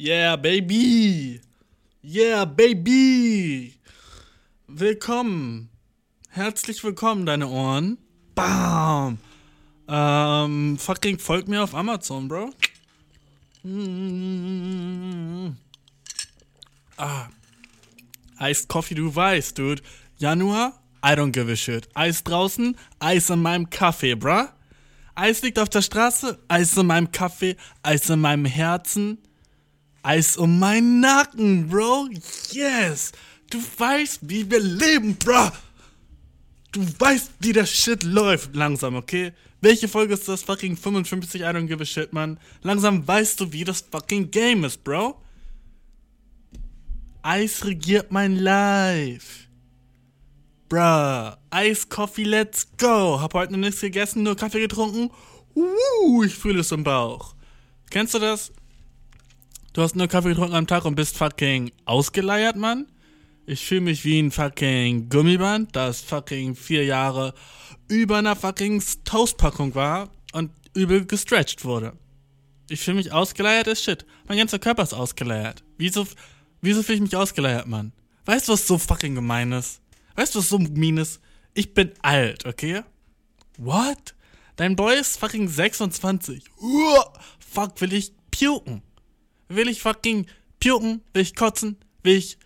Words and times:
Yeah, 0.00 0.36
baby. 0.36 1.40
Yeah, 2.04 2.44
baby. 2.44 3.74
Willkommen. 4.68 5.70
Herzlich 6.28 6.84
willkommen, 6.84 7.26
deine 7.26 7.48
Ohren. 7.48 7.98
Bam. 8.36 9.18
Ähm, 9.88 10.78
fucking 10.78 11.18
folgt 11.18 11.48
mir 11.48 11.64
auf 11.64 11.74
Amazon, 11.74 12.28
Bro. 12.28 12.52
Mm. 13.64 15.56
Ah. 16.96 17.26
Iced 18.38 18.68
Coffee, 18.68 18.94
du 18.94 19.12
weißt, 19.12 19.58
dude. 19.58 19.82
Januar, 20.18 20.80
I 21.04 21.14
don't 21.14 21.32
give 21.32 21.50
a 21.50 21.56
shit. 21.56 21.88
Eis 21.94 22.22
draußen, 22.22 22.76
Eis 23.00 23.30
in 23.30 23.42
meinem 23.42 23.68
Kaffee, 23.68 24.14
bruh. 24.14 24.46
Eis 25.16 25.42
liegt 25.42 25.58
auf 25.58 25.70
der 25.70 25.82
Straße, 25.82 26.38
Eis 26.46 26.76
in 26.76 26.86
meinem 26.86 27.10
Kaffee, 27.10 27.56
Eis 27.82 28.08
in 28.08 28.20
meinem 28.20 28.44
Herzen, 28.44 29.18
Eis 30.08 30.38
um 30.38 30.58
meinen 30.58 31.00
Nacken, 31.00 31.68
Bro. 31.68 32.08
Yes! 32.52 33.12
Du 33.50 33.58
weißt, 33.76 34.20
wie 34.22 34.50
wir 34.50 34.58
leben, 34.58 35.16
Bro. 35.16 35.50
Du 36.72 36.80
weißt, 36.98 37.32
wie 37.40 37.52
der 37.52 37.66
Shit 37.66 38.04
läuft. 38.04 38.56
Langsam, 38.56 38.94
okay? 38.94 39.34
Welche 39.60 39.86
Folge 39.86 40.14
ist 40.14 40.26
das? 40.26 40.42
Fucking 40.42 40.78
55, 40.78 41.42
I 41.42 41.44
don't 41.44 41.66
give 41.66 41.82
a 41.82 41.84
shit, 41.84 42.14
Mann. 42.14 42.40
Langsam 42.62 43.06
weißt 43.06 43.38
du, 43.38 43.52
wie 43.52 43.64
das 43.64 43.82
fucking 43.82 44.30
Game 44.30 44.64
ist, 44.64 44.82
Bro. 44.82 45.20
Eis 47.20 47.66
regiert 47.66 48.10
mein 48.10 48.36
Life. 48.36 49.46
Bruh, 50.70 51.36
Eis, 51.50 51.86
Coffee, 51.86 52.24
let's 52.24 52.66
go. 52.78 53.20
Hab 53.20 53.34
heute 53.34 53.52
noch 53.52 53.58
nichts 53.58 53.82
gegessen, 53.82 54.22
nur 54.22 54.36
Kaffee 54.36 54.60
getrunken. 54.60 55.10
Uh, 55.54 56.24
ich 56.24 56.34
fühle 56.34 56.60
es 56.60 56.72
im 56.72 56.82
Bauch. 56.82 57.34
Kennst 57.90 58.14
du 58.14 58.18
das? 58.18 58.52
Du 59.72 59.82
hast 59.82 59.96
nur 59.96 60.08
Kaffee 60.08 60.30
getrunken 60.30 60.54
am 60.54 60.66
Tag 60.66 60.84
und 60.84 60.94
bist 60.94 61.16
fucking 61.16 61.70
ausgeleiert, 61.84 62.56
Mann. 62.56 62.86
Ich 63.46 63.64
fühle 63.66 63.82
mich 63.82 64.04
wie 64.04 64.18
ein 64.18 64.30
fucking 64.30 65.08
Gummiband, 65.08 65.74
das 65.76 66.00
fucking 66.00 66.54
vier 66.54 66.84
Jahre 66.84 67.34
über 67.88 68.18
einer 68.18 68.36
fucking 68.36 68.82
Toastpackung 69.04 69.74
war 69.74 70.10
und 70.32 70.50
übel 70.74 71.06
gestretched 71.06 71.64
wurde. 71.64 71.92
Ich 72.68 72.80
fühle 72.80 72.96
mich 72.96 73.12
ausgeleiert 73.12 73.68
as 73.68 73.82
shit. 73.82 74.04
Mein 74.26 74.38
ganzer 74.38 74.58
Körper 74.58 74.82
ist 74.82 74.92
ausgeleiert. 74.92 75.64
Wieso, 75.78 76.06
wieso 76.60 76.82
fühle 76.82 76.96
ich 76.96 77.02
mich 77.02 77.16
ausgeleiert, 77.16 77.66
Mann? 77.66 77.92
Weißt 78.26 78.48
du, 78.48 78.52
was 78.52 78.66
so 78.66 78.76
fucking 78.76 79.14
gemein 79.14 79.52
ist? 79.52 79.80
Weißt 80.16 80.34
du, 80.34 80.40
was 80.40 80.48
so 80.48 80.58
mean 80.58 80.98
ist? 80.98 81.20
Ich 81.54 81.72
bin 81.72 81.92
alt, 82.02 82.44
okay? 82.44 82.82
What? 83.56 84.14
Dein 84.56 84.76
Boy 84.76 84.98
ist 84.98 85.18
fucking 85.18 85.48
26. 85.48 86.44
Uah, 86.60 87.12
fuck, 87.38 87.80
will 87.80 87.92
ich 87.92 88.12
puken? 88.30 88.82
Will 89.48 89.68
ich 89.68 89.82
fucking 89.82 90.26
puken? 90.60 91.02
Will 91.12 91.22
ich 91.22 91.34
kotzen? 91.34 91.76
Will 92.02 92.16
ich 92.16 92.38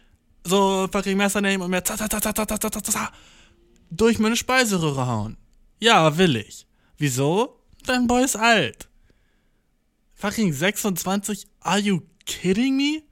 so 0.45 0.89
fucking 0.91 1.17
Messer 1.17 1.41
nehmen 1.41 1.62
und 1.62 1.70
mir 1.70 1.83
za, 1.84 1.97
za, 1.97 2.06
za, 2.11 2.20
za, 2.20 2.33
za, 2.34 2.59
za, 2.61 2.81
za, 2.83 2.92
za? 2.92 3.12
durch 3.92 4.19
meine 4.19 4.36
Speiseröhre 4.36 5.06
hauen? 5.06 5.36
Ja, 5.78 6.17
will 6.17 6.36
ich. 6.36 6.67
Wieso? 6.97 7.59
Dein 7.86 8.06
Boy 8.06 8.25
ist 8.25 8.36
alt. 8.36 8.89
Fucking 10.14 10.53
26? 10.53 11.47
Are 11.61 11.78
you 11.78 12.03
kidding 12.25 12.77
me? 12.77 13.03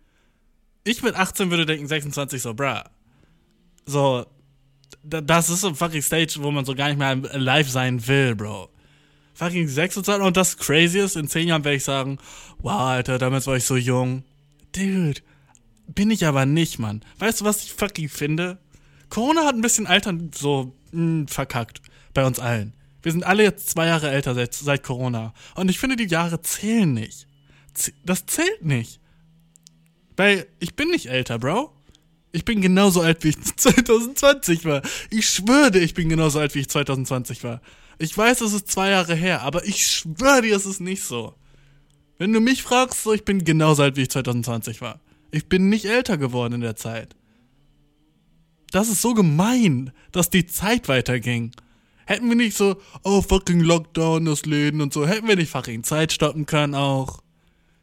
Ich 0.85 1.03
mit 1.03 1.15
18 1.15 1.51
würde 1.51 1.67
denken 1.67 1.87
26 1.87 2.41
so, 2.41 2.55
bruh. 2.55 2.83
So, 3.85 4.27
das 5.03 5.51
ist 5.51 5.61
so 5.61 5.69
ein 5.69 5.75
fucking 5.75 6.03
Stage, 6.03 6.37
wo 6.39 6.51
man 6.51 6.65
so 6.65 6.75
gar 6.75 6.89
nicht 6.89 6.99
mehr 6.99 7.17
live 7.39 7.69
sein 7.69 8.07
will, 8.07 8.35
Bro. 8.35 8.70
Fucking 9.41 9.69
26 9.69 10.23
und 10.23 10.37
das 10.37 10.59
crazy 10.59 10.99
ist, 10.99 11.17
in 11.17 11.27
10 11.27 11.49
Jahren 11.49 11.65
werde 11.65 11.79
ich 11.79 11.85
sagen, 11.85 12.19
wow, 12.59 12.79
Alter, 12.79 13.17
damals 13.17 13.47
war 13.47 13.57
ich 13.57 13.65
so 13.65 13.75
jung. 13.75 14.23
Dude, 14.77 15.23
bin 15.87 16.11
ich 16.11 16.27
aber 16.27 16.45
nicht, 16.45 16.79
Mann. 16.79 17.01
Weißt 17.21 17.41
du, 17.41 17.47
was 17.47 17.63
ich 17.63 17.73
fucking 17.73 18.11
finde? 18.11 18.59
Corona 19.09 19.47
hat 19.47 19.55
ein 19.55 19.63
bisschen 19.63 19.87
Altern 19.87 20.31
so 20.35 20.75
mh, 20.93 21.01
hm, 21.01 21.29
verkackt. 21.29 21.81
Bei 22.13 22.27
uns 22.27 22.39
allen. 22.39 22.75
Wir 23.01 23.13
sind 23.13 23.25
alle 23.25 23.43
jetzt 23.43 23.71
zwei 23.71 23.87
Jahre 23.87 24.11
älter 24.11 24.35
seit, 24.35 24.53
seit 24.53 24.83
Corona. 24.83 25.33
Und 25.55 25.71
ich 25.71 25.79
finde, 25.79 25.97
die 25.97 26.05
Jahre 26.05 26.43
zählen 26.43 26.93
nicht. 26.93 27.27
Das 28.05 28.27
zählt 28.27 28.63
nicht. 28.63 29.01
Weil 30.19 30.49
ich 30.59 30.75
bin 30.75 30.91
nicht 30.91 31.07
älter, 31.07 31.39
Bro. 31.39 31.73
Ich 32.33 32.45
bin 32.45 32.61
genauso 32.61 33.01
alt, 33.01 33.25
wie 33.25 33.31
ich 33.31 33.43
2020 33.57 34.67
war. 34.67 34.83
Ich 35.09 35.31
schwöre 35.31 35.79
ich 35.79 35.95
bin 35.95 36.11
genauso 36.11 36.41
alt, 36.41 36.55
wie 36.55 36.61
ich 36.61 36.69
2020 36.69 37.43
war. 37.43 37.63
Ich 38.01 38.17
weiß, 38.17 38.41
es 38.41 38.55
ist 38.55 38.69
zwei 38.69 38.89
Jahre 38.89 39.15
her, 39.15 39.43
aber 39.43 39.67
ich 39.67 39.87
schwöre 39.87 40.41
dir, 40.41 40.57
es 40.57 40.65
ist 40.65 40.81
nicht 40.81 41.05
so. 41.05 41.35
Wenn 42.17 42.33
du 42.33 42.41
mich 42.41 42.63
fragst, 42.63 43.03
so, 43.03 43.13
ich 43.13 43.27
bin 43.27 43.45
genauso 43.45 43.83
alt, 43.83 43.97
wie 43.97 44.03
ich 44.03 44.11
2020 44.11 44.81
war. 44.81 45.01
Ich 45.31 45.51
bin 45.51 45.69
nicht 45.69 45.85
älter 45.85 46.17
geworden 46.17 46.55
in 46.55 46.61
der 46.63 46.77
Zeit. 46.77 47.15
Das 48.71 48.89
ist 48.89 49.03
so 49.03 49.13
gemein, 49.13 49.93
dass 50.13 50.31
die 50.31 50.47
Zeit 50.47 50.89
weiterging. 50.89 51.53
Hätten 52.07 52.31
wir 52.31 52.37
nicht 52.37 52.57
so, 52.57 52.81
oh 53.05 53.21
fucking 53.21 53.61
Lockdown, 53.61 54.25
das 54.25 54.47
Läden 54.47 54.81
und 54.81 54.95
so, 54.95 55.07
hätten 55.07 55.29
wir 55.29 55.37
nicht 55.37 55.51
fucking 55.51 55.85
Zeit 55.85 56.11
stoppen 56.11 56.47
können 56.47 56.75
auch. 56.75 57.23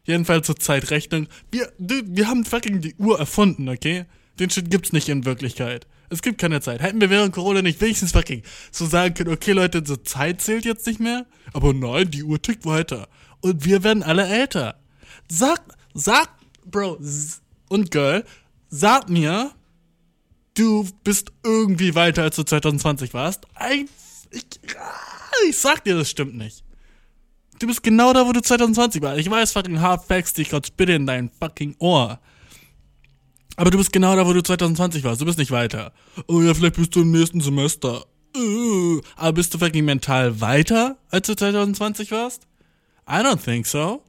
Jedenfalls 0.04 0.48
zur 0.48 0.56
Zeitrechnung. 0.56 1.28
Wir, 1.52 1.72
wir 1.78 2.28
haben 2.28 2.44
fucking 2.44 2.82
die 2.82 2.96
Uhr 2.96 3.20
erfunden, 3.20 3.70
okay? 3.70 4.06
Den 4.40 4.50
Shit 4.50 4.72
gibt's 4.72 4.94
nicht 4.94 5.10
in 5.10 5.26
Wirklichkeit. 5.26 5.86
Es 6.10 6.22
gibt 6.22 6.40
keine 6.40 6.62
Zeit. 6.62 6.82
Hätten 6.82 7.02
wir 7.02 7.10
während 7.10 7.34
Corona 7.34 7.62
nicht 7.62 7.82
wenigstens 7.82 8.14
fucking 8.14 8.44
so 8.72 8.86
sagen 8.86 9.14
können, 9.14 9.34
okay 9.34 9.52
Leute, 9.52 9.84
so 9.86 9.98
Zeit 9.98 10.42
zählt 10.42 10.66
jetzt 10.66 10.88
nicht 10.88 11.00
mehr. 11.00 11.26
Aber 11.54 11.74
nein, 11.74 12.10
die 12.10 12.24
Uhr 12.24 12.42
tickt 12.42 12.66
weiter. 12.66 13.08
Und 13.42 13.66
wir 13.66 13.84
werden 13.84 14.04
alle 14.04 14.26
älter. 14.26 14.80
Sag, 15.28 15.62
sag, 15.94 16.30
Bro, 16.66 17.00
und 17.70 17.92
Girl, 17.92 18.24
sag 18.70 19.10
mir, 19.10 19.52
du 20.54 20.88
bist 21.04 21.32
irgendwie 21.44 21.96
weiter 21.96 22.24
als 22.24 22.36
du 22.36 22.44
2020 22.44 23.14
warst. 23.14 23.46
Ich, 24.32 24.42
ich, 25.48 25.58
sag 25.58 25.84
dir, 25.84 25.96
das 25.96 26.10
stimmt 26.10 26.36
nicht. 26.36 26.64
Du 27.60 27.68
bist 27.68 27.84
genau 27.84 28.14
da, 28.14 28.28
wo 28.28 28.32
du 28.32 28.42
2020 28.42 29.02
warst. 29.02 29.20
Ich 29.20 29.30
weiß 29.30 29.52
fucking 29.52 29.82
Hard 29.82 30.06
Facts, 30.06 30.34
die 30.34 30.44
ich 30.44 30.50
gerade 30.50 30.70
bitte 30.76 30.94
in 30.94 31.08
dein 31.08 31.30
fucking 31.30 31.76
Ohr. 31.80 32.20
Aber 33.58 33.72
du 33.72 33.78
bist 33.80 33.92
genau 33.92 34.16
da, 34.16 34.26
wo 34.26 34.34
du 34.34 34.42
2020 34.42 35.04
warst. 35.04 35.20
Du 35.20 35.26
bist 35.26 35.40
nicht 35.40 35.52
weiter. 35.52 35.92
Oh 36.28 36.42
ja, 36.42 36.54
vielleicht 36.54 36.76
bist 36.76 36.96
du 36.96 37.02
im 37.02 37.12
nächsten 37.12 37.42
Semester. 37.42 38.06
Uh, 38.36 39.02
aber 39.16 39.34
bist 39.34 39.54
du 39.54 39.58
fucking 39.58 39.84
mental 39.84 40.40
weiter, 40.40 40.98
als 41.10 41.26
du 41.26 41.36
2020 41.36 42.12
warst? 42.12 42.48
I 43.10 43.16
don't 43.16 43.44
think 43.44 43.66
so. 43.66 44.04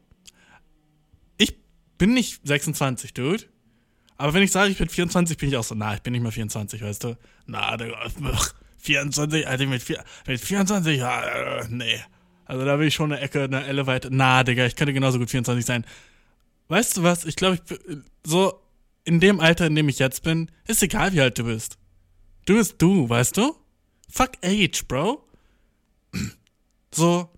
Ich 1.39 1.57
bin 1.97 2.13
nicht 2.13 2.47
26, 2.47 3.15
Dude. 3.15 3.45
Aber 4.19 4.35
wenn 4.35 4.43
ich 4.43 4.53
sage, 4.53 4.71
ich 4.71 4.77
bin 4.77 4.89
24, 4.89 5.39
bin 5.39 5.49
ich 5.49 5.57
auch 5.57 5.65
so, 5.65 5.75
na, 5.75 5.95
ich 5.95 6.03
bin 6.03 6.13
nicht 6.13 6.23
mehr 6.23 6.33
24, 6.33 6.83
weißt 6.83 7.05
du? 7.05 7.17
Na, 7.47 7.77
Digga, 7.79 8.07
24, 8.79 9.49
also 9.49 9.67
mit, 9.67 9.83
mit 10.27 10.41
24, 10.41 10.99
ja, 10.99 11.23
äh, 11.23 11.65
nee. 11.71 12.01
Also 12.45 12.67
da 12.67 12.79
will 12.79 12.89
ich 12.89 12.95
schon 12.95 13.13
eine 13.13 13.23
Ecke, 13.23 13.45
eine 13.45 13.65
Elle 13.65 13.87
weiter. 13.87 14.09
Na, 14.13 14.45
Digga, 14.45 14.67
ich 14.67 14.77
könnte 14.77 14.93
genauso 14.93 15.19
gut 15.19 15.31
24 15.31 15.65
sein. 15.65 15.87
Weißt 16.67 16.99
du 16.99 17.03
was? 17.03 17.25
Ich 17.25 17.37
glaube, 17.37 17.55
ich 17.55 17.63
bin 17.63 18.05
so 18.25 18.61
in 19.09 19.21
dem 19.21 19.41
Alter, 19.41 19.67
in 19.67 19.75
dem 19.75 19.89
ich 19.89 19.99
jetzt 19.99 20.23
bin, 20.23 20.51
ist 20.67 20.83
egal, 20.83 21.15
wie 21.15 21.23
alt 21.23 21.39
du 21.39 21.45
bist. 21.45 21.79
Du 22.45 22.57
bist 22.57 22.75
du, 22.77 23.09
weißt 23.09 23.39
du? 23.39 23.57
Fuck 24.11 24.33
age, 24.45 24.85
Bro. 24.87 25.25
So, 26.91 27.29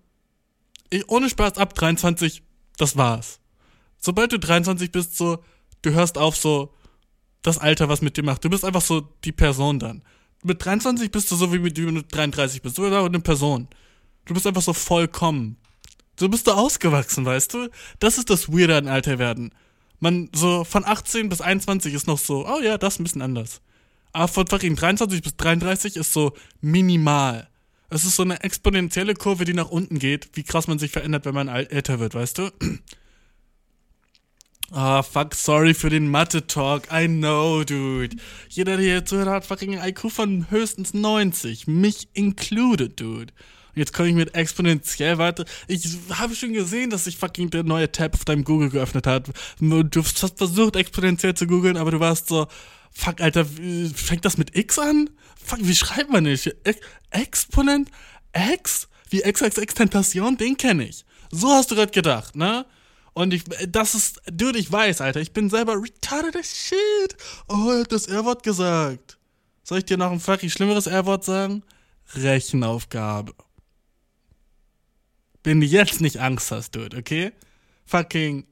ich, 0.89 1.09
ohne 1.09 1.29
Spaß 1.29 1.57
ab 1.57 1.75
23, 1.75 2.41
das 2.77 2.95
war's. 2.95 3.41
Sobald 3.97 4.31
du 4.31 4.39
23 4.39 4.89
bist, 4.93 5.17
so, 5.17 5.43
du 5.81 5.91
hörst 5.91 6.17
auf, 6.17 6.37
so, 6.37 6.73
das 7.41 7.57
Alter, 7.57 7.89
was 7.89 8.01
mit 8.01 8.15
dir 8.15 8.23
macht. 8.23 8.45
Du 8.45 8.49
bist 8.49 8.63
einfach 8.63 8.81
so 8.81 9.01
die 9.25 9.33
Person 9.33 9.77
dann. 9.77 10.03
Mit 10.41 10.63
23 10.63 11.11
bist 11.11 11.29
du 11.29 11.35
so, 11.35 11.51
wie, 11.51 11.59
mit, 11.59 11.77
wie 11.77 11.85
du 11.85 12.01
33 12.01 12.61
bist. 12.61 12.77
Du 12.77 12.83
bist 12.83 12.93
einfach 12.93 13.09
eine 13.09 13.19
Person. 13.19 13.67
Du 14.23 14.33
bist 14.33 14.47
einfach 14.47 14.61
so 14.61 14.71
vollkommen. 14.71 15.57
So 16.17 16.29
bist 16.29 16.47
du 16.47 16.51
ausgewachsen, 16.51 17.25
weißt 17.25 17.53
du? 17.53 17.69
Das 17.99 18.17
ist 18.17 18.29
das 18.29 18.49
Weirde 18.49 18.77
an 18.77 18.87
Alter 18.87 19.19
werden 19.19 19.51
man 20.01 20.29
so 20.33 20.63
von 20.63 20.83
18 20.83 21.29
bis 21.29 21.41
21 21.41 21.93
ist 21.93 22.07
noch 22.07 22.19
so, 22.19 22.47
oh 22.47 22.59
ja, 22.61 22.77
das 22.77 22.95
ist 22.95 22.99
ein 22.99 23.03
bisschen 23.03 23.21
anders. 23.21 23.61
Aber 24.13 24.27
von 24.27 24.47
fucking 24.47 24.75
23 24.75 25.21
bis 25.21 25.37
33 25.37 25.95
ist 25.95 26.11
so 26.11 26.33
minimal. 26.59 27.47
Es 27.89 28.05
ist 28.05 28.15
so 28.15 28.23
eine 28.23 28.41
exponentielle 28.43 29.13
Kurve, 29.13 29.45
die 29.45 29.53
nach 29.53 29.69
unten 29.69 29.99
geht, 29.99 30.29
wie 30.33 30.43
krass 30.43 30.67
man 30.67 30.79
sich 30.79 30.91
verändert, 30.91 31.25
wenn 31.25 31.35
man 31.35 31.47
älter 31.47 31.99
wird, 31.99 32.15
weißt 32.15 32.37
du? 32.39 32.51
Ah, 34.73 34.99
oh, 34.99 35.03
fuck, 35.03 35.35
sorry 35.35 35.73
für 35.73 35.89
den 35.89 36.07
Mathe-Talk. 36.07 36.83
I 36.93 37.05
know, 37.05 37.65
dude. 37.65 38.15
Jeder, 38.47 38.77
der 38.77 38.85
hier 38.85 39.05
zuhört, 39.05 39.27
hat 39.27 39.45
fucking 39.45 39.73
IQ 39.73 40.09
von 40.09 40.49
höchstens 40.49 40.93
90. 40.93 41.67
Mich 41.67 42.07
included, 42.13 42.97
dude. 42.97 43.33
Jetzt 43.75 43.93
komme 43.93 44.09
ich 44.09 44.15
mit 44.15 44.35
exponentiell 44.35 45.17
weiter. 45.17 45.45
Ich 45.67 45.87
habe 46.11 46.35
schon 46.35 46.53
gesehen, 46.53 46.89
dass 46.89 47.05
sich 47.05 47.17
fucking 47.17 47.49
der 47.49 47.63
neue 47.63 47.91
Tab 47.91 48.13
auf 48.13 48.25
deinem 48.25 48.43
Google 48.43 48.69
geöffnet 48.69 49.07
hat. 49.07 49.29
Du 49.59 50.03
hast 50.03 50.37
versucht, 50.37 50.75
exponentiell 50.75 51.33
zu 51.33 51.47
googeln, 51.47 51.77
aber 51.77 51.91
du 51.91 51.99
warst 51.99 52.27
so, 52.27 52.47
fuck, 52.91 53.21
Alter, 53.21 53.45
fängt 53.45 54.25
das 54.25 54.37
mit 54.37 54.55
X 54.57 54.77
an? 54.77 55.09
Fuck, 55.43 55.59
wie 55.61 55.75
schreibt 55.75 56.09
man 56.09 56.23
nicht? 56.23 56.53
Exponent? 57.11 57.89
X? 58.33 58.87
Wie 59.09 59.21
X, 59.21 59.41
X, 59.41 59.57
Extentation? 59.57 60.37
Den 60.37 60.57
kenne 60.57 60.87
ich. 60.87 61.05
So 61.31 61.49
hast 61.49 61.71
du 61.71 61.75
gerade 61.75 61.91
gedacht, 61.91 62.35
ne? 62.35 62.65
Und 63.13 63.33
ich, 63.33 63.43
das 63.67 63.93
ist, 63.93 64.21
dude, 64.31 64.57
ich 64.57 64.71
weiß, 64.71 65.01
Alter, 65.01 65.19
ich 65.19 65.33
bin 65.33 65.49
selber 65.49 65.81
retarded 65.81 66.35
as 66.37 66.55
shit. 66.55 67.17
Oh, 67.49 67.69
er 67.69 67.81
hat 67.81 67.91
das 67.91 68.07
R-Wort 68.07 68.43
gesagt. 68.43 69.17
Soll 69.63 69.79
ich 69.79 69.85
dir 69.85 69.97
noch 69.97 70.11
ein 70.11 70.19
fucking 70.21 70.49
schlimmeres 70.49 70.87
R-Wort 70.87 71.25
sagen? 71.25 71.63
Rechenaufgabe. 72.13 73.33
Wenn 75.43 75.59
du 75.59 75.65
jetzt 75.65 76.01
nicht 76.01 76.17
Angst 76.17 76.51
hast, 76.51 76.75
dude, 76.75 76.97
okay? 76.97 77.31
Fucking 77.85 78.45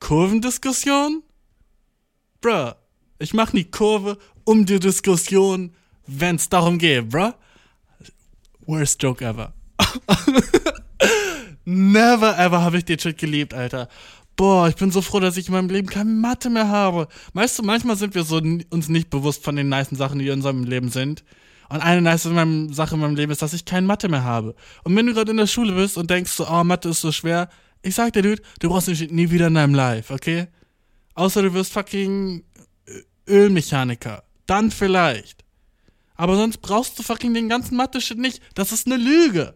Kurvendiskussion? 0.00 1.22
Bruh, 2.40 2.72
ich 3.18 3.34
mach 3.34 3.52
nie 3.52 3.64
Kurve 3.64 4.18
um 4.44 4.66
die 4.66 4.78
Diskussion, 4.78 5.74
wenn's 6.06 6.48
darum 6.48 6.78
geht, 6.78 7.08
bruh. 7.08 7.32
Worst 8.60 9.02
joke 9.02 9.24
ever. 9.24 9.54
Never 11.64 12.38
ever 12.38 12.62
habe 12.62 12.78
ich 12.78 12.84
den 12.84 12.98
Shit 12.98 13.18
geliebt, 13.18 13.54
Alter. 13.54 13.88
Boah, 14.36 14.68
ich 14.68 14.76
bin 14.76 14.90
so 14.90 15.02
froh, 15.02 15.20
dass 15.20 15.36
ich 15.36 15.48
in 15.48 15.54
meinem 15.54 15.68
Leben 15.68 15.88
keine 15.88 16.10
Mathe 16.10 16.48
mehr 16.48 16.68
habe. 16.68 17.08
Weißt 17.32 17.58
du, 17.58 17.62
manchmal 17.62 17.96
sind 17.96 18.14
wir 18.14 18.22
so 18.22 18.36
uns 18.36 18.88
nicht 18.88 19.10
bewusst 19.10 19.42
von 19.42 19.56
den 19.56 19.68
nice 19.68 19.90
Sachen, 19.90 20.18
die 20.18 20.28
in 20.28 20.34
unserem 20.34 20.64
Leben 20.64 20.90
sind. 20.90 21.24
Und 21.68 21.80
eine 21.80 22.00
nice 22.00 22.22
Sache 22.22 22.94
in 22.94 23.00
meinem 23.00 23.14
Leben 23.14 23.30
ist, 23.30 23.42
dass 23.42 23.52
ich 23.52 23.64
keine 23.64 23.86
Mathe 23.86 24.08
mehr 24.08 24.24
habe. 24.24 24.54
Und 24.84 24.96
wenn 24.96 25.06
du 25.06 25.12
gerade 25.12 25.30
in 25.30 25.36
der 25.36 25.46
Schule 25.46 25.72
bist 25.72 25.98
und 25.98 26.08
denkst 26.08 26.32
so, 26.32 26.48
oh, 26.48 26.64
Mathe 26.64 26.88
ist 26.88 27.00
so 27.00 27.12
schwer, 27.12 27.48
ich 27.82 27.94
sag 27.94 28.12
dir, 28.12 28.22
Dude, 28.22 28.42
du 28.60 28.68
brauchst 28.70 28.94
Shit 28.94 29.12
nie 29.12 29.30
wieder 29.30 29.48
in 29.48 29.54
deinem 29.54 29.74
Life, 29.74 30.12
okay? 30.12 30.48
Außer 31.14 31.42
du 31.42 31.52
wirst 31.52 31.72
fucking 31.72 32.42
Ölmechaniker. 33.28 34.24
Dann 34.46 34.70
vielleicht. 34.70 35.44
Aber 36.14 36.36
sonst 36.36 36.58
brauchst 36.58 36.98
du 36.98 37.02
fucking 37.02 37.34
den 37.34 37.48
ganzen 37.48 37.76
Mathe-Shit 37.76 38.18
nicht. 38.18 38.42
Das 38.54 38.72
ist 38.72 38.86
eine 38.86 38.96
Lüge. 38.96 39.54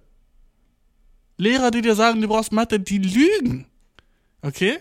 Lehrer, 1.38 1.70
die 1.70 1.82
dir 1.82 1.94
sagen, 1.94 2.20
du 2.20 2.28
brauchst 2.28 2.52
Mathe, 2.52 2.78
die 2.78 2.98
lügen. 2.98 3.66
Okay? 4.42 4.78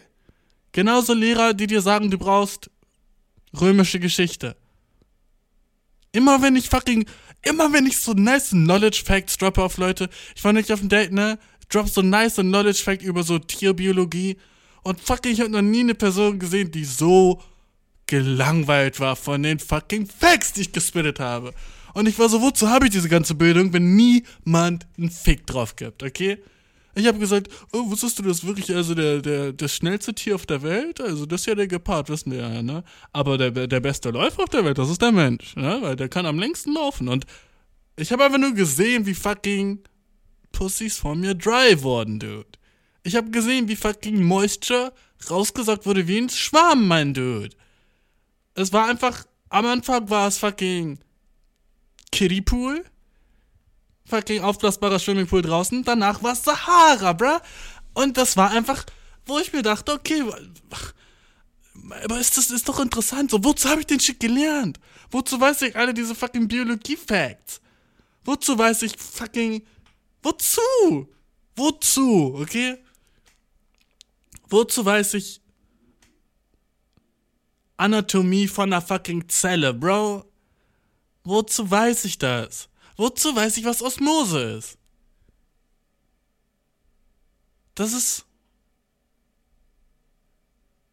Genauso 0.74 1.14
Lehrer, 1.14 1.54
die 1.54 1.68
dir 1.68 1.82
sagen, 1.82 2.12
du 2.12 2.18
brauchst 2.18 2.70
römische 3.60 4.00
Geschichte. 4.00 4.56
Immer 6.14 6.42
wenn 6.42 6.56
ich 6.56 6.70
fucking, 6.70 7.06
immer 7.42 7.72
wenn 7.72 7.86
ich 7.86 8.00
so 8.00 8.14
nice 8.14 8.50
Knowledge 8.50 9.04
Facts 9.06 9.38
droppe 9.38 9.64
auf 9.64 9.78
Leute, 9.78 10.10
ich 10.36 10.44
war 10.44 10.52
nicht 10.52 10.72
auf 10.72 10.80
dem 10.80 10.90
Date, 10.90 11.12
ne? 11.12 11.40
Drop 11.70 11.88
so 11.88 12.02
nice 12.02 12.36
Knowledge 12.36 12.84
Fact 12.84 13.02
über 13.02 13.24
so 13.24 13.40
Tierbiologie 13.40 14.38
und 14.84 15.00
fucking, 15.00 15.32
ich 15.32 15.42
hab 15.42 15.50
noch 15.50 15.62
nie 15.62 15.82
eine 15.82 15.96
Person 15.96 16.38
gesehen, 16.38 16.72
die 16.72 16.84
so 16.84 17.42
gelangweilt 18.08 19.00
war 19.00 19.16
von 19.16 19.42
den 19.42 19.60
fucking 19.60 20.06
Facts, 20.06 20.52
die 20.52 20.62
ich 20.62 20.74
gespittet 20.74 21.22
habe. 21.22 21.54
Und 21.94 22.10
ich 22.10 22.20
war 22.20 22.28
so, 22.28 22.42
wozu 22.42 22.70
habe 22.70 22.88
ich 22.88 22.92
diese 22.92 23.08
ganze 23.08 23.36
Bildung, 23.36 23.72
wenn 23.72 23.96
niemand 23.96 24.86
einen 24.98 25.10
Fick 25.10 25.48
drauf 25.48 25.78
gibt, 25.78 26.04
okay? 26.04 26.40
Ich 26.96 27.08
habe 27.08 27.20
gesagt, 27.20 27.48
oh, 27.72 27.90
wusstest 27.90 28.20
du, 28.20 28.24
das 28.24 28.46
wirklich 28.46 28.74
also 28.76 28.96
der, 28.96 29.22
der, 29.22 29.54
das 29.54 29.74
schnellste 29.76 30.14
Tier 30.14 30.36
auf 30.36 30.46
der 30.46 30.62
Welt? 30.62 31.00
Also 31.00 31.26
das 31.26 31.42
ist 31.42 31.48
ja 31.48 31.56
der 31.56 31.68
Gepard, 31.68 32.10
wissen 32.10 32.32
wir 32.32 32.40
ja, 32.40 32.62
ne? 32.62 32.84
Aber 33.14 33.38
der, 33.38 33.52
der 33.52 33.80
beste 33.80 34.10
Läufer 34.10 34.44
auf 34.44 34.50
der 34.50 34.66
Welt, 34.66 34.78
das 34.78 34.90
ist 34.90 35.02
der 35.02 35.12
Mensch, 35.12 35.56
ne? 35.56 35.80
Weil 35.82 35.96
der 35.96 36.10
kann 36.10 36.26
am 36.26 36.40
längsten 36.40 36.74
laufen. 36.74 37.08
Und 37.08 37.26
ich 37.96 38.12
habe 38.12 38.26
einfach 38.26 38.40
nur 38.40 38.54
gesehen, 38.54 39.06
wie 39.06 39.14
fucking 39.14 39.80
Pussys 40.52 40.98
von 40.98 41.20
mir 41.20 41.34
dry 41.34 41.82
wurden, 41.82 42.20
dude. 42.20 42.46
Ich 43.04 43.16
habe 43.16 43.32
gesehen, 43.32 43.68
wie 43.68 43.76
fucking 43.76 44.24
Moisture 44.24 44.94
rausgesagt 45.30 45.86
wurde 45.86 46.08
wie 46.08 46.20
ein 46.20 46.30
Schwarm, 46.30 46.88
mein 46.88 47.14
Dude. 47.14 47.56
Es 48.54 48.74
war 48.74 48.90
einfach, 48.90 49.26
am 49.50 49.66
Anfang 49.66 50.10
war 50.10 50.28
es 50.28 50.38
fucking 50.38 51.00
Kiddiepool. 52.12 52.84
Fucking 54.12 54.44
aufblasbarer 54.44 55.00
Swimmingpool 55.00 55.42
draußen. 55.42 55.86
Danach 55.86 56.22
war 56.22 56.36
Sahara, 56.36 57.14
bruh. 57.14 57.40
Und 57.94 58.18
das 58.18 58.36
war 58.36 58.52
einfach, 58.52 58.86
wo 59.26 59.40
ich 59.40 59.54
mir 59.54 59.62
dachte, 59.62 59.94
okay, 59.94 60.22
aber 62.04 62.20
ist 62.20 62.36
das 62.38 62.52
ist 62.52 62.68
doch 62.68 62.82
interessant. 62.82 63.32
So, 63.32 63.42
wozu 63.42 63.70
habe 63.70 63.80
ich 63.80 63.88
den 63.88 64.02
Shit 64.02 64.20
gelernt? 64.20 64.82
Wozu 65.12 65.40
weiß 65.40 65.62
ich 65.62 65.78
alle 65.78 65.94
diese 65.94 66.14
fucking 66.14 66.50
Biologie-Facts? 66.50 67.62
Wozu 68.26 68.58
weiß 68.58 68.82
ich 68.82 68.98
fucking. 68.98 69.64
Wozu? 70.22 71.08
Wozu? 71.56 72.36
Okay? 72.42 72.84
Wozu 74.50 74.84
weiß 74.84 75.14
ich 75.14 75.42
Anatomie 77.78 78.50
von 78.50 78.74
einer 78.74 78.82
fucking 78.82 79.30
Zelle, 79.30 79.74
Bro? 79.74 80.26
Wozu 81.24 81.72
weiß 81.72 82.04
ich 82.04 82.18
das? 82.18 82.68
Wozu 82.98 83.36
weiß 83.36 83.58
ich, 83.58 83.66
was 83.66 83.82
Osmose 83.82 84.40
ist? 84.58 84.78
Das 87.76 87.94
ist. 87.94 88.26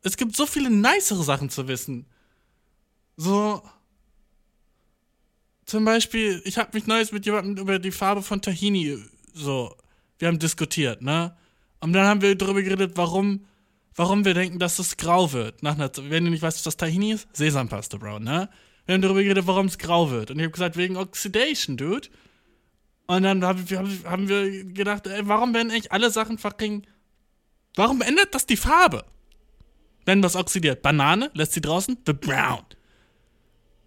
Es 0.02 0.16
gibt 0.16 0.36
so 0.36 0.46
viele 0.46 0.70
nicere 0.70 1.22
Sachen 1.22 1.50
zu 1.50 1.68
wissen. 1.68 2.06
So. 3.16 3.62
Zum 5.66 5.84
Beispiel, 5.84 6.40
ich 6.44 6.56
habe 6.56 6.70
mich 6.72 6.86
neues 6.86 7.12
mit 7.12 7.26
jemandem 7.26 7.58
über 7.58 7.78
die 7.78 7.90
Farbe 7.90 8.22
von 8.22 8.40
Tahini 8.40 8.98
so. 9.38 9.74
Wir 10.18 10.28
haben 10.28 10.38
diskutiert, 10.38 11.00
ne? 11.00 11.36
Und 11.80 11.92
dann 11.92 12.06
haben 12.06 12.22
wir 12.22 12.34
darüber 12.34 12.62
geredet, 12.62 12.92
warum, 12.96 13.46
warum 13.94 14.24
wir 14.24 14.34
denken, 14.34 14.58
dass 14.58 14.80
es 14.80 14.96
grau 14.96 15.32
wird. 15.32 15.62
Nach 15.62 15.74
einer, 15.74 15.90
wenn 15.96 16.24
du 16.24 16.30
nicht 16.30 16.42
weißt, 16.42 16.58
was 16.58 16.64
das 16.64 16.76
Tahini 16.76 17.12
ist, 17.12 17.28
Sesampaste, 17.32 17.98
Bro, 17.98 18.18
ne? 18.18 18.48
Wir 18.88 18.94
haben 18.94 19.02
darüber 19.02 19.22
geredet, 19.22 19.46
warum 19.46 19.66
es 19.66 19.76
grau 19.76 20.10
wird. 20.10 20.30
Und 20.30 20.38
ich 20.38 20.44
habe 20.44 20.52
gesagt, 20.52 20.78
wegen 20.78 20.96
Oxidation, 20.96 21.76
Dude. 21.76 22.08
Und 23.06 23.22
dann 23.22 23.44
haben 23.44 23.68
wir, 23.68 23.80
haben 24.04 24.30
wir 24.30 24.64
gedacht, 24.64 25.06
ey, 25.06 25.28
warum 25.28 25.52
werden 25.52 25.70
eigentlich 25.70 25.92
alle 25.92 26.10
Sachen 26.10 26.38
fucking. 26.38 26.86
Warum 27.74 28.00
ändert 28.00 28.34
das 28.34 28.46
die 28.46 28.56
Farbe? 28.56 29.04
Wenn 30.06 30.22
was 30.22 30.36
oxidiert. 30.36 30.80
Banane, 30.80 31.30
lässt 31.34 31.52
sie 31.52 31.60
draußen, 31.60 31.98
wird 32.06 32.22
brown. 32.22 32.64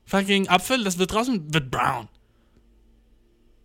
Fucking 0.05 0.49
Apfel, 0.49 0.83
das 0.83 0.99
wird 0.99 1.11
draußen, 1.11 1.51
wird 1.51 1.71
brown. 1.71 2.07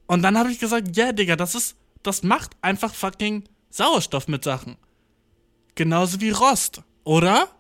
Und 0.07 0.23
dann 0.23 0.39
habe 0.39 0.51
ich 0.51 0.59
gesagt, 0.59 0.97
ja, 0.97 1.05
yeah, 1.05 1.13
Digga, 1.13 1.37
das 1.37 1.55
ist. 1.55 1.77
Das 2.03 2.23
macht 2.23 2.57
einfach 2.63 2.95
fucking 2.95 3.47
Sauerstoff 3.69 4.27
mit 4.27 4.43
Sachen. 4.43 4.79
Genauso 5.75 6.23
wie 6.23 6.31
Rost, 6.31 6.81
oder? 7.05 7.51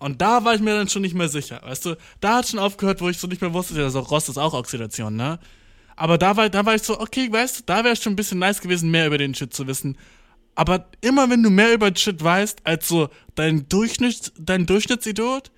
Und 0.00 0.22
da 0.22 0.44
war 0.44 0.54
ich 0.54 0.60
mir 0.60 0.74
dann 0.74 0.88
schon 0.88 1.02
nicht 1.02 1.14
mehr 1.14 1.28
sicher, 1.28 1.60
weißt 1.62 1.84
du? 1.84 1.96
Da 2.20 2.38
hat 2.38 2.48
schon 2.48 2.58
aufgehört, 2.58 3.02
wo 3.02 3.10
ich 3.10 3.18
so 3.18 3.26
nicht 3.26 3.42
mehr 3.42 3.52
wusste, 3.52 3.80
also 3.84 4.00
Rost 4.00 4.30
ist 4.30 4.38
auch 4.38 4.54
Oxidation, 4.54 5.14
ne? 5.14 5.38
Aber 5.94 6.16
da 6.16 6.36
war, 6.38 6.48
da 6.48 6.64
war 6.64 6.74
ich 6.74 6.82
so, 6.82 6.98
okay, 6.98 7.30
weißt 7.30 7.58
du, 7.58 7.62
da 7.66 7.84
wäre 7.84 7.92
es 7.92 8.02
schon 8.02 8.14
ein 8.14 8.16
bisschen 8.16 8.38
nice 8.38 8.62
gewesen, 8.62 8.90
mehr 8.90 9.06
über 9.06 9.18
den 9.18 9.34
Shit 9.34 9.52
zu 9.52 9.66
wissen. 9.66 9.98
Aber 10.54 10.88
immer 11.02 11.28
wenn 11.28 11.42
du 11.42 11.50
mehr 11.50 11.74
über 11.74 11.90
den 11.90 11.96
Shit 11.96 12.24
weißt, 12.24 12.60
als 12.64 12.88
so 12.88 13.10
dein, 13.34 13.68
Durchschnitt, 13.68 14.32
dein 14.38 14.64
Durchschnittsidiot, 14.64 15.50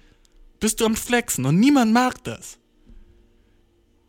bist 0.59 0.81
du 0.81 0.87
am 0.87 0.97
Flexen 0.97 1.45
und 1.45 1.61
niemand 1.61 1.93
mag 1.93 2.23
das. 2.25 2.59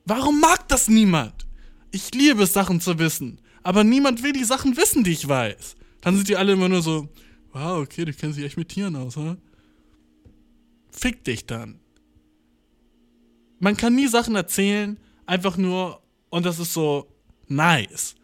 Warum 0.05 0.39
mag 0.39 0.67
das 0.67 0.87
niemand? 0.87 1.45
Ich 1.91 2.11
liebe 2.15 2.43
es, 2.43 2.53
Sachen 2.53 2.81
zu 2.81 2.97
wissen. 2.97 3.39
Aber 3.61 3.83
niemand 3.83 4.23
will 4.23 4.33
die 4.33 4.43
Sachen 4.43 4.75
wissen, 4.75 5.03
die 5.03 5.11
ich 5.11 5.27
weiß. 5.27 5.75
Dann 6.01 6.15
sind 6.15 6.27
die 6.27 6.35
alle 6.35 6.53
immer 6.53 6.69
nur 6.69 6.81
so, 6.81 7.07
wow, 7.51 7.83
okay, 7.83 8.03
du 8.05 8.13
kennst 8.13 8.39
dich 8.39 8.45
echt 8.45 8.57
mit 8.57 8.69
Tieren 8.69 8.95
aus, 8.95 9.15
ha? 9.15 9.37
Fick 10.93 11.23
dich 11.23 11.45
dann. 11.45 11.79
Man 13.59 13.77
kann 13.77 13.95
nie 13.95 14.07
Sachen 14.07 14.35
erzählen, 14.35 14.99
einfach 15.25 15.57
nur, 15.57 16.01
und 16.29 16.45
das 16.45 16.59
ist 16.59 16.73
so 16.73 17.07
nice. 17.47 18.15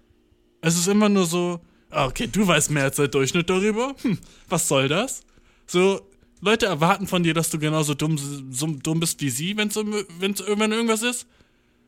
Es 0.62 0.78
ist 0.78 0.88
immer 0.88 1.10
nur 1.10 1.26
so, 1.26 1.62
ah, 1.90 2.08
okay, 2.08 2.28
du 2.28 2.46
weißt 2.46 2.72
mehr 2.72 2.84
als 2.84 2.98
der 2.98 3.08
Durchschnitt 3.08 3.50
darüber. 3.50 3.96
Hm, 4.02 4.18
was 4.48 4.68
soll 4.68 4.88
das? 4.88 5.22
So, 5.66 6.02
Leute 6.42 6.66
erwarten 6.66 7.08
von 7.08 7.24
dir, 7.24 7.34
dass 7.34 7.50
du 7.50 7.60
genauso 7.60 7.94
dumm, 7.94 8.18
so 8.52 8.68
dumm 8.68 9.00
bist 9.00 9.22
wie 9.22 9.30
sie, 9.30 9.58
wenn 9.58 9.68
es 9.70 9.76
irgendwann 9.76 10.72
irgendwas 10.72 11.04
ist. 11.04 11.28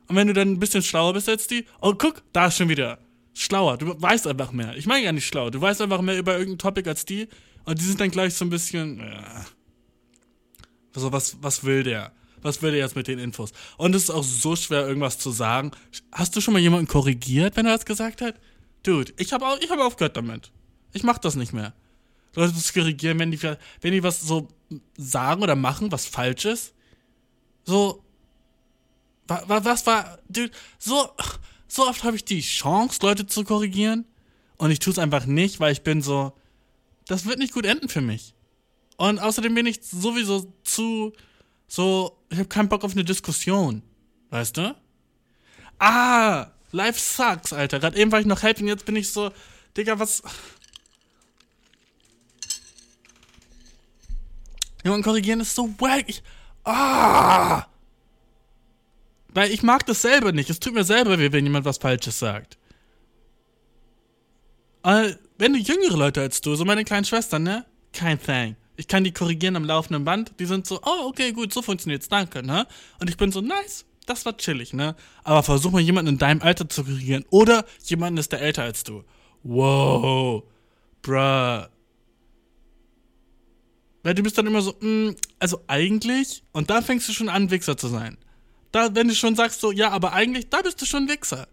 Und 0.08 0.16
wenn 0.16 0.26
du 0.26 0.34
dann 0.34 0.52
ein 0.52 0.60
bisschen 0.60 0.82
schlauer 0.82 1.14
bist 1.14 1.28
als 1.28 1.46
die, 1.46 1.64
oh, 1.80 1.94
guck, 1.94 2.22
da 2.32 2.46
ist 2.46 2.56
schon 2.56 2.68
wieder. 2.68 2.98
Schlauer, 3.34 3.78
du 3.78 3.94
weißt 4.00 4.26
einfach 4.26 4.52
mehr. 4.52 4.76
Ich 4.76 4.86
meine 4.86 5.04
ja 5.04 5.12
nicht 5.12 5.26
schlau, 5.26 5.48
du 5.48 5.60
weißt 5.60 5.80
einfach 5.80 6.02
mehr 6.02 6.18
über 6.18 6.36
irgendein 6.36 6.58
Topic 6.58 6.88
als 6.88 7.06
die. 7.06 7.28
Und 7.64 7.80
die 7.80 7.84
sind 7.84 8.00
dann 8.00 8.10
gleich 8.10 8.34
so 8.34 8.44
ein 8.44 8.50
bisschen, 8.50 8.98
ja, 8.98 9.46
also 10.94 11.12
was, 11.12 11.36
was 11.40 11.64
will 11.64 11.82
der? 11.82 12.12
Was 12.42 12.60
will 12.60 12.72
der 12.72 12.80
jetzt 12.80 12.96
mit 12.96 13.06
den 13.06 13.18
Infos? 13.18 13.52
Und 13.76 13.94
es 13.94 14.04
ist 14.04 14.10
auch 14.10 14.24
so 14.24 14.56
schwer, 14.56 14.86
irgendwas 14.86 15.18
zu 15.18 15.30
sagen. 15.30 15.70
Hast 16.10 16.34
du 16.34 16.40
schon 16.40 16.54
mal 16.54 16.60
jemanden 16.60 16.88
korrigiert, 16.88 17.56
wenn 17.56 17.66
er 17.66 17.76
das 17.76 17.86
gesagt 17.86 18.20
hat? 18.20 18.34
Dude, 18.82 19.12
ich 19.16 19.32
habe 19.32 19.46
hab 19.46 19.78
aufgehört 19.78 20.16
damit. 20.16 20.50
Ich 20.92 21.04
mach 21.04 21.18
das 21.18 21.36
nicht 21.36 21.52
mehr. 21.52 21.72
Leute 22.34 22.54
zu 22.54 22.72
korrigieren, 22.72 23.18
wenn 23.18 23.30
die, 23.30 23.40
wenn 23.40 23.92
die 23.92 24.02
was 24.02 24.20
so 24.20 24.48
sagen 24.96 25.42
oder 25.42 25.54
machen, 25.54 25.92
was 25.92 26.06
falsch 26.06 26.44
ist. 26.44 26.74
So. 27.64 28.02
Was, 29.28 29.64
was 29.64 29.86
war. 29.86 30.18
Dude, 30.28 30.50
so, 30.78 31.10
so 31.68 31.86
oft 31.86 32.02
habe 32.02 32.16
ich 32.16 32.24
die 32.24 32.40
Chance, 32.40 32.98
Leute 33.02 33.26
zu 33.26 33.44
korrigieren. 33.44 34.04
Und 34.56 34.70
ich 34.70 34.80
tue 34.80 34.92
es 34.92 34.98
einfach 34.98 35.26
nicht, 35.26 35.60
weil 35.60 35.72
ich 35.72 35.82
bin 35.82 36.02
so. 36.02 36.32
Das 37.06 37.26
wird 37.26 37.38
nicht 37.38 37.52
gut 37.52 37.66
enden 37.66 37.88
für 37.88 38.00
mich. 38.00 38.34
Und 38.96 39.18
außerdem 39.18 39.54
bin 39.54 39.66
ich 39.66 39.80
sowieso 39.82 40.52
zu 40.64 41.12
so, 41.66 42.18
ich 42.28 42.38
habe 42.38 42.48
keinen 42.48 42.68
Bock 42.68 42.84
auf 42.84 42.92
eine 42.92 43.02
Diskussion. 43.02 43.82
Weißt 44.28 44.58
du? 44.58 44.76
Ah, 45.78 46.50
life 46.70 47.00
sucks, 47.00 47.54
Alter. 47.54 47.80
Gerade 47.80 47.98
eben 47.98 48.12
war 48.12 48.20
ich 48.20 48.26
noch 48.26 48.42
happy 48.42 48.60
und 48.62 48.68
jetzt 48.68 48.84
bin 48.84 48.94
ich 48.94 49.10
so, 49.10 49.30
Digga, 49.74 49.98
was. 49.98 50.22
Jemanden 54.84 55.02
korrigieren 55.02 55.40
ist 55.40 55.54
so 55.54 55.68
wack. 55.78 56.04
Ich, 56.08 56.22
ah! 56.64 57.64
Weil 59.28 59.50
ich 59.50 59.62
mag 59.62 59.86
das 59.86 60.02
selber 60.02 60.32
nicht. 60.32 60.50
Es 60.50 60.60
tut 60.60 60.74
mir 60.74 60.84
selber 60.84 61.18
weh, 61.18 61.32
wenn 61.32 61.46
jemand 61.46 61.64
was 61.64 61.78
Falsches 61.78 62.18
sagt. 62.18 62.58
Aber 64.82 65.16
wenn 65.38 65.54
du 65.54 65.58
jüngere 65.58 65.96
Leute 65.96 66.20
als 66.20 66.42
du, 66.42 66.54
so 66.54 66.66
meine 66.66 66.84
kleinen 66.84 67.06
Schwestern, 67.06 67.44
ne? 67.44 67.64
Kein 67.94 68.20
Thing. 68.20 68.56
Ich 68.76 68.88
kann 68.88 69.04
die 69.04 69.12
korrigieren 69.12 69.56
am 69.56 69.64
laufenden 69.64 70.04
Band. 70.04 70.32
Die 70.38 70.46
sind 70.46 70.66
so, 70.66 70.80
oh, 70.82 71.06
okay, 71.08 71.32
gut, 71.32 71.52
so 71.52 71.62
funktioniert's, 71.62 72.08
danke, 72.08 72.42
ne? 72.42 72.66
Und 73.00 73.10
ich 73.10 73.16
bin 73.16 73.30
so, 73.30 73.40
nice, 73.40 73.84
das 74.06 74.24
war 74.24 74.36
chillig, 74.36 74.72
ne? 74.72 74.96
Aber 75.24 75.42
versuch 75.42 75.70
mal 75.70 75.80
jemanden 75.80 76.14
in 76.14 76.18
deinem 76.18 76.42
Alter 76.42 76.68
zu 76.68 76.84
korrigieren. 76.84 77.24
Oder 77.30 77.64
jemanden 77.84 78.18
ist 78.18 78.32
der 78.32 78.40
älter 78.40 78.62
als 78.62 78.84
du. 78.84 79.04
Wow. 79.42 80.44
Bruh. 81.02 81.66
Weil 84.04 84.14
du 84.14 84.22
bist 84.22 84.36
dann 84.38 84.46
immer 84.46 84.62
so, 84.62 84.74
mh, 84.80 85.14
also 85.38 85.62
eigentlich, 85.68 86.42
und 86.52 86.70
da 86.70 86.82
fängst 86.82 87.08
du 87.08 87.12
schon 87.12 87.28
an, 87.28 87.50
Wichser 87.50 87.76
zu 87.76 87.88
sein. 87.88 88.18
Da, 88.72 88.94
wenn 88.94 89.08
du 89.08 89.14
schon 89.14 89.36
sagst 89.36 89.60
so, 89.60 89.70
ja, 89.70 89.90
aber 89.90 90.12
eigentlich, 90.12 90.48
da 90.48 90.62
bist 90.62 90.80
du 90.80 90.86
schon 90.86 91.08
Wichser. 91.08 91.46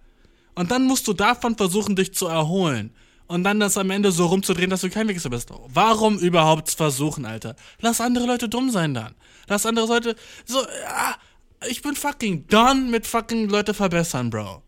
Und 0.55 0.71
dann 0.71 0.85
musst 0.85 1.07
du 1.07 1.13
davon 1.13 1.55
versuchen, 1.55 1.95
dich 1.95 2.13
zu 2.13 2.27
erholen. 2.27 2.91
Und 3.29 3.43
dann 3.43 3.59
das 3.59 3.77
am 3.77 3.91
Ende 3.91 4.11
so 4.11 4.25
rumzudrehen, 4.25 4.71
dass 4.71 4.81
du 4.81 4.89
kein 4.89 5.07
Wichser 5.07 5.29
bist. 5.29 5.51
Warum 5.67 6.17
überhaupt 6.17 6.71
versuchen, 6.71 7.25
Alter? 7.25 7.55
Lass 7.79 8.01
andere 8.01 8.25
Leute 8.25 8.49
dumm 8.49 8.71
sein 8.71 8.95
dann. 8.95 9.13
Lass 9.47 9.67
andere 9.67 9.85
Leute 9.85 10.15
so, 10.45 10.63
ja, 10.63 11.15
ich 11.69 11.83
bin 11.83 11.95
fucking 11.95 12.47
done 12.47 12.89
mit 12.89 13.05
fucking 13.05 13.47
Leute 13.47 13.75
verbessern, 13.75 14.31
Bro. 14.31 14.63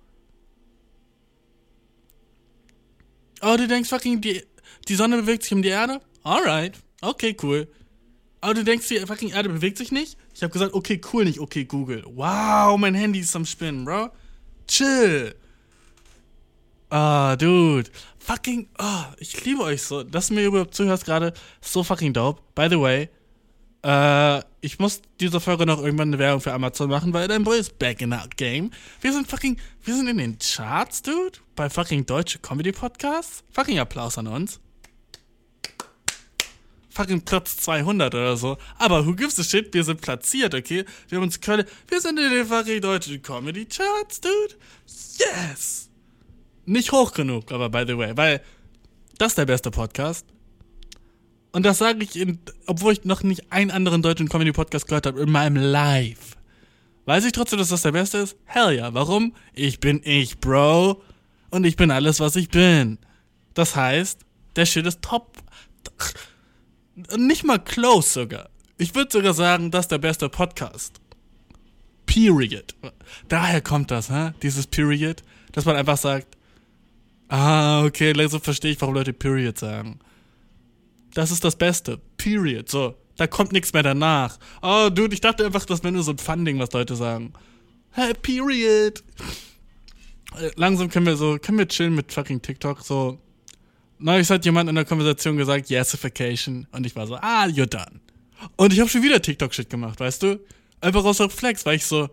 Oh, 3.41 3.55
du 3.57 3.67
denkst 3.67 3.89
fucking, 3.89 4.21
die, 4.21 4.43
die 4.87 4.95
Sonne 4.95 5.17
bewegt 5.17 5.41
sich 5.41 5.53
um 5.53 5.63
die 5.63 5.69
Erde? 5.69 5.99
Alright. 6.21 6.77
Okay, 7.01 7.35
cool. 7.41 7.67
Aber 8.41 8.53
du 8.53 8.63
denkst, 8.63 8.87
die 8.89 8.99
fucking 8.99 9.29
Erde 9.29 9.49
bewegt 9.49 9.79
sich 9.79 9.91
nicht? 9.91 10.19
Ich 10.35 10.43
habe 10.43 10.53
gesagt, 10.53 10.75
okay, 10.75 11.01
cool, 11.11 11.25
nicht 11.25 11.39
okay, 11.39 11.65
Google. 11.65 12.03
Wow, 12.05 12.77
mein 12.77 12.93
Handy 12.93 13.21
ist 13.21 13.35
am 13.35 13.47
Spinnen, 13.47 13.85
Bro. 13.85 14.11
Chill. 14.67 15.33
Ah, 16.91 17.35
dude. 17.37 17.89
Fucking, 18.31 18.69
oh, 18.79 19.03
ich 19.17 19.43
liebe 19.43 19.61
euch 19.61 19.81
so. 19.81 20.03
Dass 20.03 20.29
du 20.29 20.35
mir 20.35 20.45
überhaupt 20.45 20.73
zuhörst 20.73 21.03
gerade, 21.03 21.33
so 21.59 21.83
fucking 21.83 22.13
dope. 22.13 22.41
By 22.55 22.69
the 22.69 22.79
way, 22.79 23.09
äh, 23.83 24.41
ich 24.61 24.79
muss 24.79 25.01
diese 25.19 25.41
Folge 25.41 25.65
noch 25.65 25.83
irgendwann 25.83 26.07
eine 26.07 26.17
Werbung 26.17 26.39
für 26.39 26.53
Amazon 26.53 26.89
machen, 26.89 27.11
weil 27.11 27.27
dein 27.27 27.43
Boy 27.43 27.59
ist 27.59 27.77
back 27.77 27.99
in 27.99 28.11
that 28.11 28.37
game. 28.37 28.71
Wir 29.01 29.11
sind 29.11 29.27
fucking, 29.27 29.59
wir 29.83 29.95
sind 29.97 30.07
in 30.07 30.17
den 30.17 30.37
Charts, 30.39 31.01
dude. 31.01 31.39
Bei 31.57 31.69
fucking 31.69 32.05
deutsche 32.05 32.39
Comedy 32.39 32.71
Podcasts. 32.71 33.43
Fucking 33.51 33.79
Applaus 33.79 34.17
an 34.17 34.27
uns. 34.27 34.61
Fucking 36.89 37.25
Platz 37.25 37.57
200 37.57 38.15
oder 38.15 38.37
so. 38.37 38.57
Aber 38.77 39.05
who 39.05 39.13
gives 39.13 39.37
a 39.39 39.43
shit? 39.43 39.73
Wir 39.73 39.83
sind 39.83 39.99
platziert, 39.99 40.55
okay? 40.55 40.85
Wir 41.09 41.17
haben 41.17 41.25
uns 41.25 41.41
Köln. 41.41 41.65
Wir 41.89 41.99
sind 41.99 42.17
in 42.17 42.31
den 42.31 42.45
fucking 42.45 42.79
deutschen 42.79 43.21
Comedy 43.21 43.65
Charts, 43.65 44.21
dude. 44.21 44.55
Yes! 45.17 45.90
Nicht 46.65 46.91
hoch 46.91 47.13
genug, 47.13 47.51
aber 47.51 47.69
by 47.69 47.83
the 47.87 47.97
way, 47.97 48.15
weil 48.15 48.41
das 49.17 49.33
ist 49.33 49.37
der 49.37 49.45
beste 49.45 49.71
Podcast. 49.71 50.25
Und 51.51 51.65
das 51.65 51.79
sage 51.79 52.03
ich, 52.03 52.15
in, 52.15 52.39
obwohl 52.65 52.93
ich 52.93 53.03
noch 53.03 53.23
nicht 53.23 53.51
einen 53.51 53.71
anderen 53.71 54.01
deutschen 54.01 54.29
Comedy-Podcast 54.29 54.87
gehört 54.87 55.05
habe 55.05 55.21
in 55.21 55.31
meinem 55.31 55.57
Live. 55.57 56.37
Weiß 57.05 57.25
ich 57.25 57.33
trotzdem, 57.33 57.59
dass 57.59 57.69
das 57.69 57.81
der 57.81 57.91
beste 57.91 58.19
ist? 58.19 58.37
Hell 58.45 58.75
ja. 58.75 58.93
Warum? 58.93 59.35
Ich 59.53 59.79
bin 59.79 60.01
ich, 60.03 60.39
Bro. 60.39 61.01
Und 61.49 61.65
ich 61.65 61.75
bin 61.75 61.91
alles, 61.91 62.19
was 62.19 62.35
ich 62.35 62.49
bin. 62.49 62.99
Das 63.53 63.75
heißt, 63.75 64.21
der 64.55 64.65
Shit 64.65 64.85
ist 64.85 65.01
top. 65.01 65.37
Nicht 67.17 67.43
mal 67.43 67.59
close 67.59 68.09
sogar. 68.09 68.49
Ich 68.77 68.95
würde 68.95 69.11
sogar 69.11 69.33
sagen, 69.33 69.71
das 69.71 69.85
ist 69.85 69.91
der 69.91 69.97
beste 69.97 70.29
Podcast. 70.29 71.01
Period. 72.05 72.75
Daher 73.27 73.61
kommt 73.61 73.91
das, 73.91 74.09
hä? 74.09 74.31
Dieses 74.41 74.67
Period. 74.67 75.21
Dass 75.51 75.65
man 75.65 75.75
einfach 75.75 75.97
sagt, 75.97 76.37
ah, 77.31 77.83
okay, 77.85 78.13
so 78.27 78.39
verstehe 78.39 78.71
ich, 78.71 78.81
warum 78.81 78.95
Leute 78.95 79.13
Period 79.13 79.57
sagen. 79.57 79.99
Das 81.13 81.31
ist 81.31 81.43
das 81.43 81.55
Beste. 81.55 81.99
Period. 82.17 82.69
So, 82.69 82.95
da 83.17 83.27
kommt 83.27 83.51
nichts 83.51 83.73
mehr 83.73 83.83
danach. 83.83 84.37
Oh, 84.61 84.89
dude, 84.89 85.13
ich 85.13 85.21
dachte 85.21 85.45
einfach, 85.45 85.65
das 85.65 85.83
wäre 85.83 85.93
nur 85.93 86.03
so 86.03 86.11
ein 86.11 86.17
Funding, 86.17 86.59
was 86.59 86.71
Leute 86.71 86.95
sagen. 86.95 87.33
Hey, 87.91 88.13
period. 88.13 89.03
Äh, 90.37 90.51
langsam 90.55 90.89
können 90.89 91.05
wir 91.05 91.17
so, 91.17 91.37
können 91.37 91.57
wir 91.57 91.67
chillen 91.67 91.95
mit 91.95 92.11
fucking 92.13 92.41
TikTok. 92.41 92.81
So, 92.81 93.19
neulich 93.99 94.29
hat 94.29 94.45
jemand 94.45 94.69
in 94.69 94.75
der 94.75 94.85
Konversation 94.85 95.37
gesagt, 95.37 95.69
Yesification. 95.69 96.67
Und 96.71 96.85
ich 96.85 96.95
war 96.95 97.07
so, 97.07 97.15
ah, 97.15 97.45
you're 97.45 97.65
done. 97.65 97.99
Und 98.55 98.73
ich 98.73 98.79
habe 98.79 98.89
schon 98.89 99.03
wieder 99.03 99.21
TikTok-Shit 99.21 99.69
gemacht, 99.69 99.99
weißt 99.99 100.23
du? 100.23 100.39
Einfach 100.79 101.03
aus 101.03 101.19
Reflex, 101.19 101.65
weil 101.65 101.75
ich 101.75 101.85
so, 101.85 102.09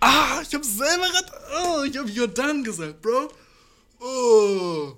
ah, 0.00 0.42
ich 0.42 0.54
hab 0.54 0.64
selber 0.64 1.06
oh, 1.62 1.84
ich 1.84 1.96
hab 1.96 2.06
you're 2.06 2.26
done 2.26 2.62
gesagt, 2.62 3.00
Bro. 3.00 3.30
Oh. 4.06 4.92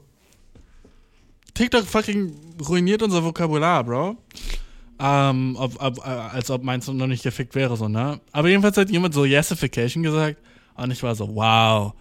TikTok 1.55 1.85
fucking 1.87 2.35
ruiniert 2.69 3.03
unser 3.03 3.25
Vokabular, 3.25 3.83
Bro. 3.85 4.17
Ähm, 5.01 5.57
ob, 5.59 5.81
ob, 5.83 5.99
äh, 5.99 6.11
als 6.11 6.51
ob 6.51 6.63
meins 6.63 6.89
noch 6.89 7.07
nicht 7.07 7.23
gefickt 7.23 7.55
wäre, 7.55 7.77
so, 7.77 7.89
ne? 7.89 8.21
Aber 8.33 8.49
jedenfalls 8.49 8.77
hat 8.77 8.91
jemand 8.91 9.15
so 9.15 9.25
Yesification 9.25 10.03
gesagt. 10.03 10.39
Und 10.75 10.91
ich 10.91 11.03
war 11.03 11.15
so, 11.15 11.35
wow. 11.35 11.95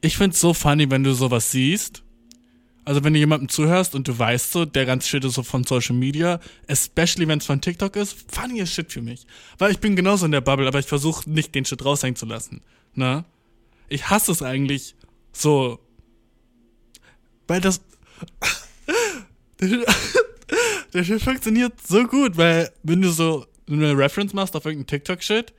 Ich 0.00 0.16
find's 0.16 0.40
so 0.40 0.54
funny, 0.54 0.90
wenn 0.90 1.02
du 1.02 1.12
sowas 1.12 1.50
siehst. 1.50 2.02
Also 2.84 3.02
wenn 3.02 3.14
du 3.14 3.18
jemandem 3.18 3.48
zuhörst 3.48 3.94
und 3.94 4.06
du 4.06 4.16
weißt 4.16 4.52
so, 4.52 4.64
der 4.64 4.86
ganze 4.86 5.08
Shit 5.08 5.24
ist 5.24 5.34
so 5.34 5.42
von 5.42 5.64
Social 5.64 5.96
Media, 5.96 6.38
especially 6.68 7.26
wenn 7.26 7.38
es 7.38 7.46
von 7.46 7.60
TikTok 7.60 7.96
ist, 7.96 8.16
funny 8.32 8.62
as 8.62 8.70
Shit 8.70 8.92
für 8.92 9.02
mich. 9.02 9.26
Weil 9.58 9.72
ich 9.72 9.80
bin 9.80 9.96
genauso 9.96 10.24
in 10.24 10.32
der 10.32 10.40
Bubble, 10.40 10.68
aber 10.68 10.78
ich 10.78 10.86
versuche 10.86 11.28
nicht 11.28 11.54
den 11.54 11.64
Shit 11.64 11.84
raushängen 11.84 12.14
zu 12.14 12.26
lassen. 12.26 12.60
Ne? 12.94 13.24
Ich 13.88 14.08
hasse 14.08 14.30
es 14.30 14.42
eigentlich 14.42 14.94
so. 15.40 15.78
Weil 17.46 17.60
das, 17.60 17.80
der 20.92 21.04
Shit 21.04 21.22
funktioniert 21.22 21.74
so 21.86 22.04
gut, 22.04 22.36
weil 22.36 22.70
wenn 22.82 23.02
du 23.02 23.10
so 23.10 23.46
eine 23.68 23.96
Reference 23.96 24.32
machst 24.32 24.56
auf 24.56 24.64
irgendeinen 24.64 24.86
TikTok-Shit 24.86 25.52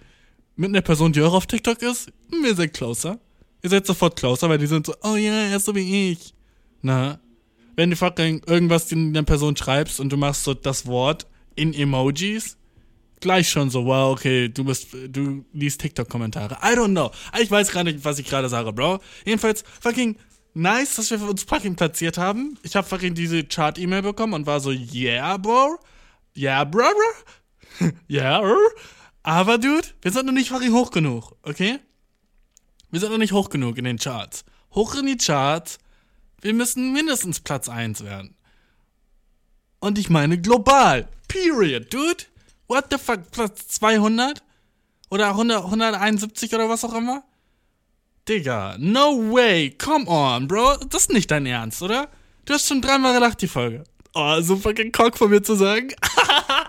mit 0.56 0.70
einer 0.70 0.82
Person, 0.82 1.14
die 1.14 1.22
auch 1.22 1.34
auf 1.34 1.46
TikTok 1.46 1.82
ist, 1.82 2.12
wir 2.30 2.56
sind 2.56 2.74
closer. 2.74 3.20
Ihr 3.64 3.70
seid 3.70 3.86
sofort 3.86 4.18
closer, 4.18 4.50
weil 4.50 4.58
die 4.58 4.68
sind 4.68 4.86
so, 4.86 4.94
oh 5.04 5.16
ja, 5.16 5.32
yeah, 5.32 5.50
er 5.50 5.58
ist 5.58 5.66
so 5.66 5.76
wie 5.76 6.12
ich. 6.12 6.34
Na, 6.82 7.20
wenn 7.76 7.90
du 7.90 7.96
fucking 7.96 8.42
irgendwas 8.48 8.92
in 8.92 9.14
der 9.14 9.24
Person 9.24 9.56
schreibst 9.56 10.00
und 10.00 10.10
du 10.10 10.18
machst 10.18 10.44
so 10.44 10.54
das 10.54 10.86
Wort 10.86 11.28
in 11.56 11.74
Emojis, 11.74 12.58
gleich 13.20 13.50
schon 13.50 13.70
so, 13.70 13.86
wow, 13.86 14.14
okay, 14.14 14.50
du 14.50 14.64
bist, 14.64 14.90
du 15.10 15.46
liest 15.54 15.82
TikTok-Kommentare. 15.82 16.58
I 16.64 16.76
don't 16.76 16.92
know. 16.92 17.12
Ich 17.40 17.50
weiß 17.50 17.72
gar 17.72 17.84
nicht, 17.84 18.04
was 18.04 18.20
ich 18.20 18.28
gerade 18.28 18.50
sage, 18.50 18.74
Bro. 18.74 19.00
Jedenfalls, 19.26 19.64
fucking, 19.82 20.18
nice, 20.54 20.96
dass 20.96 21.12
wir 21.12 21.22
uns 21.22 21.44
fucking 21.44 21.76
platziert 21.76 22.18
haben. 22.18 22.58
Ich 22.64 22.76
habe 22.76 22.88
fucking 22.88 23.14
diese 23.14 23.44
Chart-E-Mail 23.44 24.02
bekommen 24.02 24.34
und 24.34 24.46
war 24.46 24.60
so, 24.60 24.72
yeah, 24.72 25.38
bro. 25.38 25.78
Yeah, 26.36 26.64
bro. 26.64 26.84
yeah, 28.10 28.42
bro. 28.42 28.58
Aber, 29.24 29.58
dude, 29.58 29.88
wir 30.02 30.12
sind 30.12 30.26
noch 30.26 30.34
nicht 30.34 30.50
fucking 30.50 30.74
hoch 30.74 30.92
genug, 30.92 31.36
okay? 31.44 31.80
Wir 32.92 33.00
sind 33.00 33.12
noch 33.12 33.18
nicht 33.18 33.34
hoch 33.34 33.50
genug 33.50 33.78
in 33.78 33.84
den 33.84 33.98
Charts. 33.98 34.46
Hoch 34.74 34.96
in 34.96 35.06
die 35.06 35.18
Charts. 35.18 35.80
Wir 36.42 36.54
müssen 36.54 36.94
mindestens 36.94 37.40
Platz 37.40 37.68
1 37.68 38.04
werden. 38.04 38.36
Und 39.80 39.98
ich 39.98 40.10
meine 40.10 40.40
global. 40.40 41.08
Period, 41.28 41.94
dude. 41.94 42.24
What 42.68 42.86
the 42.92 42.98
fuck? 42.98 43.32
Platz 43.32 43.68
200? 43.68 44.44
Oder 45.10 45.30
100, 45.30 45.64
171 45.64 46.54
oder 46.54 46.68
was 46.68 46.84
auch 46.84 46.94
immer? 46.94 47.24
Digga, 48.28 48.76
no 48.78 49.32
way, 49.32 49.72
come 49.72 50.06
on, 50.08 50.48
Bro. 50.48 50.78
Das 50.90 51.04
ist 51.04 51.14
nicht 51.14 51.32
dein 51.32 51.46
Ernst, 51.46 51.82
oder? 51.82 52.10
Du 52.44 52.54
hast 52.54 52.68
schon 52.68 52.82
dreimal 52.82 53.14
gelacht, 53.14 53.42
die 53.42 53.48
Folge. 53.48 53.86
Oh, 54.14 54.42
so 54.42 54.58
fucking 54.58 54.92
cock 54.92 55.18
von 55.18 55.30
mir 55.30 55.42
zu 55.42 55.56
sagen. 55.56 55.94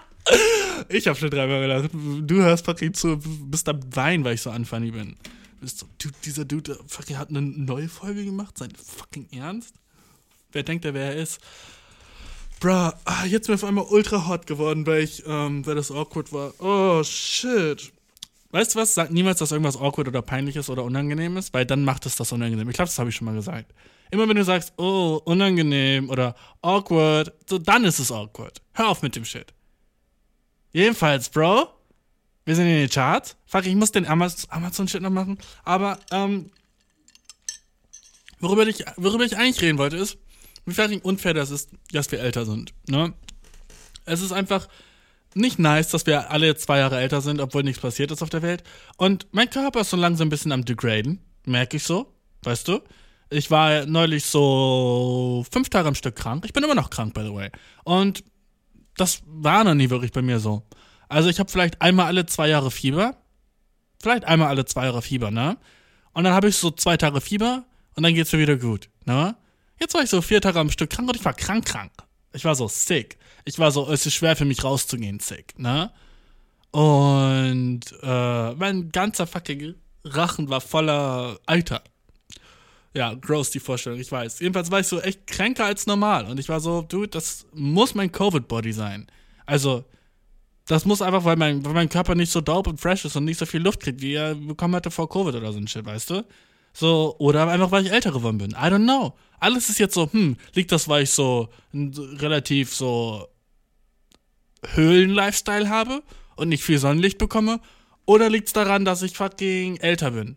ich 0.89 1.09
hab 1.09 1.17
schon 1.17 1.31
dreimal 1.31 1.61
gelacht. 1.61 1.91
Du 1.93 2.37
hörst 2.37 2.65
fucking 2.65 2.95
zu, 2.95 3.19
bist 3.19 3.69
am 3.69 3.81
Wein, 3.97 4.23
weil 4.23 4.35
ich 4.35 4.43
so 4.43 4.51
unfunny 4.51 4.93
bin. 4.93 5.17
Du 5.57 5.61
bist 5.63 5.79
so, 5.79 5.87
Dude, 5.99 6.15
dieser 6.25 6.45
Dude 6.45 6.79
fucking 6.87 7.19
hat 7.19 7.31
eine 7.31 7.43
neue 7.43 7.89
Folge 7.89 8.25
gemacht. 8.25 8.57
Sein 8.57 8.73
fucking 8.77 9.29
Ernst? 9.33 9.75
Wer 10.53 10.63
denkt 10.63 10.85
er, 10.85 10.95
wer 10.95 11.15
er 11.15 11.17
ist? 11.17 11.41
Bruh, 12.61 12.91
ah, 13.05 13.25
jetzt 13.27 13.47
bin 13.47 13.55
ich 13.55 13.63
auf 13.63 13.69
einmal 13.69 13.85
ultra 13.85 14.27
hot 14.27 14.47
geworden, 14.47 14.87
weil 14.87 15.03
ich, 15.03 15.23
ähm, 15.27 15.65
weil 15.65 15.77
das 15.77 15.93
awkward 15.93 16.33
war. 16.33 16.53
Oh, 16.59 17.03
shit. 17.05 17.93
Weißt 18.51 18.75
du 18.75 18.81
was? 18.81 18.95
Sag 18.95 19.11
niemals, 19.11 19.39
dass 19.39 19.53
irgendwas 19.53 19.77
awkward 19.77 20.09
oder 20.09 20.23
peinlich 20.23 20.57
ist 20.57 20.71
oder 20.71 20.83
unangenehm 20.83 21.37
ist, 21.37 21.55
weil 21.55 21.67
dann 21.67 21.85
macht 21.85 22.07
es 22.07 22.17
das 22.17 22.33
unangenehm. 22.33 22.69
Ich 22.69 22.75
glaube, 22.75 22.89
das 22.89 22.99
habe 22.99 23.11
ich 23.11 23.17
schon 23.17 23.27
mal 23.27 23.35
gesagt. 23.35 23.73
Immer 24.11 24.29
wenn 24.29 24.37
du 24.37 24.45
sagst, 24.45 24.73
oh, 24.77 25.21
unangenehm 25.25 26.09
oder 26.09 26.35
awkward, 26.63 27.33
so 27.49 27.59
dann 27.59 27.85
ist 27.85 27.99
es 27.99 28.11
awkward. 28.11 28.61
Hör 28.73 28.89
auf 28.89 29.03
mit 29.03 29.15
dem 29.15 29.25
Shit. 29.25 29.53
Jedenfalls, 30.73 31.29
Bro, 31.29 31.69
wir 32.45 32.57
sind 32.57 32.67
in 32.67 32.77
den 32.77 32.91
Charts. 32.91 33.37
Fuck, 33.47 33.67
ich 33.67 33.75
muss 33.75 33.93
den 33.93 34.07
Amazon-Shit 34.07 35.03
noch 35.03 35.11
machen. 35.11 35.39
Aber, 35.65 35.99
ähm, 36.11 36.51
worüber 38.41 38.67
ich, 38.67 38.85
worüber 38.97 39.25
ich 39.25 39.37
eigentlich 39.37 39.61
reden 39.61 39.79
wollte, 39.79 39.99
ist, 39.99 40.17
wie 40.69 40.75
fucking 40.75 41.01
unfair 41.01 41.35
das 41.35 41.51
ist, 41.51 41.71
dass 41.93 42.11
wir 42.13 42.21
älter 42.21 42.45
sind, 42.45 42.73
ne? 42.89 43.15
Es 44.05 44.23
ist 44.23 44.33
einfach, 44.33 44.69
nicht 45.35 45.59
nice, 45.59 45.89
dass 45.89 46.07
wir 46.07 46.31
alle 46.31 46.57
zwei 46.57 46.79
Jahre 46.79 46.99
älter 46.99 47.21
sind, 47.21 47.41
obwohl 47.41 47.63
nichts 47.63 47.81
passiert 47.81 48.11
ist 48.11 48.23
auf 48.23 48.31
der 48.31 48.43
Welt. 48.43 48.63
Und 48.97 49.27
mein 49.33 49.51
Körper 49.51 49.81
ist 49.81 49.91
so 49.91 49.97
langsam 49.97 50.29
ein 50.29 50.31
bisschen 50.31 50.53
am 50.53 50.65
degraden, 50.65 51.21
merke 51.45 51.77
ich 51.77 51.85
so, 51.85 52.13
weißt 52.43 52.69
du? 52.69 52.81
Ich 53.31 53.51
war 53.51 53.85
neulich 53.85 54.25
so 54.25 55.45
fünf 55.51 55.69
Tage 55.69 55.89
am 55.89 55.95
Stück 55.95 56.17
krank. 56.17 56.45
Ich 56.47 56.55
bin 56.55 56.65
immer 56.65 56.75
noch 56.75 56.89
krank, 56.89 57.13
by 57.13 57.23
the 57.23 57.35
way. 57.35 57.51
Und 57.85 58.25
das 58.97 59.23
war 59.27 59.65
noch 59.65 59.75
nie 59.75 59.91
wirklich 59.91 60.13
bei 60.13 60.23
mir 60.23 60.41
so. 60.41 60.63
Also 61.09 61.29
ich 61.29 61.39
habe 61.39 61.51
vielleicht 61.51 61.81
einmal 61.83 62.07
alle 62.07 62.25
zwei 62.25 62.49
Jahre 62.49 62.71
Fieber. 62.71 63.17
Vielleicht 64.01 64.25
einmal 64.25 64.49
alle 64.49 64.65
zwei 64.65 64.87
Jahre 64.87 65.03
Fieber, 65.03 65.31
ne? 65.31 65.59
Und 66.13 66.25
dann 66.25 66.33
habe 66.33 66.49
ich 66.49 66.57
so 66.57 66.71
zwei 66.71 66.97
Tage 66.97 67.21
Fieber 67.21 67.65
und 67.95 68.03
dann 68.03 68.15
geht's 68.15 68.33
mir 68.33 68.39
wieder 68.39 68.57
gut, 68.57 68.89
ne? 69.05 69.37
Jetzt 69.81 69.95
war 69.95 70.03
ich 70.03 70.11
so 70.11 70.21
vier 70.23 70.41
Tage 70.41 70.59
am 70.59 70.71
Stück 70.71 70.91
krank 70.91 71.09
und 71.09 71.17
ich 71.17 71.25
war 71.25 71.35
krank, 71.35 71.67
krank. 71.67 71.93
Ich 72.33 72.45
war 72.45 72.55
so 72.55 72.69
sick. 72.69 73.19
Ich 73.45 73.59
war 73.59 73.71
so, 73.71 73.91
es 73.91 74.05
ist 74.07 74.15
schwer 74.15 74.37
für 74.37 74.45
mich 74.45 74.63
rauszugehen, 74.63 75.21
sick, 75.21 75.59
ne? 75.59 75.91
Und 76.71 77.81
äh, 78.03 78.55
mein 78.55 78.91
ganzer 78.91 79.27
fucking 79.27 79.75
Rachen 80.05 80.49
war 80.49 80.61
voller 80.61 81.39
Alter. 81.47 81.83
Ja, 82.95 83.15
gross 83.15 83.51
die 83.51 83.61
Vorstellung, 83.61 84.01
ich 84.01 84.11
weiß. 84.11 84.41
Jedenfalls 84.41 84.71
war 84.71 84.81
ich 84.81 84.87
so 84.87 85.01
echt 85.01 85.27
kränker 85.27 85.65
als 85.65 85.87
normal. 85.87 86.27
Und 86.27 86.41
ich 86.41 86.49
war 86.49 86.61
so, 86.61 86.83
dude, 86.83 87.09
das 87.09 87.47
muss 87.53 87.95
mein 87.95 88.11
Covid-Body 88.11 88.73
sein. 88.73 89.07
Also, 89.47 89.85
das 90.67 90.85
muss 90.85 91.01
einfach, 91.01 91.25
weil 91.25 91.37
mein, 91.37 91.65
weil 91.65 91.73
mein 91.73 91.89
Körper 91.89 92.15
nicht 92.15 92.33
so 92.33 92.41
dope 92.41 92.69
und 92.69 92.81
fresh 92.81 93.05
ist 93.05 93.17
und 93.17 93.25
nicht 93.25 93.39
so 93.39 93.47
viel 93.47 93.63
Luft 93.63 93.81
kriegt, 93.81 94.03
wie 94.03 94.15
er 94.15 94.35
bekommen 94.35 94.75
hatte 94.75 94.91
vor 94.91 95.09
Covid 95.09 95.35
oder 95.35 95.53
so 95.53 95.59
ein 95.59 95.69
Shit, 95.69 95.85
weißt 95.85 96.11
du? 96.11 96.25
So, 96.79 97.17
oder 97.19 97.49
einfach, 97.49 97.73
weil 97.73 97.85
ich 97.85 97.91
älter 97.93 98.13
geworden 98.13 98.39
bin. 98.39 98.53
I 98.53 98.71
don't 98.71 98.85
know. 98.85 99.13
Alles 99.41 99.69
ist 99.69 99.81
jetzt 99.81 99.95
so, 99.95 100.13
hm, 100.13 100.37
liegt 100.55 100.71
das, 100.71 100.87
weil 100.87 101.03
ich 101.03 101.11
so 101.11 101.49
ein 101.75 101.93
relativ 101.93 102.73
so 102.73 103.27
Höhlen-Lifestyle 104.75 105.69
habe 105.69 106.05
und 106.37 106.51
nicht 106.51 106.63
viel 106.63 106.79
Sonnenlicht 106.79 107.19
bekomme? 107.19 107.59
Oder 108.07 108.31
liegt 108.31 108.47
es 108.47 108.53
daran, 108.53 108.85
dass 108.85 109.03
ich 109.03 109.17
fucking 109.17 109.79
älter 109.79 110.13
bin? 110.13 110.37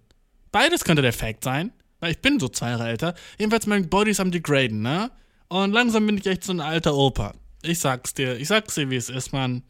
Beides 0.52 0.84
könnte 0.84 1.04
der 1.04 1.14
Fact 1.14 1.44
sein, 1.44 1.74
weil 2.00 2.14
ich 2.14 2.20
bin 2.22 2.40
so 2.40 2.50
zwei 2.50 2.72
Jahre 2.72 2.90
älter. 2.90 3.14
Jedenfalls 3.38 3.68
mein 3.68 3.88
Body 3.88 4.10
ist 4.10 4.20
am 4.20 4.32
degraden, 4.32 4.82
ne? 4.82 5.12
Und 5.48 5.74
langsam 5.74 6.08
bin 6.08 6.18
ich 6.18 6.26
echt 6.26 6.44
so 6.44 6.54
ein 6.54 6.60
alter 6.60 6.96
Opa. 6.96 7.36
Ich 7.62 7.78
sag's 7.78 8.16
dir, 8.16 8.36
ich 8.38 8.48
sag's 8.48 8.74
dir, 8.74 8.90
wie 8.90 8.96
es 8.96 9.10
ist, 9.10 9.32
Mann. 9.32 9.62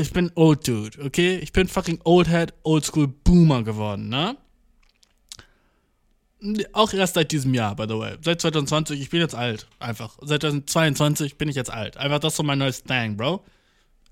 Ich 0.00 0.14
bin 0.14 0.32
old 0.34 0.66
dude, 0.66 1.04
okay? 1.04 1.36
Ich 1.42 1.52
bin 1.52 1.68
fucking 1.68 2.00
old 2.04 2.26
head, 2.26 2.54
old 2.62 2.86
school 2.86 3.06
Boomer 3.06 3.62
geworden, 3.62 4.08
ne? 4.08 4.38
Auch 6.72 6.92
erst 6.92 7.14
seit 7.14 7.30
diesem 7.30 7.54
Jahr, 7.54 7.76
by 7.76 7.84
the 7.84 7.98
way. 7.98 8.16
Seit 8.20 8.40
2020, 8.40 9.00
ich 9.00 9.10
bin 9.10 9.20
jetzt 9.20 9.34
alt. 9.34 9.68
Einfach. 9.78 10.18
Seit 10.22 10.42
2022 10.42 11.36
bin 11.36 11.48
ich 11.48 11.54
jetzt 11.54 11.70
alt. 11.70 11.96
Einfach 11.96 12.18
das 12.18 12.32
ist 12.32 12.36
so 12.38 12.42
mein 12.42 12.58
neues 12.58 12.82
Thing, 12.82 13.16
Bro. 13.16 13.44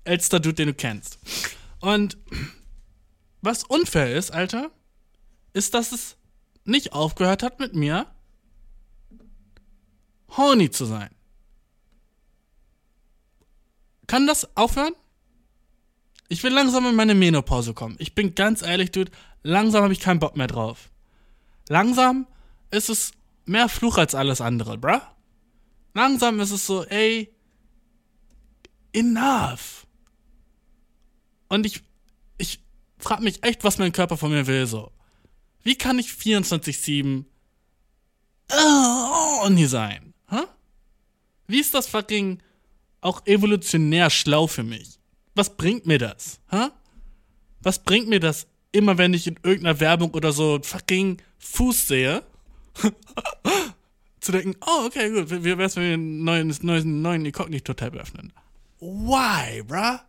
Ältester 0.05 0.39
Dude, 0.39 0.55
den 0.55 0.67
du 0.67 0.73
kennst. 0.73 1.19
Und 1.81 2.17
was 3.41 3.63
unfair 3.63 4.15
ist, 4.15 4.31
Alter, 4.31 4.71
ist, 5.53 5.73
dass 5.73 5.91
es 5.91 6.15
nicht 6.63 6.93
aufgehört 6.93 7.43
hat 7.43 7.59
mit 7.59 7.75
mir, 7.75 8.07
horny 10.37 10.69
zu 10.69 10.85
sein. 10.85 11.09
Kann 14.07 14.27
das 14.27 14.55
aufhören? 14.55 14.93
Ich 16.29 16.43
will 16.43 16.53
langsam 16.53 16.85
in 16.85 16.95
meine 16.95 17.15
Menopause 17.15 17.73
kommen. 17.73 17.95
Ich 17.99 18.15
bin 18.15 18.35
ganz 18.35 18.61
ehrlich, 18.61 18.91
Dude, 18.91 19.11
langsam 19.43 19.83
habe 19.83 19.93
ich 19.93 19.99
keinen 19.99 20.19
Bock 20.19 20.37
mehr 20.37 20.47
drauf. 20.47 20.90
Langsam 21.71 22.27
ist 22.69 22.89
es 22.89 23.13
mehr 23.45 23.69
Fluch 23.69 23.97
als 23.97 24.13
alles 24.13 24.41
andere, 24.41 24.77
bruh. 24.77 24.99
Langsam 25.93 26.41
ist 26.41 26.51
es 26.51 26.65
so, 26.65 26.83
ey, 26.83 27.33
enough. 28.91 29.87
Und 31.47 31.65
ich, 31.65 31.81
ich 32.37 32.59
frag 32.97 33.21
mich 33.21 33.41
echt, 33.43 33.63
was 33.63 33.77
mein 33.77 33.93
Körper 33.93 34.17
von 34.17 34.31
mir 34.31 34.47
will, 34.47 34.67
so. 34.67 34.91
Wie 35.63 35.77
kann 35.77 35.97
ich 35.97 36.09
24-7 36.09 37.23
horny 38.51 39.65
sein? 39.65 40.13
Huh? 40.29 40.47
Wie 41.47 41.61
ist 41.61 41.73
das 41.73 41.87
fucking 41.87 42.43
auch 42.99 43.25
evolutionär 43.25 44.09
schlau 44.09 44.47
für 44.47 44.63
mich? 44.63 44.99
Was 45.35 45.55
bringt 45.55 45.85
mir 45.85 45.99
das? 45.99 46.41
Huh? 46.51 46.69
Was 47.61 47.81
bringt 47.81 48.09
mir 48.09 48.19
das, 48.19 48.45
immer 48.71 48.97
wenn 48.97 49.13
ich 49.13 49.27
in 49.27 49.39
irgendeiner 49.43 49.79
Werbung 49.79 50.11
oder 50.11 50.31
so 50.31 50.59
fucking 50.61 51.21
Fuß 51.39 51.87
sehe? 51.87 52.23
zu 54.21 54.31
denken, 54.31 54.55
oh, 54.65 54.85
okay, 54.85 55.09
gut, 55.09 55.43
wie 55.43 55.57
wär's, 55.57 55.75
wenn 55.75 55.83
wir 55.83 55.93
einen 55.93 56.23
neuen, 56.23 56.55
neuen, 56.61 57.01
neuen 57.01 57.25
Inkognito-Tab 57.25 57.95
öffnen? 57.95 58.31
Why, 58.79 59.63
bruh? 59.63 59.99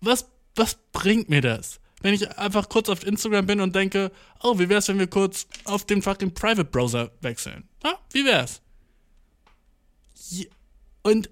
Was, 0.00 0.28
was 0.56 0.76
bringt 0.92 1.28
mir 1.28 1.40
das? 1.40 1.80
wenn 2.04 2.12
ich 2.12 2.36
einfach 2.36 2.68
kurz 2.68 2.90
auf 2.90 3.06
Instagram 3.06 3.46
bin 3.46 3.60
und 3.62 3.74
denke, 3.74 4.12
oh, 4.42 4.58
wie 4.58 4.68
wär's, 4.68 4.88
wenn 4.88 4.98
wir 4.98 5.06
kurz 5.06 5.46
auf 5.64 5.86
den 5.86 6.02
fucking 6.02 6.34
Private 6.34 6.66
Browser 6.66 7.10
wechseln? 7.22 7.66
Ja, 7.82 7.98
wie 8.12 8.26
wär's? 8.26 8.60
Und 11.02 11.30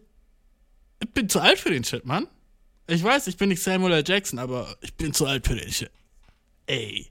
ich 0.99 1.11
bin 1.11 1.29
zu 1.29 1.41
alt 1.41 1.59
für 1.59 1.69
den 1.69 1.85
Shit, 1.85 2.07
Mann. 2.07 2.27
Ich 2.87 3.03
weiß, 3.03 3.27
ich 3.27 3.37
bin 3.37 3.51
nicht 3.51 3.63
Samuel 3.63 3.93
L. 3.93 4.05
Jackson, 4.07 4.39
aber 4.39 4.75
ich 4.81 4.95
bin 4.95 5.13
zu 5.13 5.27
alt 5.27 5.47
für 5.47 5.57
den 5.57 5.71
Shit. 5.71 5.91
Ey. 6.67 7.11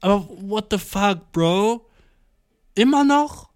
Aber 0.00 0.28
what 0.28 0.66
the 0.70 0.78
fuck, 0.78 1.32
Bro? 1.32 1.88
Immer 2.74 3.04
noch? 3.04 3.50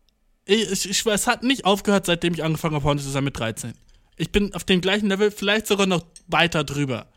Ich, 0.44 0.88
ich, 0.88 1.06
es 1.06 1.26
hat 1.26 1.42
nicht 1.42 1.64
aufgehört, 1.64 2.06
seitdem 2.06 2.34
ich 2.34 2.44
angefangen 2.44 2.74
habe, 2.76 2.84
Horny 2.84 3.02
zu 3.02 3.10
sein 3.10 3.24
mit 3.24 3.38
13. 3.38 3.74
Ich 4.16 4.30
bin 4.30 4.54
auf 4.54 4.64
dem 4.64 4.80
gleichen 4.80 5.08
Level, 5.08 5.30
vielleicht 5.30 5.66
sogar 5.66 5.86
noch 5.86 6.04
weiter 6.28 6.64
drüber. 6.64 7.08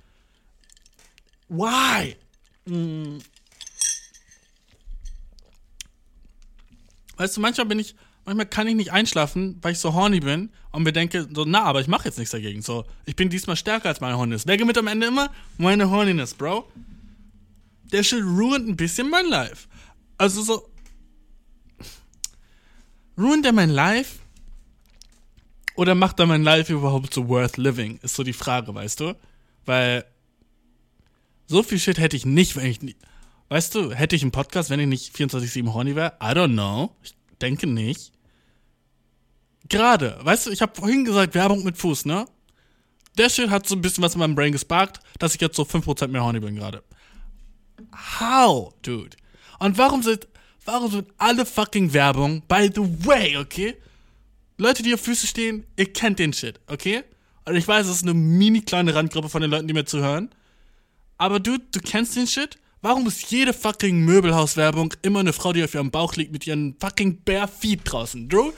Why? 1.48 2.16
Hm. 2.68 3.20
Weißt 7.18 7.38
du, 7.38 7.42
manchmal 7.42 7.68
bin 7.68 7.80
ich, 7.80 7.96
manchmal 8.26 8.46
kann 8.46 8.68
ich 8.68 8.76
nicht 8.76 8.92
einschlafen, 8.92 9.58
weil 9.62 9.74
ich 9.74 9.80
so 9.80 9.94
horny 9.94 10.22
bin 10.22 10.52
und 10.72 10.84
mir 10.84 10.94
denke, 10.94 11.28
so, 11.34 11.46
na, 11.46 11.64
aber 11.64 11.82
ich 11.82 11.88
mache 11.88 12.06
jetzt 12.06 12.18
nichts 12.18 12.32
dagegen. 12.32 12.62
So, 12.62 12.86
ich 13.06 13.16
bin 13.16 13.30
diesmal 13.30 13.56
stärker 13.56 13.90
als 13.90 14.00
meine 14.00 14.18
Horniness. 14.18 14.48
Wer 14.48 14.58
gewinnt 14.58 14.78
am 14.78 14.88
Ende 14.88 15.08
immer? 15.08 15.30
Meine 15.58 15.90
Horniness, 15.90 16.34
Bro. 16.34 16.72
Der 17.92 18.04
shit 18.04 18.24
ruined 18.24 18.68
ein 18.68 18.76
bisschen 18.76 19.10
mein 19.10 19.26
Life. 19.28 19.68
Also 20.18 20.42
so. 20.42 20.70
Ruined 23.18 23.46
er 23.46 23.54
mein 23.54 23.70
Life? 23.70 24.20
Oder 25.76 25.96
macht 25.96 26.20
er 26.20 26.26
mein 26.26 26.44
Life 26.44 26.72
überhaupt 26.72 27.14
so 27.14 27.28
worth 27.30 27.58
living? 27.58 28.00
Ist 28.02 28.16
so 28.16 28.24
die 28.24 28.34
Frage, 28.34 28.74
weißt 28.74 29.00
du? 29.00 29.16
Weil 29.66 30.06
so 31.48 31.64
viel 31.64 31.80
Shit 31.80 31.98
hätte 31.98 32.18
ich 32.18 32.26
nicht, 32.26 32.56
wenn 32.56 32.66
ich 32.66 32.82
nicht. 32.82 32.98
Weißt 33.48 33.74
du, 33.74 33.92
hätte 33.92 34.16
ich 34.16 34.22
einen 34.22 34.32
Podcast, 34.32 34.70
wenn 34.70 34.80
ich 34.80 34.88
nicht 34.88 35.16
24-7 35.16 35.74
horny 35.74 35.96
wäre? 35.96 36.14
I 36.22 36.28
don't 36.28 36.54
know. 36.54 36.96
Ich 37.02 37.16
denke 37.42 37.66
nicht. 37.66 38.12
Gerade, 39.68 40.20
weißt 40.22 40.48
du, 40.48 40.52
ich 40.52 40.62
habe 40.62 40.76
vorhin 40.76 41.06
gesagt, 41.06 41.34
Werbung 41.34 41.64
mit 41.64 41.78
Fuß, 41.78 42.06
ne? 42.06 42.26
Der 43.18 43.30
Shit 43.30 43.50
hat 43.50 43.68
so 43.68 43.76
ein 43.76 43.82
bisschen 43.82 44.04
was 44.04 44.14
in 44.14 44.20
meinem 44.20 44.36
Brain 44.36 44.52
gesparkt, 44.52 45.00
dass 45.18 45.36
ich 45.36 45.42
jetzt 45.42 45.56
so 45.56 45.64
5% 45.64 46.08
mehr 46.08 46.24
horny 46.24 46.40
bin 46.40 46.56
gerade. 46.56 46.84
How, 48.20 48.74
dude? 48.82 49.18
Und 49.60 49.78
warum 49.78 50.04
sind, 50.04 50.28
warum 50.66 50.92
sind 50.92 51.08
alle 51.18 51.46
fucking 51.46 51.94
Werbung, 51.94 52.42
by 52.48 52.70
the 52.74 53.06
way, 53.06 53.38
okay? 53.38 53.76
Leute, 54.58 54.84
die 54.84 54.94
auf 54.94 55.02
Füße 55.02 55.28
stehen, 55.28 55.66
ihr 55.78 55.92
kennt 55.92 56.20
den 56.20 56.34
Shit, 56.34 56.60
okay? 56.68 57.04
Und 57.46 57.56
ich 57.56 57.68
weiß, 57.68 57.88
es 57.88 57.98
ist 57.98 58.04
eine 58.04 58.14
mini 58.14 58.62
kleine 58.62 58.94
Randgruppe 58.94 59.30
von 59.30 59.42
den 59.42 59.52
Leuten, 59.52 59.68
die 59.68 59.74
mir 59.74 59.86
zuhören. 59.86 60.30
Aber 61.18 61.40
du, 61.40 61.58
du 61.58 61.80
kennst 61.80 62.16
den 62.16 62.28
Shit? 62.28 62.58
Warum 62.82 63.08
ist 63.08 63.30
jede 63.32 63.54
fucking 63.54 64.00
Möbelhauswerbung 64.06 64.94
immer 65.02 65.20
eine 65.20 65.34
Frau, 65.34 65.52
die 65.52 65.64
auf 65.64 65.74
ihrem 65.74 65.92
Bauch 65.92 66.16
liegt 66.16 66.32
mit 66.32 66.48
ihren 66.48 66.76
fucking 66.80 67.22
bare 67.24 67.48
feet 67.48 67.82
draußen? 67.84 68.28
Bro, 68.28 68.54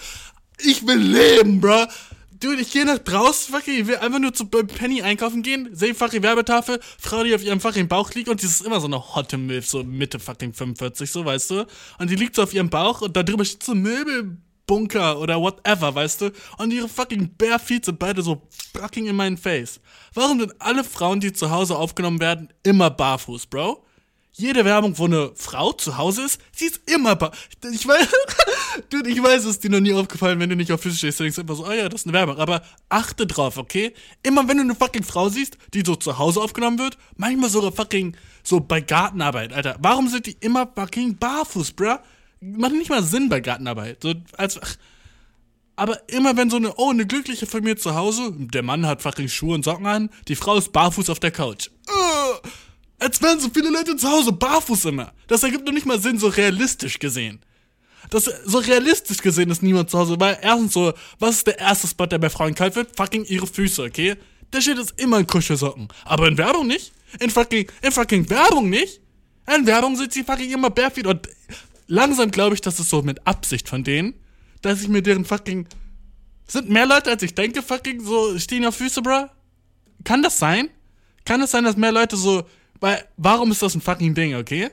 ich 0.60 0.86
will 0.86 1.00
leben, 1.00 1.60
bro. 1.60 1.86
Dude, 2.42 2.60
ich 2.60 2.72
gehe 2.72 2.86
nach 2.86 2.98
draußen, 2.98 3.54
fucking, 3.54 3.82
ich 3.82 3.86
will 3.86 3.98
einfach 3.98 4.18
nur 4.18 4.34
zu 4.34 4.48
Penny 4.48 5.04
einkaufen 5.04 5.44
gehen, 5.44 5.70
sehe 5.74 5.94
fucking 5.94 6.24
Werbetafel, 6.24 6.80
Frau, 6.98 7.24
die 7.24 7.36
auf 7.36 7.44
ihrem 7.44 7.60
fucking 7.60 7.88
Bauch 7.88 8.12
liegt 8.16 8.30
und 8.30 8.42
die 8.42 8.48
ist 8.48 8.66
immer 8.66 8.80
so 8.80 8.88
eine 8.88 9.14
hotte 9.14 9.38
Milf, 9.38 9.68
so 9.68 9.84
Mitte 9.84 10.18
fucking 10.18 10.52
45, 10.52 11.12
so, 11.12 11.24
weißt 11.24 11.52
du? 11.52 11.68
Und 12.00 12.10
die 12.10 12.16
liegt 12.16 12.36
so 12.36 12.42
auf 12.42 12.52
ihrem 12.52 12.72
Bauch 12.72 13.02
und 13.02 13.16
da 13.16 13.22
drüber 13.22 13.46
steht 13.46 13.62
so 13.62 13.76
Möbel, 13.76 14.38
Bunker 14.66 15.20
oder 15.20 15.40
whatever, 15.40 15.94
weißt 15.94 16.22
du? 16.22 16.32
Und 16.58 16.74
ihre 16.74 16.90
fucking 16.90 17.36
bare 17.38 17.60
feet 17.60 17.86
sind 17.86 18.00
beide 18.00 18.24
so 18.24 18.42
fucking 18.76 19.06
in 19.06 19.16
meinen 19.16 19.38
Face. 19.38 19.80
Warum 20.16 20.40
sind 20.40 20.60
alle 20.60 20.84
Frauen, 20.84 21.20
die 21.20 21.34
zu 21.34 21.52
Hause 21.52 21.78
aufgenommen 21.78 22.20
werden, 22.20 22.52
immer 22.64 22.90
barfuß, 22.90 23.46
Bro? 23.46 23.86
Jede 24.42 24.66
Werbung, 24.66 24.98
wo 24.98 25.06
eine 25.06 25.32
Frau 25.36 25.72
zu 25.72 25.98
Hause 25.98 26.24
ist, 26.24 26.42
sie 26.52 26.66
ist 26.66 26.82
immer 26.90 27.16
bar. 27.16 27.32
Ich 27.72 27.88
weiß, 27.88 28.08
dude, 28.90 29.10
ich 29.10 29.22
weiß, 29.22 29.42
es 29.44 29.52
ist 29.52 29.64
dir 29.64 29.70
noch 29.70 29.80
nie 29.80 29.94
aufgefallen, 29.94 30.40
wenn 30.40 30.50
du 30.50 30.56
nicht 30.56 30.72
auf 30.72 30.82
Füße 30.82 30.98
stehst, 30.98 31.20
du 31.20 31.24
denkst 31.24 31.38
immer 31.38 31.56
so, 31.56 31.68
oh 31.68 31.72
ja, 31.72 31.88
das 31.88 32.02
ist 32.02 32.08
eine 32.08 32.14
Werbung. 32.14 32.38
Aber 32.38 32.64
achte 32.90 33.28
drauf, 33.28 33.58
okay? 33.58 33.94
Immer 34.24 34.48
wenn 34.48 34.58
du 34.58 34.64
eine 34.64 34.74
fucking 34.74 35.04
Frau 35.04 35.30
siehst, 35.30 35.60
die 35.76 35.84
so 35.86 35.96
zu 35.96 36.18
Hause 36.18 36.42
aufgenommen 36.42 36.80
wird, 36.80 36.98
manchmal 37.18 37.52
sogar 37.52 37.72
fucking 37.72 38.18
so 38.42 38.60
bei 38.60 38.82
Gartenarbeit, 38.82 39.54
Alter. 39.54 39.78
Warum 39.80 40.08
sind 40.08 40.26
die 40.26 40.38
immer 40.40 40.68
fucking 40.76 41.18
barfuß, 41.18 41.74
bruh? 41.74 41.98
macht 42.40 42.74
nicht 42.74 42.90
mal 42.90 43.04
Sinn 43.04 43.30
bei 43.30 43.40
Gartenarbeit. 43.40 44.02
So, 44.02 44.16
als, 44.38 44.60
ach, 44.60 44.76
Aber 45.76 46.10
immer 46.10 46.36
wenn 46.36 46.50
so 46.50 46.58
eine, 46.58 46.74
oh, 46.78 46.90
eine 46.90 47.06
glückliche 47.06 47.46
Familie 47.46 47.76
zu 47.76 47.94
Hause, 47.94 48.34
der 48.36 48.64
Mann 48.64 48.88
hat 48.88 49.04
fucking 49.04 49.30
Schuhe 49.30 49.54
und 49.54 49.64
Socken 49.64 49.86
an, 49.86 50.10
die 50.28 50.36
Frau 50.36 50.58
ist 50.58 50.74
barfuß 50.74 51.12
auf 51.12 51.20
der 51.20 51.32
Couch. 51.32 51.70
Uh, 51.88 52.48
als 53.02 53.22
wären 53.22 53.40
so 53.40 53.50
viele 53.50 53.70
Leute 53.70 53.96
zu 53.96 54.08
Hause 54.08 54.32
barfuß 54.32 54.86
immer. 54.86 55.12
Das 55.28 55.42
ergibt 55.42 55.66
nur 55.66 55.74
nicht 55.74 55.88
mal 55.88 56.00
Sinn, 56.00 56.20
so 56.20 56.28
realistisch 56.28 57.00
gesehen. 57.00 57.42
Das, 58.12 58.30
so 58.46 58.60
realistisch 58.60 59.18
gesehen 59.18 59.50
ist 59.50 59.64
niemand 59.64 59.90
zu 59.90 59.98
Hause, 59.98 60.20
weil 60.20 60.38
erstens 60.42 60.74
so, 60.74 60.94
was 61.18 61.38
ist 61.38 61.48
der 61.48 61.58
erste 61.58 61.88
Spot, 61.88 62.06
der 62.06 62.20
bei 62.20 62.30
Frauen 62.30 62.54
kalt 62.54 62.76
wird? 62.76 62.96
Fucking 62.96 63.26
ihre 63.26 63.48
Füße, 63.48 63.84
okay? 63.84 64.18
Der 64.54 64.62
steht 64.62 64.78
ist 64.78 65.00
immer 65.00 65.18
in 65.20 65.26
Kuschelsocken. 65.26 65.88
Aber 66.06 66.28
in 66.28 66.38
Werbung 66.38 66.68
nicht. 66.68 66.94
In 67.20 67.32
fucking, 67.32 67.68
in 67.82 67.92
fucking 67.92 68.30
Werbung 68.30 68.70
nicht. 68.70 69.02
In 69.56 69.66
Werbung 69.66 69.96
sind 69.96 70.14
sie 70.14 70.24
fucking 70.24 70.52
immer 70.52 70.70
barefoot 70.70 71.08
und 71.08 71.30
langsam 71.88 72.30
glaube 72.30 72.54
ich, 72.54 72.62
das 72.62 72.80
ist 72.80 72.90
so 72.90 73.02
mit 73.02 73.26
Absicht 73.26 73.68
von 73.68 73.84
denen, 73.84 74.14
dass 74.62 74.82
ich 74.82 74.88
mir 74.88 75.02
deren 75.02 75.26
fucking. 75.26 75.68
Sind 76.48 76.70
mehr 76.70 76.86
Leute, 76.86 77.10
als 77.10 77.24
ich 77.24 77.34
denke, 77.34 77.64
fucking 77.64 78.02
so 78.02 78.38
stehen 78.38 78.66
auf 78.66 78.76
Füße, 78.76 79.02
bruh? 79.02 79.28
Kann 80.04 80.22
das 80.22 80.38
sein? 80.38 80.70
Kann 81.26 81.42
es 81.42 81.52
sein, 81.52 81.64
dass 81.64 81.78
mehr 81.78 81.92
Leute 81.92 82.16
so. 82.16 82.44
Weil, 82.82 83.06
warum 83.16 83.52
ist 83.52 83.62
das 83.62 83.76
ein 83.76 83.82
fucking 83.82 84.14
Ding, 84.14 84.36
okay? 84.36 84.70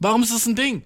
Warum 0.00 0.22
ist 0.22 0.34
das 0.34 0.46
ein 0.46 0.56
Ding? 0.56 0.82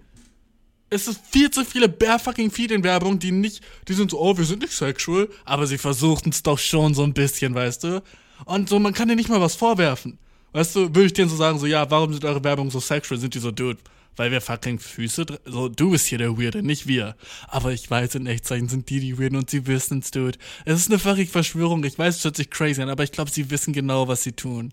Es 0.90 1.08
ist 1.08 1.20
viel 1.30 1.50
zu 1.50 1.64
viele 1.64 1.88
bare 1.88 2.18
fucking 2.18 2.50
feet 2.50 2.72
in 2.72 2.84
Werbung, 2.84 3.18
die 3.18 3.32
nicht, 3.32 3.62
die 3.88 3.94
sind 3.94 4.10
so, 4.10 4.20
oh, 4.20 4.36
wir 4.36 4.44
sind 4.44 4.60
nicht 4.60 4.72
sexual, 4.72 5.28
aber 5.44 5.66
sie 5.66 5.78
versuchten 5.78 6.30
es 6.30 6.42
doch 6.42 6.58
schon 6.58 6.94
so 6.94 7.02
ein 7.02 7.14
bisschen, 7.14 7.54
weißt 7.54 7.84
du? 7.84 8.02
Und 8.44 8.68
so, 8.68 8.78
man 8.78 8.92
kann 8.92 9.08
dir 9.08 9.16
nicht 9.16 9.28
mal 9.28 9.40
was 9.40 9.54
vorwerfen. 9.54 10.18
Weißt 10.52 10.76
du, 10.76 10.80
würde 10.82 11.06
ich 11.06 11.12
denen 11.12 11.28
so 11.28 11.36
sagen, 11.36 11.58
so, 11.58 11.66
ja, 11.66 11.90
warum 11.90 12.12
sind 12.12 12.24
eure 12.24 12.42
Werbung 12.44 12.70
so 12.70 12.80
sexual? 12.80 13.18
Sind 13.20 13.34
die 13.34 13.38
so, 13.38 13.50
dude, 13.50 13.78
weil 14.16 14.30
wir 14.30 14.40
fucking 14.40 14.78
Füße, 14.78 15.26
so, 15.44 15.68
du 15.68 15.90
bist 15.90 16.06
hier 16.06 16.18
der 16.18 16.36
Weirde, 16.38 16.62
nicht 16.62 16.86
wir. 16.86 17.16
Aber 17.48 17.72
ich 17.72 17.88
weiß, 17.88 18.16
in 18.16 18.26
Echtzeichen 18.26 18.68
sind 18.68 18.90
die 18.90 19.00
die 19.00 19.18
Weirden 19.18 19.38
und 19.38 19.50
sie 19.50 19.66
wissen's, 19.66 20.10
dude. 20.10 20.38
Es 20.64 20.80
ist 20.80 20.90
eine 20.90 20.98
fucking 20.98 21.28
Verschwörung, 21.28 21.84
ich 21.84 21.98
weiß, 21.98 22.16
es 22.16 22.24
hört 22.24 22.36
sich 22.36 22.50
crazy 22.50 22.82
an, 22.82 22.88
aber 22.88 23.04
ich 23.04 23.12
glaube, 23.12 23.30
sie 23.30 23.50
wissen 23.50 23.72
genau, 23.72 24.08
was 24.08 24.22
sie 24.22 24.32
tun. 24.32 24.72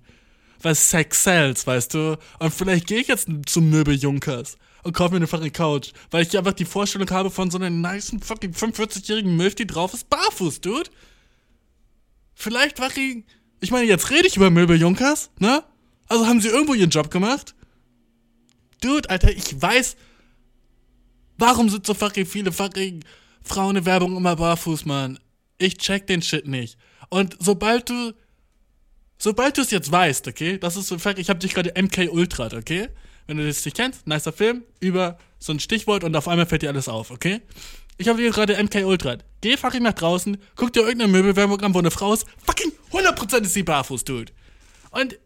Weil 0.61 0.75
Sex 0.75 1.23
sells, 1.23 1.67
weißt 1.67 1.93
du? 1.93 2.17
Und 2.39 2.53
vielleicht 2.53 2.87
gehe 2.87 2.99
ich 2.99 3.07
jetzt 3.07 3.27
zum 3.47 3.69
Möbeljunkers 3.69 4.57
und 4.83 4.93
kaufe 4.93 5.11
mir 5.11 5.17
eine 5.17 5.27
fucking 5.27 5.53
Couch, 5.53 5.91
weil 6.11 6.23
ich 6.23 6.37
einfach 6.37 6.53
die 6.53 6.65
Vorstellung 6.65 7.09
habe 7.09 7.31
von 7.31 7.49
so 7.51 7.57
einer 7.57 7.69
nice 7.69 8.13
fucking 8.21 8.51
45-jährigen 8.51 9.35
Milf, 9.35 9.55
die 9.55 9.67
drauf 9.67 9.93
ist, 9.93 10.09
barfuß, 10.09 10.61
dude. 10.61 10.89
Vielleicht 12.35 12.77
fucking, 12.77 13.25
ich 13.59 13.71
meine, 13.71 13.87
jetzt 13.87 14.09
rede 14.09 14.27
ich 14.27 14.37
über 14.37 14.49
Möbeljunkers, 14.49 15.31
ne? 15.39 15.63
Also 16.07 16.27
haben 16.27 16.41
sie 16.41 16.49
irgendwo 16.49 16.73
ihren 16.73 16.89
Job 16.89 17.09
gemacht? 17.11 17.55
Dude, 18.81 19.09
Alter, 19.09 19.31
ich 19.31 19.61
weiß. 19.61 19.95
Warum 21.37 21.69
sind 21.69 21.85
so 21.85 21.93
fucking 21.93 22.25
viele 22.25 22.51
fucking 22.51 23.03
Frauen 23.43 23.77
in 23.77 23.85
Werbung 23.85 24.15
immer 24.17 24.35
barfuß, 24.35 24.85
Mann? 24.85 25.17
Ich 25.57 25.77
check 25.77 26.07
den 26.07 26.21
Shit 26.21 26.47
nicht. 26.47 26.77
Und 27.09 27.37
sobald 27.39 27.89
du. 27.89 28.13
Sobald 29.17 29.57
du 29.57 29.61
es 29.61 29.71
jetzt 29.71 29.91
weißt, 29.91 30.27
okay? 30.27 30.57
Das 30.57 30.75
ist 30.75 30.87
so 30.87 30.97
fuck, 30.97 31.17
ich 31.17 31.29
hab 31.29 31.39
dich 31.39 31.53
gerade 31.53 31.73
MK 31.81 32.09
Ultra, 32.11 32.49
okay? 32.53 32.89
Wenn 33.27 33.37
du 33.37 33.47
das 33.47 33.63
nicht 33.63 33.77
kennst, 33.77 34.05
nicer 34.05 34.33
Film, 34.33 34.63
über 34.79 35.17
so 35.39 35.53
ein 35.53 35.59
Stichwort 35.59 36.03
und 36.03 36.15
auf 36.15 36.27
einmal 36.27 36.45
fällt 36.45 36.61
dir 36.61 36.69
alles 36.69 36.89
auf, 36.89 37.11
okay? 37.11 37.41
Ich 37.97 38.07
habe 38.07 38.19
hier 38.19 38.31
gerade 38.31 38.61
MK 38.61 38.85
Ultra. 38.85 39.17
Geh 39.41 39.55
fucking 39.55 39.83
nach 39.83 39.93
draußen, 39.93 40.37
guck 40.55 40.73
dir 40.73 40.81
irgendeine 40.81 41.11
Möbelwerbung 41.11 41.61
an, 41.61 41.73
wo 41.73 41.79
eine 41.79 41.91
Frau 41.91 42.13
ist. 42.13 42.25
Fucking 42.45 42.71
100% 42.91 43.43
ist 43.43 43.53
sie 43.53 43.63
barfuß, 43.63 44.03
Dude. 44.03 44.33
Und 44.91 45.17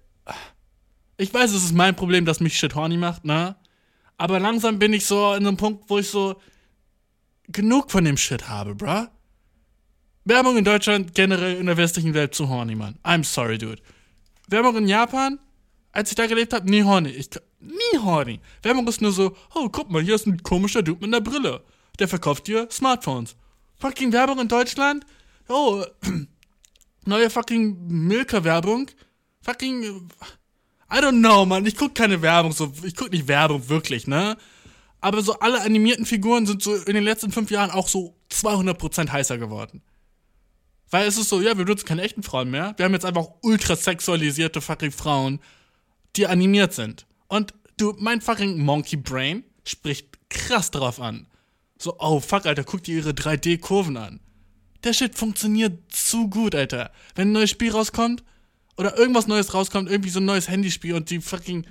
ich 1.17 1.33
weiß, 1.33 1.51
es 1.51 1.63
ist 1.63 1.73
mein 1.73 1.95
Problem, 1.95 2.25
dass 2.25 2.39
mich 2.39 2.57
shit 2.57 2.75
horny 2.75 2.97
macht, 2.97 3.25
ne? 3.25 3.55
Aber 4.17 4.39
langsam 4.39 4.79
bin 4.79 4.93
ich 4.93 5.05
so 5.05 5.33
in 5.33 5.47
einem 5.47 5.57
Punkt, 5.57 5.89
wo 5.89 5.99
ich 5.99 6.09
so 6.09 6.39
genug 7.47 7.91
von 7.91 8.03
dem 8.03 8.17
Shit 8.17 8.49
habe, 8.49 8.75
bruh. 8.75 9.07
Werbung 10.27 10.57
in 10.57 10.65
Deutschland, 10.65 11.15
generell 11.15 11.55
in 11.55 11.67
der 11.67 11.77
westlichen 11.77 12.13
Welt 12.13 12.35
zu 12.35 12.49
horny, 12.49 12.75
Mann. 12.75 12.99
I'm 13.03 13.23
sorry, 13.23 13.57
dude. 13.57 13.81
Werbung 14.49 14.75
in 14.75 14.87
Japan, 14.87 15.39
als 15.93 16.09
ich 16.09 16.15
da 16.15 16.27
gelebt 16.27 16.53
habe, 16.53 16.69
nie 16.69 16.83
horny. 16.83 17.09
Ich, 17.09 17.29
nie 17.61 17.97
horny. 17.97 18.41
Werbung 18.61 18.85
ist 18.87 19.01
nur 19.01 19.13
so, 19.13 19.35
oh, 19.55 19.69
guck 19.69 19.89
mal, 19.89 20.01
hier 20.01 20.15
ist 20.15 20.27
ein 20.27 20.43
komischer 20.43 20.83
Dude 20.83 20.99
mit 20.99 21.15
einer 21.15 21.21
Brille. 21.21 21.63
Der 21.99 22.09
verkauft 22.09 22.47
dir 22.47 22.67
Smartphones. 22.69 23.37
Fucking 23.79 24.11
Werbung 24.11 24.39
in 24.39 24.49
Deutschland? 24.49 25.05
Oh, 25.47 25.85
neue 27.05 27.29
fucking 27.29 27.87
Milka-Werbung. 27.87 28.91
Fucking 29.41 30.09
I 30.91 30.99
don't 30.99 31.19
know, 31.19 31.45
man. 31.45 31.65
Ich 31.65 31.77
guck 31.77 31.95
keine 31.95 32.21
Werbung, 32.21 32.51
so, 32.51 32.73
ich 32.83 32.95
guck 32.95 33.11
nicht 33.11 33.29
Werbung 33.29 33.69
wirklich, 33.69 34.07
ne? 34.07 34.35
Aber 34.99 35.21
so 35.21 35.39
alle 35.39 35.61
animierten 35.61 36.05
Figuren 36.05 36.45
sind 36.45 36.61
so 36.61 36.75
in 36.75 36.95
den 36.95 37.03
letzten 37.03 37.31
fünf 37.31 37.49
Jahren 37.49 37.71
auch 37.71 37.87
so 37.87 38.15
200% 38.31 39.09
heißer 39.09 39.37
geworden. 39.37 39.81
Weil 40.89 41.07
es 41.07 41.17
ist 41.17 41.29
so, 41.29 41.41
ja, 41.41 41.57
wir 41.57 41.65
benutzen 41.65 41.85
keine 41.85 42.01
echten 42.01 42.23
Frauen 42.23 42.49
mehr. 42.49 42.73
Wir 42.77 42.85
haben 42.85 42.93
jetzt 42.93 43.05
einfach 43.05 43.27
ultra 43.41 43.75
sexualisierte 43.75 44.61
fucking 44.61 44.91
Frauen, 44.91 45.39
die 46.15 46.27
animiert 46.27 46.73
sind. 46.73 47.05
Und 47.27 47.53
du, 47.77 47.93
mein 47.99 48.21
fucking 48.21 48.63
Monkey 48.63 48.95
Brain 48.95 49.43
spricht 49.65 50.29
krass 50.29 50.71
darauf 50.71 50.99
an. 50.99 51.27
So, 51.77 51.95
oh 51.99 52.19
fuck, 52.19 52.45
Alter, 52.45 52.63
guck 52.63 52.83
dir 52.83 52.97
ihre 52.97 53.11
3D-Kurven 53.11 53.97
an. 53.97 54.19
Der 54.83 54.93
Shit 54.93 55.15
funktioniert 55.15 55.91
zu 55.91 56.29
gut, 56.29 56.55
Alter. 56.55 56.91
Wenn 57.15 57.29
ein 57.29 57.33
neues 57.33 57.49
Spiel 57.49 57.71
rauskommt, 57.71 58.23
oder 58.77 58.97
irgendwas 58.97 59.27
Neues 59.27 59.53
rauskommt, 59.53 59.89
irgendwie 59.89 60.11
so 60.11 60.19
ein 60.19 60.25
neues 60.25 60.47
Handyspiel 60.47 60.93
und 60.93 61.09
die 61.09 61.19
fucking, 61.19 61.65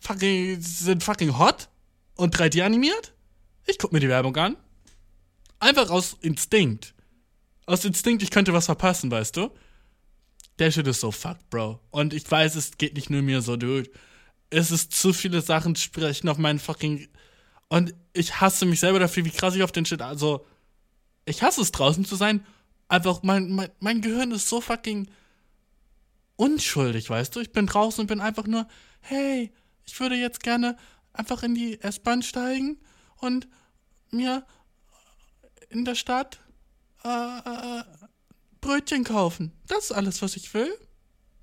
fucking, 0.00 0.60
sind 0.60 1.02
fucking 1.02 1.36
hot 1.36 1.68
und 2.14 2.36
3D 2.36 2.62
animiert? 2.62 3.12
Ich 3.66 3.78
guck 3.78 3.92
mir 3.92 4.00
die 4.00 4.08
Werbung 4.08 4.36
an. 4.36 4.56
Einfach 5.58 5.90
aus 5.90 6.16
Instinkt. 6.20 6.94
Aus 7.66 7.84
Instinkt, 7.84 8.22
ich 8.22 8.30
könnte 8.30 8.52
was 8.52 8.66
verpassen, 8.66 9.10
weißt 9.10 9.36
du? 9.36 9.50
Der 10.58 10.70
Shit 10.70 10.86
ist 10.86 11.00
so 11.00 11.10
fucked, 11.10 11.48
Bro. 11.50 11.80
Und 11.90 12.12
ich 12.14 12.28
weiß, 12.30 12.56
es 12.56 12.76
geht 12.76 12.94
nicht 12.94 13.10
nur 13.10 13.22
mir 13.22 13.40
so, 13.40 13.56
dude. 13.56 13.90
Es 14.50 14.70
ist 14.70 14.92
zu 14.92 15.12
viele 15.12 15.40
Sachen 15.40 15.76
sprechen 15.76 16.28
auf 16.28 16.38
meinen 16.38 16.58
fucking. 16.58 17.08
Und 17.68 17.94
ich 18.12 18.40
hasse 18.40 18.66
mich 18.66 18.80
selber 18.80 18.98
dafür, 18.98 19.24
wie 19.24 19.30
krass 19.30 19.54
ich 19.54 19.62
auf 19.62 19.72
den 19.72 19.86
Shit. 19.86 20.02
Also, 20.02 20.44
ich 21.24 21.42
hasse 21.42 21.62
es 21.62 21.72
draußen 21.72 22.04
zu 22.04 22.16
sein. 22.16 22.44
Einfach, 22.88 23.22
mein, 23.22 23.50
mein, 23.52 23.70
mein 23.80 24.02
Gehirn 24.02 24.32
ist 24.32 24.48
so 24.48 24.60
fucking 24.60 25.08
unschuldig, 26.36 27.08
weißt 27.08 27.34
du? 27.34 27.40
Ich 27.40 27.52
bin 27.52 27.66
draußen 27.66 28.02
und 28.02 28.08
bin 28.08 28.20
einfach 28.20 28.46
nur, 28.46 28.66
hey, 29.00 29.52
ich 29.86 29.98
würde 30.00 30.16
jetzt 30.16 30.42
gerne 30.42 30.76
einfach 31.12 31.42
in 31.42 31.54
die 31.54 31.80
S-Bahn 31.80 32.22
steigen 32.22 32.78
und 33.16 33.48
mir 34.10 34.44
in 35.70 35.84
der 35.84 35.94
Stadt 35.94 36.40
äh, 37.04 37.78
äh, 37.80 37.84
Brötchen 38.60 39.04
kaufen. 39.04 39.52
Das 39.66 39.84
ist 39.84 39.92
alles, 39.92 40.22
was 40.22 40.36
ich 40.36 40.52
will. 40.54 40.72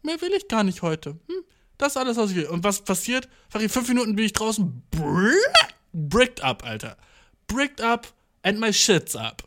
Mehr 0.02 0.22
will 0.22 0.34
ich 0.34 0.48
gar 0.48 0.63
nicht 0.63 0.82
heute. 0.82 1.12
Hm, 1.12 1.43
das 1.78 1.93
ist 1.93 1.98
alles, 1.98 2.17
was 2.17 2.32
ich 2.32 2.38
will. 2.38 2.48
Und 2.48 2.63
was 2.63 2.84
passiert? 2.84 3.28
in 3.54 3.69
fünf 3.69 3.88
Minuten 3.88 4.15
bin 4.15 4.26
ich 4.26 4.34
draußen. 4.34 4.84
Bricked 5.93 6.43
up, 6.43 6.63
Alter. 6.63 6.98
Bricked 7.48 7.82
up 7.82 8.08
and 8.43 8.60
my 8.60 8.72
shit's 8.72 9.15
up. 9.15 9.43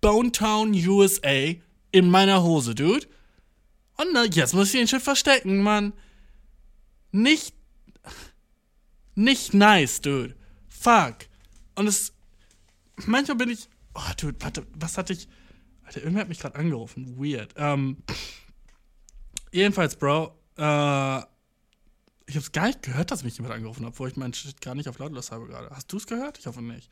Bone 0.00 0.32
Town, 0.32 0.74
USA 0.74 1.54
in 1.92 2.10
meiner 2.10 2.42
Hose, 2.42 2.74
Dude. 2.74 3.06
Und 3.96 4.12
na, 4.12 4.24
jetzt 4.24 4.54
muss 4.54 4.68
ich 4.68 4.80
den 4.80 4.86
Schiff 4.88 5.02
verstecken, 5.02 5.62
Mann. 5.62 5.92
Nicht. 7.10 7.54
Nicht 9.14 9.54
nice, 9.54 10.00
dude. 10.00 10.36
Fuck. 10.68 11.16
Und 11.74 11.88
es. 11.88 12.12
Manchmal 13.06 13.36
bin 13.36 13.50
ich. 13.50 13.68
Oh, 13.94 14.12
dude, 14.20 14.36
warte, 14.40 14.64
was 14.74 14.96
hatte 14.96 15.12
ich. 15.12 15.26
Alter, 15.88 16.00
irgendwer 16.00 16.20
hat 16.22 16.28
mich 16.28 16.38
gerade 16.38 16.54
angerufen. 16.54 17.18
Weird. 17.18 17.54
Ähm. 17.56 17.96
Jedenfalls, 19.52 19.96
Bro. 19.96 20.38
Äh. 20.56 21.22
Ich 22.26 22.36
hab's 22.36 22.52
gar 22.52 22.66
nicht 22.66 22.82
gehört, 22.82 23.10
dass 23.10 23.24
mich 23.24 23.38
jemand 23.38 23.54
angerufen 23.54 23.86
hat, 23.86 23.94
obwohl 23.94 24.10
ich 24.10 24.16
meinen 24.16 24.34
Shit 24.34 24.60
gar 24.60 24.74
nicht 24.74 24.86
auf 24.86 24.98
lautlos 24.98 25.32
habe 25.32 25.46
gerade. 25.46 25.70
Hast 25.70 25.90
du's 25.90 26.06
gehört? 26.06 26.38
Ich 26.38 26.46
hoffe 26.46 26.60
nicht. 26.60 26.90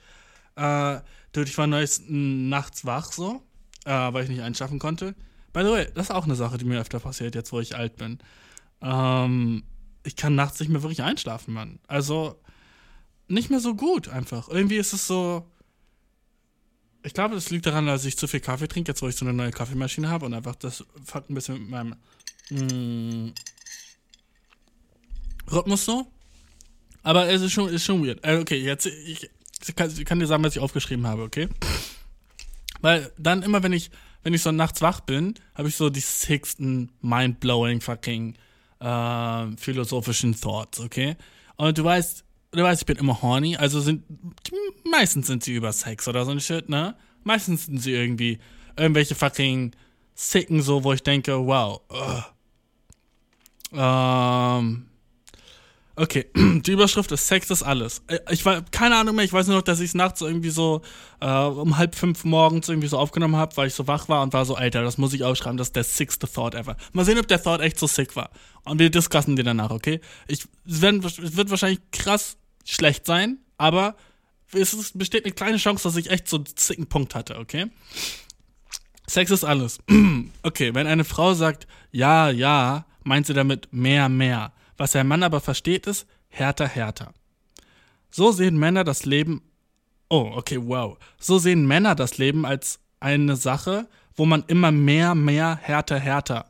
Äh, 0.57 1.01
dude, 1.33 1.47
ich 1.47 1.59
war 1.59 1.67
neues 1.67 2.03
nachts 2.09 2.87
wach 2.87 3.13
so, 3.13 3.43
äh, 3.85 3.91
weil 3.91 4.25
ich 4.25 4.31
nicht 4.31 4.41
einschaffen 4.41 4.79
konnte. 4.79 5.15
By 5.53 5.61
the 5.61 5.71
way, 5.71 5.89
das 5.95 6.07
ist 6.07 6.11
auch 6.11 6.25
eine 6.25 6.37
Sache, 6.37 6.57
die 6.57 6.65
mir 6.65 6.81
öfter 6.81 7.01
passiert, 7.01 7.35
jetzt 7.35 7.53
wo 7.53 7.61
ich 7.61 7.77
alt 7.77 7.97
bin. 7.97 8.19
Ähm, 8.81 9.65
ich 10.05 10.17
kann 10.17 10.35
nachts 10.35 10.59
nicht 10.59 10.71
mehr 10.71 10.83
wirklich 10.83 11.03
einschlafen, 11.03 11.53
Mann. 11.53 11.81
Also, 11.87 12.41
nicht 13.29 13.51
mehr 13.51 13.61
so 13.61 13.75
gut 13.75 14.09
einfach. 14.09 14.49
Irgendwie 14.49 14.77
ist 14.77 14.95
es 14.95 15.07
so. 15.07 15.51
Ich 17.07 17.15
glaube, 17.15 17.37
das 17.37 17.51
liegt 17.51 17.67
daran, 17.67 17.87
dass 17.87 18.05
ich 18.05 18.17
zu 18.19 18.27
viel 18.27 18.41
Kaffee 18.41 18.67
trinke, 18.67 18.91
jetzt 18.91 19.01
wo 19.01 19.07
ich 19.07 19.15
so 19.15 19.25
eine 19.25 19.33
neue 19.33 19.53
Kaffeemaschine 19.53 20.09
habe 20.09 20.27
und 20.27 20.35
einfach 20.35 20.57
das 20.57 20.85
fuckt 21.05 21.31
ein 21.31 21.35
bisschen 21.35 21.61
mit 21.61 21.71
meinem 21.71 21.97
mm, 22.51 23.33
Rhythmus 25.53 25.85
so. 25.85 26.09
Aber 27.05 27.29
es 27.29 27.43
ist 27.43 27.53
schon, 27.53 27.69
ist 27.69 27.85
schon 27.85 28.05
weird. 28.05 28.25
Äh, 28.25 28.39
okay, 28.39 28.57
jetzt, 28.57 28.87
ich, 28.87 29.31
ich, 29.65 29.77
kann, 29.77 29.89
ich 29.97 30.05
kann 30.05 30.19
dir 30.19 30.27
sagen, 30.27 30.43
was 30.43 30.57
ich 30.57 30.61
aufgeschrieben 30.61 31.07
habe, 31.07 31.23
okay? 31.23 31.49
Weil 32.81 33.13
dann 33.17 33.45
immer, 33.45 33.63
wenn 33.63 33.73
ich 33.73 33.93
wenn 34.25 34.35
ich 34.35 34.43
so 34.43 34.51
nachts 34.51 34.83
wach 34.83 34.99
bin, 34.99 35.35
habe 35.55 35.69
ich 35.69 35.77
so 35.77 35.89
die 35.89 36.01
sixten 36.01 36.91
mind-blowing 37.01 37.81
fucking 37.81 38.35
äh, 38.81 39.47
philosophischen 39.57 40.35
Thoughts, 40.35 40.81
okay? 40.81 41.17
Und 41.55 41.79
du 41.79 41.85
weißt, 41.85 42.25
du 42.53 42.63
weißt, 42.63 42.83
ich 42.83 42.87
bin 42.87 42.97
immer 42.97 43.23
horny, 43.23 43.57
also 43.57 43.81
sind, 43.81 44.05
meistens 44.91 45.27
sind 45.27 45.45
sie 45.45 45.55
über 45.55 45.73
Sex 45.73 46.09
oder 46.09 46.25
so 46.25 46.31
ein 46.31 46.41
Shit, 46.41 46.69
ne? 46.69 46.97
Meistens 47.25 47.67
sind 47.67 47.79
sie 47.79 47.93
irgendwie 47.93 48.39
irgendwelche 48.77 49.15
fucking 49.15 49.73
Sicken, 50.15 50.63
so, 50.63 50.85
wo 50.85 50.93
ich 50.93 51.03
denke, 51.03 51.47
wow. 51.47 51.81
Ähm. 53.73 54.87
Okay, 55.99 56.27
die 56.35 56.73
Überschrift 56.73 57.11
ist 57.11 57.27
Sex 57.27 57.51
ist 57.51 57.63
alles. 57.63 58.03
Äh, 58.07 58.19
ich 58.31 58.45
war 58.45 58.63
keine 58.71 58.97
Ahnung 58.97 59.17
mehr, 59.17 59.25
ich 59.25 59.33
weiß 59.33 59.47
nur 59.47 59.57
noch, 59.57 59.63
dass 59.63 59.81
ich 59.81 59.89
es 59.89 59.95
nachts 59.95 60.21
irgendwie 60.21 60.51
so 60.51 60.83
äh, 61.21 61.27
um 61.27 61.79
halb 61.79 61.95
fünf 61.95 62.25
morgens 62.25 62.69
irgendwie 62.69 62.89
so 62.89 62.99
aufgenommen 62.99 63.37
habe, 63.37 63.57
weil 63.57 63.69
ich 63.69 63.75
so 63.75 63.87
wach 63.87 64.09
war 64.11 64.23
und 64.23 64.35
war 64.35 64.45
so, 64.45 64.55
Alter, 64.55 64.83
das 64.83 64.99
muss 64.99 65.15
ich 65.15 65.25
aufschreiben, 65.25 65.57
das 65.57 65.69
ist 65.69 65.77
der 65.77 65.85
sickste 65.85 66.31
Thought 66.31 66.55
ever. 66.55 66.77
Mal 66.93 67.07
sehen, 67.07 67.19
ob 67.19 67.27
der 67.27 67.43
Thought 67.43 67.63
echt 67.63 67.79
so 67.79 67.87
sick 67.87 68.15
war. 68.15 68.31
Und 68.65 68.79
wir 68.79 68.91
discussen 68.91 69.37
den 69.37 69.47
danach, 69.47 69.71
okay? 69.71 70.01
Ich, 70.29 70.45
es, 70.69 70.83
werden, 70.83 71.03
es 71.03 71.37
wird 71.37 71.49
wahrscheinlich 71.49 71.81
krass 71.93 72.37
schlecht 72.65 73.07
sein, 73.07 73.39
aber 73.57 73.97
es 74.53 74.75
ist, 74.75 74.99
besteht 74.99 75.25
eine 75.25 75.33
kleine 75.33 75.57
Chance, 75.57 75.85
dass 75.85 75.97
ich 75.97 76.11
echt 76.11 76.29
so 76.29 76.37
einen 76.37 76.47
sicken 76.57 76.87
Punkt 76.89 77.15
hatte, 77.15 77.39
okay? 77.39 77.71
Sex 79.07 79.31
ist 79.31 79.45
alles. 79.45 79.79
okay, 80.43 80.75
wenn 80.75 80.87
eine 80.87 81.05
Frau 81.05 81.33
sagt, 81.33 81.67
ja, 81.91 82.29
ja, 82.29 82.85
meint 83.03 83.27
sie 83.27 83.35
damit 83.35 83.69
mehr, 83.73 84.11
mehr. 84.11 84.53
Was 84.77 84.95
ein 84.97 85.09
Mann 85.09 85.23
aber 85.23 85.41
versteht 85.41 85.87
ist, 85.87 86.07
härter, 86.29 86.69
härter. 86.69 87.13
So 88.11 88.33
sehen 88.33 88.59
Männer 88.59 88.85
das 88.85 89.05
Leben. 89.05 89.43
Oh, 90.09 90.33
okay, 90.35 90.59
wow. 90.63 90.99
So 91.19 91.39
sehen 91.39 91.67
Männer 91.67 91.95
das 91.95 92.19
Leben 92.19 92.45
als 92.45 92.79
eine 93.01 93.37
Sache, 93.37 93.89
wo 94.15 94.27
man 94.27 94.45
immer 94.47 94.71
mehr, 94.71 95.15
mehr, 95.15 95.59
härter, 95.61 95.99
härter. 95.99 96.47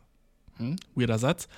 Hm, 0.57 0.77
weirder 0.95 1.19
Satz. 1.19 1.49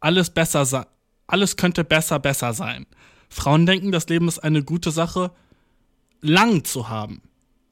Alles 0.00 0.30
besser 0.30 0.64
sein. 0.64 0.86
Alles 1.26 1.56
könnte 1.56 1.84
besser, 1.84 2.18
besser 2.18 2.52
sein. 2.52 2.86
Frauen 3.30 3.66
denken, 3.66 3.92
das 3.92 4.08
Leben 4.08 4.28
ist 4.28 4.38
eine 4.40 4.62
gute 4.62 4.90
Sache, 4.90 5.30
lang 6.20 6.64
zu 6.64 6.88
haben. 6.88 7.22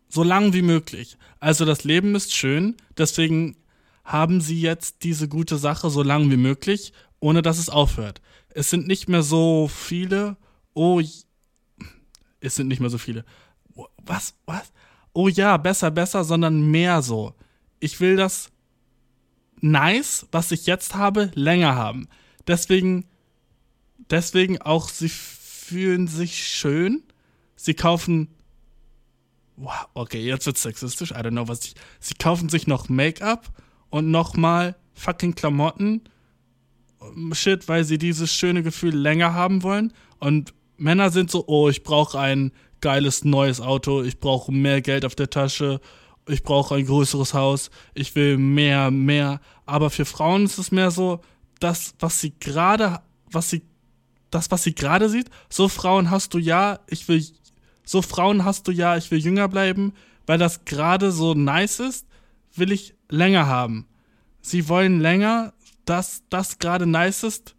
So 0.09 0.23
lang 0.23 0.53
wie 0.53 0.63
möglich. 0.63 1.19
Also 1.41 1.65
das 1.65 1.85
Leben 1.85 2.15
ist 2.15 2.35
schön, 2.35 2.77
deswegen 2.97 3.57
haben 4.05 4.41
sie 4.41 4.61
jetzt 4.61 5.05
diese 5.05 5.29
gute 5.29 5.59
Sache 5.59 5.91
so 5.91 6.03
lang 6.03 6.31
wie 6.31 6.37
möglich, 6.37 6.93
ohne 7.21 7.43
dass 7.43 7.59
es 7.59 7.69
aufhört 7.69 8.21
es 8.55 8.71
sind 8.71 8.87
nicht 8.87 9.09
mehr 9.09 9.23
so 9.23 9.69
viele. 9.69 10.37
Oh, 10.75 11.01
es 12.41 12.55
sind 12.55 12.69
nicht 12.69 12.81
mehr 12.81 12.91
so 12.91 12.99
viele. 12.99 13.25
Was? 14.05 14.35
Was? 14.47 14.73
Oh 15.13 15.29
ja, 15.29 15.57
besser, 15.57 15.91
besser, 15.91 16.25
sondern 16.25 16.71
mehr 16.71 17.03
so. 17.03 17.35
Ich 17.81 18.01
will 18.01 18.17
das 18.17 18.51
nice, 19.61 20.27
was 20.33 20.53
ich 20.53 20.67
jetzt 20.67 20.95
habe, 20.95 21.31
länger 21.35 21.75
haben. 21.75 22.09
Deswegen, 22.47 23.07
deswegen 24.11 24.61
auch, 24.61 24.89
sie 24.89 25.09
fühlen 25.09 26.07
sich 26.09 26.47
schön. 26.47 27.03
Sie 27.57 27.75
kaufen. 27.75 28.29
Wow, 29.57 29.87
okay, 29.95 30.25
jetzt 30.25 30.47
wird's 30.47 30.63
sexistisch. 30.63 31.13
I 31.13 31.17
don't 31.17 31.31
know, 31.31 31.47
was 31.47 31.65
ich. 31.65 31.75
Sie 32.01 32.15
kaufen 32.15 32.49
sich 32.49 32.67
noch 32.67 32.89
Make-up 32.89 33.49
und 33.91 34.11
nochmal 34.11 34.77
fucking 34.95 35.35
Klamotten 35.35 36.03
Shit, 37.33 37.69
weil 37.69 37.85
sie 37.85 37.99
dieses 37.99 38.33
schöne 38.33 38.63
Gefühl 38.63 38.95
länger 38.95 39.35
haben 39.35 39.63
wollen. 39.63 39.93
Und 40.19 40.55
Männer 40.77 41.11
sind 41.11 41.31
so, 41.31 41.45
oh, 41.47 41.69
ich 41.69 41.83
brauche 41.83 42.19
ein 42.19 42.53
geiles 42.81 43.25
neues 43.25 43.61
Auto, 43.61 44.03
ich 44.03 44.21
brauche 44.21 44.53
mehr 44.53 44.83
Geld 44.83 45.05
auf 45.05 45.15
der 45.15 45.31
Tasche, 45.31 45.81
ich 46.29 46.43
brauche 46.43 46.75
ein 46.75 46.87
größeres 46.87 47.35
Haus, 47.35 47.71
ich 47.95 48.15
will 48.15 48.39
mehr, 48.39 48.91
mehr. 48.91 49.41
Aber 49.67 49.91
für 49.91 50.05
Frauen 50.05 50.45
ist 50.45 50.59
es 50.59 50.71
mehr 50.71 50.91
so, 50.91 51.21
das, 51.61 51.95
was 51.99 52.21
sie 52.21 52.33
gerade, 52.39 53.01
was 53.31 53.51
sie, 53.51 53.63
das, 54.31 54.51
was 54.51 54.65
sie 54.65 54.75
gerade 54.75 55.09
sieht, 55.09 55.31
so 55.49 55.69
Frauen 55.69 56.11
hast 56.11 56.35
du 56.35 56.39
ja, 56.39 56.81
ich 56.89 57.07
will, 57.09 57.25
so 57.85 58.03
Frauen 58.03 58.45
hast 58.45 58.69
du 58.69 58.73
ja, 58.73 58.97
ich 58.97 59.11
will 59.11 59.19
jünger 59.19 59.49
bleiben, 59.49 59.93
weil 60.27 60.39
das 60.39 60.65
gerade 60.65 61.13
so 61.13 61.35
nice 61.35 61.81
ist, 61.81 62.07
will 62.55 62.73
ich 62.73 62.95
länger 63.09 63.47
haben. 63.47 63.87
Sie 64.41 64.69
wollen 64.69 65.01
länger, 65.01 65.53
dass 65.85 66.23
das 66.31 66.59
gerade 66.59 66.87
nice 66.87 67.23
ist, 67.23 67.55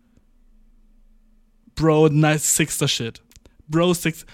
Bro, 1.75 2.09
nice 2.09 2.55
sixter 2.55 2.87
Shit. 2.87 3.21
Bro, 3.67 3.93
six. 3.95 4.25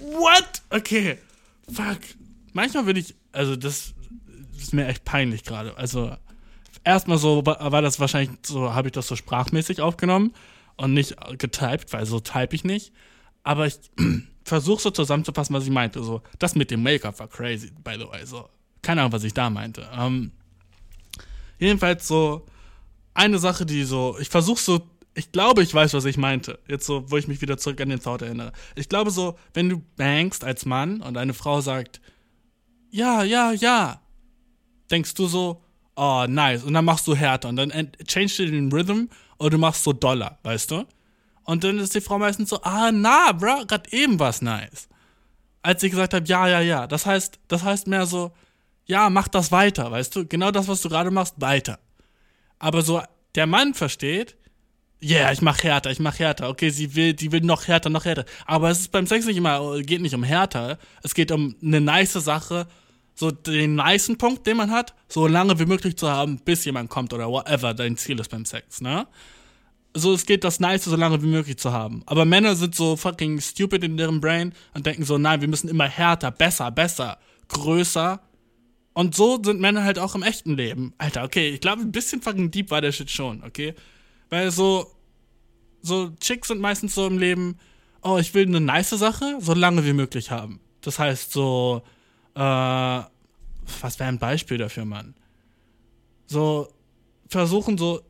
What? 0.00 0.62
Okay. 0.70 1.18
Fuck. 1.72 1.98
Manchmal 2.52 2.86
will 2.86 2.98
ich, 2.98 3.14
also 3.32 3.54
das 3.56 3.94
ist 4.58 4.74
mir 4.74 4.86
echt 4.86 5.04
peinlich 5.04 5.44
gerade. 5.44 5.76
Also 5.76 6.16
erstmal 6.84 7.18
so 7.18 7.44
war 7.46 7.82
das 7.82 8.00
wahrscheinlich 8.00 8.36
so, 8.44 8.74
habe 8.74 8.88
ich 8.88 8.92
das 8.92 9.06
so 9.06 9.16
sprachmäßig 9.16 9.80
aufgenommen 9.80 10.32
und 10.76 10.94
nicht 10.94 11.16
getypt, 11.38 11.92
weil 11.92 12.06
so 12.06 12.20
type 12.20 12.54
ich 12.54 12.64
nicht. 12.64 12.92
Aber 13.42 13.66
ich 13.66 13.78
versuche 14.44 14.82
so 14.82 14.90
zusammenzufassen, 14.90 15.54
was 15.54 15.64
ich 15.64 15.70
meinte. 15.70 16.02
So, 16.02 16.22
das 16.38 16.54
mit 16.54 16.70
dem 16.70 16.82
Make-up 16.82 17.18
war 17.20 17.28
crazy, 17.28 17.70
by 17.84 17.94
the 17.94 18.08
way. 18.08 18.24
So, 18.26 18.48
keine 18.82 19.02
Ahnung, 19.02 19.12
was 19.12 19.24
ich 19.24 19.34
da 19.34 19.48
meinte. 19.50 19.88
Ähm, 19.96 20.32
jedenfalls 21.58 22.08
so, 22.08 22.46
eine 23.14 23.38
Sache, 23.38 23.66
die 23.66 23.84
so, 23.84 24.16
ich 24.20 24.28
versuche 24.28 24.60
so, 24.60 24.80
ich 25.14 25.32
glaube, 25.32 25.62
ich 25.62 25.74
weiß, 25.74 25.94
was 25.94 26.04
ich 26.04 26.16
meinte. 26.16 26.58
Jetzt 26.68 26.86
so, 26.86 27.10
wo 27.10 27.16
ich 27.16 27.28
mich 27.28 27.40
wieder 27.40 27.58
zurück 27.58 27.80
an 27.80 27.88
den 27.88 28.00
Thought 28.00 28.22
erinnere. 28.22 28.52
Ich 28.76 28.88
glaube 28.88 29.10
so, 29.10 29.36
wenn 29.54 29.68
du 29.68 29.82
bangst 29.96 30.44
als 30.44 30.64
Mann 30.64 31.02
und 31.02 31.16
eine 31.16 31.34
Frau 31.34 31.60
sagt, 31.60 32.00
ja, 32.90 33.22
ja, 33.22 33.52
ja, 33.52 34.00
denkst 34.90 35.14
du 35.14 35.26
so, 35.26 35.62
oh, 35.96 36.26
nice. 36.28 36.64
Und 36.64 36.74
dann 36.74 36.84
machst 36.84 37.06
du 37.06 37.14
härter 37.14 37.48
und 37.48 37.56
dann 37.56 37.70
change 38.06 38.34
du 38.38 38.50
den 38.50 38.72
Rhythm 38.72 39.06
oder 39.38 39.50
du 39.50 39.58
machst 39.58 39.84
so 39.84 39.92
doller, 39.92 40.38
weißt 40.42 40.70
du? 40.70 40.86
Und 41.44 41.64
dann 41.64 41.78
ist 41.78 41.94
die 41.94 42.00
Frau 42.00 42.18
meistens 42.18 42.50
so, 42.50 42.62
ah, 42.62 42.90
na, 42.92 43.32
bro, 43.32 43.64
grad 43.66 43.92
eben 43.92 44.18
war's 44.18 44.42
nice. 44.42 44.88
Als 45.62 45.82
ich 45.82 45.90
gesagt 45.90 46.14
habe, 46.14 46.26
ja, 46.26 46.48
ja, 46.48 46.60
ja. 46.60 46.86
Das 46.86 47.06
heißt, 47.06 47.38
das 47.48 47.62
heißt 47.62 47.86
mehr 47.86 48.06
so, 48.06 48.32
ja, 48.86 49.10
mach 49.10 49.28
das 49.28 49.52
weiter, 49.52 49.90
weißt 49.90 50.16
du? 50.16 50.26
Genau 50.26 50.50
das, 50.50 50.68
was 50.68 50.82
du 50.82 50.88
gerade 50.88 51.10
machst, 51.10 51.34
weiter. 51.38 51.78
Aber 52.60 52.82
so 52.82 53.02
der 53.34 53.48
Mann 53.48 53.74
versteht, 53.74 54.36
ja, 55.02 55.20
yeah, 55.20 55.32
ich 55.32 55.40
mach 55.40 55.62
härter, 55.62 55.90
ich 55.90 55.98
mach 55.98 56.18
härter. 56.18 56.50
Okay, 56.50 56.68
sie 56.68 56.94
will, 56.94 57.14
die 57.14 57.32
will 57.32 57.40
noch 57.40 57.66
härter, 57.66 57.88
noch 57.88 58.04
härter. 58.04 58.26
Aber 58.44 58.70
es 58.70 58.80
ist 58.80 58.92
beim 58.92 59.06
Sex 59.06 59.24
nicht 59.24 59.38
immer, 59.38 59.80
geht 59.80 60.02
nicht 60.02 60.14
um 60.14 60.22
härter. 60.22 60.78
Es 61.02 61.14
geht 61.14 61.32
um 61.32 61.56
eine 61.62 61.80
nice 61.80 62.12
Sache, 62.12 62.66
so 63.14 63.30
den 63.30 63.76
nicen 63.76 64.18
Punkt, 64.18 64.46
den 64.46 64.58
man 64.58 64.70
hat, 64.70 64.94
so 65.08 65.26
lange 65.26 65.58
wie 65.58 65.64
möglich 65.64 65.96
zu 65.96 66.10
haben, 66.10 66.38
bis 66.44 66.66
jemand 66.66 66.90
kommt 66.90 67.14
oder 67.14 67.28
whatever 67.28 67.72
dein 67.72 67.96
Ziel 67.96 68.20
ist 68.20 68.30
beim 68.30 68.44
Sex, 68.44 68.80
ne? 68.82 69.06
So, 69.92 70.12
es 70.12 70.24
geht 70.24 70.44
das 70.44 70.60
Nice 70.60 70.84
so 70.84 70.94
lange 70.94 71.20
wie 71.20 71.26
möglich 71.26 71.56
zu 71.56 71.72
haben. 71.72 72.02
Aber 72.06 72.24
Männer 72.24 72.54
sind 72.54 72.76
so 72.76 72.96
fucking 72.96 73.40
stupid 73.40 73.82
in 73.82 73.96
deren 73.96 74.20
Brain 74.20 74.52
und 74.72 74.86
denken 74.86 75.04
so, 75.04 75.18
nein, 75.18 75.40
wir 75.40 75.48
müssen 75.48 75.68
immer 75.68 75.88
härter, 75.88 76.30
besser, 76.30 76.70
besser, 76.70 77.18
größer 77.48 78.20
und 79.00 79.14
so 79.14 79.40
sind 79.42 79.62
Männer 79.62 79.82
halt 79.82 79.98
auch 79.98 80.14
im 80.14 80.22
echten 80.22 80.58
Leben. 80.58 80.92
Alter, 80.98 81.24
okay, 81.24 81.48
ich 81.48 81.62
glaube, 81.62 81.80
ein 81.80 81.90
bisschen 81.90 82.20
fucking 82.20 82.50
deep 82.50 82.70
war 82.70 82.82
der 82.82 82.92
Shit 82.92 83.10
schon, 83.10 83.42
okay? 83.42 83.74
Weil 84.28 84.50
so, 84.50 84.90
so 85.80 86.10
Chicks 86.20 86.48
sind 86.48 86.60
meistens 86.60 86.94
so 86.94 87.06
im 87.06 87.16
Leben, 87.16 87.58
oh, 88.02 88.18
ich 88.18 88.34
will 88.34 88.46
eine 88.46 88.60
nice 88.60 88.90
Sache 88.90 89.38
so 89.40 89.54
lange 89.54 89.86
wie 89.86 89.94
möglich 89.94 90.30
haben. 90.30 90.60
Das 90.82 90.98
heißt 90.98 91.32
so, 91.32 91.80
äh, 92.34 92.40
was 92.40 93.98
wäre 93.98 94.10
ein 94.10 94.18
Beispiel 94.18 94.58
dafür, 94.58 94.84
Mann? 94.84 95.14
So, 96.26 96.68
versuchen 97.26 97.78
so, 97.78 98.02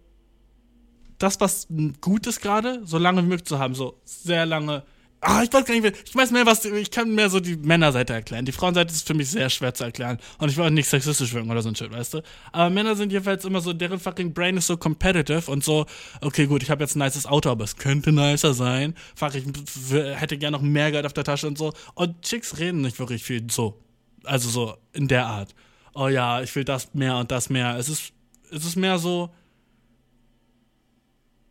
das, 1.18 1.38
was 1.38 1.68
gut 2.00 2.26
ist 2.26 2.40
gerade, 2.40 2.84
so 2.84 2.98
lange 2.98 3.22
wie 3.22 3.28
möglich 3.28 3.46
zu 3.46 3.60
haben, 3.60 3.76
so 3.76 4.00
sehr 4.04 4.44
lange 4.44 4.82
Ah, 5.22 5.42
ich 5.42 5.52
weiß 5.52 5.66
gar 5.66 5.74
nicht, 5.74 6.08
ich 6.08 6.14
weiß 6.14 6.30
mehr, 6.30 6.46
was, 6.46 6.64
ich 6.64 6.90
kann 6.90 7.14
mehr 7.14 7.28
so 7.28 7.40
die 7.40 7.56
Männerseite 7.56 8.14
erklären. 8.14 8.46
Die 8.46 8.52
Frauenseite 8.52 8.90
ist 8.90 9.06
für 9.06 9.12
mich 9.12 9.30
sehr 9.30 9.50
schwer 9.50 9.74
zu 9.74 9.84
erklären. 9.84 10.18
Und 10.38 10.48
ich 10.48 10.56
will 10.56 10.64
auch 10.64 10.70
nicht 10.70 10.88
sexistisch 10.88 11.34
wirken 11.34 11.50
oder 11.50 11.60
so 11.60 11.68
ein 11.68 11.76
Shit, 11.76 11.92
weißt 11.92 12.14
du? 12.14 12.22
Aber 12.52 12.70
Männer 12.70 12.96
sind 12.96 13.12
jedenfalls 13.12 13.44
immer 13.44 13.60
so, 13.60 13.74
deren 13.74 14.00
fucking 14.00 14.32
Brain 14.32 14.56
ist 14.56 14.66
so 14.66 14.78
competitive 14.78 15.50
und 15.50 15.62
so, 15.62 15.84
okay, 16.22 16.46
gut, 16.46 16.62
ich 16.62 16.70
habe 16.70 16.82
jetzt 16.82 16.96
ein 16.96 17.00
nices 17.00 17.26
Auto, 17.26 17.50
aber 17.50 17.64
es 17.64 17.76
könnte 17.76 18.12
nicer 18.12 18.54
sein. 18.54 18.94
Fuck, 19.14 19.34
ich 19.34 19.44
hätte 19.92 20.38
gerne 20.38 20.56
noch 20.56 20.62
mehr 20.62 20.90
Geld 20.90 21.04
auf 21.04 21.12
der 21.12 21.24
Tasche 21.24 21.48
und 21.48 21.58
so. 21.58 21.74
Und 21.94 22.22
Chicks 22.22 22.58
reden 22.58 22.80
nicht 22.80 22.98
wirklich 22.98 23.22
viel 23.22 23.50
so. 23.50 23.78
Also 24.24 24.48
so 24.48 24.76
in 24.94 25.06
der 25.06 25.26
Art. 25.26 25.54
Oh 25.92 26.08
ja, 26.08 26.40
ich 26.40 26.54
will 26.56 26.64
das 26.64 26.94
mehr 26.94 27.16
und 27.18 27.30
das 27.30 27.50
mehr. 27.50 27.76
Es 27.76 27.90
ist, 27.90 28.12
es 28.50 28.64
ist 28.64 28.76
mehr 28.76 28.98
so, 28.98 29.30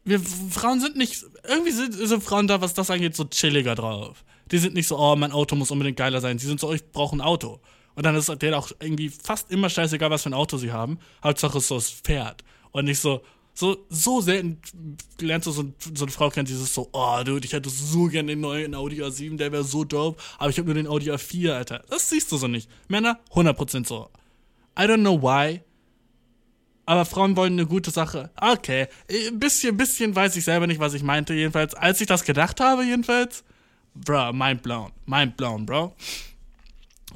wir 0.05 0.19
Frauen 0.19 0.79
sind 0.79 0.95
nicht, 0.95 1.25
irgendwie 1.47 1.71
sind, 1.71 1.93
sind 1.93 2.23
Frauen 2.23 2.47
da, 2.47 2.61
was 2.61 2.73
das 2.73 2.89
angeht, 2.89 3.15
so 3.15 3.25
chilliger 3.25 3.75
drauf. 3.75 4.23
Die 4.51 4.57
sind 4.57 4.73
nicht 4.73 4.87
so, 4.87 4.97
oh, 4.97 5.15
mein 5.15 5.31
Auto 5.31 5.55
muss 5.55 5.71
unbedingt 5.71 5.97
geiler 5.97 6.21
sein. 6.21 6.39
Sie 6.39 6.47
sind 6.47 6.59
so, 6.59 6.69
oh, 6.69 6.73
ich 6.73 6.91
brauche 6.91 7.15
ein 7.15 7.21
Auto. 7.21 7.59
Und 7.95 8.05
dann 8.05 8.15
ist 8.15 8.29
denen 8.41 8.53
auch 8.53 8.71
irgendwie 8.79 9.09
fast 9.09 9.51
immer 9.51 9.69
scheißegal, 9.69 10.09
was 10.09 10.23
für 10.23 10.29
ein 10.29 10.33
Auto 10.33 10.57
sie 10.57 10.71
haben. 10.71 10.99
Hauptsache 11.23 11.57
es 11.57 11.65
ist 11.65 11.67
so 11.67 11.75
das 11.75 11.89
Pferd. 11.89 12.43
Und 12.71 12.85
nicht 12.85 12.99
so, 12.99 13.21
so, 13.53 13.85
so 13.89 14.21
selten 14.21 14.61
lernst 15.19 15.47
du 15.47 15.51
so, 15.51 15.65
so 15.93 16.05
eine 16.05 16.11
Frau 16.11 16.29
kennen, 16.29 16.45
dieses 16.45 16.73
so, 16.73 16.87
oh, 16.93 17.21
dude, 17.25 17.45
ich 17.45 17.51
hätte 17.51 17.69
so 17.69 18.05
gerne 18.05 18.29
den 18.29 18.39
neuen 18.39 18.73
Audi 18.73 19.03
A7, 19.03 19.35
der 19.35 19.51
wäre 19.51 19.65
so 19.65 19.83
dope, 19.83 20.21
aber 20.37 20.49
ich 20.49 20.57
habe 20.57 20.67
nur 20.67 20.75
den 20.75 20.87
Audi 20.87 21.11
A4, 21.11 21.51
Alter. 21.51 21.83
Das 21.89 22.09
siehst 22.09 22.31
du 22.31 22.37
so 22.37 22.47
nicht. 22.47 22.69
Männer, 22.87 23.19
100% 23.33 23.85
so. 23.85 24.09
I 24.77 24.83
don't 24.83 25.01
know 25.01 25.21
why, 25.21 25.61
aber 26.89 27.05
Frauen 27.05 27.35
wollen 27.35 27.53
eine 27.53 27.67
gute 27.67 27.91
Sache. 27.91 28.31
Okay, 28.35 28.87
ein 29.11 29.39
bisschen, 29.39 29.77
bisschen 29.77 30.15
weiß 30.15 30.35
ich 30.35 30.43
selber 30.43 30.65
nicht, 30.65 30.79
was 30.79 30.95
ich 30.95 31.03
meinte. 31.03 31.35
Jedenfalls, 31.35 31.75
als 31.75 32.01
ich 32.01 32.07
das 32.07 32.23
gedacht 32.23 32.59
habe, 32.59 32.83
jedenfalls, 32.83 33.43
bro, 33.93 34.33
mind 34.33 34.63
blown, 34.63 34.91
mind 35.05 35.37
blown, 35.37 35.67
bro. 35.67 35.95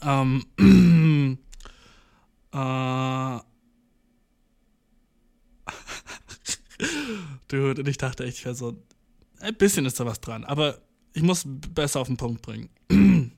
Ähm, 0.04 0.46
Äh. 2.54 3.40
Dude, 7.48 7.82
und 7.82 7.88
ich 7.88 7.98
dachte 7.98 8.26
echt, 8.26 8.38
ich 8.38 8.46
wäre 8.46 8.54
so. 8.54 8.78
Ein 9.40 9.56
bisschen 9.56 9.88
ist 9.88 10.00
da 10.00 10.06
was 10.06 10.22
dran, 10.22 10.44
aber 10.44 10.78
ich 11.14 11.24
muss 11.24 11.46
besser 11.48 12.00
auf 12.00 12.08
den 12.08 12.18
Punkt 12.18 12.44
bringen. 12.44 12.70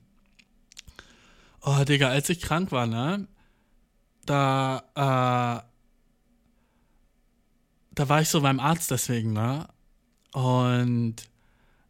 oh, 1.62 1.82
Digga, 1.84 2.10
als 2.10 2.28
ich 2.28 2.42
krank 2.42 2.72
war, 2.72 2.86
ne? 2.86 3.26
Da, 4.26 5.62
äh. 5.64 5.75
Da 7.96 8.08
war 8.08 8.20
ich 8.20 8.28
so 8.28 8.40
beim 8.40 8.60
Arzt 8.60 8.92
deswegen, 8.92 9.32
ne? 9.32 9.66
Und. 10.32 11.16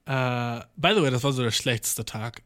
Äh, 0.06 0.60
by 0.76 0.94
the 0.94 1.02
way, 1.02 1.10
das 1.10 1.24
war 1.24 1.32
so 1.32 1.42
der 1.42 1.50
schlechteste 1.50 2.04
Tag 2.04 2.42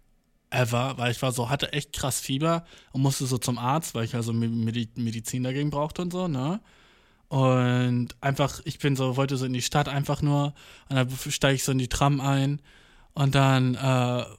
ever, 0.48 0.94
weil 0.96 1.12
ich 1.12 1.22
war 1.22 1.30
so, 1.30 1.50
hatte 1.50 1.72
echt 1.72 1.92
krass 1.92 2.20
Fieber 2.20 2.64
und 2.92 3.02
musste 3.02 3.26
so 3.26 3.38
zum 3.38 3.58
Arzt, 3.58 3.94
weil 3.94 4.04
ich 4.04 4.14
also 4.14 4.32
Medizin 4.32 5.44
dagegen 5.44 5.70
brauchte 5.70 6.02
und 6.02 6.10
so, 6.12 6.26
ne? 6.26 6.60
Und 7.28 8.08
einfach, 8.20 8.60
ich 8.64 8.78
bin 8.80 8.96
so, 8.96 9.16
wollte 9.16 9.36
so 9.36 9.44
in 9.46 9.52
die 9.52 9.62
Stadt 9.62 9.88
einfach 9.88 10.20
nur 10.22 10.54
und 10.88 10.96
dann 10.96 11.10
steige 11.28 11.54
ich 11.54 11.64
so 11.64 11.70
in 11.70 11.78
die 11.78 11.88
Tram 11.88 12.20
ein 12.20 12.60
und 13.14 13.34
dann 13.34 13.76
äh, 13.76 13.78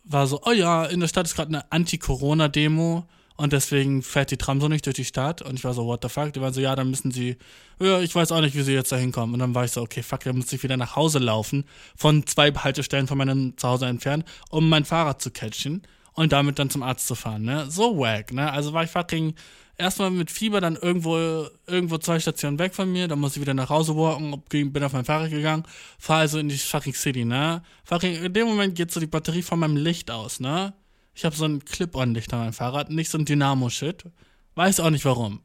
war 0.03 0.27
so, 0.27 0.41
oh 0.45 0.51
ja, 0.51 0.85
in 0.85 0.99
der 0.99 1.07
Stadt 1.07 1.25
ist 1.25 1.35
gerade 1.35 1.49
eine 1.49 1.71
Anti-Corona-Demo 1.71 3.05
und 3.41 3.53
deswegen 3.53 4.03
fährt 4.03 4.29
die 4.29 4.37
Tram 4.37 4.61
so 4.61 4.67
nicht 4.67 4.85
durch 4.85 4.95
die 4.95 5.03
Stadt. 5.03 5.41
Und 5.41 5.55
ich 5.55 5.63
war 5.63 5.73
so, 5.73 5.87
what 5.87 6.03
the 6.03 6.09
fuck? 6.09 6.31
Die 6.31 6.41
waren 6.41 6.53
so, 6.53 6.61
ja, 6.61 6.75
dann 6.75 6.91
müssen 6.91 7.09
sie, 7.09 7.37
ja, 7.79 7.99
ich 7.99 8.13
weiß 8.13 8.31
auch 8.33 8.41
nicht, 8.41 8.55
wie 8.55 8.61
sie 8.61 8.73
jetzt 8.73 8.91
da 8.91 8.97
hinkommen. 8.97 9.33
Und 9.33 9.39
dann 9.39 9.55
war 9.55 9.65
ich 9.65 9.71
so, 9.71 9.81
okay, 9.81 10.03
fuck, 10.03 10.19
dann 10.19 10.37
muss 10.37 10.53
ich 10.53 10.61
wieder 10.61 10.77
nach 10.77 10.95
Hause 10.95 11.17
laufen, 11.17 11.65
von 11.95 12.27
zwei 12.27 12.51
Haltestellen 12.51 13.07
von 13.07 13.17
meinem 13.17 13.57
Zuhause 13.57 13.87
entfernt, 13.87 14.25
um 14.51 14.69
mein 14.69 14.85
Fahrrad 14.85 15.23
zu 15.23 15.31
catchen 15.31 15.81
und 16.13 16.33
damit 16.33 16.59
dann 16.59 16.69
zum 16.69 16.83
Arzt 16.83 17.07
zu 17.07 17.15
fahren, 17.15 17.41
ne? 17.41 17.65
So 17.71 17.97
wack, 17.97 18.31
ne? 18.31 18.51
Also 18.51 18.73
war 18.73 18.83
ich 18.83 18.91
fucking 18.91 19.33
erstmal 19.75 20.11
mit 20.11 20.29
Fieber, 20.29 20.61
dann 20.61 20.75
irgendwo, 20.75 21.47
irgendwo 21.65 21.97
zwei 21.97 22.19
Stationen 22.19 22.59
weg 22.59 22.75
von 22.75 22.91
mir, 22.91 23.07
dann 23.07 23.19
muss 23.19 23.35
ich 23.35 23.41
wieder 23.41 23.55
nach 23.55 23.71
Hause 23.71 23.95
walken, 23.95 24.71
bin 24.71 24.83
auf 24.83 24.93
mein 24.93 25.05
Fahrrad 25.05 25.31
gegangen, 25.31 25.63
fahr 25.97 26.19
also 26.19 26.37
in 26.37 26.47
die 26.47 26.59
fucking 26.59 26.93
City, 26.93 27.25
ne? 27.25 27.63
Fucking, 27.85 28.23
in 28.23 28.33
dem 28.33 28.47
Moment 28.47 28.75
geht 28.75 28.91
so 28.91 28.99
die 28.99 29.07
Batterie 29.07 29.41
von 29.41 29.57
meinem 29.57 29.77
Licht 29.77 30.11
aus, 30.11 30.39
ne? 30.39 30.75
Ich 31.13 31.25
habe 31.25 31.35
so 31.35 31.45
ein 31.45 31.63
Clip-on-Licht 31.65 32.33
an 32.33 32.39
meinem 32.39 32.53
Fahrrad, 32.53 32.89
nicht 32.89 33.09
so 33.09 33.17
ein 33.17 33.25
Dynamo-Shit. 33.25 34.05
Weiß 34.55 34.79
auch 34.79 34.89
nicht 34.89 35.05
warum. 35.05 35.41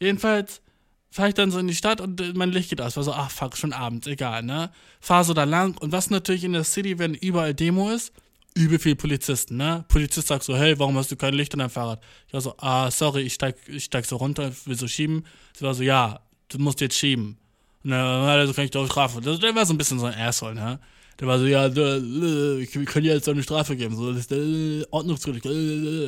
Jedenfalls 0.00 0.62
fahre 1.10 1.28
ich 1.28 1.34
dann 1.34 1.50
so 1.50 1.58
in 1.58 1.66
die 1.66 1.74
Stadt 1.74 2.00
und 2.00 2.36
mein 2.36 2.52
Licht 2.52 2.70
geht 2.70 2.80
aus. 2.80 2.96
War 2.96 3.02
so, 3.02 3.12
ach 3.12 3.30
fuck, 3.30 3.56
schon 3.56 3.72
abends, 3.72 4.06
egal, 4.06 4.42
ne? 4.42 4.70
Fahr 5.00 5.24
so 5.24 5.34
da 5.34 5.44
lang 5.44 5.76
und 5.78 5.92
was 5.92 6.10
natürlich 6.10 6.44
in 6.44 6.52
der 6.52 6.64
City, 6.64 6.98
wenn 6.98 7.14
überall 7.14 7.54
Demo 7.54 7.90
ist, 7.90 8.12
übel 8.54 8.78
viel 8.78 8.96
Polizisten, 8.96 9.56
ne? 9.56 9.84
Polizist 9.88 10.28
sagt 10.28 10.44
so, 10.44 10.56
hey, 10.56 10.78
warum 10.78 10.96
hast 10.96 11.10
du 11.10 11.16
kein 11.16 11.34
Licht 11.34 11.52
an 11.52 11.58
deinem 11.58 11.70
Fahrrad? 11.70 12.02
Ich 12.28 12.32
war 12.32 12.40
so, 12.40 12.54
ah, 12.58 12.90
sorry, 12.90 13.22
ich 13.22 13.34
steig, 13.34 13.56
ich 13.66 13.84
steig 13.84 14.06
so 14.06 14.16
runter, 14.16 14.52
will 14.64 14.76
so 14.76 14.88
schieben. 14.88 15.26
Sie 15.56 15.64
war 15.64 15.74
so, 15.74 15.82
ja, 15.82 16.20
du 16.48 16.58
musst 16.58 16.80
jetzt 16.80 16.96
schieben. 16.96 17.38
Und 17.82 17.90
dann, 17.90 18.00
also 18.00 18.52
kann 18.52 18.64
ich 18.64 18.70
doch 18.70 18.86
strafen. 18.86 19.22
Das, 19.22 19.40
der 19.40 19.54
war 19.54 19.66
so 19.66 19.74
ein 19.74 19.78
bisschen 19.78 19.98
so 19.98 20.06
ein 20.06 20.14
Asshole, 20.14 20.54
ne? 20.54 20.80
Der 21.20 21.28
war 21.28 21.38
so, 21.38 21.46
ja, 21.46 21.66
ich 21.66 22.72
kann 22.86 23.02
dir 23.02 23.14
jetzt 23.14 23.28
eine 23.28 23.42
Strafe 23.42 23.76
geben, 23.76 23.94
so, 23.94 24.12
das 24.12 24.20
ist 24.22 24.32
äh, 24.32 24.84
ordnungswidrig. 24.90 25.44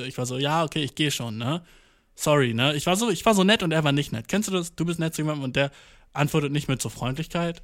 Ich 0.09 0.16
war 0.16 0.27
so, 0.27 0.38
ja, 0.38 0.64
okay, 0.64 0.83
ich 0.83 0.94
gehe 0.94 1.11
schon, 1.11 1.37
ne? 1.37 1.62
Sorry, 2.14 2.55
ne? 2.55 2.75
Ich 2.75 2.87
war 2.87 2.96
so, 2.96 3.11
ich 3.11 3.25
war 3.25 3.35
so 3.35 3.44
nett 3.44 3.62
und 3.62 3.72
er 3.72 3.85
war 3.85 3.92
nicht 3.92 4.12
nett. 4.12 4.29
Kennst 4.29 4.48
du 4.48 4.53
das? 4.53 4.75
Du 4.75 4.85
bist 4.85 4.98
nett 4.98 5.14
zu 5.14 5.22
jemandem 5.22 5.44
und 5.44 5.57
der 5.57 5.70
antwortet 6.12 6.53
nicht 6.53 6.68
mit 6.68 6.81
so 6.81 6.88
Freundlichkeit? 6.88 7.62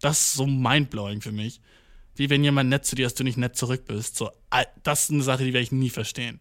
Das 0.00 0.20
ist 0.20 0.34
so 0.34 0.46
mindblowing 0.46 1.22
für 1.22 1.32
mich 1.32 1.60
wie 2.16 2.30
wenn 2.30 2.44
jemand 2.44 2.70
nett 2.70 2.84
zu 2.84 2.96
dir 2.96 3.06
ist, 3.06 3.18
du 3.18 3.24
nicht 3.24 3.38
nett 3.38 3.56
zurück 3.56 3.84
bist. 3.86 4.16
So, 4.16 4.30
das 4.82 5.04
ist 5.04 5.10
eine 5.10 5.22
Sache, 5.22 5.44
die 5.44 5.52
werde 5.52 5.64
ich 5.64 5.72
nie 5.72 5.90
verstehen. 5.90 6.40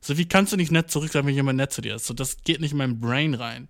So, 0.00 0.16
wie 0.18 0.26
kannst 0.26 0.52
du 0.52 0.56
nicht 0.56 0.72
nett 0.72 0.90
zurück 0.90 1.10
sein, 1.12 1.26
wenn 1.26 1.34
jemand 1.34 1.56
nett 1.56 1.72
zu 1.72 1.80
dir 1.80 1.96
ist? 1.96 2.06
So, 2.06 2.14
das 2.14 2.42
geht 2.42 2.60
nicht 2.60 2.72
in 2.72 2.78
mein 2.78 3.00
Brain 3.00 3.34
rein. 3.34 3.68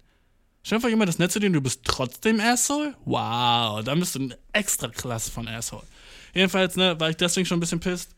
Stell 0.65 0.81
vor, 0.81 0.91
jemand 0.91 1.09
ist 1.09 1.19
nett 1.19 1.33
zu 1.33 1.41
dir 1.41 1.49
und 1.49 1.55
du 1.55 1.61
bist 1.61 1.83
trotzdem 1.85 2.39
Asshole? 2.41 2.95
Wow, 3.05 3.83
dann 3.83 3.99
bist 3.99 4.15
du 4.15 4.21
eine 4.21 4.39
extra 4.53 4.89
Klasse 4.89 5.31
von 5.31 5.49
Asshole. 5.49 5.87
Jedenfalls, 6.35 6.77
ne, 6.77 6.99
war 7.01 7.11
ich 7.11 7.17
deswegen 7.17 7.47
schon 7.47 7.57
ein 7.59 7.61
bisschen 7.61 7.81
pisst. 7.81 8.15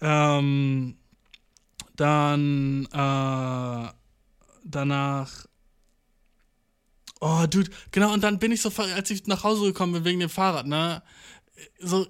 Ähm, 0.00 0.96
dann, 1.96 2.86
äh, 2.86 3.92
danach, 4.64 5.46
oh, 7.20 7.46
Dude, 7.48 7.70
genau, 7.92 8.12
und 8.12 8.22
dann 8.22 8.38
bin 8.38 8.52
ich 8.52 8.60
so, 8.60 8.72
als 8.76 9.10
ich 9.10 9.26
nach 9.26 9.44
Hause 9.44 9.66
gekommen 9.66 9.92
bin 9.92 10.04
wegen 10.04 10.20
dem 10.20 10.30
Fahrrad, 10.30 10.66
ne, 10.66 11.02
so, 11.78 12.06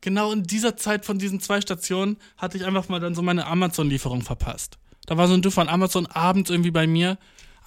genau 0.00 0.32
in 0.32 0.44
dieser 0.44 0.76
Zeit 0.76 1.04
von 1.04 1.18
diesen 1.18 1.40
zwei 1.40 1.60
Stationen 1.60 2.16
hatte 2.36 2.56
ich 2.56 2.64
einfach 2.64 2.88
mal 2.88 3.00
dann 3.00 3.14
so 3.14 3.22
meine 3.22 3.46
Amazon-Lieferung 3.46 4.22
verpasst. 4.22 4.78
Da 5.06 5.16
war 5.16 5.28
so 5.28 5.34
ein 5.34 5.42
Dude 5.42 5.54
von 5.54 5.68
Amazon 5.68 6.06
abends 6.06 6.50
irgendwie 6.50 6.70
bei 6.70 6.86
mir. 6.86 7.18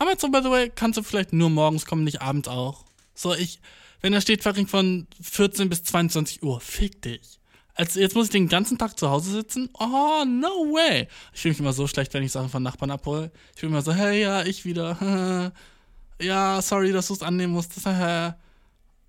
Amazon, 0.04 0.32
by 0.32 0.42
the 0.44 0.50
way, 0.50 0.70
kannst 0.74 0.98
du 0.98 1.04
vielleicht 1.04 1.34
nur 1.34 1.50
morgens 1.50 1.86
kommen, 1.86 2.04
nicht 2.04 2.22
abends 2.22 2.48
auch. 2.48 2.84
So, 3.16 3.34
ich, 3.34 3.60
wenn 4.02 4.12
da 4.12 4.22
steht 4.22 4.44
Fucking 4.44 4.68
von 4.68 5.08
14 5.22 5.70
bis 5.70 5.84
22 5.84 6.44
Uhr, 6.44 6.60
fick 6.60 7.02
dich. 7.02 7.39
Also 7.76 8.00
jetzt 8.00 8.13
muss 8.13 8.26
ich 8.26 8.32
den 8.32 8.50
ganzen 8.50 8.78
Tag 8.78 9.00
zu 9.00 9.10
Hause 9.10 9.32
sitzen? 9.32 9.70
Oh, 9.80 10.26
no 10.26 10.50
way. 10.74 11.08
Ich 11.34 11.42
fühle 11.42 11.54
mich 11.54 11.60
immer 11.60 11.74
so 11.74 11.88
schlecht, 11.88 12.13
wenn 12.13 12.22
ich 12.22 12.32
Sachen 12.32 12.50
von 12.50 12.62
Nachbarn 12.62 12.92
abhole. 12.92 13.32
Ich 13.56 13.62
bin 13.62 13.72
immer 13.72 13.82
so, 13.82 13.94
hey, 13.94 14.22
ja, 14.22 14.44
ich 14.44 14.66
wieder. 14.66 15.52
ja, 16.22 16.62
sorry, 16.62 16.92
dass 16.92 17.08
du 17.08 17.13
es 17.13 17.24
annehmen 17.24 17.54
musstest. 17.54 17.88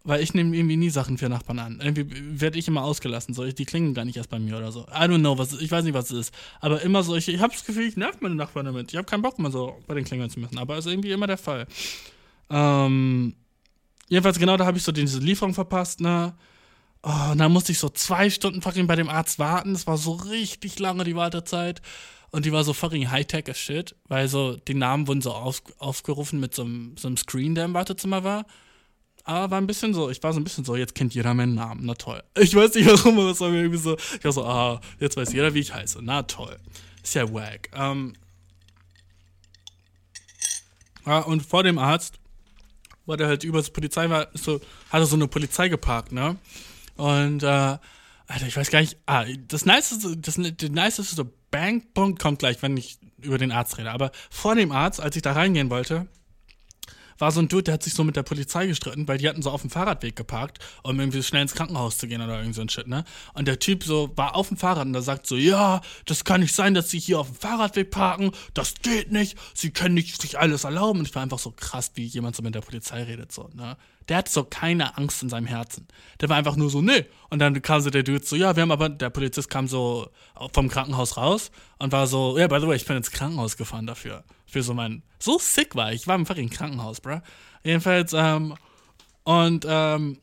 Weil 0.06 0.22
ich 0.22 0.34
nehme 0.34 0.54
irgendwie 0.54 0.76
nie 0.76 0.90
Sachen 0.90 1.16
für 1.16 1.30
Nachbarn 1.30 1.58
an. 1.58 1.80
Irgendwie 1.82 2.06
werde 2.40 2.58
ich 2.58 2.68
immer 2.68 2.84
ausgelassen. 2.84 3.32
So, 3.32 3.50
die 3.50 3.64
klingen 3.64 3.94
gar 3.94 4.04
nicht 4.04 4.18
erst 4.18 4.28
bei 4.28 4.38
mir 4.38 4.58
oder 4.58 4.70
so. 4.70 4.82
I 4.82 5.04
don't 5.04 5.20
know, 5.20 5.38
was, 5.38 5.58
ich 5.58 5.70
weiß 5.70 5.82
nicht, 5.82 5.94
was 5.94 6.10
es 6.10 6.28
ist. 6.28 6.34
Aber 6.60 6.82
immer 6.82 7.02
so, 7.02 7.16
ich, 7.16 7.26
ich 7.28 7.40
habe 7.40 7.54
das 7.54 7.64
Gefühl, 7.64 7.84
ich 7.84 7.96
nerv 7.96 8.20
meine 8.20 8.34
Nachbarn 8.34 8.66
damit. 8.66 8.92
Ich 8.92 8.98
habe 8.98 9.06
keinen 9.06 9.22
Bock 9.22 9.38
mehr 9.38 9.50
so 9.50 9.82
bei 9.86 9.94
den 9.94 10.04
Klingeln 10.04 10.28
zu 10.28 10.40
müssen. 10.40 10.58
Aber 10.58 10.76
ist 10.76 10.86
irgendwie 10.86 11.12
immer 11.12 11.26
der 11.26 11.38
Fall. 11.38 11.66
Ähm, 12.50 13.34
jedenfalls 14.08 14.38
genau 14.38 14.58
da 14.58 14.66
habe 14.66 14.76
ich 14.76 14.84
so 14.84 14.92
diese 14.92 15.20
Lieferung 15.20 15.54
verpasst, 15.54 16.02
ne? 16.02 16.34
Oh, 17.02 17.32
und 17.32 17.38
dann 17.38 17.52
musste 17.52 17.72
ich 17.72 17.78
so 17.78 17.88
zwei 17.88 18.28
Stunden 18.28 18.60
fucking 18.60 18.86
bei 18.86 18.96
dem 18.96 19.08
Arzt 19.08 19.38
warten. 19.38 19.72
Das 19.72 19.86
war 19.86 19.96
so 19.96 20.12
richtig 20.12 20.78
lange, 20.78 21.04
die 21.04 21.16
Wartezeit. 21.16 21.80
Und 22.30 22.44
die 22.44 22.52
war 22.52 22.64
so 22.64 22.72
fucking 22.72 23.10
Hightech 23.10 23.48
as 23.48 23.58
shit, 23.58 23.94
weil 24.08 24.28
so 24.28 24.56
die 24.56 24.74
Namen 24.74 25.06
wurden 25.06 25.22
so 25.22 25.32
auf, 25.32 25.62
aufgerufen 25.78 26.40
mit 26.40 26.54
so 26.54 26.64
einem, 26.64 26.96
so 26.98 27.06
einem 27.06 27.16
Screen, 27.16 27.54
der 27.54 27.64
im 27.64 27.74
Wartezimmer 27.74 28.24
war. 28.24 28.44
Aber 29.24 29.50
war 29.50 29.60
ein 29.60 29.66
bisschen 29.66 29.94
so, 29.94 30.10
ich 30.10 30.22
war 30.22 30.34
so 30.34 30.40
ein 30.40 30.44
bisschen 30.44 30.64
so, 30.64 30.76
jetzt 30.76 30.94
kennt 30.94 31.14
jeder 31.14 31.32
meinen 31.32 31.54
Namen, 31.54 31.80
na 31.84 31.94
toll. 31.94 32.22
Ich 32.38 32.54
weiß 32.54 32.74
nicht 32.74 32.86
warum, 32.86 33.18
aber 33.18 33.30
es 33.30 33.40
war 33.40 33.48
mir 33.48 33.58
irgendwie 33.58 33.78
so, 33.78 33.96
ich 33.96 34.24
war 34.24 34.32
so, 34.32 34.44
ah, 34.44 34.80
jetzt 35.00 35.16
weiß 35.16 35.32
jeder, 35.32 35.54
wie 35.54 35.60
ich 35.60 35.72
heiße, 35.72 36.00
na 36.02 36.22
toll. 36.22 36.58
Ist 37.02 37.14
ja 37.14 37.32
wack. 37.32 37.70
Ähm, 37.74 38.12
ja, 41.06 41.20
und 41.20 41.40
vor 41.42 41.62
dem 41.62 41.78
Arzt, 41.78 42.18
war 43.06 43.16
der 43.16 43.28
halt 43.28 43.44
über 43.44 43.58
das 43.58 43.70
Polizei 43.70 44.08
war, 44.08 44.28
so, 44.34 44.60
hatte 44.90 45.06
so 45.06 45.16
eine 45.16 45.28
Polizei 45.28 45.68
geparkt, 45.68 46.12
ne? 46.12 46.36
Und, 46.96 47.42
äh, 47.42 47.78
Alter, 48.26 48.46
ich 48.46 48.56
weiß 48.56 48.70
gar 48.70 48.80
nicht, 48.80 48.96
ah, 49.06 49.24
das 49.48 49.66
Nice, 49.66 49.98
das, 50.16 50.34
das 50.56 50.70
Nice 50.70 50.98
ist 50.98 51.16
so, 51.16 51.30
Bang, 51.50 51.82
Punkt 51.92 52.20
kommt 52.20 52.40
gleich, 52.40 52.62
wenn 52.62 52.76
ich 52.76 52.98
über 53.20 53.38
den 53.38 53.52
Arzt 53.52 53.78
rede. 53.78 53.90
Aber 53.90 54.12
vor 54.30 54.54
dem 54.54 54.72
Arzt, 54.72 55.00
als 55.00 55.16
ich 55.16 55.22
da 55.22 55.32
reingehen 55.32 55.70
wollte, 55.70 56.08
war 57.18 57.32
so 57.32 57.40
ein 57.40 57.48
Dude, 57.48 57.64
der 57.64 57.74
hat 57.74 57.82
sich 57.82 57.94
so 57.94 58.04
mit 58.04 58.16
der 58.16 58.22
Polizei 58.22 58.66
gestritten, 58.66 59.06
weil 59.08 59.18
die 59.18 59.28
hatten 59.28 59.42
so 59.42 59.50
auf 59.50 59.60
dem 59.60 59.70
Fahrradweg 59.70 60.16
geparkt, 60.16 60.58
um 60.82 60.98
irgendwie 60.98 61.22
schnell 61.22 61.42
ins 61.42 61.54
Krankenhaus 61.54 61.98
zu 61.98 62.06
gehen 62.06 62.20
oder 62.20 62.38
irgend 62.38 62.54
so 62.54 62.62
ein 62.62 62.68
Shit, 62.68 62.86
ne? 62.86 63.04
Und 63.34 63.48
der 63.48 63.58
Typ 63.58 63.84
so 63.84 64.10
war 64.16 64.36
auf 64.36 64.48
dem 64.48 64.56
Fahrrad 64.56 64.86
und 64.86 64.92
der 64.92 65.02
sagt 65.02 65.26
so, 65.26 65.36
ja, 65.36 65.80
das 66.06 66.24
kann 66.24 66.40
nicht 66.40 66.54
sein, 66.54 66.74
dass 66.74 66.90
sie 66.90 66.98
hier 66.98 67.20
auf 67.20 67.28
dem 67.28 67.36
Fahrradweg 67.36 67.90
parken, 67.90 68.32
das 68.54 68.74
geht 68.82 69.12
nicht, 69.12 69.38
sie 69.54 69.70
können 69.70 69.94
nicht 69.94 70.20
sich 70.20 70.38
alles 70.38 70.64
erlauben. 70.64 71.00
Und 71.00 71.08
ich 71.08 71.14
war 71.14 71.22
einfach 71.22 71.38
so 71.38 71.50
krass, 71.50 71.92
wie 71.94 72.04
jemand 72.04 72.36
so 72.36 72.42
mit 72.42 72.54
der 72.54 72.60
Polizei 72.60 73.02
redet, 73.02 73.32
so, 73.32 73.48
ne? 73.54 73.76
Der 74.08 74.18
hatte 74.18 74.30
so 74.30 74.44
keine 74.44 74.98
Angst 74.98 75.22
in 75.22 75.30
seinem 75.30 75.46
Herzen. 75.46 75.88
Der 76.20 76.28
war 76.28 76.36
einfach 76.36 76.56
nur 76.56 76.68
so, 76.68 76.82
nee. 76.82 77.06
Und 77.30 77.38
dann 77.38 77.62
kam 77.62 77.80
so 77.80 77.88
der 77.88 78.02
Dude 78.02 78.22
so, 78.22 78.36
ja, 78.36 78.54
wir 78.54 78.62
haben 78.62 78.70
aber, 78.70 78.90
der 78.90 79.08
Polizist 79.08 79.48
kam 79.48 79.66
so 79.66 80.10
vom 80.52 80.68
Krankenhaus 80.68 81.16
raus 81.16 81.50
und 81.78 81.90
war 81.90 82.06
so, 82.06 82.36
ja, 82.36 82.40
yeah, 82.40 82.48
by 82.48 82.60
the 82.60 82.66
way, 82.66 82.76
ich 82.76 82.84
bin 82.84 82.98
ins 82.98 83.10
Krankenhaus 83.10 83.56
gefahren 83.56 83.86
dafür 83.86 84.22
für 84.54 84.62
so 84.62 84.72
mein. 84.72 85.02
So 85.18 85.38
sick 85.38 85.74
war 85.74 85.92
ich. 85.92 86.02
Ich 86.02 86.06
war 86.06 86.14
im 86.14 86.26
fucking 86.26 86.48
Krankenhaus, 86.48 87.00
bruh. 87.00 87.20
Jedenfalls, 87.64 88.12
ähm, 88.14 88.54
und, 89.24 89.66
ähm, 89.68 90.18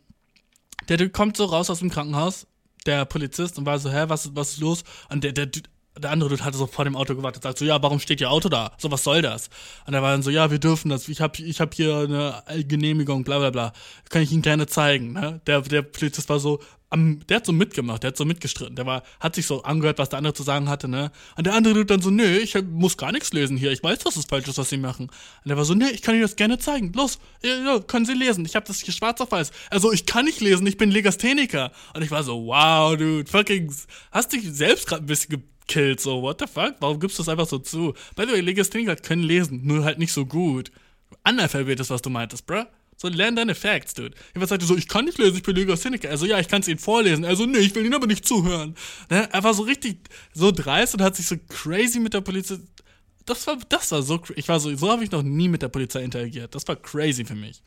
der 0.87 0.97
Typ 0.97 1.11
kommt 1.13 1.35
so 1.35 1.45
raus 1.45 1.69
aus 1.69 1.79
dem 1.79 1.89
Krankenhaus, 1.89 2.47
der 2.85 3.05
Polizist, 3.05 3.57
und 3.57 3.65
war 3.65 3.77
so, 3.77 3.91
hä, 3.91 4.05
was, 4.07 4.33
was 4.35 4.53
ist 4.53 4.59
los? 4.61 4.83
Und 5.09 5.23
der, 5.25 5.33
der, 5.33 5.47
der 5.47 6.11
andere 6.11 6.29
Dude 6.29 6.45
hatte 6.45 6.57
so 6.57 6.65
vor 6.65 6.85
dem 6.85 6.95
Auto 6.95 7.13
gewartet, 7.13 7.43
sagt 7.43 7.57
so, 7.57 7.65
ja, 7.65 7.81
warum 7.83 7.99
steht 7.99 8.21
Ihr 8.21 8.31
Auto 8.31 8.47
da? 8.47 8.71
So, 8.77 8.89
was 8.89 9.03
soll 9.03 9.21
das? 9.21 9.49
Und 9.85 9.93
er 9.93 10.01
war 10.01 10.11
dann 10.11 10.23
so, 10.23 10.29
ja, 10.29 10.49
wir 10.49 10.59
dürfen 10.59 10.89
das, 10.89 11.09
ich 11.09 11.19
hab, 11.19 11.37
ich 11.37 11.59
hab 11.59 11.73
hier 11.73 12.41
eine 12.45 12.63
Genehmigung, 12.65 13.25
bla 13.25 13.39
bla 13.39 13.49
bla. 13.49 13.73
Kann 14.09 14.21
ich 14.21 14.31
Ihnen 14.31 14.41
gerne 14.41 14.65
zeigen, 14.65 15.11
ne? 15.11 15.41
Der, 15.45 15.61
der 15.61 15.81
Polizist 15.81 16.29
war 16.29 16.39
so, 16.39 16.59
am, 16.91 17.25
der 17.27 17.37
hat 17.37 17.45
so 17.45 17.53
mitgemacht, 17.53 18.03
der 18.03 18.09
hat 18.09 18.17
so 18.17 18.25
mitgestritten. 18.25 18.75
Der 18.75 18.85
war, 18.85 19.03
hat 19.19 19.35
sich 19.35 19.47
so 19.47 19.63
angehört, 19.63 19.97
was 19.97 20.09
der 20.09 20.17
andere 20.17 20.33
zu 20.33 20.43
sagen 20.43 20.69
hatte, 20.69 20.87
ne? 20.87 21.11
Und 21.37 21.47
der 21.47 21.55
andere 21.55 21.73
tut 21.73 21.89
dann 21.89 22.01
so, 22.01 22.09
nö, 22.09 22.37
ich 22.37 22.53
muss 22.69 22.97
gar 22.97 23.11
nichts 23.11 23.31
lesen 23.33 23.57
hier. 23.57 23.71
Ich 23.71 23.81
weiß, 23.81 23.99
dass 23.99 24.17
es 24.17 24.25
falsch 24.25 24.47
ist, 24.47 24.57
was 24.57 24.69
sie 24.69 24.77
machen. 24.77 25.07
Und 25.07 25.49
der 25.49 25.57
war 25.57 25.65
so, 25.65 25.73
nee, 25.73 25.89
ich 25.89 26.01
kann 26.01 26.15
Ihnen 26.15 26.21
das 26.21 26.35
gerne 26.35 26.59
zeigen. 26.59 26.91
Los, 26.93 27.17
ja, 27.43 27.79
können 27.79 28.05
Sie 28.05 28.13
lesen. 28.13 28.45
Ich 28.45 28.55
habe 28.55 28.65
das 28.65 28.81
hier 28.81 28.93
schwarz 28.93 29.21
auf 29.21 29.31
weiß. 29.31 29.51
Also, 29.69 29.91
ich 29.93 30.05
kann 30.05 30.25
nicht 30.25 30.41
lesen, 30.41 30.67
ich 30.67 30.77
bin 30.77 30.91
Legastheniker. 30.91 31.71
Und 31.95 32.03
ich 32.03 32.11
war 32.11 32.23
so, 32.23 32.45
wow, 32.45 32.95
dude, 32.97 33.29
fucking, 33.29 33.73
hast 34.11 34.33
dich 34.33 34.43
selbst 34.51 34.87
gerade 34.87 35.03
ein 35.03 35.07
bisschen 35.07 35.43
killt, 35.67 36.01
so, 36.01 36.21
what 36.21 36.41
the 36.41 36.47
fuck? 36.47 36.75
Warum 36.81 36.99
gibst 36.99 37.17
du 37.17 37.23
das 37.23 37.29
einfach 37.29 37.47
so 37.47 37.57
zu? 37.57 37.93
By 38.17 38.25
the 38.25 38.33
way, 38.33 38.41
Legastheniker 38.41 38.97
können 38.97 39.23
lesen, 39.23 39.61
nur 39.63 39.85
halt 39.85 39.97
nicht 39.97 40.11
so 40.11 40.25
gut. 40.25 40.71
Analphabet 41.23 41.79
ist, 41.79 41.89
was 41.89 42.01
du 42.01 42.09
meintest, 42.09 42.45
bruh. 42.45 42.65
So, 43.01 43.07
lern 43.07 43.35
deine 43.35 43.55
Facts, 43.55 43.95
dude. 43.95 44.15
Jemand 44.35 44.49
sagte 44.49 44.67
so, 44.67 44.77
ich 44.77 44.87
kann 44.87 45.05
nicht 45.05 45.17
lesen, 45.17 45.37
ich 45.37 45.41
bin 45.41 45.55
Legastheniker. 45.55 46.07
Also, 46.07 46.27
ja, 46.27 46.39
ich 46.39 46.47
kann 46.47 46.61
es 46.61 46.67
ihnen 46.67 46.77
vorlesen. 46.77 47.25
Also, 47.25 47.47
nee, 47.47 47.57
ich 47.57 47.73
will 47.73 47.83
ihnen 47.83 47.95
aber 47.95 48.05
nicht 48.05 48.27
zuhören. 48.27 48.75
Ne? 49.09 49.27
Er 49.31 49.43
war 49.43 49.55
so 49.55 49.63
richtig, 49.63 50.07
so 50.35 50.51
dreist 50.51 50.93
und 50.93 51.01
hat 51.01 51.15
sich 51.15 51.25
so 51.25 51.35
crazy 51.49 51.99
mit 51.99 52.13
der 52.13 52.21
Polizei. 52.21 52.59
Das 53.25 53.47
war, 53.47 53.57
das 53.69 53.91
war 53.91 54.03
so, 54.03 54.21
ich 54.35 54.47
war 54.47 54.59
so, 54.59 54.75
so 54.75 54.91
habe 54.91 55.03
ich 55.03 55.09
noch 55.09 55.23
nie 55.23 55.47
mit 55.47 55.63
der 55.63 55.69
Polizei 55.69 56.03
interagiert. 56.03 56.53
Das 56.53 56.67
war 56.67 56.75
crazy 56.75 57.25
für 57.25 57.33
mich. 57.33 57.63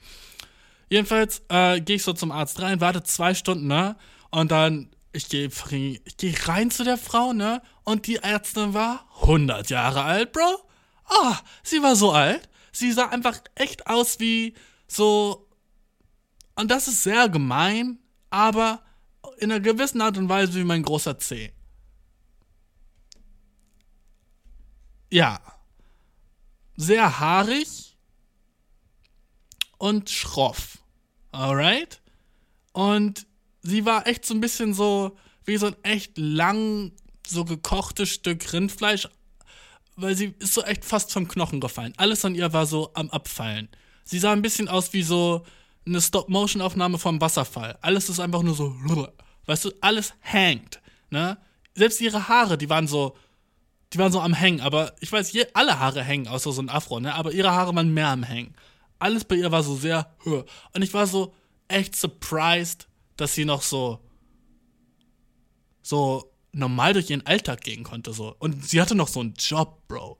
Jedenfalls 0.88 1.42
äh, 1.48 1.80
gehe 1.80 1.96
ich 1.96 2.04
so 2.04 2.12
zum 2.12 2.30
Arzt 2.30 2.62
rein, 2.62 2.80
warte 2.80 3.02
zwei 3.02 3.34
Stunden, 3.34 3.66
ne? 3.66 3.96
Und 4.30 4.52
dann, 4.52 4.90
ich 5.12 5.28
gehe 5.28 5.48
ich 5.48 6.16
geh 6.16 6.34
rein 6.44 6.70
zu 6.70 6.84
der 6.84 6.96
Frau, 6.96 7.32
ne? 7.32 7.60
Und 7.82 8.06
die 8.06 8.16
Ärztin 8.22 8.72
war 8.72 9.08
100 9.22 9.68
Jahre 9.68 10.04
alt, 10.04 10.30
Bro. 10.30 10.62
Ah, 11.06 11.40
sie 11.64 11.82
war 11.82 11.96
so 11.96 12.12
alt. 12.12 12.48
Sie 12.70 12.92
sah 12.92 13.08
einfach 13.08 13.40
echt 13.56 13.88
aus 13.88 14.20
wie 14.20 14.54
so. 14.86 15.48
Und 16.56 16.70
das 16.70 16.88
ist 16.88 17.02
sehr 17.02 17.28
gemein, 17.28 17.98
aber 18.30 18.82
in 19.38 19.50
einer 19.50 19.60
gewissen 19.60 20.00
Art 20.00 20.16
und 20.18 20.28
Weise 20.28 20.54
wie 20.54 20.64
mein 20.64 20.82
großer 20.82 21.18
C. 21.18 21.52
Ja. 25.10 25.40
Sehr 26.76 27.20
haarig 27.20 27.96
und 29.78 30.10
schroff. 30.10 30.78
Alright? 31.30 32.00
Und 32.72 33.26
sie 33.62 33.84
war 33.84 34.06
echt 34.06 34.24
so 34.24 34.34
ein 34.34 34.40
bisschen 34.40 34.74
so 34.74 35.16
wie 35.44 35.56
so 35.56 35.66
ein 35.66 35.76
echt 35.82 36.18
lang 36.18 36.92
so 37.26 37.44
gekochtes 37.44 38.08
Stück 38.10 38.52
Rindfleisch, 38.52 39.08
weil 39.96 40.16
sie 40.16 40.34
ist 40.38 40.54
so 40.54 40.62
echt 40.62 40.84
fast 40.84 41.12
vom 41.12 41.28
Knochen 41.28 41.60
gefallen. 41.60 41.94
Alles 41.96 42.24
an 42.24 42.34
ihr 42.34 42.52
war 42.52 42.66
so 42.66 42.90
am 42.94 43.10
Abfallen. 43.10 43.68
Sie 44.04 44.18
sah 44.18 44.32
ein 44.32 44.42
bisschen 44.42 44.68
aus 44.68 44.92
wie 44.92 45.02
so 45.02 45.44
eine 45.86 46.00
Stop-Motion-Aufnahme 46.00 46.98
vom 46.98 47.20
Wasserfall. 47.20 47.78
Alles 47.80 48.08
ist 48.08 48.20
einfach 48.20 48.42
nur 48.42 48.54
so, 48.54 48.74
weißt 49.46 49.64
du, 49.66 49.72
alles 49.80 50.14
hängt, 50.20 50.80
ne? 51.10 51.38
Selbst 51.74 52.00
ihre 52.00 52.28
Haare, 52.28 52.56
die 52.56 52.70
waren 52.70 52.86
so, 52.86 53.16
die 53.92 53.98
waren 53.98 54.12
so 54.12 54.20
am 54.20 54.32
Hängen, 54.32 54.60
aber 54.60 54.94
ich 55.00 55.10
weiß, 55.10 55.32
je, 55.32 55.46
alle 55.54 55.80
Haare 55.80 56.04
hängen, 56.04 56.28
außer 56.28 56.52
so 56.52 56.62
ein 56.62 56.68
Afro, 56.68 57.00
ne? 57.00 57.14
Aber 57.14 57.32
ihre 57.32 57.50
Haare 57.50 57.74
waren 57.74 57.92
mehr 57.92 58.08
am 58.08 58.22
Hängen. 58.22 58.54
Alles 58.98 59.24
bei 59.24 59.34
ihr 59.34 59.50
war 59.50 59.62
so 59.62 59.74
sehr, 59.74 60.14
und 60.24 60.82
ich 60.82 60.94
war 60.94 61.06
so 61.06 61.34
echt 61.68 61.96
surprised, 61.96 62.86
dass 63.16 63.34
sie 63.34 63.44
noch 63.44 63.62
so, 63.62 64.00
so 65.82 66.30
normal 66.52 66.92
durch 66.92 67.10
ihren 67.10 67.26
Alltag 67.26 67.62
gehen 67.62 67.84
konnte. 67.84 68.12
So. 68.12 68.34
Und 68.38 68.66
sie 68.66 68.80
hatte 68.80 68.94
noch 68.94 69.08
so 69.08 69.20
einen 69.20 69.34
Job, 69.34 69.82
Bro. 69.88 70.18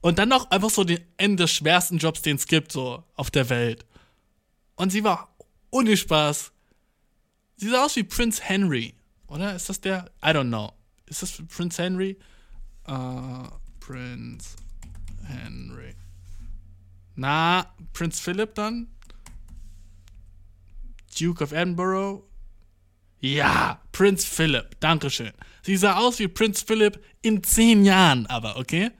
Und 0.00 0.18
dann 0.18 0.28
noch 0.28 0.50
einfach 0.50 0.70
so 0.70 0.84
den 0.84 1.04
Ende 1.16 1.44
des 1.44 1.52
schwersten 1.52 1.98
Jobs, 1.98 2.22
den 2.22 2.36
es 2.36 2.46
gibt, 2.46 2.72
so 2.72 3.04
auf 3.14 3.30
der 3.30 3.48
Welt. 3.50 3.84
Und 4.76 4.90
sie 4.90 5.04
war 5.04 5.34
ohne 5.70 5.96
Spaß. 5.96 6.52
Sie 7.56 7.68
sah 7.68 7.84
aus 7.84 7.96
wie 7.96 8.04
Prince 8.04 8.42
Henry. 8.42 8.94
Oder? 9.26 9.54
Ist 9.54 9.68
das 9.68 9.80
der? 9.80 10.10
I 10.24 10.28
don't 10.28 10.48
know. 10.48 10.72
Ist 11.06 11.22
das 11.22 11.42
Prince 11.48 11.82
Henry? 11.82 12.18
Uh, 12.88 13.48
Prince 13.80 14.56
Henry. 15.26 15.94
Na, 17.14 17.66
Prince 17.92 18.22
Philip 18.22 18.54
dann? 18.54 18.88
Duke 21.18 21.44
of 21.44 21.52
Edinburgh? 21.52 22.22
Ja, 23.20 23.80
Prince 23.92 24.26
Philip, 24.26 24.80
Dankeschön. 24.80 25.32
Sie 25.62 25.76
sah 25.76 25.98
aus 25.98 26.18
wie 26.18 26.28
Prince 26.28 26.64
Philip 26.64 26.98
in 27.20 27.42
zehn 27.42 27.84
Jahren, 27.84 28.26
aber, 28.26 28.56
okay? 28.56 28.90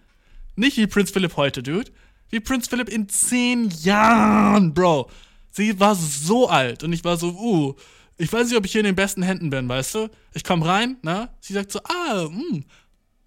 Nicht 0.56 0.76
wie 0.76 0.86
Prince 0.86 1.12
Philip 1.12 1.36
heute, 1.36 1.62
Dude. 1.62 1.90
Wie 2.30 2.40
Prince 2.40 2.68
Philip 2.68 2.88
in 2.88 3.08
zehn 3.08 3.70
Jahren, 3.82 4.74
Bro. 4.74 5.10
Sie 5.50 5.78
war 5.80 5.94
so 5.94 6.48
alt 6.48 6.84
und 6.84 6.92
ich 6.92 7.04
war 7.04 7.16
so, 7.16 7.30
uh, 7.30 7.74
ich 8.18 8.32
weiß 8.32 8.48
nicht, 8.48 8.56
ob 8.56 8.64
ich 8.64 8.72
hier 8.72 8.80
in 8.80 8.86
den 8.86 8.94
besten 8.94 9.22
Händen 9.22 9.50
bin, 9.50 9.68
weißt 9.68 9.94
du? 9.96 10.08
Ich 10.34 10.44
komm 10.44 10.62
rein, 10.62 10.98
ne? 11.02 11.28
Sie 11.40 11.52
sagt 11.54 11.72
so, 11.72 11.80
ah, 11.84 12.26
hm, 12.26 12.64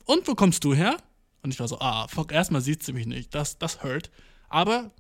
und 0.06 0.28
wo 0.28 0.36
kommst 0.36 0.64
du 0.64 0.74
her? 0.74 0.98
Und 1.42 1.54
ich 1.54 1.60
war 1.60 1.68
so, 1.68 1.80
ah, 1.80 2.08
fuck, 2.08 2.32
erstmal 2.32 2.62
sieht 2.62 2.84
sie 2.84 2.94
mich 2.94 3.06
nicht, 3.06 3.36
das, 3.36 3.58
das 3.58 3.84
hurt. 3.84 4.10
Aber 4.48 4.92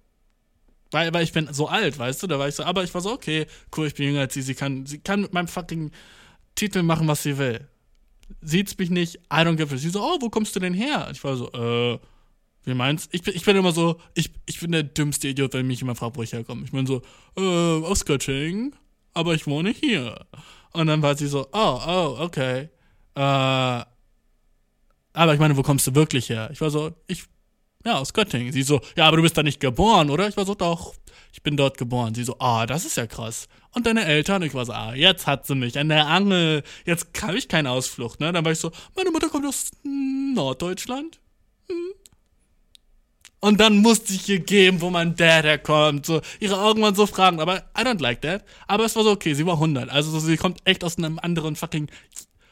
weil, 0.93 1.13
weil 1.13 1.23
ich 1.23 1.33
bin 1.33 1.47
so 1.51 1.67
alt, 1.67 1.97
weißt 1.97 2.23
du? 2.23 2.27
Da 2.27 2.39
war 2.39 2.47
ich 2.47 2.55
so, 2.55 2.63
aber 2.63 2.83
ich 2.83 2.93
war 2.93 3.01
so, 3.01 3.11
okay, 3.11 3.47
cool, 3.75 3.87
ich 3.87 3.95
bin 3.95 4.05
jünger 4.05 4.21
als 4.21 4.33
sie. 4.35 4.43
Sie 4.43 4.53
kann, 4.53 4.85
sie 4.85 4.99
kann 4.99 5.21
mit 5.21 5.33
meinem 5.33 5.47
fucking 5.47 5.91
Titel 6.55 6.83
machen, 6.83 7.07
was 7.07 7.23
sie 7.23 7.37
will. 7.37 7.67
Sieht's 8.41 8.77
mich 8.77 8.89
nicht, 8.89 9.15
I 9.31 9.41
don't 9.41 9.55
give 9.55 9.73
a 9.73 9.77
Sie 9.77 9.89
so, 9.89 10.01
oh, 10.01 10.17
wo 10.21 10.29
kommst 10.29 10.55
du 10.55 10.59
denn 10.59 10.73
her? 10.73 11.09
Ich 11.11 11.23
war 11.23 11.35
so, 11.35 11.51
äh, 11.51 11.99
wie 12.65 12.73
meinst 12.73 13.13
ich 13.13 13.23
bin, 13.23 13.35
ich 13.35 13.43
bin 13.43 13.55
immer 13.55 13.71
so, 13.71 13.99
ich, 14.13 14.31
ich 14.45 14.59
bin 14.59 14.71
der 14.71 14.83
dümmste 14.83 15.27
Idiot, 15.27 15.53
wenn 15.53 15.67
mich 15.67 15.79
jemand 15.79 15.99
fragt, 15.99 16.17
wo 16.17 16.23
ich 16.23 16.33
herkomme. 16.33 16.63
Ich 16.65 16.71
bin 16.71 16.85
so, 16.85 17.01
äh, 17.37 17.41
aus 17.41 18.05
Göttingen, 18.05 18.75
aber 19.13 19.33
ich 19.33 19.47
wohne 19.47 19.71
hier. 19.71 20.25
Und 20.71 20.87
dann 20.87 21.01
war 21.01 21.15
sie 21.15 21.27
so, 21.27 21.47
oh, 21.51 21.79
oh, 21.85 22.17
okay. 22.19 22.69
Äh, 23.15 23.83
aber 25.15 25.33
ich 25.33 25.39
meine, 25.39 25.55
wo 25.55 25.61
kommst 25.61 25.85
du 25.87 25.95
wirklich 25.95 26.29
her? 26.29 26.49
Ich 26.51 26.61
war 26.61 26.69
so, 26.69 26.91
ich 27.07 27.25
ja, 27.85 27.99
aus 27.99 28.13
Göttingen. 28.13 28.53
Sie 28.53 28.63
so, 28.63 28.81
ja, 28.95 29.07
aber 29.07 29.17
du 29.17 29.23
bist 29.23 29.37
da 29.37 29.43
nicht 29.43 29.59
geboren, 29.59 30.09
oder? 30.09 30.27
Ich 30.27 30.37
war 30.37 30.45
so, 30.45 30.55
doch, 30.55 30.95
ich 31.33 31.43
bin 31.43 31.57
dort 31.57 31.77
geboren. 31.77 32.15
Sie 32.15 32.23
so, 32.23 32.37
ah, 32.39 32.65
das 32.65 32.85
ist 32.85 32.95
ja 32.95 33.07
krass. 33.07 33.47
Und 33.71 33.85
deine 33.85 34.05
Eltern? 34.05 34.41
Ich 34.43 34.53
war 34.53 34.65
so, 34.65 34.71
ah, 34.71 34.93
jetzt 34.93 35.27
hat 35.27 35.45
sie 35.45 35.55
mich 35.55 35.77
an 35.77 35.89
der 35.89 36.07
Angel. 36.07 36.63
Jetzt 36.85 37.13
kann 37.13 37.35
ich 37.35 37.49
keine 37.49 37.71
Ausflucht, 37.71 38.19
ne? 38.19 38.31
Dann 38.31 38.45
war 38.45 38.53
ich 38.53 38.59
so, 38.59 38.71
meine 38.95 39.11
Mutter 39.11 39.29
kommt 39.29 39.45
aus 39.45 39.71
Norddeutschland. 39.83 41.19
Hm. 41.67 41.93
Und 43.43 43.59
dann 43.59 43.79
musste 43.79 44.13
ich 44.13 44.29
ihr 44.29 44.39
geben, 44.39 44.79
wo 44.79 44.89
mein 44.89 45.17
Dad 45.17 45.43
herkommt. 45.43 46.05
So, 46.05 46.21
ihre 46.39 46.61
Augen 46.61 46.81
waren 46.81 46.95
so 46.95 47.05
fragend, 47.05 47.41
aber 47.41 47.57
I 47.77 47.81
don't 47.81 48.01
like 48.01 48.21
that. 48.21 48.45
Aber 48.67 48.85
es 48.85 48.95
war 48.95 49.03
so 49.03 49.11
okay, 49.11 49.33
sie 49.33 49.45
war 49.45 49.55
100. 49.55 49.89
Also 49.89 50.17
sie 50.17 50.37
kommt 50.37 50.59
echt 50.63 50.81
aus 50.81 50.97
einem 50.97 51.19
anderen 51.19 51.57
fucking. 51.57 51.89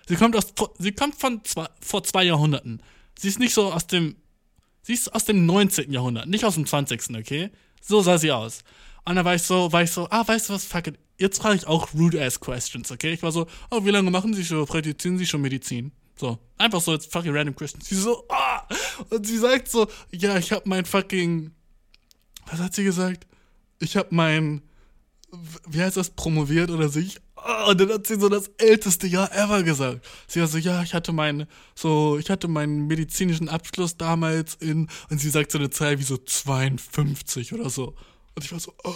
Sie 0.05 0.17
kommt 0.17 0.35
aus. 0.35 0.53
Sie 0.79 0.91
kommt 0.91 1.15
von 1.15 1.45
zwei, 1.45 1.67
vor 1.79 2.03
zwei 2.03 2.25
Jahrhunderten. 2.25 2.81
Sie 3.17 3.29
ist 3.29 3.39
nicht 3.39 3.53
so 3.53 3.71
aus 3.71 3.87
dem 3.87 4.17
Sie 4.81 4.91
ist 4.91 5.15
aus 5.15 5.23
dem 5.23 5.45
19. 5.45 5.93
Jahrhundert, 5.93 6.27
nicht 6.27 6.43
aus 6.43 6.55
dem 6.55 6.65
20. 6.65 7.15
okay? 7.15 7.51
So 7.79 8.01
sah 8.01 8.17
sie 8.17 8.33
aus. 8.33 8.59
Und 9.05 9.15
dann 9.15 9.23
war 9.23 9.35
ich 9.35 9.43
so, 9.43 9.71
war 9.71 9.83
ich 9.83 9.91
so, 9.91 10.09
ah, 10.09 10.27
weißt 10.27 10.49
du 10.49 10.53
was, 10.53 10.65
fuck 10.65 10.87
it. 10.87 10.99
Jetzt 11.17 11.41
frage 11.41 11.55
ich 11.55 11.67
auch 11.67 11.93
rude-ass 11.93 12.41
Questions, 12.41 12.91
okay? 12.91 13.13
Ich 13.13 13.23
war 13.23 13.31
so, 13.31 13.47
oh, 13.69 13.85
wie 13.85 13.91
lange 13.91 14.11
machen 14.11 14.33
Sie 14.33 14.43
schon, 14.43 14.65
praktizieren 14.65 15.17
Sie 15.17 15.25
schon 15.25 15.39
Medizin? 15.39 15.93
So, 16.15 16.37
einfach 16.57 16.81
so 16.81 16.93
jetzt 16.93 17.11
fucking 17.11 17.33
random 17.33 17.55
questions. 17.55 17.87
Sie 17.87 17.95
so, 17.95 18.25
ah! 18.29 18.67
Und 19.09 19.25
sie 19.25 19.37
sagt 19.37 19.69
so, 19.69 19.87
ja, 20.11 20.37
ich 20.37 20.51
hab 20.51 20.65
mein 20.65 20.85
fucking, 20.85 21.51
was 22.45 22.59
hat 22.59 22.75
sie 22.75 22.83
gesagt? 22.83 23.25
Ich 23.79 23.97
hab 23.97 24.11
mein, 24.11 24.61
wie 25.67 25.81
heißt 25.81 25.97
das, 25.97 26.11
promoviert 26.11 26.69
oder 26.69 26.89
so. 26.89 26.99
Ich, 26.99 27.19
Oh, 27.43 27.71
und 27.71 27.81
dann 27.81 27.89
hat 27.89 28.05
sie 28.05 28.19
so 28.19 28.29
das 28.29 28.51
älteste 28.57 29.07
Jahr 29.07 29.31
ever 29.33 29.63
gesagt. 29.63 30.05
Sie 30.27 30.39
war 30.39 30.47
so, 30.47 30.59
ja, 30.59 30.83
ich 30.83 30.93
hatte 30.93 31.11
meinen, 31.11 31.47
so, 31.73 32.17
ich 32.19 32.29
hatte 32.29 32.47
meinen 32.47 32.85
medizinischen 32.85 33.49
Abschluss 33.49 33.97
damals 33.97 34.55
in, 34.55 34.87
und 35.09 35.19
sie 35.19 35.29
sagt 35.29 35.51
so 35.51 35.57
eine 35.57 35.71
Zahl 35.71 35.97
wie 35.97 36.03
so 36.03 36.17
52 36.17 37.53
oder 37.53 37.69
so. 37.69 37.95
Und 38.35 38.45
ich 38.45 38.51
war 38.51 38.59
so, 38.59 38.73
oh, 38.83 38.93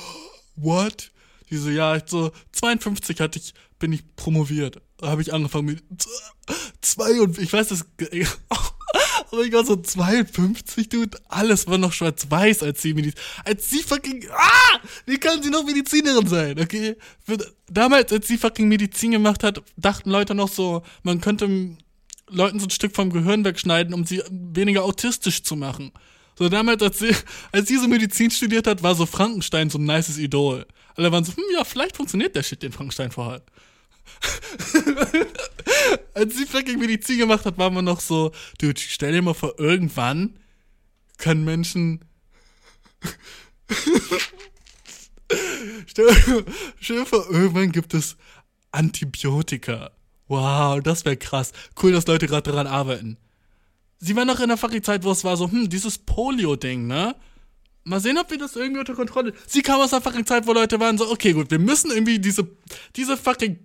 what? 0.56 1.12
Sie 1.50 1.58
so, 1.58 1.70
ja, 1.70 1.96
ich 1.96 2.04
so, 2.06 2.32
52 2.52 3.20
hatte 3.20 3.40
ich, 3.40 3.54
bin 3.80 3.92
ich 3.94 4.16
promoviert. 4.16 4.80
Habe 5.06 5.22
ich 5.22 5.34
angefangen 5.34 5.68
mit 5.68 5.84
zwei 6.82 7.22
und 7.22 7.38
ich 7.38 7.52
weiß 7.52 7.70
das, 7.70 7.86
Aber 9.32 9.44
ich 9.44 9.52
war 9.52 9.66
so 9.66 9.76
52, 9.76 10.90
Dude. 10.90 11.18
Alles 11.28 11.68
war 11.68 11.78
noch 11.78 11.92
schwarz-weiß, 11.92 12.64
als 12.64 12.82
sie 12.82 12.94
Medizin. 12.94 13.20
Als 13.44 13.70
sie 13.70 13.84
fucking. 13.84 14.26
Ah! 14.32 14.80
Wie 15.06 15.18
kann 15.18 15.42
sie 15.44 15.50
noch 15.50 15.66
Medizinerin 15.66 16.28
sein, 16.28 16.60
okay? 16.60 16.96
Damals, 17.70 18.12
als 18.12 18.28
sie 18.28 18.38
fucking 18.38 18.68
Medizin 18.68 19.12
gemacht 19.12 19.44
hat, 19.44 19.62
dachten 19.78 20.10
Leute 20.10 20.36
noch 20.36 20.50
so, 20.50 20.84
man 21.04 21.22
könnte 21.22 21.76
Leuten 22.30 22.60
so 22.60 22.68
ein 22.68 22.72
Stück 22.72 22.96
vom 22.96 23.12
Gehirn 23.12 23.44
wegschneiden, 23.44 23.94
um 23.94 24.06
sie 24.06 24.24
weniger 24.30 24.84
autistisch 24.84 25.44
zu 25.44 25.56
machen. 25.56 25.92
So 26.38 26.50
damals, 26.50 26.82
als 26.82 27.00
sie, 27.00 27.16
als 27.52 27.68
sie 27.68 27.78
so 27.78 27.88
Medizin 27.88 28.32
studiert 28.32 28.68
hat, 28.68 28.84
war 28.84 28.96
so 28.96 29.06
Frankenstein 29.06 29.70
so 29.70 29.78
ein 29.78 29.86
nices 29.86 30.18
Idol. 30.18 30.66
Alle 30.96 31.12
waren 31.12 31.24
so, 31.24 31.34
hm, 31.36 31.44
ja, 31.54 31.64
vielleicht 31.64 31.98
funktioniert 31.98 32.36
der 32.36 32.44
Shit, 32.44 32.64
den 32.64 32.72
Frankenstein 32.72 33.12
vorhat. 33.12 33.44
Als 36.14 36.36
sie 36.36 36.46
fucking 36.46 36.80
Medizin 36.80 37.18
gemacht 37.18 37.46
hat, 37.46 37.58
waren 37.58 37.74
wir 37.74 37.82
noch 37.82 38.00
so, 38.00 38.32
dude, 38.60 38.80
stell 38.80 39.12
dir 39.12 39.22
mal 39.22 39.34
vor, 39.34 39.60
irgendwann 39.60 40.38
können 41.18 41.44
Menschen. 41.44 42.06
stell, 45.88 46.46
stell 46.80 47.00
dir 47.00 47.06
vor, 47.06 47.30
irgendwann 47.30 47.72
gibt 47.72 47.94
es 47.94 48.18
Antibiotika. 48.72 49.92
Wow, 50.28 50.82
das 50.82 51.06
wäre 51.06 51.18
krass. 51.18 51.52
Cool, 51.82 51.92
dass 51.92 52.08
Leute 52.08 52.28
gerade 52.28 52.52
daran 52.52 52.68
arbeiten. 52.68 53.18
Sie 54.00 54.16
war 54.16 54.26
noch 54.26 54.40
in 54.40 54.50
der 54.50 54.58
fucking 54.58 54.84
Zeit, 54.84 55.04
wo 55.04 55.12
es 55.12 55.24
war 55.24 55.38
so, 55.38 55.50
hm, 55.50 55.70
dieses 55.70 55.98
Polio-Ding, 55.98 56.88
ne? 56.88 57.16
Mal 57.86 58.00
sehen, 58.00 58.18
ob 58.18 58.30
wir 58.30 58.38
das 58.38 58.56
irgendwie 58.56 58.80
unter 58.80 58.96
Kontrolle. 58.96 59.34
Sie 59.48 59.62
kam 59.62 59.80
aus 59.80 59.92
der 59.92 60.02
fucking 60.02 60.26
Zeit, 60.26 60.46
wo 60.48 60.54
Leute 60.54 60.80
waren 60.80 60.98
so, 60.98 61.10
okay, 61.10 61.34
gut, 61.34 61.52
wir 61.52 61.60
müssen 61.60 61.92
irgendwie 61.92 62.20
diese, 62.20 62.48
diese 62.96 63.16
fucking, 63.16 63.60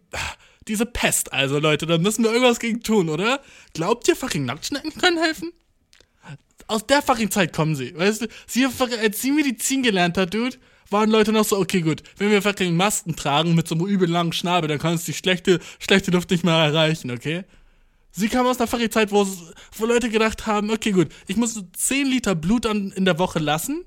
Diese 0.68 0.84
Pest, 0.84 1.32
also 1.32 1.58
Leute, 1.58 1.86
da 1.86 1.96
müssen 1.96 2.22
wir 2.22 2.30
irgendwas 2.30 2.60
gegen 2.60 2.82
tun, 2.82 3.08
oder? 3.08 3.40
Glaubt 3.72 4.06
ihr, 4.08 4.14
fucking 4.14 4.44
Nacktschnecken 4.44 4.94
können 4.98 5.16
helfen? 5.16 5.52
Aus 6.66 6.86
der 6.86 7.00
fucking 7.00 7.30
Zeit 7.30 7.54
kommen 7.54 7.74
sie, 7.74 7.96
weißt 7.96 8.22
du? 8.22 8.28
Sie, 8.46 8.66
als 9.02 9.22
sie 9.22 9.32
Medizin 9.32 9.82
gelernt 9.82 10.18
hat, 10.18 10.34
Dude, 10.34 10.58
waren 10.90 11.10
Leute 11.10 11.32
noch 11.32 11.46
so, 11.46 11.58
okay, 11.58 11.80
gut, 11.80 12.02
wenn 12.18 12.30
wir 12.30 12.42
fucking 12.42 12.76
Masken 12.76 13.16
tragen 13.16 13.54
mit 13.54 13.68
so 13.68 13.74
einem 13.74 13.86
übel 13.86 14.08
langen 14.08 14.34
Schnabel, 14.34 14.68
dann 14.68 14.78
kannst 14.78 15.08
du 15.08 15.12
die 15.12 15.18
schlechte, 15.18 15.60
schlechte 15.78 16.10
Luft 16.10 16.30
nicht 16.30 16.44
mehr 16.44 16.54
erreichen, 16.54 17.10
okay? 17.10 17.44
Sie 18.12 18.28
kam 18.28 18.46
aus 18.46 18.58
einer 18.58 18.68
fucking 18.68 18.90
Zeit, 18.90 19.12
wo, 19.12 19.26
wo 19.78 19.86
Leute 19.86 20.10
gedacht 20.10 20.46
haben, 20.46 20.70
okay, 20.70 20.92
gut, 20.92 21.08
ich 21.26 21.36
muss 21.36 21.60
10 21.72 22.06
Liter 22.06 22.34
Blut 22.34 22.66
an, 22.66 22.92
in 22.92 23.06
der 23.06 23.18
Woche 23.18 23.38
lassen 23.38 23.84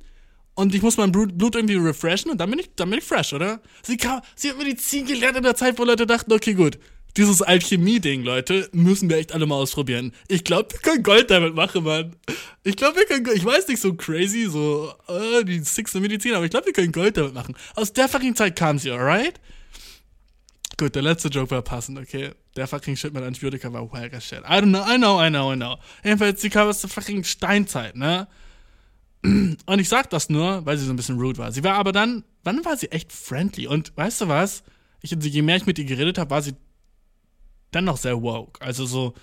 und 0.56 0.76
ich 0.76 0.82
muss 0.82 0.98
mein 0.98 1.12
Blut, 1.12 1.56
irgendwie 1.56 1.76
refreshen 1.76 2.32
und 2.32 2.38
dann 2.38 2.50
bin 2.50 2.60
ich, 2.60 2.70
dann 2.76 2.90
bin 2.90 3.00
ich 3.00 3.06
fresh, 3.06 3.34
oder? 3.34 3.62
Sie 3.82 3.98
kam, 3.98 4.22
sie 4.36 4.50
hat 4.50 4.58
Medizin 4.58 5.06
gelernt 5.06 5.38
in 5.38 5.44
der 5.44 5.56
Zeit, 5.56 5.80
wo 5.80 5.84
Leute 5.84 6.06
dachten, 6.06 6.32
okay, 6.32 6.54
gut, 6.54 6.78
dieses 7.18 7.42
Alchemie-Ding, 7.42 8.24
Leute, 8.24 8.70
müssen 8.72 9.10
wir 9.10 9.18
echt 9.18 9.34
alle 9.34 9.46
mal 9.46 9.56
ausprobieren. 9.56 10.14
Ich 10.28 10.44
glaube, 10.44 10.72
wir 10.72 10.80
können 10.80 11.04
Gold 11.04 11.30
damit 11.30 11.54
machen, 11.54 11.84
Mann. 11.84 12.16
Ich 12.64 12.76
glaube, 12.76 12.98
wir 12.98 13.06
können, 13.06 13.28
ich 13.36 13.46
weiß 13.46 13.68
nicht, 13.68 13.82
so 13.82 13.94
crazy, 13.94 14.48
so, 14.50 14.94
äh, 15.08 15.44
die 15.44 15.60
sixte 15.60 16.00
Medizin, 16.00 16.34
aber 16.34 16.46
ich 16.46 16.52
glaube, 16.52 16.68
wir 16.68 16.74
können 16.74 16.92
Gold 16.92 17.18
damit 17.18 17.34
machen. 17.34 17.56
Aus 17.76 17.94
der 17.94 18.10
fucking 18.10 18.36
Zeit 18.36 18.56
kam 18.56 18.80
sie, 18.80 18.90
alright? 18.90 19.40
Gut, 20.78 20.96
der 20.96 21.04
letzte 21.04 21.28
Joke 21.28 21.52
war 21.52 21.62
passend, 21.62 22.00
okay? 22.00 22.32
Der 22.56 22.68
fucking 22.68 22.96
Shit 22.96 23.14
mit 23.14 23.24
Antibiotika 23.24 23.72
war 23.72 23.92
wacker 23.92 24.20
Shit. 24.20 24.40
I 24.40 24.60
don't 24.60 24.70
know, 24.70 24.84
I 24.84 24.98
know, 24.98 25.24
I 25.24 25.30
know, 25.30 25.54
I 25.54 25.56
know. 25.56 25.78
Jedenfalls, 26.04 26.42
sie 26.42 26.50
kam 26.50 26.68
aus 26.68 26.82
der 26.82 26.90
fucking 26.90 27.24
Steinzeit, 27.24 27.96
ne? 27.96 28.28
Und 29.24 29.80
ich 29.80 29.88
sag 29.88 30.10
das 30.10 30.30
nur, 30.30 30.66
weil 30.66 30.78
sie 30.78 30.86
so 30.86 30.92
ein 30.92 30.98
bisschen 30.98 31.18
rude 31.18 31.38
war. 31.38 31.52
Sie 31.52 31.64
war 31.64 31.76
aber 31.76 31.94
dann, 31.94 32.26
wann 32.44 32.66
war 32.66 32.76
sie 32.76 32.92
echt 32.92 33.12
friendly? 33.14 33.68
Und 33.68 33.96
weißt 33.96 34.22
du 34.22 34.28
was? 34.28 34.64
Ich, 35.02 35.12
je 35.12 35.42
mehr 35.42 35.56
ich 35.56 35.66
mit 35.66 35.80
ihr 35.80 35.86
geredet 35.86 36.18
habe, 36.18 36.30
war 36.30 36.42
sie 36.42 36.56
dann 37.72 37.86
noch 37.86 37.98
sehr 37.98 38.22
woke. 38.22 38.62
Also 38.62 38.86
so, 38.86 39.14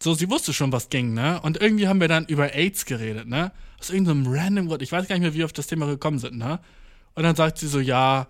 so, 0.00 0.14
sie 0.14 0.30
wusste 0.30 0.52
schon, 0.52 0.72
was 0.72 0.88
ging, 0.88 1.14
ne? 1.14 1.40
Und 1.42 1.60
irgendwie 1.60 1.88
haben 1.88 2.00
wir 2.00 2.08
dann 2.08 2.26
über 2.26 2.54
AIDS 2.54 2.84
geredet, 2.84 3.26
ne? 3.26 3.52
Aus 3.80 3.90
irgendeinem 3.90 4.26
random 4.28 4.68
Wort. 4.68 4.82
Ich 4.82 4.92
weiß 4.92 5.08
gar 5.08 5.16
nicht 5.16 5.22
mehr, 5.22 5.34
wie 5.34 5.38
wir 5.38 5.44
auf 5.44 5.52
das 5.52 5.66
Thema 5.66 5.86
gekommen 5.86 6.20
sind, 6.20 6.38
ne? 6.38 6.60
Und 7.14 7.24
dann 7.24 7.34
sagt 7.34 7.58
sie 7.58 7.66
so, 7.66 7.80
ja, 7.80 8.28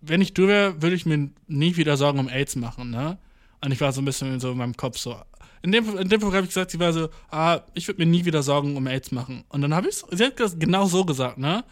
wenn 0.00 0.20
ich 0.20 0.34
du 0.34 0.48
wäre, 0.48 0.82
würde 0.82 0.96
ich 0.96 1.06
mir 1.06 1.30
nie 1.46 1.76
wieder 1.76 1.96
Sorgen 1.96 2.18
um 2.18 2.28
AIDS 2.28 2.56
machen, 2.56 2.90
ne? 2.90 3.18
Und 3.64 3.72
ich 3.72 3.80
war 3.80 3.92
so 3.92 4.00
ein 4.00 4.04
bisschen 4.04 4.40
so 4.40 4.52
in 4.52 4.58
meinem 4.58 4.76
Kopf 4.76 4.98
so. 4.98 5.16
In 5.62 5.72
dem, 5.72 5.96
in 5.98 6.08
dem 6.08 6.20
Fall 6.20 6.32
habe 6.32 6.42
ich 6.42 6.50
gesagt, 6.50 6.70
sie 6.70 6.78
war 6.78 6.92
so, 6.92 7.08
ah, 7.30 7.60
ich 7.74 7.88
würde 7.88 8.04
mir 8.04 8.10
nie 8.10 8.24
wieder 8.24 8.42
Sorgen 8.42 8.76
um 8.76 8.86
AIDS 8.86 9.10
machen. 9.10 9.44
Und 9.48 9.62
dann 9.62 9.74
habe 9.74 9.88
ich 9.88 9.96
sie 9.96 10.24
hat 10.24 10.38
das 10.38 10.58
genau 10.58 10.86
so 10.86 11.04
gesagt, 11.04 11.38
ne? 11.38 11.64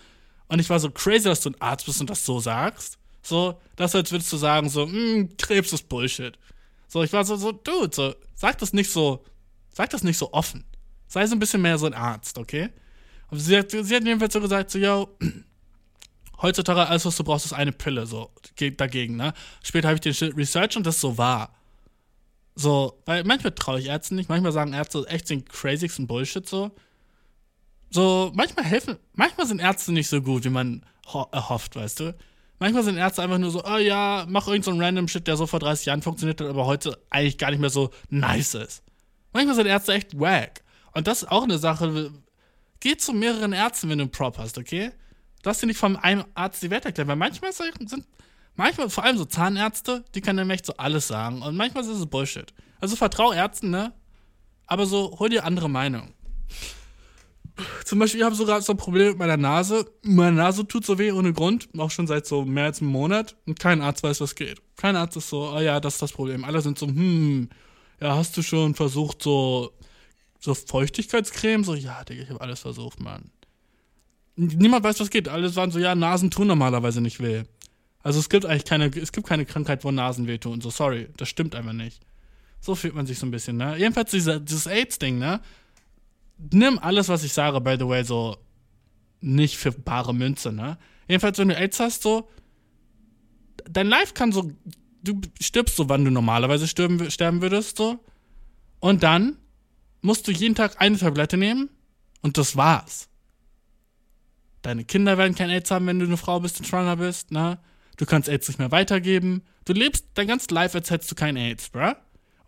Und 0.49 0.61
ich 0.61 0.70
war 0.70 0.78
so 0.78 0.91
crazy, 0.91 1.24
dass 1.24 1.41
du 1.41 1.51
ein 1.51 1.61
Arzt 1.61 1.87
bist 1.87 2.01
und 2.01 2.11
das 2.11 2.24
so 2.24 2.39
sagst. 2.41 2.99
So, 3.22 3.61
das 3.74 3.95
als 3.95 4.12
würdest 4.12 4.32
du 4.32 4.37
sagen, 4.37 4.68
so, 4.68 4.87
hm, 4.87 5.37
Krebs 5.37 5.72
ist 5.72 5.89
Bullshit. 5.89 6.39
So, 6.87 7.03
ich 7.03 7.12
war 7.12 7.24
so, 7.24 7.37
so, 7.37 7.51
dude, 7.51 7.91
so, 7.93 8.14
sag 8.34 8.59
das 8.59 8.72
nicht 8.72 8.91
so, 8.91 9.24
sag 9.72 9.91
das 9.91 10.05
nicht 10.05 10.18
so 10.18 10.32
offen. 10.32 10.64
Sei 11.09 11.26
so 11.26 11.34
ein 11.34 11.41
bisschen 11.41 11.62
mehr 11.62 11.78
so 11.78 11.87
ein 11.87 11.95
Arzt, 11.95 12.39
okay? 12.39 12.70
Aber 13.28 13.41
sie 13.41 13.57
hat, 13.57 13.70
sie 13.70 13.78
hat 13.78 14.05
jedenfalls 14.05 14.32
so 14.32 14.41
gesagt, 14.41 14.70
so, 14.70 14.78
yo, 14.78 15.09
heutzutage 16.43 16.87
alles, 16.87 17.05
was 17.05 17.16
du 17.16 17.24
brauchst, 17.24 17.47
ist 17.47 17.53
eine 17.53 17.72
Pille, 17.72 18.07
so, 18.07 18.30
dagegen, 18.76 19.16
ne? 19.16 19.34
Später 19.62 19.89
habe 19.89 19.97
ich 19.97 20.03
den 20.03 20.14
Shit 20.14 20.37
research 20.37 20.76
und 20.76 20.87
das 20.87 21.01
so 21.01 21.18
war. 21.18 21.56
So, 22.59 23.01
weil 23.05 23.23
manchmal 23.25 23.53
traue 23.53 23.79
ich 23.79 23.87
Ärzten 23.87 24.17
nicht, 24.17 24.31
manchmal 24.31 24.51
sagen 24.51 24.73
Ärzte 24.73 25.05
echt 25.09 25.29
den 25.29 25.45
crazysten 25.45 26.07
Bullshit, 26.07 26.49
so. 26.49 26.71
So, 27.91 28.33
manchmal 28.35 28.65
helfen, 28.65 28.97
manchmal 29.13 29.47
sind 29.47 29.61
Ärzte 29.61 29.93
nicht 29.93 30.09
so 30.09 30.23
gut, 30.23 30.45
wie 30.45 30.51
man 30.51 30.85
erhofft, 31.33 31.77
weißt 31.77 32.01
du? 32.01 32.17
Manchmal 32.59 32.83
sind 32.83 32.97
Ärzte 32.97 33.23
einfach 33.23 33.37
nur 33.39 33.51
so, 33.51 33.63
oh 33.63 33.77
ja, 33.77 34.25
mach 34.29 34.49
irgend 34.49 34.65
so 34.65 34.73
random 34.73 35.07
Shit, 35.07 35.27
der 35.29 35.37
so 35.37 35.47
vor 35.47 35.61
30 35.61 35.87
Jahren 35.87 36.03
funktioniert 36.03 36.41
hat, 36.41 36.49
aber 36.49 36.65
heute 36.65 36.99
eigentlich 37.11 37.37
gar 37.37 37.51
nicht 37.51 37.61
mehr 37.61 37.71
so 37.71 37.91
nice 38.09 38.55
ist. 38.55 38.83
Manchmal 39.35 39.55
sind 39.55 39.67
Ärzte 39.67 39.93
echt 39.93 40.19
wack. 40.19 40.63
Und 40.93 41.07
das 41.07 41.23
ist 41.23 41.31
auch 41.31 41.45
eine 41.45 41.59
Sache. 41.59 42.11
Geh 42.81 42.97
zu 42.97 43.13
mehreren 43.13 43.53
Ärzten, 43.53 43.91
wenn 43.91 43.99
du 43.99 44.05
einen 44.05 44.11
Prop 44.11 44.39
hast, 44.39 44.57
okay? 44.57 44.93
Lass 45.45 45.61
dir 45.61 45.67
nicht 45.67 45.79
von 45.79 45.97
einem 45.97 46.25
Arzt 46.35 46.63
die 46.63 46.71
Welt 46.71 46.87
erklären, 46.87 47.09
weil 47.09 47.17
manchmal 47.17 47.53
sind, 47.53 48.07
manchmal, 48.57 48.91
vor 48.91 49.05
allem 49.05 49.19
so 49.19 49.25
Zahnärzte, 49.25 50.05
die 50.15 50.21
können 50.21 50.39
einem 50.39 50.51
echt 50.51 50.67
so 50.67 50.75
alles 50.77 51.09
sagen. 51.09 51.43
Und 51.43 51.57
manchmal 51.57 51.85
ist 51.85 51.91
es 51.91 52.07
Bullshit. 52.07 52.53
Also 52.81 52.97
vertrau 52.97 53.33
Ärzten, 53.33 53.71
ne? 53.71 53.93
Aber 54.67 54.87
so, 54.87 55.17
hol 55.19 55.29
dir 55.29 55.45
andere 55.45 55.71
Meinung. 55.71 56.13
Zum 57.85 57.99
Beispiel, 57.99 58.21
ich 58.21 58.27
habe 58.27 58.35
sogar 58.35 58.61
so 58.61 58.73
ein 58.73 58.77
Problem 58.77 59.09
mit 59.09 59.19
meiner 59.19 59.37
Nase. 59.37 59.91
Meine 60.03 60.37
Nase 60.37 60.67
tut 60.67 60.85
so 60.85 60.99
weh 60.99 61.13
ohne 61.13 61.33
Grund, 61.33 61.69
auch 61.79 61.91
schon 61.91 62.07
seit 62.07 62.27
so 62.27 62.45
mehr 62.45 62.65
als 62.65 62.81
einem 62.83 62.91
Monat. 62.91 63.37
Und 63.47 63.59
kein 63.59 63.81
Arzt 63.81 64.03
weiß, 64.03 64.21
was 64.21 64.35
geht. 64.35 64.61
Kein 64.77 64.97
Arzt 64.97 65.17
ist 65.17 65.31
so, 65.31 65.53
oh 65.55 65.61
ja, 65.61 65.81
das 65.81 65.95
ist 65.95 66.03
das 66.03 66.13
Problem. 66.13 66.45
Alle 66.45 66.61
sind 66.61 66.79
so, 66.79 66.87
hm, 66.87 67.49
ja, 68.01 68.15
hast 68.17 68.37
du 68.37 68.43
schon 68.43 68.75
versucht, 68.75 69.23
so, 69.23 69.73
so 70.39 70.55
Feuchtigkeitscreme? 70.55 71.65
So, 71.65 71.75
ja, 71.75 72.05
Digga, 72.05 72.25
ich 72.25 72.31
habe 72.31 72.41
alles 72.43 72.61
versucht, 72.61 73.01
Mann. 73.01 73.31
Niemand 74.37 74.85
weiß, 74.85 75.01
was 75.01 75.09
geht. 75.09 75.29
Alle 75.29 75.55
waren 75.57 75.71
so, 75.71 75.79
ja, 75.79 75.95
Nasen 75.95 76.31
tun 76.31 76.49
normalerweise 76.49 77.01
nicht 77.01 77.21
weh. 77.21 77.45
Also 78.07 78.21
es 78.21 78.29
gibt 78.29 78.47
eigentlich 78.47 78.65
keine, 78.65 78.87
es 78.87 79.11
gibt 79.11 79.27
keine 79.27 79.45
Krankheit, 79.45 79.83
wo 79.83 79.91
Nasen 79.91 80.29
wehtun. 80.29 80.61
So, 80.61 80.71
sorry, 80.71 81.09
das 81.17 81.29
stimmt 81.29 81.57
einfach 81.57 81.73
nicht. 81.73 82.01
So 82.61 82.77
fühlt 82.77 82.95
man 82.95 83.05
sich 83.05 83.19
so 83.19 83.27
ein 83.27 83.33
bisschen, 83.33 83.57
ne? 83.57 83.77
Jedenfalls 83.77 84.13
dieser, 84.13 84.39
dieses 84.39 84.69
AIDS-Ding, 84.69 85.19
ne? 85.19 85.41
nimm 86.39 86.79
alles, 86.79 87.09
was 87.09 87.25
ich 87.25 87.33
sage, 87.33 87.61
by 87.61 87.77
the 87.77 87.89
way, 87.89 88.05
so 88.05 88.37
nicht 89.21 89.57
für 89.57 89.73
bare 89.73 90.15
Münze, 90.15 90.53
ne? 90.53 90.79
Jedenfalls, 91.09 91.37
wenn 91.39 91.49
du 91.49 91.57
AIDS 91.57 91.81
hast, 91.81 92.03
so, 92.03 92.29
dein 93.69 93.89
Life 93.89 94.15
kann 94.15 94.31
so, 94.31 94.53
du 95.03 95.21
stirbst 95.41 95.75
so, 95.75 95.89
wann 95.89 96.05
du 96.05 96.13
normalerweise 96.13 96.69
sterben, 96.69 97.11
sterben 97.11 97.43
würdest, 97.43 97.77
so. 97.77 97.99
Und 98.79 99.03
dann 99.03 99.37
musst 100.01 100.29
du 100.29 100.31
jeden 100.31 100.55
Tag 100.55 100.81
eine 100.81 100.97
Tablette 100.97 101.37
nehmen 101.37 101.71
und 102.23 102.39
das 102.39 102.57
war's. 102.57 103.09
Deine 104.63 104.85
Kinder 104.85 105.19
werden 105.19 105.35
kein 105.35 105.51
AIDS 105.51 105.73
haben, 105.73 105.89
wenn 105.89 105.99
du 105.99 106.07
eine 106.07 106.17
Frau 106.17 106.39
bist 106.39 106.61
und 106.61 106.67
schwanger 106.67 106.97
bist, 106.97 107.33
ne? 107.33 107.59
Du 107.97 108.07
kannst 108.07 108.29
AIDS 108.29 108.49
nicht 108.49 108.59
mehr 108.59 108.71
weitergeben. 108.71 109.43
Du 109.65 109.73
lebst 109.73 110.07
dein 110.15 110.29
ganzes 110.29 110.51
Life, 110.51 110.77
als 110.77 110.91
hättest 110.91 111.11
du 111.11 111.15
kein 111.15 111.37
AIDS, 111.37 111.69
bruh 111.69 111.95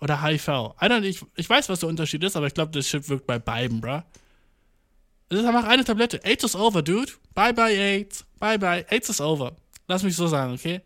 oder 0.00 0.22
HIV. 0.22 0.74
Ich, 1.02 1.24
ich 1.36 1.50
weiß, 1.50 1.68
was 1.68 1.80
der 1.80 1.88
Unterschied 1.88 2.22
ist, 2.22 2.36
aber 2.36 2.46
ich 2.46 2.54
glaube, 2.54 2.72
das 2.72 2.88
Shit 2.88 3.08
wirkt 3.08 3.26
bei 3.26 3.38
beiden, 3.38 3.80
bruh. 3.80 4.02
Es 5.28 5.38
ist 5.38 5.44
einfach 5.44 5.64
eine 5.64 5.84
Tablette. 5.84 6.24
AIDS 6.24 6.44
is 6.44 6.56
over, 6.56 6.82
dude. 6.82 7.12
Bye 7.34 7.52
bye 7.52 7.74
AIDS. 7.74 8.24
Bye 8.38 8.58
bye. 8.58 8.86
AIDS 8.88 9.10
is 9.10 9.20
over. 9.20 9.56
Lass 9.86 10.02
mich 10.02 10.16
so 10.16 10.26
sagen, 10.26 10.54
okay? 10.54 10.80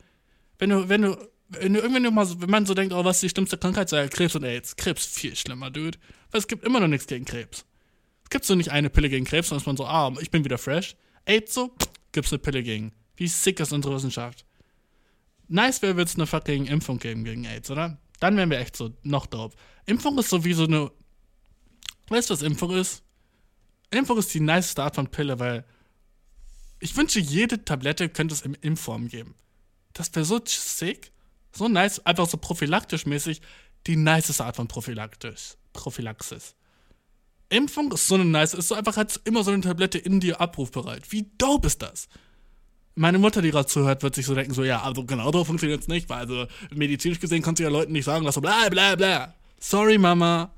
Wenn 0.59 0.71
du, 0.71 0.89
wenn 0.89 1.03
du, 1.03 1.17
wenn 1.49 1.75
du 1.75 1.81
irgendwann 1.81 2.15
mal 2.15 2.27
so, 2.27 2.41
wenn 2.41 2.51
man 2.51 2.67
so 2.67 2.75
denkt, 2.75 2.93
oh, 2.93 3.05
was 3.05 3.17
ist 3.17 3.23
die 3.23 3.29
schlimmste 3.29 3.59
Krankheit? 3.59 3.89
Sei 3.89 4.09
Krebs 4.09 4.35
und 4.35 4.45
AIDS. 4.45 4.75
Krebs 4.75 5.07
viel 5.07 5.37
schlimmer, 5.37 5.71
dude. 5.71 5.99
Weil 6.31 6.41
es 6.41 6.49
gibt 6.49 6.65
immer 6.65 6.81
noch 6.81 6.89
nichts 6.89 7.07
gegen 7.07 7.25
Krebs. 7.25 7.65
Es 8.25 8.31
gibt 8.31 8.45
so 8.45 8.55
nicht 8.55 8.71
eine 8.71 8.91
Pille 8.91 9.09
gegen 9.09 9.25
Krebs, 9.25 9.49
sondern 9.49 9.63
ist 9.63 9.67
man 9.67 9.77
so, 9.77 9.87
ah, 9.87 10.13
ich 10.21 10.31
bin 10.31 10.45
wieder 10.45 10.59
fresh. 10.59 10.97
AIDS 11.25 11.55
so, 11.55 11.73
gibt's 12.11 12.33
eine 12.33 12.39
Pille 12.41 12.63
gegen. 12.63 12.93
Wie 13.17 13.29
sick 13.29 13.61
ist 13.61 13.73
unsere 13.73 13.95
Wissenschaft? 13.95 14.45
Nice 15.49 15.83
wäre, 15.83 15.97
wird's 15.97 16.15
eine 16.15 16.27
fucking 16.27 16.67
Impfung 16.67 16.99
geben 16.99 17.25
gegen 17.25 17.45
AIDS, 17.45 17.71
oder? 17.71 17.99
Dann 18.21 18.37
wären 18.37 18.51
wir 18.51 18.59
echt 18.59 18.77
so 18.77 18.95
noch 19.03 19.27
drauf. 19.27 19.55
Impfung 19.87 20.19
ist 20.19 20.31
so 20.31 20.45
wie 20.45 20.53
so 20.53 20.65
eine. 20.65 20.91
Weißt 22.09 22.31
du, 22.31 22.35
was 22.35 22.43
Impfung 22.43 22.71
ist? 22.73 23.03
Impfung 23.91 24.19
ist 24.19 24.33
die 24.33 24.41
niceste 24.41 24.83
Art 24.83 24.95
von 24.95 25.09
Pille, 25.09 25.39
weil 25.39 25.65
ich 26.81 26.97
wünsche, 26.97 27.21
jede 27.21 27.65
Tablette 27.65 28.09
könnte 28.09 28.35
es 28.35 28.43
in 28.43 28.55
Impfform 28.55 29.09
geben. 29.09 29.35
Das 29.93 30.15
wäre 30.15 30.25
so 30.25 30.41
sick, 30.45 31.13
so 31.53 31.69
nice, 31.69 32.05
einfach 32.07 32.29
so 32.29 32.39
prophylaktisch 32.39 33.07
mäßig, 33.07 33.41
die 33.87 33.97
niceste 33.97 34.45
Art 34.45 34.57
von 34.57 34.69
Prophylaktisch, 34.69 35.57
Prophylaxis. 35.73 36.55
Impfung 37.51 37.93
ist 37.93 38.09
so 38.09 38.15
eine 38.15 38.25
nice, 38.25 38.55
ist 38.55 38.69
so 38.69 38.75
einfach 38.75 38.97
hat 38.97 39.21
immer 39.25 39.45
so 39.45 39.51
eine 39.51 39.61
Tablette 39.61 39.99
in 39.99 40.21
dir 40.21 40.41
abrufbereit. 40.41 41.13
Wie 41.13 41.31
dope 41.37 41.67
ist 41.67 41.83
das? 41.83 42.09
Meine 42.95 43.19
Mutter, 43.19 43.43
die 43.43 43.51
gerade 43.51 43.67
zuhört, 43.67 44.03
wird 44.03 44.15
sich 44.15 44.27
so 44.27 44.35
denken, 44.35 44.55
so, 44.55 44.65
ja, 44.65 44.83
also 44.83 45.05
genau 45.05 45.33
so 45.33 45.45
funktioniert 45.45 45.81
es 45.81 45.89
nicht, 45.89 46.09
weil 46.09 46.19
also 46.19 46.47
medizinisch 46.75 47.21
gesehen 47.21 47.43
kannst 47.43 47.59
du 47.59 47.65
ja 47.65 47.71
Leuten 47.71 47.93
nicht 47.93 48.05
sagen, 48.05 48.25
was 48.25 48.35
so 48.35 48.41
bla 48.41 48.69
bla 48.69 48.95
bla. 48.97 49.35
Sorry, 49.59 49.99
Mama. 49.99 50.51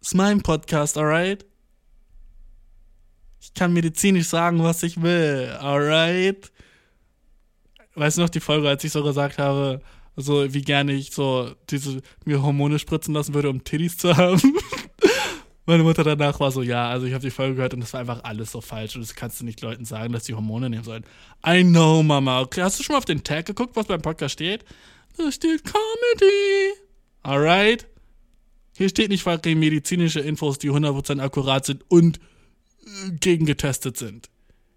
Ist 0.00 0.14
mein 0.14 0.42
Podcast, 0.42 0.96
alright? 0.96 1.44
Ich 3.40 3.54
kann 3.54 3.72
medizinisch 3.72 4.28
sagen, 4.28 4.62
was 4.62 4.82
ich 4.82 5.00
will, 5.00 5.56
alright? 5.60 6.52
Weißt 7.94 8.18
du 8.18 8.22
noch 8.22 8.28
die 8.28 8.40
Folge, 8.40 8.68
als 8.68 8.84
ich 8.84 8.92
so 8.92 9.02
gesagt 9.02 9.38
habe, 9.38 9.80
so 10.14 10.52
wie 10.52 10.62
gerne 10.62 10.92
ich 10.92 11.12
so 11.12 11.52
diese 11.70 12.00
mir 12.24 12.42
Hormone 12.42 12.78
spritzen 12.78 13.14
lassen 13.14 13.34
würde, 13.34 13.50
um 13.50 13.64
Titties 13.64 13.96
zu 13.96 14.16
haben? 14.16 14.40
Meine 15.68 15.82
Mutter 15.82 16.02
danach 16.02 16.40
war 16.40 16.50
so, 16.50 16.62
ja, 16.62 16.88
also 16.88 17.04
ich 17.04 17.12
habe 17.12 17.20
die 17.20 17.30
Folge 17.30 17.56
gehört 17.56 17.74
und 17.74 17.80
das 17.80 17.92
war 17.92 18.00
einfach 18.00 18.24
alles 18.24 18.52
so 18.52 18.62
falsch 18.62 18.94
und 18.94 19.02
das 19.02 19.14
kannst 19.14 19.38
du 19.38 19.44
nicht 19.44 19.60
Leuten 19.60 19.84
sagen, 19.84 20.14
dass 20.14 20.24
sie 20.24 20.32
Hormone 20.32 20.70
nehmen 20.70 20.82
sollen. 20.82 21.04
I 21.46 21.62
know, 21.62 22.02
Mama. 22.02 22.40
Okay, 22.40 22.62
hast 22.62 22.78
du 22.78 22.82
schon 22.82 22.94
mal 22.94 22.98
auf 22.98 23.04
den 23.04 23.22
Tag 23.22 23.44
geguckt, 23.44 23.76
was 23.76 23.84
beim 23.84 24.00
Podcast 24.00 24.32
steht? 24.32 24.64
Da 25.18 25.30
steht 25.30 25.64
Comedy. 25.64 26.72
Alright? 27.22 27.86
Hier 28.78 28.88
steht 28.88 29.10
nicht 29.10 29.24
fucking 29.24 29.58
medizinische 29.58 30.20
Infos, 30.20 30.56
die 30.56 30.70
100% 30.70 31.20
akkurat 31.20 31.66
sind 31.66 31.84
und 31.88 32.16
äh, 32.16 33.10
gegengetestet 33.20 33.98
sind. 33.98 34.30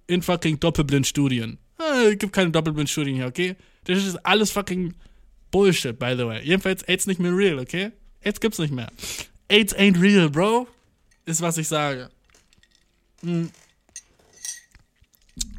In 0.07 0.21
fucking 0.21 0.59
Doppelblindstudien. 0.59 1.57
Ah, 1.77 2.09
es 2.11 2.17
gibt 2.17 2.33
keine 2.33 2.51
Doppelblindstudien 2.51 3.15
hier, 3.15 3.27
okay? 3.27 3.55
Das 3.85 4.03
ist 4.03 4.17
alles 4.25 4.51
fucking 4.51 4.93
Bullshit, 5.51 5.97
by 5.97 6.15
the 6.17 6.25
way. 6.25 6.41
Jedenfalls 6.43 6.83
AIDS 6.83 7.07
nicht 7.07 7.21
mehr 7.21 7.33
real, 7.33 7.59
okay? 7.59 7.91
AIDS 8.19 8.41
gibt's 8.41 8.59
nicht 8.59 8.73
mehr. 8.73 8.91
AIDS 9.47 9.73
ain't 9.73 9.97
real, 9.97 10.29
bro. 10.29 10.67
Ist, 11.25 11.41
was 11.41 11.57
ich 11.57 11.67
sage. 11.67 12.09
Hm. 13.21 13.51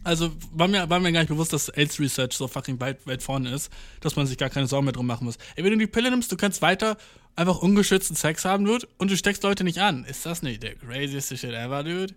Also 0.05 0.33
war 0.53 0.67
mir, 0.67 0.89
war 0.91 0.99
mir 0.99 1.13
gar 1.13 1.21
nicht 1.21 1.29
bewusst, 1.29 1.53
dass 1.53 1.69
AIDS 1.69 2.01
Research 2.01 2.33
so 2.33 2.49
fucking 2.49 2.81
weit, 2.81 3.07
weit 3.07 3.23
vorne 3.23 3.55
ist, 3.55 3.71
dass 4.01 4.17
man 4.17 4.27
sich 4.27 4.37
gar 4.37 4.51
keine 4.51 4.67
Sorgen 4.67 4.85
mehr 4.85 4.93
drum 4.93 5.07
machen 5.07 5.25
muss. 5.25 5.39
Ey, 5.55 5.63
wenn 5.63 5.73
du 5.73 5.79
die 5.79 5.87
Pille 5.87 6.11
nimmst, 6.11 6.31
du 6.33 6.37
kannst 6.37 6.61
weiter 6.61 6.97
einfach 7.37 7.59
ungeschützten 7.59 8.17
Sex 8.17 8.45
haben, 8.45 8.65
Dude, 8.65 8.87
und 8.99 9.11
du 9.11 9.17
steckst 9.17 9.43
Leute 9.43 9.65
nicht 9.65 9.79
an. 9.79 10.05
Ist 10.05 10.27
das 10.27 10.43
nicht 10.43 10.63
der 10.63 10.75
craziest 10.75 11.39
shit 11.39 11.53
ever, 11.53 11.85
Dude? 11.85 12.15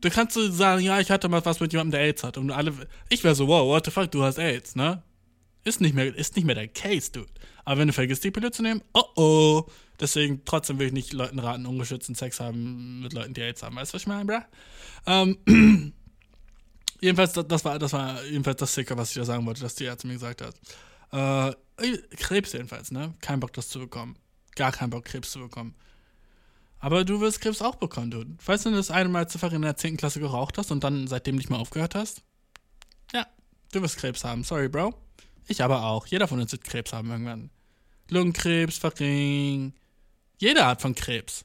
Du 0.00 0.10
kannst 0.10 0.34
so 0.34 0.50
sagen, 0.50 0.82
ja, 0.82 0.98
ich 1.00 1.10
hatte 1.10 1.28
mal 1.28 1.44
was 1.44 1.60
mit 1.60 1.72
jemandem, 1.72 1.92
der 1.92 2.00
AIDS 2.00 2.24
hat. 2.24 2.38
Und 2.38 2.50
alle, 2.50 2.72
ich 3.08 3.22
wäre 3.22 3.34
so, 3.34 3.46
wow, 3.46 3.68
what 3.68 3.84
the 3.84 3.90
fuck, 3.90 4.10
du 4.10 4.22
hast 4.24 4.38
AIDS, 4.38 4.74
ne? 4.74 5.02
Ist 5.64 5.80
nicht 5.80 5.94
mehr, 5.94 6.14
ist 6.16 6.34
nicht 6.34 6.44
mehr 6.44 6.56
der 6.56 6.66
Case, 6.66 7.12
Dude. 7.12 7.28
Aber 7.64 7.78
wenn 7.78 7.88
du 7.88 7.92
vergisst, 7.92 8.24
die 8.24 8.32
Pille 8.32 8.50
zu 8.50 8.62
nehmen, 8.62 8.82
oh 8.94 9.04
oh. 9.14 9.66
Deswegen, 10.02 10.44
trotzdem 10.44 10.80
will 10.80 10.88
ich 10.88 10.92
nicht 10.92 11.12
Leuten 11.12 11.38
raten, 11.38 11.64
ungeschützten 11.64 12.16
Sex 12.16 12.40
haben 12.40 13.02
mit 13.02 13.12
Leuten, 13.12 13.34
die 13.34 13.40
AIDS 13.40 13.62
haben. 13.62 13.76
Weißt 13.76 13.92
du, 13.92 13.94
was 13.94 14.02
ich 14.02 14.08
meine, 14.08 14.24
bruh? 14.24 14.40
Ähm, 15.06 15.38
jedenfalls, 17.00 17.34
das, 17.34 17.46
das, 17.46 17.64
war, 17.64 17.78
das 17.78 17.92
war 17.92 18.20
jedenfalls 18.24 18.58
das 18.58 18.74
Sicker, 18.74 18.98
was 18.98 19.10
ich 19.10 19.14
da 19.14 19.24
sagen 19.24 19.46
wollte, 19.46 19.60
dass 19.60 19.76
die 19.76 19.84
Ärzte 19.84 20.08
mir 20.08 20.14
gesagt 20.14 20.42
hat. 20.42 21.54
Äh, 21.78 21.96
Krebs 22.16 22.52
jedenfalls, 22.52 22.90
ne? 22.90 23.14
Kein 23.20 23.38
Bock, 23.38 23.52
das 23.52 23.68
zu 23.68 23.78
bekommen. 23.78 24.16
Gar 24.56 24.72
kein 24.72 24.90
Bock, 24.90 25.04
Krebs 25.04 25.30
zu 25.30 25.38
bekommen. 25.38 25.76
Aber 26.80 27.04
du 27.04 27.20
wirst 27.20 27.40
Krebs 27.40 27.62
auch 27.62 27.76
bekommen, 27.76 28.10
du. 28.10 28.24
Weißt 28.44 28.66
du, 28.66 28.72
dass 28.72 28.88
du 28.88 28.94
einmal 28.94 29.28
zuvor 29.28 29.52
in 29.52 29.62
der 29.62 29.76
10. 29.76 29.98
Klasse 29.98 30.18
geraucht 30.18 30.58
hast 30.58 30.72
und 30.72 30.82
dann 30.82 31.06
seitdem 31.06 31.36
nicht 31.36 31.48
mehr 31.48 31.60
aufgehört 31.60 31.94
hast? 31.94 32.22
Ja, 33.14 33.24
du 33.70 33.82
wirst 33.82 33.98
Krebs 33.98 34.24
haben. 34.24 34.42
Sorry, 34.42 34.68
Bro. 34.68 34.94
Ich 35.46 35.62
aber 35.62 35.84
auch. 35.84 36.06
Jeder 36.08 36.26
von 36.26 36.40
uns 36.40 36.50
wird 36.50 36.64
Krebs 36.64 36.92
haben 36.92 37.08
irgendwann. 37.08 37.50
Lungenkrebs, 38.10 38.78
fucking. 38.78 39.74
Jede 40.42 40.64
Art 40.64 40.82
von 40.82 40.96
Krebs. 40.96 41.44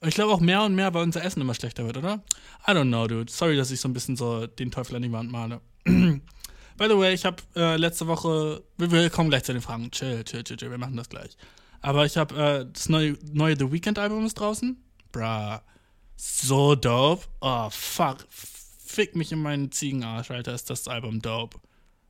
Und 0.00 0.08
ich 0.08 0.14
glaube 0.14 0.32
auch 0.32 0.40
mehr 0.40 0.62
und 0.62 0.74
mehr, 0.74 0.94
weil 0.94 1.02
unser 1.02 1.22
Essen 1.22 1.42
immer 1.42 1.52
schlechter 1.52 1.84
wird, 1.84 1.98
oder? 1.98 2.22
I 2.66 2.70
don't 2.70 2.88
know, 2.88 3.06
dude. 3.06 3.30
Sorry, 3.30 3.54
dass 3.54 3.70
ich 3.70 3.82
so 3.82 3.88
ein 3.88 3.92
bisschen 3.92 4.16
so 4.16 4.46
den 4.46 4.70
Teufel 4.70 4.96
an 4.96 5.02
die 5.02 5.12
Wand 5.12 5.30
male. 5.30 5.60
By 5.84 6.88
the 6.88 6.96
way, 6.96 7.12
ich 7.12 7.26
habe 7.26 7.42
äh, 7.54 7.76
letzte 7.76 8.06
Woche. 8.06 8.62
Wir, 8.78 8.90
wir, 8.90 9.10
kommen 9.10 9.28
gleich 9.28 9.44
zu 9.44 9.52
den 9.52 9.60
Fragen. 9.60 9.90
Chill, 9.90 10.24
chill, 10.24 10.42
chill, 10.42 10.56
chill. 10.56 10.70
Wir 10.70 10.78
machen 10.78 10.96
das 10.96 11.10
gleich. 11.10 11.36
Aber 11.82 12.06
ich 12.06 12.16
habe 12.16 12.34
äh, 12.34 12.72
das 12.72 12.88
neue, 12.88 13.18
neue 13.30 13.58
The 13.58 13.70
Weeknd 13.70 13.98
Album 13.98 14.24
ist 14.24 14.40
draußen. 14.40 14.82
Bruh. 15.12 15.58
So 16.16 16.76
dope. 16.76 17.26
Oh, 17.42 17.68
fuck. 17.68 18.26
Fick 18.30 19.16
mich 19.16 19.32
in 19.32 19.42
meinen 19.42 19.70
Ziegenarsch, 19.70 20.30
Alter. 20.30 20.54
Ist 20.54 20.70
das 20.70 20.88
Album 20.88 21.20
dope. 21.20 21.58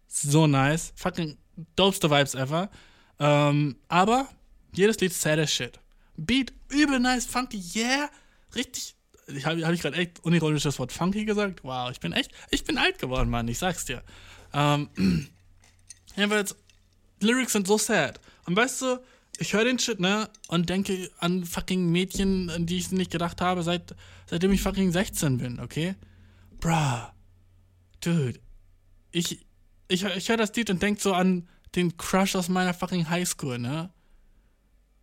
So 0.07 0.47
nice. 0.47 0.93
Fucking 0.95 1.39
dopeste 1.75 2.09
Vibes 2.09 2.37
ever. 2.37 2.71
Ähm, 3.19 3.75
aber 3.89 4.29
jedes 4.73 5.01
Lied 5.01 5.13
sad 5.13 5.41
as 5.41 5.51
shit. 5.51 5.81
Beat 6.19 6.53
übel 6.69 6.99
nice, 6.99 7.25
funky, 7.27 7.63
yeah. 7.75 8.11
Richtig. 8.55 8.97
Ich 9.29 9.47
habe 9.47 9.65
hab 9.65 9.73
ich 9.73 9.81
gerade 9.81 9.97
echt 9.97 10.25
unironisch 10.25 10.65
das 10.65 10.79
Wort 10.79 10.93
funky 10.93 11.25
gesagt? 11.25 11.63
Wow, 11.63 11.91
ich 11.91 12.01
bin 12.01 12.13
echt, 12.13 12.33
ich 12.51 12.65
bin 12.65 12.77
alt 12.77 12.99
geworden, 12.99 13.31
Mann, 13.31 13.47
ich 13.47 13.59
sag's 13.59 13.85
dir. 13.85 14.03
Ähm, 14.53 14.89
jedenfalls, 16.17 16.57
Lyrics 17.21 17.53
sind 17.53 17.67
so 17.67 17.79
sad. 17.79 18.21
Und 18.47 18.57
weißt 18.57 18.83
du, 18.83 18.99
ich 19.39 19.53
höre 19.53 19.65
den 19.65 19.79
Shit, 19.79 20.01
ne, 20.01 20.29
und 20.49 20.69
denke 20.69 21.11
an 21.19 21.45
fucking 21.45 21.91
Mädchen, 21.91 22.51
an 22.51 22.67
die 22.67 22.79
ich 22.79 22.91
nicht 22.91 23.13
gedacht 23.13 23.41
habe, 23.41 23.63
seit, 23.63 23.95
seitdem 24.27 24.53
ich 24.53 24.63
fucking 24.63 24.91
16 24.91 25.39
bin, 25.39 25.61
okay? 25.61 25.95
Bruh. 26.59 27.07
Dude. 28.01 28.41
Ich, 29.13 29.47
ich, 29.87 30.05
ich 30.05 30.29
höre 30.29 30.37
das 30.37 30.55
Lied 30.55 30.71
und 30.71 30.83
denke 30.83 31.01
so 31.01 31.13
an 31.13 31.49
den 31.77 31.97
Crush 31.97 32.35
aus 32.35 32.49
meiner 32.49 32.75
fucking 32.75 33.09
Highschool, 33.09 33.59
ne? 33.59 33.91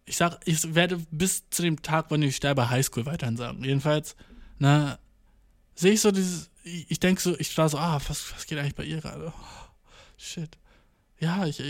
Ich 0.05 0.17
sag, 0.17 0.39
ich 0.45 0.75
werde 0.75 0.97
bis 1.11 1.49
zu 1.49 1.63
dem 1.63 1.81
Tag, 1.81 2.05
wann 2.09 2.21
ich 2.21 2.35
sterbe, 2.35 2.69
Highschool 2.69 3.05
weiterhin 3.05 3.37
sagen. 3.37 3.63
Jedenfalls, 3.63 4.15
ne, 4.59 4.99
sehe 5.73 5.93
ich 5.93 6.01
so 6.01 6.11
dieses, 6.11 6.49
ich 6.63 6.99
denke 6.99 7.21
so, 7.21 7.37
ich 7.39 7.57
war 7.57 7.69
so, 7.69 7.77
ah, 7.77 7.99
was, 8.07 8.33
was 8.33 8.45
geht 8.45 8.59
eigentlich 8.59 8.75
bei 8.75 8.83
ihr 8.83 9.01
gerade? 9.01 9.33
Oh, 9.35 9.43
shit. 10.17 10.57
Ja, 11.19 11.45
ich, 11.45 11.61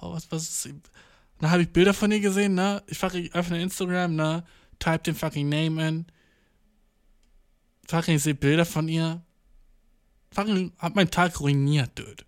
oh, 0.00 0.12
was, 0.12 0.30
was 0.30 0.64
ist, 0.64 0.74
dann 1.38 1.50
habe 1.50 1.62
ich 1.62 1.68
Bilder 1.70 1.92
von 1.92 2.10
ihr 2.10 2.20
gesehen, 2.20 2.54
ne? 2.54 2.82
Ich 2.86 2.98
fucking 2.98 3.32
öffne 3.32 3.60
Instagram, 3.60 4.14
ne? 4.14 4.44
Type 4.78 5.00
den 5.00 5.14
fucking 5.14 5.48
Name 5.48 5.88
in. 5.88 6.06
Fucking 7.88 8.18
sehe 8.18 8.34
Bilder 8.34 8.64
von 8.64 8.88
ihr. 8.88 9.22
Fucking 10.32 10.72
hat 10.78 10.94
meinen 10.94 11.10
Tag 11.10 11.40
ruiniert, 11.40 11.98
dude. 11.98 12.24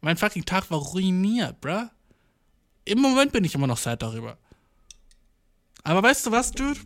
Mein 0.00 0.16
fucking 0.16 0.44
Tag 0.44 0.70
war 0.70 0.78
ruiniert, 0.78 1.60
bruh. 1.60 1.88
Im 2.86 3.00
Moment 3.00 3.32
bin 3.32 3.44
ich 3.44 3.54
immer 3.54 3.66
noch 3.66 3.78
sad 3.78 4.00
darüber. 4.00 4.38
Aber 5.82 6.02
weißt 6.02 6.24
du 6.26 6.30
was, 6.30 6.52
dude? 6.52 6.80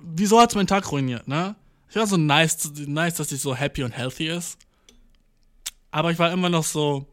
Wieso 0.00 0.40
hat's 0.40 0.56
meinen 0.56 0.66
Tag 0.66 0.90
ruiniert, 0.90 1.28
ne? 1.28 1.54
Ich 1.88 1.96
war 1.96 2.08
so 2.08 2.16
nice, 2.16 2.72
nice, 2.74 3.14
dass 3.14 3.28
sie 3.28 3.36
so 3.36 3.54
happy 3.54 3.84
und 3.84 3.92
healthy 3.92 4.28
ist. 4.28 4.58
Aber 5.92 6.10
ich 6.10 6.18
war 6.18 6.32
immer 6.32 6.48
noch 6.48 6.64
so, 6.64 7.06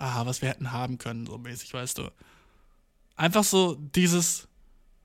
ah, 0.00 0.26
was 0.26 0.42
wir 0.42 0.48
hätten 0.48 0.72
haben 0.72 0.98
können, 0.98 1.26
so 1.26 1.38
mäßig, 1.38 1.72
weißt 1.72 1.98
du. 1.98 2.10
Einfach 3.14 3.44
so 3.44 3.76
dieses, 3.76 4.48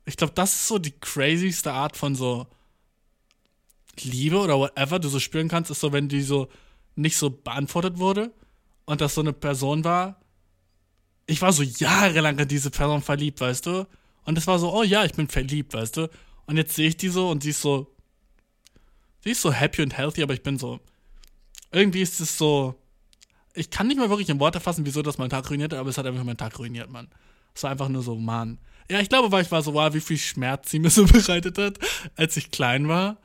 ich 0.06 0.18
glaube, 0.18 0.34
das 0.34 0.56
ist 0.56 0.68
so 0.68 0.80
die 0.80 1.00
crazyste 1.00 1.72
Art 1.72 1.96
von 1.96 2.16
so 2.16 2.48
Liebe 4.02 4.40
oder 4.40 4.58
whatever 4.58 4.98
du 4.98 5.10
so 5.10 5.20
spüren 5.20 5.48
kannst, 5.48 5.70
ist 5.70 5.80
so, 5.80 5.94
wenn 5.94 6.10
die 6.10 6.24
so 6.24 6.50
nicht 6.96 7.18
so 7.18 7.30
beantwortet 7.30 8.00
wurde 8.00 8.34
und 8.86 9.02
das 9.02 9.16
so 9.16 9.22
eine 9.22 9.34
Person 9.34 9.84
war. 9.84 10.22
Ich 11.28 11.42
war 11.42 11.52
so 11.52 11.64
jahrelang 11.64 12.38
in 12.40 12.48
diese 12.48 12.70
Person 12.70 13.02
verliebt, 13.02 13.42
weißt 13.42 13.66
du? 13.66 13.88
Und 14.26 14.38
es 14.38 14.48
war 14.48 14.60
so, 14.60 14.74
oh 14.74 14.84
ja, 14.84 15.06
ich 15.06 15.14
bin 15.14 15.28
verliebt, 15.28 15.74
weißt 15.74 15.98
du? 15.98 16.10
Und 16.46 16.58
jetzt 16.58 16.76
sehe 16.76 16.88
ich 16.88 16.98
die 16.98 17.10
so 17.10 17.30
und 17.30 17.44
sie 17.44 17.50
ist 17.50 17.62
so, 17.62 17.88
sie 19.24 19.32
ist 19.32 19.42
so 19.42 19.52
happy 19.52 19.82
und 19.82 19.98
healthy, 19.98 20.22
aber 20.24 20.34
ich 20.34 20.44
bin 20.44 20.58
so, 20.60 20.80
irgendwie 21.72 22.02
ist 22.02 22.20
es 22.20 22.38
so, 22.38 22.76
ich 23.54 23.70
kann 23.70 23.88
nicht 23.88 23.98
mal 23.98 24.10
wirklich 24.10 24.30
in 24.30 24.40
Worte 24.40 24.60
fassen, 24.60 24.86
wieso 24.86 25.02
das 25.02 25.18
mein 25.18 25.30
Tag 25.30 25.50
ruiniert, 25.50 25.74
aber 25.74 25.90
es 25.90 25.98
hat 25.98 26.06
einfach 26.06 26.24
meinen 26.24 26.38
Tag 26.38 26.58
ruiniert, 26.60 26.90
Mann. 26.90 27.08
Es 27.56 27.64
war 27.64 27.72
einfach 27.72 27.90
nur 27.90 28.04
so, 28.04 28.16
Mann. 28.16 28.60
Ja, 28.90 29.00
ich 29.00 29.10
glaube, 29.10 29.32
weil 29.32 29.42
ich 29.42 29.52
war 29.52 29.64
so, 29.64 29.74
wow, 29.74 29.94
wie 29.94 30.02
viel 30.02 30.18
Schmerz 30.18 30.70
sie 30.70 30.80
mir 30.80 30.90
so 30.90 31.06
bereitet 31.06 31.58
hat, 31.58 31.80
als 32.16 32.38
ich 32.38 32.52
klein 32.52 32.88
war. 32.88 33.18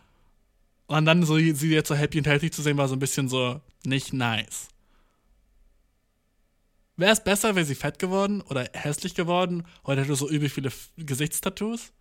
Und 0.86 1.04
dann 1.04 1.24
so 1.24 1.36
sie 1.36 1.70
jetzt 1.70 1.88
so 1.88 1.94
happy 1.94 2.18
und 2.18 2.26
healthy 2.26 2.50
zu 2.50 2.62
sehen, 2.62 2.76
war 2.76 2.88
so 2.88 2.96
ein 2.96 2.98
bisschen 2.98 3.28
so 3.28 3.61
nicht 3.84 4.12
nice. 4.12 4.69
Wäre 7.01 7.12
es 7.12 7.24
besser, 7.24 7.55
wäre 7.55 7.64
sie 7.64 7.74
fett 7.74 7.98
geworden 7.98 8.42
oder 8.42 8.68
hässlich 8.74 9.14
geworden 9.14 9.66
oder 9.84 10.03
hätte 10.03 10.14
so 10.16 10.28
übel 10.28 10.51
viele 10.51 10.70
Gesichtstattoos? 10.98 11.92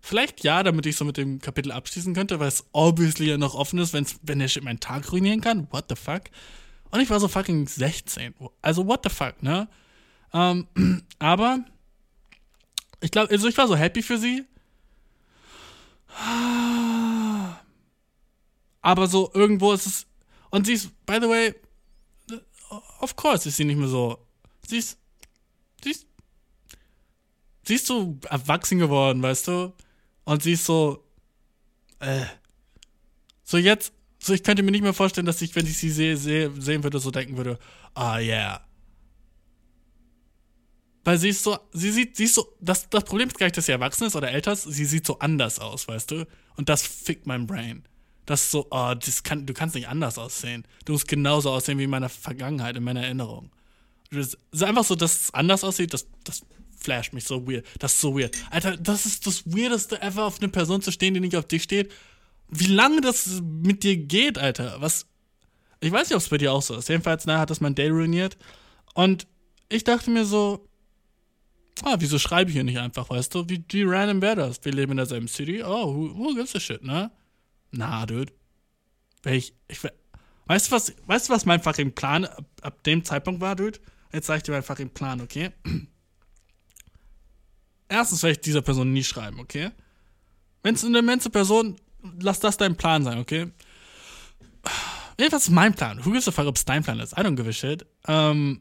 Vielleicht 0.00 0.44
ja, 0.44 0.62
damit 0.62 0.86
ich 0.86 0.94
so 0.94 1.04
mit 1.04 1.16
dem 1.16 1.40
Kapitel 1.40 1.72
abschließen 1.72 2.14
könnte, 2.14 2.38
weil 2.38 2.46
es 2.46 2.64
obviously 2.70 3.26
ja 3.26 3.36
noch 3.36 3.56
offen 3.56 3.80
ist, 3.80 3.92
wenn's, 3.92 4.20
wenn 4.22 4.38
der 4.38 4.46
Shit 4.46 4.62
meinen 4.62 4.78
Tag 4.78 5.10
ruinieren 5.10 5.40
kann. 5.40 5.66
What 5.72 5.86
the 5.88 5.96
fuck? 5.96 6.22
Und 6.92 7.00
ich 7.00 7.10
war 7.10 7.18
so 7.18 7.26
fucking 7.26 7.66
16. 7.66 8.34
Also, 8.62 8.86
what 8.86 9.00
the 9.02 9.10
fuck, 9.10 9.42
ne? 9.42 9.66
Ähm, 10.32 10.68
aber, 11.18 11.64
ich 13.00 13.10
glaube, 13.10 13.32
also 13.32 13.48
ich 13.48 13.58
war 13.58 13.66
so 13.66 13.74
happy 13.74 14.02
für 14.02 14.18
sie. 14.18 14.44
Aber 18.80 19.08
so 19.08 19.32
irgendwo 19.34 19.72
ist 19.72 19.86
es. 19.86 20.06
Und 20.50 20.66
sie 20.66 20.74
ist, 20.74 21.04
by 21.04 21.18
the 21.20 21.28
way, 21.28 21.54
of 23.04 23.16
course 23.16 23.48
ist 23.48 23.56
sie 23.56 23.64
nicht 23.64 23.78
mehr 23.78 23.88
so. 23.88 24.18
Sie 24.66 24.78
ist. 24.78 24.98
Sie 25.82 25.90
ist. 25.90 26.06
Sie 27.66 27.74
ist 27.74 27.86
so 27.86 28.18
erwachsen 28.28 28.78
geworden, 28.78 29.22
weißt 29.22 29.48
du? 29.48 29.72
Und 30.24 30.42
sie 30.42 30.52
ist 30.52 30.64
so, 30.64 31.02
äh, 32.00 32.24
so 33.42 33.56
jetzt, 33.56 33.92
so 34.18 34.34
ich 34.34 34.42
könnte 34.42 34.62
mir 34.62 34.70
nicht 34.70 34.82
mehr 34.82 34.92
vorstellen, 34.92 35.26
dass 35.26 35.40
ich, 35.40 35.54
wenn 35.54 35.66
ich 35.66 35.78
sie 35.78 35.90
sehe, 35.90 36.16
sehe 36.16 36.52
sehen 36.60 36.82
würde, 36.82 36.98
so 36.98 37.10
denken 37.10 37.36
würde, 37.36 37.58
ah, 37.94 38.18
yeah. 38.18 38.66
Weil 41.04 41.18
sie 41.18 41.28
ist 41.28 41.42
so, 41.42 41.58
sie 41.72 41.90
sieht, 41.90 42.16
sie 42.16 42.24
ist 42.24 42.34
so, 42.34 42.54
das, 42.60 42.88
das 42.88 43.04
Problem 43.04 43.28
ist 43.28 43.38
gar 43.38 43.46
nicht, 43.46 43.56
dass 43.56 43.66
sie 43.66 43.72
erwachsen 43.72 44.06
ist 44.06 44.16
oder 44.16 44.30
älter 44.30 44.52
ist, 44.52 44.64
sie 44.64 44.84
sieht 44.86 45.06
so 45.06 45.18
anders 45.18 45.58
aus, 45.58 45.86
weißt 45.86 46.10
du? 46.10 46.26
Und 46.56 46.68
das 46.68 46.82
fickt 46.82 47.26
mein 47.26 47.46
Brain. 47.46 47.84
Das 48.26 48.44
ist 48.44 48.50
so, 48.50 48.66
oh, 48.70 48.94
das 48.94 49.22
kann, 49.22 49.46
du 49.46 49.52
kannst 49.52 49.74
nicht 49.74 49.88
anders 49.88 50.18
aussehen. 50.18 50.64
Du 50.84 50.92
musst 50.92 51.08
genauso 51.08 51.50
aussehen 51.50 51.78
wie 51.78 51.84
in 51.84 51.90
meiner 51.90 52.08
Vergangenheit, 52.08 52.76
in 52.76 52.84
meiner 52.84 53.02
Erinnerung. 53.02 53.50
Es 54.10 54.38
ist 54.52 54.62
einfach 54.62 54.84
so, 54.84 54.94
dass 54.94 55.22
es 55.22 55.34
anders 55.34 55.64
aussieht, 55.64 55.92
das, 55.92 56.06
das 56.24 56.42
flasht 56.78 57.12
mich 57.12 57.24
so 57.24 57.46
weird. 57.46 57.66
Das 57.78 57.94
ist 57.94 58.00
so 58.00 58.18
weird. 58.18 58.36
Alter, 58.50 58.76
das 58.76 59.06
ist 59.06 59.26
das 59.26 59.44
Weirdeste 59.46 60.00
ever, 60.00 60.24
auf 60.24 60.40
eine 60.40 60.48
Person 60.48 60.82
zu 60.82 60.92
stehen, 60.92 61.14
die 61.14 61.20
nicht 61.20 61.36
auf 61.36 61.46
dich 61.46 61.62
steht. 61.62 61.90
Wie 62.48 62.66
lange 62.66 63.00
das 63.00 63.42
mit 63.42 63.82
dir 63.82 63.96
geht, 63.96 64.38
Alter. 64.38 64.76
Was. 64.80 65.06
Ich 65.80 65.92
weiß 65.92 66.08
nicht, 66.08 66.16
ob 66.16 66.22
es 66.22 66.28
bei 66.28 66.38
dir 66.38 66.52
auch 66.52 66.62
so 66.62 66.76
ist. 66.76 66.88
Jedenfalls, 66.88 67.26
na, 67.26 67.38
hat 67.38 67.50
das 67.50 67.60
mein 67.60 67.74
Day 67.74 67.88
ruiniert. 67.88 68.38
Und 68.94 69.26
ich 69.68 69.84
dachte 69.84 70.10
mir 70.10 70.24
so, 70.24 70.66
ah, 71.82 71.96
wieso 71.98 72.18
schreibe 72.18 72.50
ich 72.50 72.54
hier 72.54 72.64
nicht 72.64 72.78
einfach, 72.78 73.10
weißt 73.10 73.34
du? 73.34 73.48
Wie, 73.48 73.64
wie 73.70 73.82
random 73.82 74.22
wäre 74.22 74.36
das? 74.36 74.64
Wir 74.64 74.72
leben 74.72 74.92
in 74.92 74.98
derselben 74.98 75.28
City. 75.28 75.62
Oh, 75.62 75.94
who, 75.94 76.16
who 76.16 76.34
gives 76.34 76.54
a 76.54 76.60
shit, 76.60 76.82
ne? 76.82 77.10
Na, 77.76 78.06
dude. 78.06 78.32
Ich, 79.24 79.54
ich, 79.68 79.80
Weißt 80.46 80.68
du, 80.68 80.72
was, 80.72 80.92
weißt 81.06 81.28
du, 81.28 81.32
was 81.32 81.46
mein 81.46 81.62
fucking 81.62 81.94
Plan 81.94 82.26
ab, 82.26 82.44
ab 82.60 82.84
dem 82.84 83.04
Zeitpunkt 83.04 83.40
war, 83.40 83.56
Dude? 83.56 83.78
Jetzt 84.12 84.26
sag 84.26 84.38
ich 84.38 84.42
dir 84.42 84.52
meinen 84.52 84.62
fucking 84.62 84.90
Plan, 84.90 85.20
okay? 85.20 85.50
Erstens 87.88 88.22
werde 88.22 88.32
ich 88.32 88.40
dieser 88.40 88.62
Person 88.62 88.92
nie 88.92 89.04
schreiben, 89.04 89.40
okay? 89.40 89.70
Wenn 90.62 90.74
es 90.74 90.84
eine 90.84 90.98
immense 90.98 91.30
Person, 91.30 91.76
lass 92.20 92.40
das 92.40 92.56
dein 92.56 92.76
Plan 92.76 93.04
sein, 93.04 93.18
okay? 93.18 93.50
Jedenfalls 95.18 95.44
ist 95.44 95.50
mein 95.50 95.74
Plan. 95.74 96.04
Who 96.04 96.10
gives 96.10 96.28
a 96.28 96.32
fuck, 96.32 96.46
ob 96.46 96.56
es 96.56 96.64
dein 96.64 96.82
Plan 96.82 97.00
ist? 97.00 97.12
I 97.12 97.20
don't 97.20 97.36
give 97.36 97.48
a 97.48 97.52
shit. 97.52 97.86
Ähm, 98.06 98.60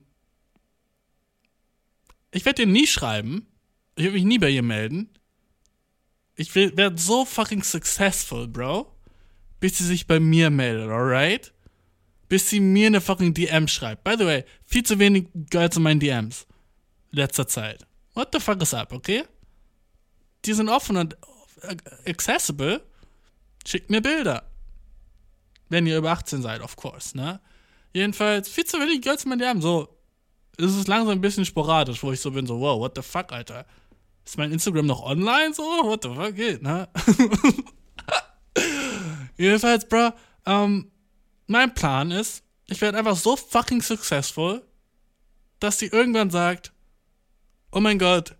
ich 2.32 2.45
werde 2.45 2.66
dir 2.66 2.72
nie 2.72 2.88
schreiben. 2.88 3.47
Ich 3.95 4.03
werde 4.03 4.16
mich 4.16 4.26
nie 4.26 4.39
bei 4.39 4.49
ihr 4.49 4.64
melden. 4.64 5.09
Ich 6.36 6.53
werde 6.55 6.97
so 6.97 7.26
fucking 7.26 7.64
successful, 7.64 8.47
Bro. 8.47 8.92
Bis 9.64 9.78
sie 9.78 9.86
sich 9.86 10.07
bei 10.07 10.20
mir 10.20 10.49
meldet, 10.49 10.89
alright? 10.89 11.53
Bis 12.28 12.49
sie 12.49 12.59
mir 12.59 12.88
eine 12.88 12.99
fucking 12.99 13.34
DM 13.34 13.70
schreibt. 13.70 14.03
By 14.03 14.16
the 14.18 14.26
way, 14.26 14.43
viel 14.66 14.84
zu 14.84 14.99
wenig 14.99 15.30
Girls 15.49 15.78
in 15.78 15.84
meinen 15.84 16.01
DMs. 16.01 16.45
Letzter 17.11 17.47
Zeit. 17.47 17.88
What 18.14 18.34
the 18.34 18.41
fuck 18.41 18.61
is 18.61 18.74
up, 18.74 18.91
okay? 18.91 19.24
Die 20.43 20.51
sind 20.51 20.68
offen 20.68 20.97
und 20.97 21.16
accessible. 22.05 22.84
Schickt 23.66 23.89
mir 23.89 24.01
Bilder. 24.01 24.43
Wenn 25.70 25.88
ihr 25.88 25.97
über 25.97 26.11
18 26.11 26.41
seid, 26.41 26.59
of 26.59 26.76
course, 26.76 27.16
ne? 27.16 27.39
Jedenfalls, 27.93 28.49
viel 28.49 28.66
zu 28.66 28.82
wenig 28.82 29.01
Girls 29.01 29.24
in 29.24 29.30
meinen 29.30 29.39
DMs. 29.39 29.64
So, 29.64 29.88
es 30.57 30.76
ist 30.76 30.89
langsam 30.89 31.14
ein 31.14 31.22
bisschen 31.22 31.45
sporadisch, 31.45 32.03
wo 32.03 32.11
ich 32.11 32.20
so 32.20 32.32
bin, 32.32 32.45
so, 32.45 32.59
wow, 32.59 32.82
what 32.82 32.97
the 32.97 33.01
fuck, 33.01 33.32
Alter? 33.32 33.66
Ist 34.26 34.38
mein 34.38 34.51
Instagram 34.51 34.88
noch 34.88 35.03
online? 35.03 35.53
So, 35.53 35.64
what 35.64 36.03
the 36.03 36.14
fuck 36.14 36.36
geht, 36.36 36.61
ne? 36.61 36.89
Jedenfalls, 39.38 39.88
bro, 39.88 40.11
ähm, 40.45 40.91
mein 41.47 41.73
Plan 41.73 42.11
ist, 42.11 42.43
ich 42.67 42.81
werde 42.81 42.97
einfach 42.97 43.15
so 43.15 43.36
fucking 43.36 43.81
successful, 43.81 44.61
dass 45.59 45.79
sie 45.79 45.88
irgendwann 45.88 46.29
sagt, 46.29 46.71
oh 47.71 47.79
mein 47.79 47.99
Gott, 47.99 48.36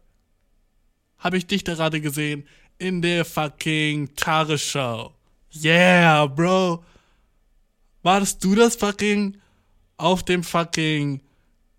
habe 1.18 1.38
ich 1.38 1.48
dich 1.48 1.64
gerade 1.64 2.02
gesehen 2.02 2.48
in 2.78 3.02
der 3.02 3.26
fucking 3.26 4.16
Tagesschau. 4.16 5.14
Yeah, 5.56 6.26
bro. 6.26 6.84
Wartest 8.02 8.44
du 8.44 8.56
das 8.56 8.76
fucking 8.76 9.38
auf 9.98 10.24
dem 10.24 10.44
fucking 10.44 11.22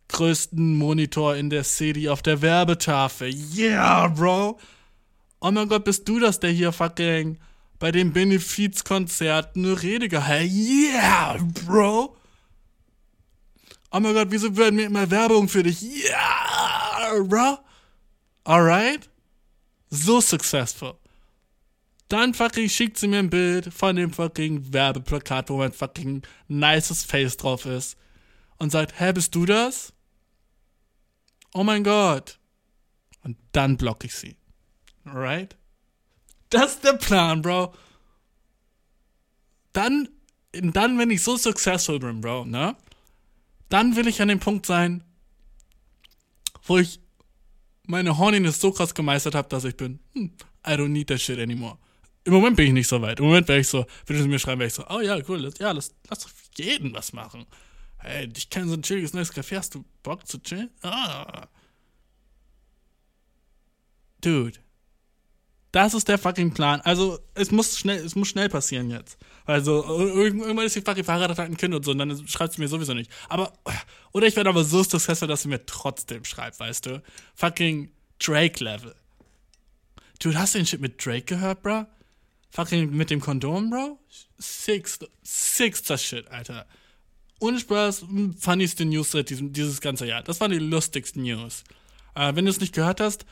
größten 0.09 0.79
Monitor 0.79 1.37
in 1.37 1.51
der 1.51 1.65
City 1.65 2.09
auf 2.09 2.23
der 2.23 2.41
Werbetafel? 2.41 3.35
Yeah, 3.55 4.09
bro. 4.09 4.59
Oh 5.41 5.51
mein 5.51 5.69
Gott, 5.69 5.85
bist 5.85 6.09
du 6.09 6.21
das, 6.21 6.41
der 6.41 6.51
hier 6.51 6.73
fucking 6.73 7.39
bei 7.85 7.93
dem 7.93 8.15
Benefizkonzert 8.15 9.57
eine 9.57 9.83
Rede 9.83 10.09
gehalten. 10.09 10.55
Yeah, 10.57 11.37
Bro. 11.67 12.17
Oh 13.93 14.01
mein 14.01 14.15
Gott, 14.15 14.29
wieso 14.31 14.57
werden 14.57 14.77
mir 14.77 14.87
immer 14.87 15.11
Werbung 15.11 15.51
für 15.51 15.63
dich? 15.63 15.83
Yeah, 15.83 17.23
Bro. 17.25 17.59
Alright? 18.45 19.11
So 19.91 20.23
successful. 20.23 20.95
Dann 22.09 22.33
fucking 22.33 22.71
schickt 22.71 22.97
sie 22.97 23.07
mir 23.07 23.19
ein 23.19 23.29
Bild 23.29 23.71
von 23.71 23.97
dem 23.97 24.15
fucking 24.15 24.73
Werbeplakat, 24.73 25.51
wo 25.51 25.59
mein 25.59 25.75
fucking 25.75 26.23
nices 26.49 27.05
Face 27.05 27.37
drauf 27.37 27.67
ist. 27.67 27.99
Und 28.57 28.71
sagt, 28.71 28.99
hä, 28.99 29.13
bist 29.13 29.35
du 29.35 29.45
das? 29.45 29.93
Oh 31.53 31.65
mein 31.65 31.85
Gott. 31.85 32.39
Und 33.25 33.37
dann 33.53 33.77
block 33.77 34.07
ich 34.07 34.15
sie. 34.15 34.39
Alright? 35.05 35.55
Das 36.55 36.75
ist 36.75 36.85
der 36.85 36.93
Plan, 36.93 37.43
Bro. 37.43 37.75
Dann, 39.73 40.09
dann, 40.53 40.97
wenn 41.01 41.11
ich 41.11 41.21
so 41.21 41.37
successful 41.37 41.99
bin, 41.99 42.21
Bro, 42.21 42.45
ne? 42.45 42.77
Dann 43.71 43.97
will 43.97 44.07
ich 44.07 44.23
an 44.23 44.29
dem 44.29 44.39
Punkt 44.39 44.65
sein, 44.65 45.03
wo 46.63 46.79
ich 46.79 47.01
meine 47.89 48.19
Horniness 48.19 48.61
so 48.61 48.71
krass 48.71 48.95
gemeistert 48.95 49.35
habe, 49.35 49.49
dass 49.49 49.65
ich 49.65 49.77
bin, 49.77 49.99
hm, 50.13 50.31
I 50.65 50.71
don't 50.71 50.91
need 50.91 51.09
that 51.09 51.21
shit 51.21 51.41
anymore. 51.41 51.77
Im 52.23 52.33
Moment 52.33 52.55
bin 52.55 52.69
ich 52.69 52.73
nicht 52.73 52.89
so 52.89 53.03
weit. 53.03 53.19
Im 53.19 53.27
Moment 53.27 53.49
wäre 53.49 53.59
ich 53.59 53.67
so, 53.67 53.85
wenn 54.07 54.17
du 54.17 54.29
mir 54.29 54.39
schreiben, 54.39 54.61
wäre 54.61 54.69
ich 54.69 54.75
so, 54.75 54.87
oh 54.89 55.01
ja, 55.01 55.19
cool, 55.29 55.39
lass, 55.39 55.59
ja, 55.59 55.73
lass, 55.73 55.93
lass 56.09 56.25
jeden 56.57 56.95
was 56.95 57.13
machen. 57.13 57.47
Hey, 57.99 58.31
ich 58.37 58.49
kenne 58.49 58.69
so 58.69 58.75
ein 58.75 58.83
chilliges 58.83 59.13
neues 59.13 59.33
Café, 59.35 59.57
hast 59.57 59.75
du 59.75 59.85
Bock 60.05 60.25
zu 60.29 60.39
chillen? 60.41 60.71
Ah. 60.83 61.49
Dude, 64.21 64.61
das 65.75 65.93
ist 65.93 66.07
der 66.07 66.19
fucking 66.19 66.55
Plan. 66.55 66.81
Also, 66.83 67.19
es 67.35 67.51
muss 67.51 67.77
schnell, 67.77 67.99
es 67.99 68.15
muss 68.15 68.29
schnell 68.29 68.49
passieren 68.49 68.91
jetzt. 68.91 69.19
Also, 69.45 69.85
irgendwann 69.85 70.65
ist 70.65 70.77
die 70.77 70.83
fucking 70.83 71.03
verheiratet, 71.03 71.37
hat 71.37 71.47
ein 71.47 71.57
Kind 71.57 71.75
und 71.75 71.85
so, 71.85 71.91
und 71.91 71.99
dann 71.99 72.29
schreibt 72.29 72.53
sie 72.53 72.61
mir 72.61 72.69
sowieso 72.69 72.95
nicht. 72.95 73.11
Aber, 73.29 73.53
oder 74.13 74.29
ich 74.29 74.37
werde 74.37 74.51
aber 74.51 74.63
so 74.63 74.85
successful, 74.85 75.27
dass 75.27 75.43
sie 75.43 75.49
mir 75.49 75.67
trotzdem 75.67 76.25
schreibt, 76.25 76.61
weißt 76.61 76.87
du? 76.87 77.03
Fucking 77.35 77.91
Drake-Level. 78.21 78.95
Dude, 80.21 80.39
hast 80.39 80.55
du 80.55 80.59
den 80.61 80.67
Shit 80.67 80.81
mit 80.81 81.05
Drake 81.05 81.23
gehört, 81.23 81.63
bro? 81.65 81.87
Fucking 82.51 82.91
mit 82.91 83.11
dem 83.11 83.19
Kondom, 83.19 83.71
bro? 83.71 83.99
Sixth, 84.39 85.11
sixter 85.25 85.99
Shit, 85.99 86.29
Alter. 86.29 86.67
Ohne 87.41 87.59
Spaß, 87.59 88.05
funnyste 88.39 88.85
News 88.85 89.11
seit 89.11 89.29
dieses 89.29 89.81
ganze 89.81 90.07
Jahr. 90.07 90.23
Das 90.23 90.39
waren 90.39 90.53
die 90.53 90.59
lustigsten 90.59 91.25
News. 91.25 91.65
Äh, 92.15 92.37
wenn 92.37 92.45
du 92.45 92.53
es 92.53 92.61
nicht 92.61 92.75
gehört 92.75 93.01
hast, 93.01 93.27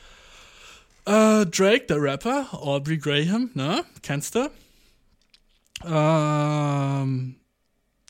äh, 1.05 1.45
Drake, 1.45 1.85
der 1.87 2.01
Rapper, 2.01 2.47
Aubrey 2.51 2.97
Graham, 2.97 3.51
ne? 3.53 3.83
Kennst 4.01 4.35
du? 4.35 4.49
Ähm, 5.85 7.35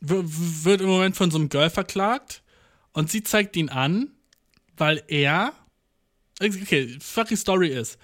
wird 0.02 0.82
im 0.82 0.88
Moment 0.88 1.16
von 1.16 1.32
so 1.32 1.38
einem 1.38 1.50
Girl 1.50 1.70
verklagt 1.70 2.44
und 2.92 3.10
sie 3.10 3.24
zeigt 3.24 3.56
ihn 3.56 3.70
an, 3.70 4.12
weil 4.78 5.04
er. 5.08 5.54
Okay, 6.42 6.98
fucking 7.00 7.38
Story 7.38 7.70
ist. 7.70 7.98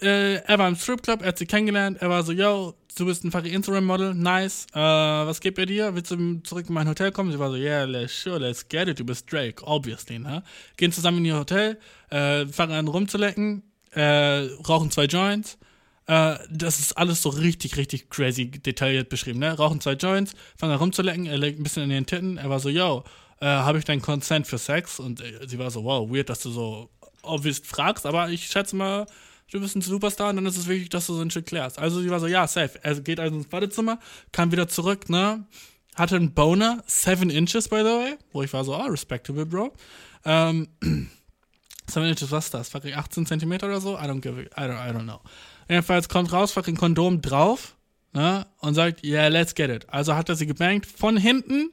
Äh, 0.00 0.36
er 0.36 0.58
war 0.58 0.68
im 0.68 0.76
Stripclub, 0.76 1.22
er 1.22 1.28
hat 1.28 1.38
sie 1.38 1.46
kennengelernt, 1.46 1.98
er 2.00 2.08
war 2.08 2.22
so, 2.22 2.32
yo, 2.32 2.74
du 2.96 3.06
bist 3.06 3.24
ein 3.24 3.32
fucking 3.32 3.52
Instagram-Model, 3.52 4.14
nice. 4.14 4.66
Äh, 4.72 4.78
was 4.78 5.40
gibt 5.40 5.58
er 5.58 5.66
dir? 5.66 5.94
Willst 5.94 6.12
du 6.12 6.40
zurück 6.42 6.66
in 6.68 6.74
mein 6.74 6.88
Hotel 6.88 7.10
kommen? 7.10 7.32
Sie 7.32 7.38
war 7.38 7.50
so, 7.50 7.56
yeah, 7.56 7.84
let's, 7.84 8.12
sure, 8.12 8.38
let's 8.38 8.66
get 8.68 8.88
it, 8.88 8.98
du 9.00 9.04
bist 9.04 9.30
Drake, 9.30 9.62
obviously, 9.66 10.18
ne? 10.18 10.42
Gehen 10.76 10.92
zusammen 10.92 11.18
in 11.18 11.24
ihr 11.26 11.38
Hotel, 11.38 11.78
äh, 12.10 12.46
fangen 12.46 12.72
an 12.72 12.88
rumzulecken, 12.88 13.62
äh, 13.92 14.48
rauchen 14.68 14.90
zwei 14.90 15.04
Joints. 15.04 15.58
Äh, 16.06 16.38
das 16.50 16.80
ist 16.80 16.96
alles 16.96 17.22
so 17.22 17.28
richtig, 17.28 17.76
richtig 17.76 18.10
crazy 18.10 18.50
detailliert 18.50 19.08
beschrieben, 19.08 19.38
ne? 19.38 19.52
Rauchen 19.52 19.80
zwei 19.80 19.92
Joints, 19.92 20.34
fangen 20.56 20.72
an 20.72 20.78
rumzulecken, 20.78 21.26
er 21.26 21.38
legt 21.38 21.60
ein 21.60 21.62
bisschen 21.62 21.84
in 21.84 21.90
den 21.90 22.06
Titten, 22.06 22.36
er 22.36 22.50
war 22.50 22.60
so, 22.60 22.68
yo, 22.68 23.04
äh, 23.40 23.46
habe 23.46 23.78
ich 23.78 23.84
deinen 23.84 24.02
Consent 24.02 24.46
für 24.46 24.58
Sex? 24.58 25.00
Und 25.00 25.20
äh, 25.20 25.46
sie 25.46 25.58
war 25.58 25.70
so, 25.70 25.84
wow, 25.84 26.10
weird, 26.10 26.28
dass 26.28 26.40
du 26.40 26.50
so 26.50 26.90
obvious 27.22 27.60
fragst, 27.64 28.06
aber 28.06 28.30
ich 28.30 28.46
schätze 28.46 28.76
mal, 28.76 29.06
du 29.50 29.60
bist 29.60 29.76
ein 29.76 29.82
Superstar 29.82 30.30
und 30.30 30.36
dann 30.36 30.46
ist 30.46 30.56
es 30.56 30.68
wichtig, 30.68 30.90
dass 30.90 31.06
du 31.06 31.14
so 31.14 31.22
ein 31.22 31.30
Shit 31.30 31.46
klärst. 31.46 31.78
Also 31.78 32.00
sie 32.00 32.10
war 32.10 32.20
so, 32.20 32.26
ja, 32.26 32.46
safe. 32.46 32.78
Er 32.82 33.00
geht 33.00 33.20
also 33.20 33.36
ins 33.36 33.48
Badezimmer, 33.48 33.98
kam 34.32 34.52
wieder 34.52 34.68
zurück, 34.68 35.08
ne? 35.08 35.46
Hatte 35.96 36.16
einen 36.16 36.34
Boner, 36.34 36.82
seven 36.86 37.30
inches, 37.30 37.68
by 37.68 37.78
the 37.78 37.84
way, 37.84 38.18
wo 38.32 38.42
ich 38.42 38.52
war 38.52 38.64
so, 38.64 38.74
oh, 38.74 38.86
respectable, 38.86 39.44
Bro. 39.44 39.74
Ähm, 40.24 40.68
Was 41.96 42.44
ist 42.44 42.54
das? 42.54 42.68
Fucking 42.68 42.94
18 42.94 43.26
Zentimeter 43.26 43.66
oder 43.66 43.80
so? 43.80 43.96
I 43.96 44.02
don't 44.02 44.20
give 44.20 44.40
it, 44.40 44.52
I 44.56 44.62
don't, 44.62 44.78
I 44.78 44.92
don't 44.92 45.04
know. 45.04 45.20
Jedenfalls 45.68 46.08
kommt 46.08 46.32
raus, 46.32 46.52
fucking 46.52 46.76
Kondom 46.76 47.20
drauf, 47.20 47.76
ne? 48.12 48.46
Und 48.58 48.74
sagt, 48.74 49.04
yeah, 49.04 49.28
let's 49.28 49.54
get 49.54 49.70
it. 49.70 49.88
Also 49.88 50.14
hat 50.14 50.28
er 50.28 50.36
sie 50.36 50.46
gebankt 50.46 50.86
von 50.86 51.16
hinten 51.16 51.70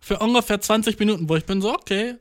für 0.00 0.18
ungefähr 0.18 0.60
20 0.60 0.98
Minuten, 0.98 1.28
wo 1.28 1.36
ich 1.36 1.44
bin 1.44 1.60
so, 1.60 1.72
okay, 1.72 2.16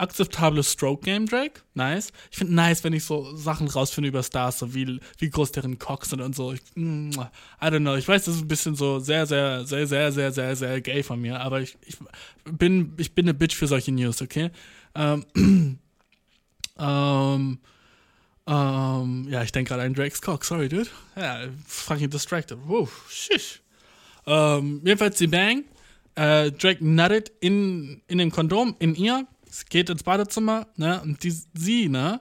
akzeptables 0.00 0.72
Stroke-Game, 0.72 1.26
Drake. 1.26 1.60
Nice. 1.74 2.12
Ich 2.30 2.38
finde 2.38 2.54
nice, 2.54 2.82
wenn 2.82 2.92
ich 2.92 3.04
so 3.04 3.36
Sachen 3.36 3.68
rausfinde 3.68 4.08
über 4.08 4.22
Stars, 4.22 4.58
so 4.58 4.74
wie, 4.74 4.98
wie 5.18 5.30
groß 5.30 5.52
deren 5.52 5.78
Cocks 5.78 6.10
sind 6.10 6.20
und 6.20 6.34
so. 6.34 6.52
Ich, 6.52 6.60
I 6.76 7.12
don't 7.60 7.80
know. 7.80 7.94
Ich 7.96 8.08
weiß, 8.08 8.24
das 8.24 8.36
ist 8.36 8.42
ein 8.42 8.48
bisschen 8.48 8.74
so 8.74 8.98
sehr, 8.98 9.26
sehr, 9.26 9.64
sehr, 9.66 9.86
sehr, 9.86 10.10
sehr, 10.10 10.32
sehr, 10.32 10.56
sehr 10.56 10.80
gay 10.80 11.02
von 11.02 11.20
mir, 11.20 11.40
aber 11.40 11.60
ich, 11.60 11.76
ich 11.84 11.96
bin, 12.50 12.94
ich 12.96 13.14
bin 13.14 13.26
eine 13.26 13.34
Bitch 13.34 13.54
für 13.54 13.66
solche 13.66 13.92
News, 13.92 14.22
okay? 14.22 14.50
Ähm, 14.94 15.26
Ähm, 16.80 17.58
ähm, 18.46 19.28
ja, 19.28 19.42
ich 19.42 19.52
denke 19.52 19.68
gerade 19.68 19.82
an 19.82 19.94
Drake's 19.94 20.20
Cock, 20.20 20.44
sorry, 20.44 20.68
dude. 20.68 20.88
Ja, 21.14 21.42
fucking 21.66 22.10
distracted. 22.10 22.58
Wow, 22.66 22.90
shish. 23.08 23.60
Ähm, 24.26 24.80
jedenfalls 24.84 25.18
die 25.18 25.26
Bang. 25.26 25.64
Äh, 26.16 26.50
Drake 26.52 26.84
nuttet 26.84 27.30
in, 27.40 28.02
in 28.08 28.18
dem 28.18 28.30
Kondom, 28.30 28.74
in 28.78 28.94
ihr, 28.94 29.26
geht 29.68 29.90
ins 29.90 30.02
Badezimmer, 30.02 30.66
ne, 30.76 31.00
und 31.02 31.22
die, 31.22 31.34
sie, 31.54 31.88
ne, 31.88 32.20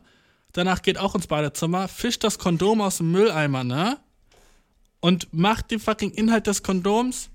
danach 0.52 0.82
geht 0.82 0.98
auch 0.98 1.16
ins 1.16 1.28
Badezimmer, 1.28 1.88
fischt 1.88 2.24
das 2.24 2.38
Kondom 2.38 2.82
aus 2.82 2.98
dem 2.98 3.12
Mülleimer, 3.12 3.64
ne, 3.64 3.98
und 5.00 5.34
macht 5.34 5.72
den 5.72 5.80
fucking 5.80 6.12
Inhalt 6.12 6.48
des 6.48 6.62
Kondoms, 6.62 7.30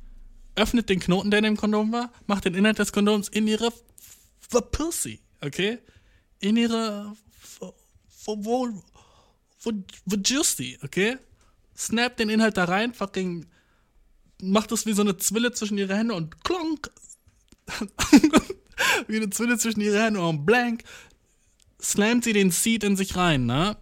öffnet 0.55 0.89
den 0.89 1.01
Knoten, 1.01 1.31
der 1.31 1.39
in 1.39 1.45
dem 1.45 1.57
Kondom 1.57 1.93
war, 1.93 2.13
macht 2.27 2.45
den 2.45 2.55
Inhalt 2.55 2.79
des 2.79 2.93
Kondoms 2.93 3.29
in 3.29 3.49
ihre 3.49 3.73
Pussy, 4.71 5.21
okay? 5.45 5.79
In 6.45 6.57
ihre 6.57 7.13
wo, 8.27 8.73
wo, 9.63 10.17
Juicy, 10.17 10.79
okay? 10.83 11.19
Snap 11.77 12.17
den 12.17 12.29
Inhalt 12.29 12.57
da 12.57 12.65
rein, 12.65 12.95
fucking 12.95 13.47
macht 14.43 14.73
es 14.73 14.87
wie 14.87 14.93
so 14.93 15.03
eine 15.03 15.17
Zwille 15.17 15.53
zwischen 15.53 15.79
ihre 15.79 15.97
Hände 15.97 16.15
und 16.15 16.45
klonk. 16.45 16.91
wie 19.07 19.17
eine 19.17 19.31
Zwille 19.31 19.59
zwischen 19.59 19.81
ihre 19.81 20.03
Hände 20.03 20.21
und 20.21 20.45
blank. 20.45 20.85
Slammt 21.81 22.25
sie 22.25 22.33
den 22.33 22.51
Seed 22.51 22.85
in 22.85 22.97
sich 22.97 23.17
rein, 23.17 23.47
ne? 23.47 23.77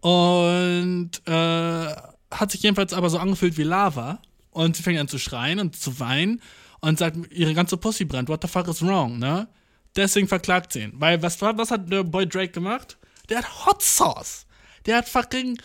Und 0.00 1.10
äh, 1.26 1.94
hat 2.30 2.50
sich 2.50 2.62
jedenfalls 2.62 2.92
aber 2.92 3.10
so 3.10 3.18
angefühlt 3.18 3.58
wie 3.58 3.64
Lava. 3.64 4.20
Und 4.50 4.76
sie 4.76 4.82
fängt 4.82 4.98
an 4.98 5.08
zu 5.08 5.18
schreien 5.18 5.60
und 5.60 5.76
zu 5.76 6.00
weinen 6.00 6.40
und 6.80 6.98
sagt, 6.98 7.16
ihre 7.32 7.54
ganze 7.54 7.76
Pussy 7.76 8.04
brennt. 8.04 8.28
What 8.28 8.42
the 8.42 8.48
fuck 8.48 8.68
is 8.68 8.82
wrong, 8.82 9.18
ne? 9.18 9.48
Deswegen 9.96 10.28
verklagt 10.28 10.72
sie 10.72 10.82
ihn. 10.82 10.92
Weil 10.94 11.22
was, 11.22 11.40
was 11.40 11.70
hat 11.70 11.90
der 11.90 12.04
Boy 12.04 12.26
Drake 12.26 12.52
gemacht? 12.52 12.98
Der 13.28 13.38
hat 13.38 13.66
Hot 13.66 13.82
Sauce. 13.82 14.46
Der 14.86 14.98
hat 14.98 15.08
fucking 15.08 15.60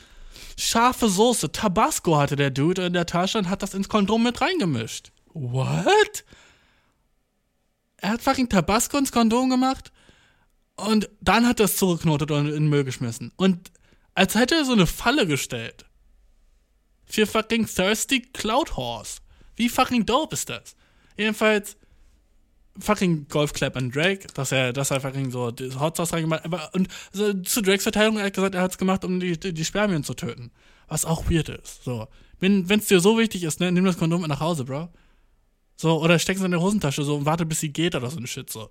scharfe 0.58 1.10
Soße. 1.10 1.52
Tabasco 1.52 2.18
hatte 2.18 2.36
der 2.36 2.50
Dude 2.50 2.86
in 2.86 2.94
der 2.94 3.06
Tasche 3.06 3.38
und 3.38 3.50
hat 3.50 3.62
das 3.64 3.74
ins 3.74 3.90
Kondom 3.90 4.24
mit 4.24 4.42
reingemischt. 4.42 5.12
What? 5.34 6.26
Er 7.98 8.10
hat 8.10 8.22
fucking 8.22 8.50
Tabasco 8.50 8.98
ins 8.98 9.12
Kondom 9.12 9.50
gemacht 9.50 9.92
und 10.76 11.10
dann 11.22 11.48
hat 11.48 11.60
er 11.60 11.66
es 11.66 11.78
zurückknotet 11.78 12.32
und 12.32 12.48
in 12.48 12.54
den 12.54 12.68
Müll 12.68 12.84
geschmissen. 12.84 13.32
Und 13.36 13.72
als 14.14 14.36
hätte 14.36 14.56
er 14.56 14.66
so 14.66 14.74
eine 14.74 14.88
Falle 14.88 15.28
gestellt. 15.28 15.86
Für 17.06 17.28
fucking 17.28 17.68
Thirsty 17.68 18.22
Cloud 18.22 18.76
Horse. 18.76 19.20
Wie 19.56 19.70
fucking 19.70 20.06
dope 20.06 20.34
ist 20.34 20.50
das? 20.50 20.76
Jedenfalls, 21.18 21.78
fucking 22.80 23.28
Golfclap 23.30 23.76
an 23.78 23.92
Drake, 23.92 24.28
dass 24.34 24.52
er, 24.52 24.74
dass 24.74 24.92
er 24.92 25.02
fucking 25.02 25.32
so 25.32 25.52
Hot 25.80 25.98
Sauce 25.98 26.14
reingemacht 26.14 26.44
hat. 26.44 26.76
Und 26.76 26.88
also, 27.14 27.34
zu 27.42 27.62
Drakes 27.62 27.84
Verteidigung, 27.84 28.18
er 28.20 28.32
gesagt, 28.32 28.56
er 28.56 28.62
hat 28.62 28.72
es 28.72 28.78
gemacht, 28.78 29.06
um 29.06 29.20
die, 29.20 29.38
die, 29.40 29.66
Spermien 29.66 30.04
zu 30.04 30.14
töten. 30.14 30.52
Was 30.88 31.06
auch 31.06 31.30
weird 31.30 31.50
ist. 31.50 31.84
So. 31.84 32.08
Wenn 32.40 32.70
es 32.70 32.88
dir 32.88 33.00
so 33.00 33.18
wichtig 33.18 33.44
ist, 33.44 33.60
ne, 33.60 33.72
nimm 33.72 33.86
das 33.86 33.98
Kondom 33.98 34.22
mit 34.22 34.30
nach 34.30 34.42
Hause, 34.42 34.66
Bro. 34.66 34.90
So, 35.78 36.02
oder 36.02 36.20
steck 36.20 36.38
es 36.38 36.44
in 36.44 36.52
deine 36.52 36.62
Hosentasche 36.62 37.04
so 37.04 37.16
und 37.16 37.26
warte, 37.26 37.46
bis 37.46 37.60
sie 37.60 37.70
geht 37.70 37.96
oder 37.96 38.10
so 38.10 38.18
ein 38.18 38.28
Shit, 38.28 38.50
so. 38.50 38.70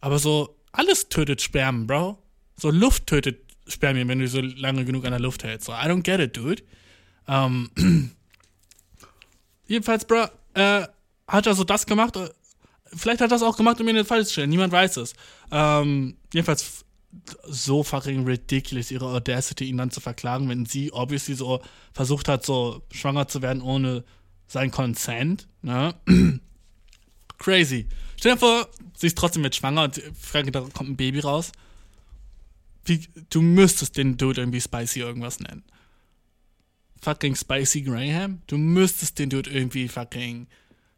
Aber 0.00 0.18
so, 0.18 0.56
alles 0.72 1.08
tötet 1.08 1.40
Spermien, 1.40 1.86
Bro. 1.86 2.18
So, 2.56 2.70
Luft 2.70 3.06
tötet 3.06 3.40
Spermien, 3.68 4.08
wenn 4.08 4.18
du 4.18 4.28
so 4.28 4.40
lange 4.40 4.84
genug 4.84 5.04
an 5.04 5.12
der 5.12 5.20
Luft 5.20 5.44
hältst. 5.44 5.66
So, 5.66 5.72
I 5.72 5.86
don't 5.86 6.02
get 6.02 6.20
it, 6.20 6.36
dude. 6.36 6.62
Ähm, 7.28 7.70
jedenfalls, 9.66 10.04
Bro, 10.04 10.28
äh, 10.54 10.86
hat 11.28 11.46
er 11.46 11.54
so 11.54 11.64
das 11.64 11.86
gemacht. 11.86 12.16
Vielleicht 12.94 13.20
hat 13.20 13.32
das 13.32 13.42
auch 13.42 13.56
gemacht, 13.56 13.80
um 13.80 13.86
ihn 13.86 13.90
in 13.90 13.96
den 13.96 14.06
Fall 14.06 14.24
zu 14.24 14.32
stellen. 14.32 14.50
Niemand 14.50 14.72
weiß 14.72 14.98
es. 14.98 15.14
Ähm, 15.50 16.16
jedenfalls 16.32 16.84
so 17.44 17.82
fucking 17.82 18.24
ridiculous, 18.24 18.90
ihre 18.90 19.06
Audacity, 19.06 19.64
ihn 19.64 19.78
dann 19.78 19.90
zu 19.90 20.00
verklagen, 20.00 20.48
wenn 20.48 20.66
sie 20.66 20.92
obviously 20.92 21.34
so 21.34 21.60
versucht 21.92 22.28
hat, 22.28 22.44
so 22.44 22.82
schwanger 22.90 23.28
zu 23.28 23.42
werden 23.42 23.62
ohne 23.62 24.04
sein 24.46 24.70
Consent. 24.70 25.48
Ne? 25.62 25.94
Crazy. 27.38 27.86
Stell 28.18 28.32
dir 28.32 28.38
vor, 28.38 28.68
sie 28.96 29.08
ist 29.08 29.18
trotzdem 29.18 29.42
mit 29.42 29.54
schwanger 29.54 29.84
und 29.84 30.00
fragt, 30.18 30.54
da 30.54 30.60
kommt 30.60 30.90
ein 30.90 30.96
Baby 30.96 31.20
raus. 31.20 31.52
Wie, 32.84 33.08
du 33.30 33.42
müsstest 33.42 33.96
den 33.96 34.16
Dude 34.16 34.40
irgendwie 34.40 34.60
Spicy 34.60 35.00
irgendwas 35.00 35.40
nennen. 35.40 35.64
Fucking 37.02 37.36
Spicy 37.36 37.82
Graham? 37.82 38.42
Du 38.46 38.56
müsstest 38.56 39.18
den 39.18 39.28
Dude 39.28 39.50
irgendwie 39.50 39.88
fucking 39.88 40.46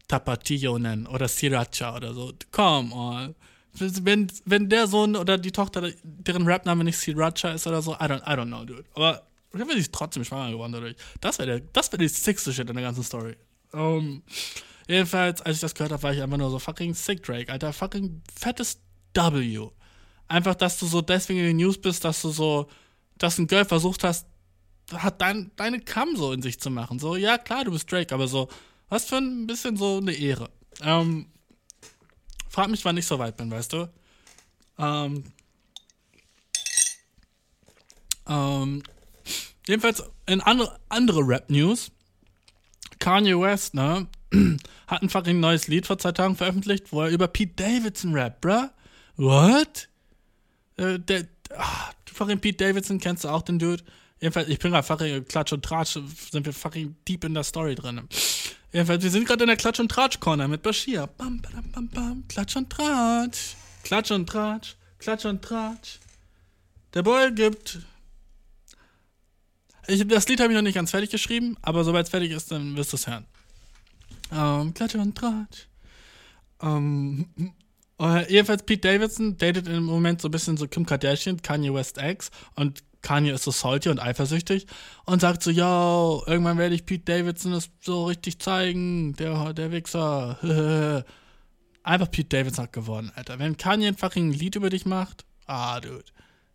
Tapatio 0.09 0.79
nennen 0.79 1.07
oder 1.07 1.29
Sriracha 1.29 1.95
oder 1.97 2.15
so. 2.15 2.33
Come 2.51 2.95
on. 2.95 3.35
Wenn, 3.75 4.27
wenn 4.45 4.69
der 4.69 4.87
Sohn 4.89 5.15
oder 5.15 5.39
die 5.39 5.53
Tochter, 5.53 5.93
deren 6.03 6.49
Rapname 6.49 6.83
nicht 6.83 6.97
Sriracha 6.97 7.51
ist 7.51 7.67
oder 7.67 7.83
so, 7.83 7.93
I 7.93 8.05
don't, 8.05 8.23
I 8.23 8.35
don't 8.35 8.47
know, 8.47 8.65
dude. 8.65 8.85
Aber 8.95 9.23
ich 9.53 9.65
bin 9.65 9.87
trotzdem 9.93 10.25
schwanger 10.25 10.53
geworden 10.53 10.73
dadurch. 10.73 10.97
Das 11.21 11.39
wäre 11.39 11.61
wär 11.61 11.99
die 11.99 12.09
sickste 12.09 12.53
Shit 12.53 12.69
in 12.69 12.75
der 12.75 12.85
ganzen 12.85 13.05
Story. 13.05 13.37
Um, 13.73 14.23
jedenfalls, 14.89 15.43
als 15.43 15.57
ich 15.57 15.61
das 15.61 15.75
gehört 15.75 15.93
habe, 15.93 16.03
war 16.03 16.13
ich 16.13 16.23
einfach 16.23 16.39
nur 16.39 16.51
so 16.51 16.59
fucking 16.59 16.95
sick, 16.95 17.23
Drake. 17.23 17.53
Alter, 17.53 17.73
fucking 17.73 18.23
fettes 18.35 18.81
W. 19.15 19.69
Einfach, 20.27 20.55
dass 20.55 20.79
du 20.79 20.87
so 20.87 21.01
deswegen 21.01 21.41
in 21.41 21.47
den 21.47 21.57
News 21.57 21.79
bist, 21.79 22.05
dass 22.05 22.23
du 22.23 22.31
so, 22.31 22.69
dass 23.17 23.39
ein 23.39 23.47
Girl 23.47 23.65
versucht 23.65 24.05
hast, 24.05 24.27
hat 24.93 25.21
dein, 25.21 25.51
deine 25.57 25.81
Cam 25.81 26.17
so 26.17 26.33
in 26.33 26.43
sich 26.43 26.59
zu 26.61 26.71
machen. 26.71 26.99
So, 26.99 27.17
ja, 27.17 27.39
klar, 27.39 27.65
du 27.65 27.73
bist 27.73 27.91
Drake, 27.91 28.15
aber 28.15 28.27
so, 28.27 28.49
was 28.89 29.05
für 29.05 29.16
ein 29.16 29.47
bisschen 29.47 29.76
so 29.76 29.99
eine 29.99 30.12
Ehre. 30.12 30.51
Ähm, 30.82 31.26
frag 32.49 32.68
mich, 32.68 32.84
wann 32.84 32.97
ich 32.97 33.07
so 33.07 33.18
weit 33.18 33.36
bin, 33.36 33.51
weißt 33.51 33.72
du? 33.72 33.89
Ähm, 34.78 35.24
ähm, 38.28 38.82
jedenfalls 39.66 40.03
in 40.26 40.41
andere, 40.41 40.78
andere 40.89 41.20
Rap-News. 41.26 41.91
Kanye 42.99 43.39
West, 43.39 43.74
ne? 43.74 44.07
Hat 44.86 45.03
ein 45.03 45.09
fucking 45.09 45.41
neues 45.41 45.68
Lied 45.68 45.86
vor 45.86 45.99
zwei 45.99 46.12
Tagen 46.12 46.36
veröffentlicht, 46.36 46.93
wo 46.93 47.03
er 47.03 47.11
über 47.11 47.28
Pete 47.28 47.55
Davidson 47.55 48.14
rappt, 48.14 48.41
bruh. 48.41 48.68
What? 49.16 49.89
Äh, 50.76 50.99
der, 50.99 51.26
ach, 51.57 51.93
fucking 52.12 52.41
Pete 52.41 52.57
Davidson 52.57 52.99
kennst 52.99 53.24
du 53.24 53.28
auch 53.28 53.43
den 53.43 53.59
Dude? 53.59 53.82
Jedenfalls, 54.20 54.49
ich 54.49 54.59
bin 54.59 54.72
gerade 54.72 54.86
fucking 54.86 55.24
Klatsch 55.26 55.53
und 55.53 55.64
Tratsch, 55.64 55.99
sind 56.30 56.45
wir 56.45 56.53
fucking 56.53 56.97
deep 57.07 57.24
in 57.24 57.34
der 57.34 57.45
Story 57.45 57.74
drin. 57.74 58.03
Jedenfalls, 58.73 59.03
wir 59.03 59.11
sind 59.11 59.27
gerade 59.27 59.45
in 59.45 59.49
der 59.49 59.57
Klatsch- 59.57 59.81
und 59.81 59.91
Tratsch-Corner 59.91 60.47
mit 60.47 60.62
Bashir. 60.62 61.07
Bam, 61.07 61.41
bam, 61.41 61.71
bam, 61.73 61.89
bam, 61.89 62.25
Klatsch 62.29 62.57
und 62.57 62.69
Tratsch. 62.71 63.55
Klatsch 63.83 64.11
und 64.11 64.27
Tratsch. 64.27 64.77
Klatsch 64.99 65.25
und 65.25 65.43
Tratsch. 65.43 65.99
Der 66.93 67.03
Boy 67.03 67.33
gibt. 67.33 67.79
Ich, 69.87 70.07
das 70.07 70.29
Lied 70.29 70.41
habe 70.41 70.53
ich 70.53 70.57
noch 70.57 70.62
nicht 70.62 70.75
ganz 70.75 70.91
fertig 70.91 71.11
geschrieben, 71.11 71.57
aber 71.62 71.83
sobald 71.85 72.05
es 72.05 72.11
fertig 72.11 72.31
ist, 72.31 72.51
dann 72.51 72.77
wirst 72.77 72.93
du 72.93 72.97
es 72.97 73.07
hören. 73.07 73.27
Ähm, 74.31 74.75
Klatsch 74.75 74.97
und 74.97 75.16
Tratsch. 75.16 75.66
Ähm, 76.61 77.27
äh, 78.01 78.31
jedenfalls 78.31 78.64
Pete 78.64 78.87
Davidson 78.87 79.39
datet 79.39 79.66
im 79.66 79.85
Moment 79.85 80.21
so 80.21 80.29
ein 80.29 80.31
bisschen 80.31 80.59
so 80.59 80.69
Kim 80.69 80.85
Kardashian, 80.85 81.41
Kanye 81.41 81.73
West 81.73 81.97
Ex 81.97 82.31
und 82.55 82.83
Kanye 83.03 83.32
ist 83.32 83.44
so 83.44 83.51
salty 83.51 83.88
und 83.88 84.01
eifersüchtig 84.01 84.66
und 85.05 85.20
sagt 85.20 85.42
so, 85.42 85.51
yo, 85.51 86.22
irgendwann 86.26 86.59
werde 86.59 86.74
ich 86.74 86.84
Pete 86.84 87.05
Davidson 87.05 87.53
das 87.53 87.70
so 87.80 88.07
richtig 88.07 88.38
zeigen, 88.40 89.14
der, 89.14 89.53
der 89.53 89.72
Wichser. 89.72 90.38
einfach 91.82 92.11
Pete 92.11 92.28
Davidson 92.28 92.64
hat 92.64 92.72
gewonnen, 92.72 93.12
Alter. 93.14 93.38
Wenn 93.38 93.57
Kanye 93.57 93.94
ein 94.01 94.32
Lied 94.32 94.57
über 94.57 94.70
dich 94.70 94.86
macht, 94.86 95.24
ah, 95.46 95.80
dude. 95.80 96.05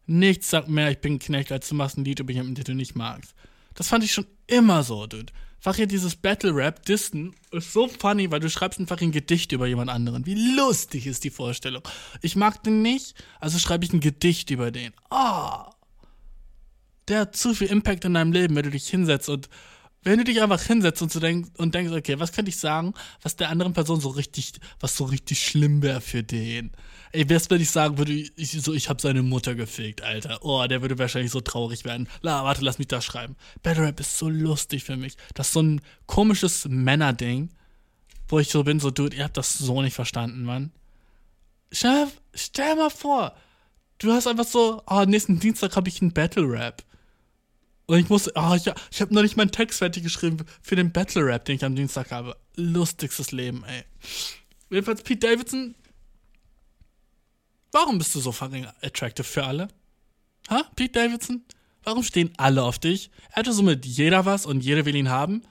Nichts 0.06 0.50
sagt 0.50 0.68
mehr, 0.68 0.92
ich 0.92 1.00
bin 1.00 1.14
ein 1.14 1.20
Knecht, 1.20 1.52
als 1.52 1.70
du 1.70 1.76
machst 1.76 1.98
ein 1.98 2.04
Lied 2.04 2.20
über 2.20 2.34
jemanden, 2.34 2.56
den 2.56 2.66
du 2.66 2.76
nicht 2.76 2.96
magst. 2.96 3.34
Das 3.74 3.88
fand 3.88 4.04
ich 4.04 4.14
schon 4.14 4.28
immer 4.48 4.84
so, 4.84 5.08
dude. 5.08 5.32
Einfach 5.60 5.78
hier 5.78 5.88
dieses 5.88 6.18
Battle-Rap, 6.18 6.84
Disten, 6.84 7.34
ist 7.52 7.72
so 7.72 7.88
funny, 7.88 8.30
weil 8.30 8.42
du 8.42 8.50
schreibst 8.50 8.82
einfach 8.82 9.00
ein 9.00 9.14
Gedicht 9.14 9.54
über 9.54 9.66
jemand 9.66 9.90
anderen. 9.90 10.26
Wie 10.26 10.56
lustig 10.58 11.08
ist 11.08 11.24
die 11.24 11.30
Vorstellung. 11.30 11.84
Ich 12.22 12.36
mag 12.36 12.62
den 12.64 12.82
nicht, 12.82 13.16
also 13.40 13.58
schreibe 13.60 13.86
ich 13.86 13.94
ein 13.94 14.02
Gedicht 14.02 14.50
über 14.52 14.72
den. 14.72 14.92
Ah. 15.10 15.70
Oh 15.70 15.73
der 17.08 17.22
hat 17.22 17.36
zu 17.36 17.54
viel 17.54 17.68
Impact 17.68 18.06
in 18.06 18.14
deinem 18.14 18.32
Leben, 18.32 18.56
wenn 18.56 18.64
du 18.64 18.72
dich 18.72 18.88
hinsetzt 18.88 19.30
und 19.30 19.50
wenn 20.04 20.18
du 20.18 20.26
dich 20.26 20.42
einfach 20.42 20.62
hinsetzt 20.62 21.02
und, 21.02 21.12
so 21.12 21.20
denk, 21.20 21.48
und 21.58 21.74
denkst, 21.74 21.94
okay, 21.94 22.20
was 22.20 22.34
könnte 22.34 22.50
ich 22.50 22.58
sagen, 22.58 22.94
was 23.22 23.36
der 23.36 23.50
anderen 23.50 23.74
Person 23.74 24.02
so 24.02 24.10
richtig, 24.10 24.54
was 24.80 24.98
so 24.98 25.06
richtig 25.06 25.46
schlimm 25.46 25.82
wäre 25.82 26.02
für 26.02 26.24
den? 26.24 26.72
Ey, 27.14 27.30
was 27.30 27.50
wenn 27.50 27.62
ich 27.62 27.72
sagen 27.72 27.98
würde, 27.98 28.12
ich, 28.12 28.52
so, 28.52 28.74
ich 28.74 28.90
habe 28.90 29.02
seine 29.02 29.24
Mutter 29.24 29.56
gefickt, 29.56 30.02
Alter. 30.02 30.40
Oh, 30.42 30.66
der 30.68 30.82
würde 30.82 30.98
wahrscheinlich 30.98 31.32
so 31.32 31.42
traurig 31.42 31.86
werden. 31.86 32.10
La, 32.22 32.44
warte, 32.44 32.66
lass 32.66 32.80
mich 32.80 32.88
das 32.88 33.06
schreiben. 33.06 33.36
Battle 33.62 33.84
Rap 33.84 34.00
ist 34.00 34.18
so 34.18 34.30
lustig 34.30 34.84
für 34.84 34.98
mich. 34.98 35.16
Das 35.36 35.48
ist 35.48 35.54
so 35.54 35.62
ein 35.62 35.82
komisches 36.06 36.66
Männerding, 36.68 37.50
wo 38.28 38.40
ich 38.40 38.50
so 38.50 38.64
bin, 38.64 38.80
so, 38.80 38.92
dude, 38.92 39.16
ihr 39.16 39.24
habt 39.24 39.38
das 39.38 39.58
so 39.58 39.82
nicht 39.82 39.94
verstanden, 39.94 40.44
Mann. 40.44 40.72
Stell, 41.72 42.08
stell 42.34 42.76
mal 42.76 42.90
vor, 42.90 43.36
du 44.00 44.12
hast 44.12 44.28
einfach 44.28 44.46
so, 44.46 44.82
oh, 44.88 45.04
nächsten 45.06 45.40
Dienstag 45.40 45.76
habe 45.76 45.90
ich 45.90 46.02
einen 46.02 46.14
Battle 46.14 46.50
Rap. 46.50 46.84
Und 47.94 48.00
ich 48.00 48.10
muss, 48.10 48.28
oh, 48.34 48.56
ich, 48.56 48.66
ich 48.90 49.02
habe 49.02 49.14
noch 49.14 49.22
nicht 49.22 49.38
meinen 49.38 49.52
Text 49.52 49.78
fertig 49.78 50.02
geschrieben 50.02 50.38
für 50.64 50.76
den 50.76 50.92
Battle 50.92 51.24
Rap, 51.24 51.46
den 51.46 51.58
ich 51.58 51.64
am 51.64 51.76
Dienstag 51.76 52.10
habe. 52.10 52.36
Lustigstes 52.56 53.32
Leben, 53.32 53.64
ey. 53.66 53.84
Jedenfalls 54.72 55.04
Pete 55.04 55.28
Davidson. 55.28 55.76
Warum 57.72 58.00
bist 58.00 58.16
du 58.16 58.20
so 58.20 58.32
fucking 58.32 58.66
attractive 58.82 59.24
für 59.24 59.44
alle? 59.44 59.68
Ha, 60.50 60.64
Pete 60.76 60.92
Davidson? 60.92 61.44
Warum 61.84 62.02
stehen 62.02 62.34
alle 62.38 62.64
auf 62.64 62.80
dich? 62.80 63.12
Er 63.30 63.36
hatte 63.36 63.54
so 63.54 63.62
mit 63.62 63.86
jeder 63.86 64.26
was 64.26 64.48
und 64.48 64.62
jeder 64.62 64.86
will 64.86 64.96
ihn 64.96 65.10
haben. 65.10 65.44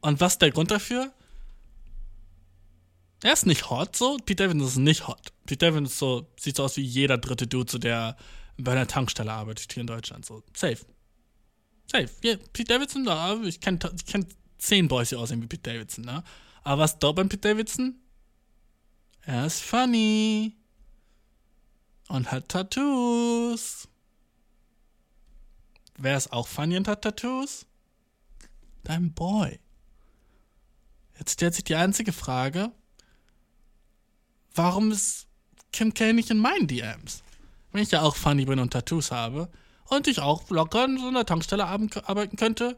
Und 0.00 0.22
was 0.22 0.32
ist 0.32 0.40
der 0.40 0.52
Grund 0.52 0.70
dafür? 0.70 1.12
Er 3.22 3.34
ist 3.34 3.44
nicht 3.44 3.68
hot 3.68 3.94
so. 3.94 4.16
Pete 4.24 4.42
Davidson 4.42 4.66
ist 4.66 4.76
nicht 4.76 5.06
hot. 5.06 5.34
Pete 5.44 5.66
Davidson 5.66 5.86
so, 5.86 6.32
sieht 6.40 6.56
so 6.56 6.64
aus 6.64 6.78
wie 6.78 6.82
jeder 6.82 7.18
dritte 7.18 7.46
Dude, 7.46 7.70
so 7.70 7.76
der 7.76 8.16
bei 8.56 8.72
einer 8.72 8.86
Tankstelle 8.86 9.32
arbeitet 9.32 9.70
hier 9.70 9.82
in 9.82 9.86
Deutschland. 9.86 10.24
So, 10.24 10.42
safe. 10.54 10.78
Safe. 11.86 12.08
Yeah, 12.24 12.36
Pete 12.52 12.72
Davidson, 12.72 13.04
da, 13.04 13.40
ich 13.42 13.60
kenne 13.60 13.78
ich 13.96 14.06
kenn 14.06 14.26
zehn 14.58 14.88
Boys, 14.88 15.10
die 15.10 15.16
aussehen 15.16 15.42
wie 15.42 15.46
Pete 15.46 15.72
Davidson, 15.72 16.04
ne? 16.04 16.24
Aber 16.62 16.82
was 16.82 16.98
dope 16.98 17.20
an 17.20 17.28
Pete 17.28 17.48
Davidson? 17.48 18.00
Er 19.22 19.46
ist 19.46 19.62
funny. 19.62 20.56
Und 22.08 22.30
hat 22.30 22.48
Tattoos. 22.48 23.88
Wer 25.96 26.16
ist 26.16 26.32
auch 26.32 26.48
funny 26.48 26.76
und 26.76 26.88
hat 26.88 27.02
Tattoos? 27.02 27.66
Dein 28.82 29.12
Boy. 29.12 29.60
Jetzt 31.18 31.32
stellt 31.32 31.54
sich 31.54 31.64
die 31.64 31.76
einzige 31.76 32.12
Frage, 32.12 32.72
warum 34.54 34.90
ist 34.90 35.26
Kim 35.72 35.94
K 35.94 36.12
nicht 36.12 36.30
in 36.30 36.38
meinen 36.38 36.66
DMs? 36.66 37.22
Wenn 37.72 37.82
ich 37.82 37.90
ja 37.90 38.02
auch 38.02 38.16
funny 38.16 38.44
bin 38.44 38.58
und 38.58 38.72
Tattoos 38.72 39.10
habe 39.10 39.50
und 39.88 40.06
ich 40.06 40.20
auch 40.20 40.48
locker 40.50 40.84
in 40.84 40.98
so 40.98 41.08
einer 41.08 41.26
Tankstelle 41.26 41.66
arbeiten 41.66 42.36
könnte, 42.36 42.76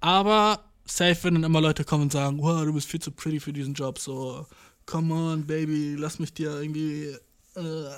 aber 0.00 0.64
safe, 0.84 1.24
wenn 1.24 1.34
dann 1.34 1.44
immer 1.44 1.60
Leute 1.60 1.84
kommen 1.84 2.04
und 2.04 2.12
sagen, 2.12 2.40
wow, 2.40 2.64
du 2.64 2.72
bist 2.72 2.88
viel 2.88 3.00
zu 3.00 3.10
pretty 3.10 3.40
für 3.40 3.52
diesen 3.52 3.74
Job, 3.74 3.98
so, 3.98 4.46
come 4.86 5.14
on, 5.14 5.46
baby, 5.46 5.94
lass 5.98 6.18
mich 6.18 6.32
dir 6.32 6.60
irgendwie, 6.60 7.16
äh, 7.56 7.90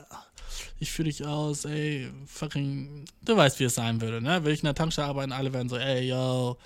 ich 0.78 0.90
fühle 0.90 1.08
dich 1.08 1.24
aus, 1.24 1.64
ey, 1.64 2.10
fucking, 2.26 3.04
du 3.22 3.36
weißt, 3.36 3.60
wie 3.60 3.64
es 3.64 3.74
sein 3.74 4.00
würde, 4.00 4.20
ne? 4.20 4.44
Will 4.44 4.52
ich 4.52 4.60
in 4.60 4.66
der 4.66 4.74
Tankstelle 4.74 5.08
arbeiten, 5.08 5.32
alle 5.32 5.52
werden 5.52 5.68
so, 5.68 5.76
ey, 5.76 6.08
yo, 6.08 6.56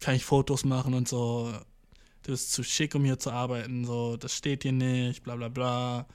kann 0.00 0.14
ich 0.14 0.24
Fotos 0.24 0.64
machen 0.64 0.94
und 0.94 1.08
so, 1.08 1.52
du 2.22 2.32
bist 2.32 2.52
zu 2.52 2.62
schick, 2.62 2.94
um 2.94 3.04
hier 3.04 3.18
zu 3.18 3.30
arbeiten, 3.30 3.84
so, 3.84 4.16
das 4.16 4.34
steht 4.34 4.64
dir 4.64 4.72
nicht, 4.72 5.22
bla 5.22 5.36
bla 5.36 5.48
bla. 5.48 6.06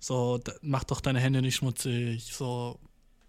So, 0.00 0.40
mach 0.62 0.84
doch 0.84 1.00
deine 1.00 1.18
Hände 1.18 1.42
nicht 1.42 1.56
schmutzig, 1.56 2.32
so, 2.32 2.78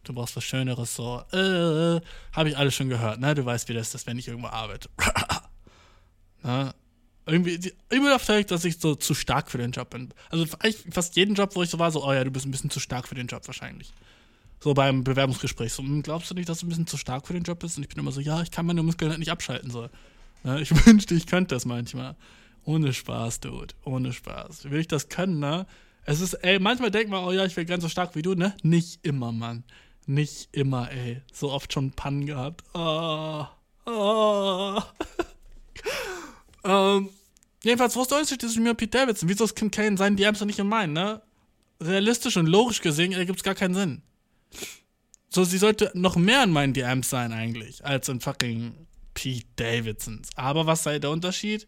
du 0.04 0.14
brauchst 0.14 0.36
was 0.36 0.44
Schöneres, 0.44 0.96
so, 0.96 1.22
äh, 1.32 2.02
habe 2.34 2.50
ich 2.50 2.58
alles 2.58 2.76
schon 2.76 2.90
gehört, 2.90 3.20
ne? 3.20 3.36
Du 3.36 3.46
weißt, 3.46 3.70
wie 3.70 3.74
das 3.74 3.94
ist, 3.94 4.08
wenn 4.08 4.18
ich 4.18 4.28
irgendwo 4.28 4.48
arbeite. 4.48 4.90
ne? 6.44 6.74
Irgendwie, 7.26 7.74
immer 7.90 8.10
dachte 8.10 8.40
ich, 8.40 8.48
dass 8.48 8.66
ich 8.66 8.80
so 8.80 8.96
zu 8.96 9.14
stark 9.14 9.52
für 9.52 9.60
den 9.60 9.72
Job 9.72 9.92
bin. 9.92 10.10
Also 10.30 10.46
fast 10.92 11.16
jeden 11.16 11.36
Job, 11.36 11.56
wo 11.56 11.62
ich 11.62 11.70
so 11.70 11.78
war, 11.78 11.92
so, 11.92 12.04
oh 12.04 12.12
ja, 12.12 12.24
du 12.24 12.32
bist 12.32 12.46
ein 12.46 12.52
bisschen 12.52 12.72
zu 12.72 12.80
stark 12.80 13.08
für 13.08 13.16
den 13.16 13.28
Job 13.28 13.46
wahrscheinlich. 13.46 13.94
So 14.60 14.74
beim 14.74 15.04
Bewerbungsgespräch. 15.04 15.72
So, 15.72 15.84
hm, 15.84 16.02
glaubst 16.02 16.32
du 16.32 16.36
nicht, 16.36 16.50
dass 16.50 16.60
du 16.60 16.66
ein 16.66 16.70
bisschen 16.70 16.88
zu 16.88 16.98
stark 16.98 17.28
für 17.28 17.34
den 17.34 17.44
Job 17.44 17.60
bist? 17.60 17.78
Und 17.78 17.84
ich 17.84 17.90
bin 17.90 18.00
immer 18.00 18.12
so, 18.12 18.20
ja, 18.20 18.42
ich 18.42 18.52
kann 18.52 18.66
meine 18.66 18.82
Muskeln 18.82 19.12
halt 19.12 19.20
nicht 19.20 19.32
abschalten. 19.32 19.70
So. 19.70 19.90
Ne? 20.44 20.62
Ich 20.62 20.72
wünschte, 20.86 21.14
ich 21.14 21.28
könnte 21.28 21.54
das 21.54 21.66
manchmal. 21.66 22.16
Ohne 22.66 22.94
Spaß, 22.94 23.40
Dude. 23.42 23.74
Ohne 23.86 24.12
Spaß. 24.12 24.70
Will 24.70 24.80
ich 24.80 24.88
das 24.88 25.08
können, 25.08 25.40
ne? 25.40 25.66
Es 26.06 26.22
ist, 26.22 26.34
ey, 26.34 26.60
manchmal 26.60 26.92
denkt 26.92 27.10
man, 27.10 27.24
oh 27.24 27.32
ja, 27.32 27.46
ich 27.46 27.56
wäre 27.56 27.66
ganz 27.66 27.84
so 27.84 27.90
stark 27.90 28.16
wie 28.16 28.22
du, 28.24 28.34
ne? 28.34 28.56
Nicht 28.64 29.06
immer, 29.06 29.32
Mann. 29.32 29.64
Nicht 30.10 30.50
immer, 30.54 30.90
ey. 30.90 31.22
So 31.32 31.52
oft 31.52 31.72
schon 31.72 31.92
Pannen 31.92 32.26
gehabt. 32.26 32.64
Oh. 32.74 33.46
Oh. 33.86 34.82
ähm, 36.64 37.10
jedenfalls, 37.62 37.96
wo 37.96 38.02
ist 38.02 38.10
der 38.10 38.18
Unterschied 38.18 38.42
zwischen 38.42 38.64
mir 38.64 38.72
und 38.72 38.78
Pete 38.78 38.98
Davidson? 38.98 39.30
Wieso 39.30 39.44
ist 39.44 39.56
Kim 39.56 39.70
Kane 39.70 39.98
seinen 39.98 40.18
DMs 40.18 40.42
nicht 40.42 40.58
in 40.58 40.68
meinen, 40.68 40.94
ne? 40.94 41.22
Realistisch 41.80 42.38
und 42.38 42.48
logisch 42.48 42.82
gesehen 42.82 43.12
ergibt 43.12 43.38
es 43.38 43.44
gar 43.44 43.54
keinen 43.54 43.76
Sinn. 43.76 44.02
So, 45.30 45.44
sie 45.44 45.60
sollte 45.60 45.92
noch 45.94 46.16
mehr 46.16 46.44
in 46.44 46.50
meinen 46.50 46.74
DMs 46.74 47.08
sein, 47.08 47.32
eigentlich, 47.32 47.86
als 47.86 48.10
in 48.10 48.20
fucking 48.20 48.88
Pete 49.14 49.46
Davidsons. 49.58 50.30
Aber 50.36 50.66
was 50.66 50.82
sei 50.82 50.98
der 50.98 51.12
Unterschied? 51.12 51.68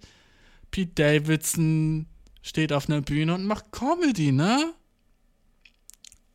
Pete 0.71 0.93
Davidson 0.95 2.07
steht 2.41 2.73
auf 2.73 2.89
einer 2.89 3.01
Bühne 3.01 3.35
und 3.35 3.45
macht 3.45 3.71
Comedy, 3.71 4.31
ne? 4.31 4.73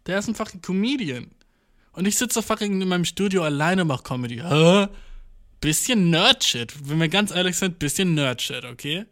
Der 0.06 0.20
ist 0.20 0.28
ein 0.28 0.36
fucking 0.36 0.62
Comedian. 0.62 1.32
Und 1.96 2.06
ich 2.06 2.16
sitze 2.16 2.42
fucking 2.42 2.80
in 2.80 2.88
meinem 2.88 3.06
Studio 3.06 3.42
alleine 3.42 3.82
und 3.82 3.88
mach 3.88 4.02
Comedy. 4.02 4.36
Hä? 4.36 4.86
Bisschen 5.60 6.10
Nerdshit. 6.10 6.74
Wenn 6.88 7.00
wir 7.00 7.08
ganz 7.08 7.30
ehrlich 7.34 7.56
sind, 7.56 7.78
bisschen 7.78 8.14
Nerdshit, 8.14 8.64
okay? 8.64 9.06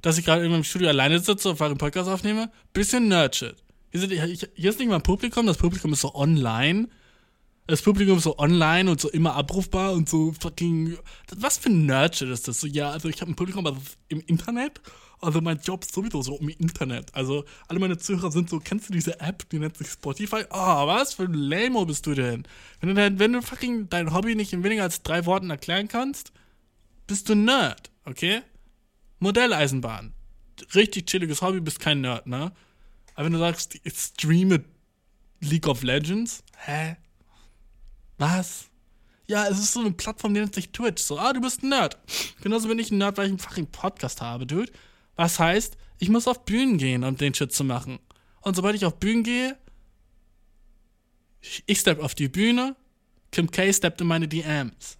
Dass 0.00 0.16
ich 0.16 0.24
gerade 0.24 0.44
in 0.44 0.50
meinem 0.52 0.64
Studio 0.64 0.88
alleine 0.88 1.18
sitze 1.18 1.50
und 1.50 1.60
einen 1.60 1.76
Podcast 1.76 2.08
aufnehme, 2.08 2.50
bisschen 2.72 3.08
Nerdshit. 3.08 3.56
Hier, 3.90 4.08
hier 4.08 4.70
ist 4.70 4.78
nicht 4.78 4.88
mal 4.88 4.96
ein 4.96 5.02
Publikum, 5.02 5.46
das 5.46 5.58
Publikum 5.58 5.92
ist 5.92 6.02
so 6.02 6.14
online 6.14 6.88
das 7.70 7.82
Publikum 7.82 8.18
so 8.18 8.38
online 8.38 8.90
und 8.90 9.00
so 9.00 9.08
immer 9.10 9.34
abrufbar 9.34 9.92
und 9.92 10.08
so 10.08 10.32
fucking. 10.40 10.98
Was 11.36 11.58
für 11.58 11.70
ein 11.70 11.86
Nerdshit 11.86 12.28
ist 12.28 12.48
das? 12.48 12.60
So, 12.60 12.66
ja, 12.66 12.90
also 12.90 13.08
ich 13.08 13.20
habe 13.20 13.30
ein 13.30 13.36
Publikum 13.36 13.66
also 13.66 13.80
im 14.08 14.20
Internet. 14.26 14.80
Also 15.20 15.40
mein 15.40 15.60
Job 15.60 15.84
ist 15.84 15.94
sowieso 15.94 16.22
so 16.22 16.38
im 16.38 16.48
Internet. 16.48 17.14
Also 17.14 17.44
alle 17.68 17.78
meine 17.78 17.98
Zuhörer 17.98 18.32
sind 18.32 18.48
so, 18.48 18.58
kennst 18.58 18.88
du 18.88 18.92
diese 18.92 19.20
App, 19.20 19.48
die 19.50 19.58
nennt 19.58 19.76
sich 19.76 19.88
Spotify? 19.88 20.44
Oh, 20.50 20.86
was 20.86 21.14
für 21.14 21.24
ein 21.24 21.34
Lamo 21.34 21.84
bist 21.84 22.06
du 22.06 22.14
denn? 22.14 22.44
Wenn 22.80 22.88
du, 22.88 22.94
dein, 22.94 23.18
wenn 23.18 23.32
du 23.34 23.42
fucking 23.42 23.88
dein 23.90 24.12
Hobby 24.12 24.34
nicht 24.34 24.52
in 24.52 24.64
weniger 24.64 24.82
als 24.82 25.02
drei 25.02 25.26
Worten 25.26 25.50
erklären 25.50 25.88
kannst, 25.88 26.32
bist 27.06 27.28
du 27.28 27.34
Nerd, 27.34 27.90
okay? 28.04 28.40
Modelleisenbahn. 29.18 30.14
Richtig 30.74 31.06
chilliges 31.06 31.42
Hobby, 31.42 31.60
bist 31.60 31.80
kein 31.80 32.00
Nerd, 32.00 32.26
ne? 32.26 32.52
Aber 33.14 33.26
wenn 33.26 33.32
du 33.32 33.38
sagst, 33.38 33.78
ich 33.82 33.94
streame 33.94 34.64
League 35.40 35.68
of 35.68 35.82
Legends, 35.82 36.42
hä? 36.56 36.96
Was? 38.20 38.66
Ja, 39.26 39.48
es 39.48 39.58
ist 39.58 39.72
so 39.72 39.80
eine 39.80 39.92
Plattform, 39.92 40.34
die 40.34 40.40
nennt 40.40 40.54
sich 40.54 40.72
Twitch. 40.72 41.02
So, 41.02 41.18
ah, 41.18 41.32
du 41.32 41.40
bist 41.40 41.62
ein 41.62 41.70
Nerd. 41.70 41.96
Genauso 42.42 42.68
bin 42.68 42.78
ich 42.78 42.90
ein 42.90 42.98
Nerd, 42.98 43.16
weil 43.16 43.26
ich 43.26 43.30
einen 43.30 43.38
fucking 43.38 43.66
Podcast 43.68 44.20
habe, 44.20 44.46
dude. 44.46 44.70
Was 45.16 45.38
heißt, 45.38 45.78
ich 45.98 46.10
muss 46.10 46.28
auf 46.28 46.44
Bühnen 46.44 46.76
gehen, 46.76 47.02
um 47.02 47.16
den 47.16 47.32
Shit 47.32 47.50
zu 47.50 47.64
machen. 47.64 47.98
Und 48.42 48.56
sobald 48.56 48.76
ich 48.76 48.84
auf 48.84 48.96
Bühnen 48.96 49.22
gehe, 49.22 49.56
ich 51.64 51.78
step 51.78 51.98
auf 51.98 52.14
die 52.14 52.28
Bühne, 52.28 52.76
Kim 53.32 53.50
K 53.50 53.72
steppt 53.72 54.02
in 54.02 54.06
meine 54.06 54.28
DMs. 54.28 54.98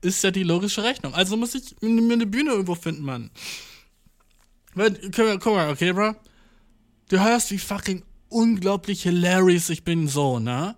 Ist 0.00 0.24
ja 0.24 0.30
die 0.30 0.44
logische 0.44 0.82
Rechnung. 0.82 1.14
Also 1.14 1.36
muss 1.36 1.54
ich 1.54 1.76
mir 1.82 2.14
eine 2.14 2.26
Bühne 2.26 2.52
irgendwo 2.52 2.74
finden, 2.74 3.02
Mann. 3.02 3.30
Guck 4.74 5.46
mal, 5.46 5.70
okay, 5.70 5.92
bro? 5.92 6.14
Du 7.10 7.20
hörst, 7.22 7.50
wie 7.50 7.58
fucking 7.58 8.02
unglaublich 8.30 9.02
hilarious 9.02 9.68
ich 9.68 9.84
bin, 9.84 10.08
so, 10.08 10.38
ne? 10.38 10.76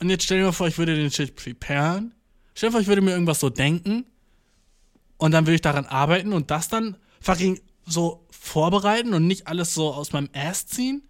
Und 0.00 0.10
jetzt 0.10 0.24
stell 0.24 0.38
dir 0.38 0.46
mal 0.46 0.52
vor, 0.52 0.68
ich 0.68 0.78
würde 0.78 0.94
den 0.94 1.10
Shit 1.10 1.34
preparen. 1.34 2.14
Stell 2.54 2.68
dir 2.68 2.72
vor, 2.72 2.80
ich 2.80 2.86
würde 2.86 3.02
mir 3.02 3.12
irgendwas 3.12 3.40
so 3.40 3.50
denken. 3.50 4.06
Und 5.16 5.32
dann 5.32 5.46
würde 5.46 5.56
ich 5.56 5.60
daran 5.60 5.86
arbeiten 5.86 6.32
und 6.32 6.50
das 6.50 6.68
dann 6.68 6.96
fucking 7.20 7.60
so 7.84 8.26
vorbereiten 8.30 9.14
und 9.14 9.26
nicht 9.26 9.48
alles 9.48 9.74
so 9.74 9.92
aus 9.92 10.12
meinem 10.12 10.30
Ass 10.32 10.66
ziehen. 10.66 11.02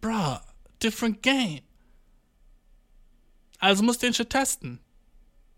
Bruh, 0.00 0.38
different 0.82 1.22
game. 1.22 1.60
Also 3.58 3.82
muss 3.82 3.98
den 3.98 4.12
Shit 4.12 4.28
testen. 4.28 4.80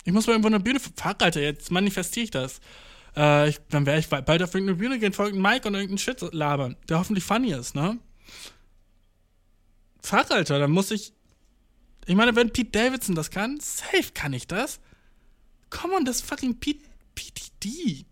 Ich 0.04 0.12
muss 0.12 0.28
mal 0.28 0.34
irgendwo 0.34 0.48
eine 0.48 0.60
Bühne. 0.60 0.78
Fuck, 0.78 1.20
Alter, 1.20 1.40
jetzt 1.40 1.72
manifestiere 1.72 2.24
ich 2.24 2.30
das. 2.30 2.60
Äh, 3.16 3.48
ich, 3.48 3.58
dann 3.68 3.86
werde 3.86 3.98
ich 3.98 4.08
bald 4.08 4.42
auf 4.42 4.54
irgendeine 4.54 4.76
Bühne 4.76 5.00
gehen, 5.00 5.12
folgenden 5.12 5.42
Mike 5.42 5.66
und 5.66 5.74
irgendeinen 5.74 5.98
Shit 5.98 6.20
labern, 6.32 6.76
der 6.88 7.00
hoffentlich 7.00 7.24
funny 7.24 7.52
ist, 7.52 7.74
ne? 7.74 7.98
Fuck, 10.02 10.30
Alter, 10.30 10.60
dann 10.60 10.70
muss 10.70 10.92
ich 10.92 11.15
ich 12.06 12.14
meine, 12.14 12.34
wenn 12.36 12.52
Pete 12.52 12.70
Davidson 12.70 13.14
das 13.14 13.30
kann, 13.30 13.58
safe 13.60 14.12
kann 14.14 14.32
ich 14.32 14.46
das. 14.46 14.80
Come 15.70 15.94
on, 15.94 16.04
das 16.04 16.20
fucking 16.20 16.58
Pete, 16.58 16.84
PTD. 17.14 18.06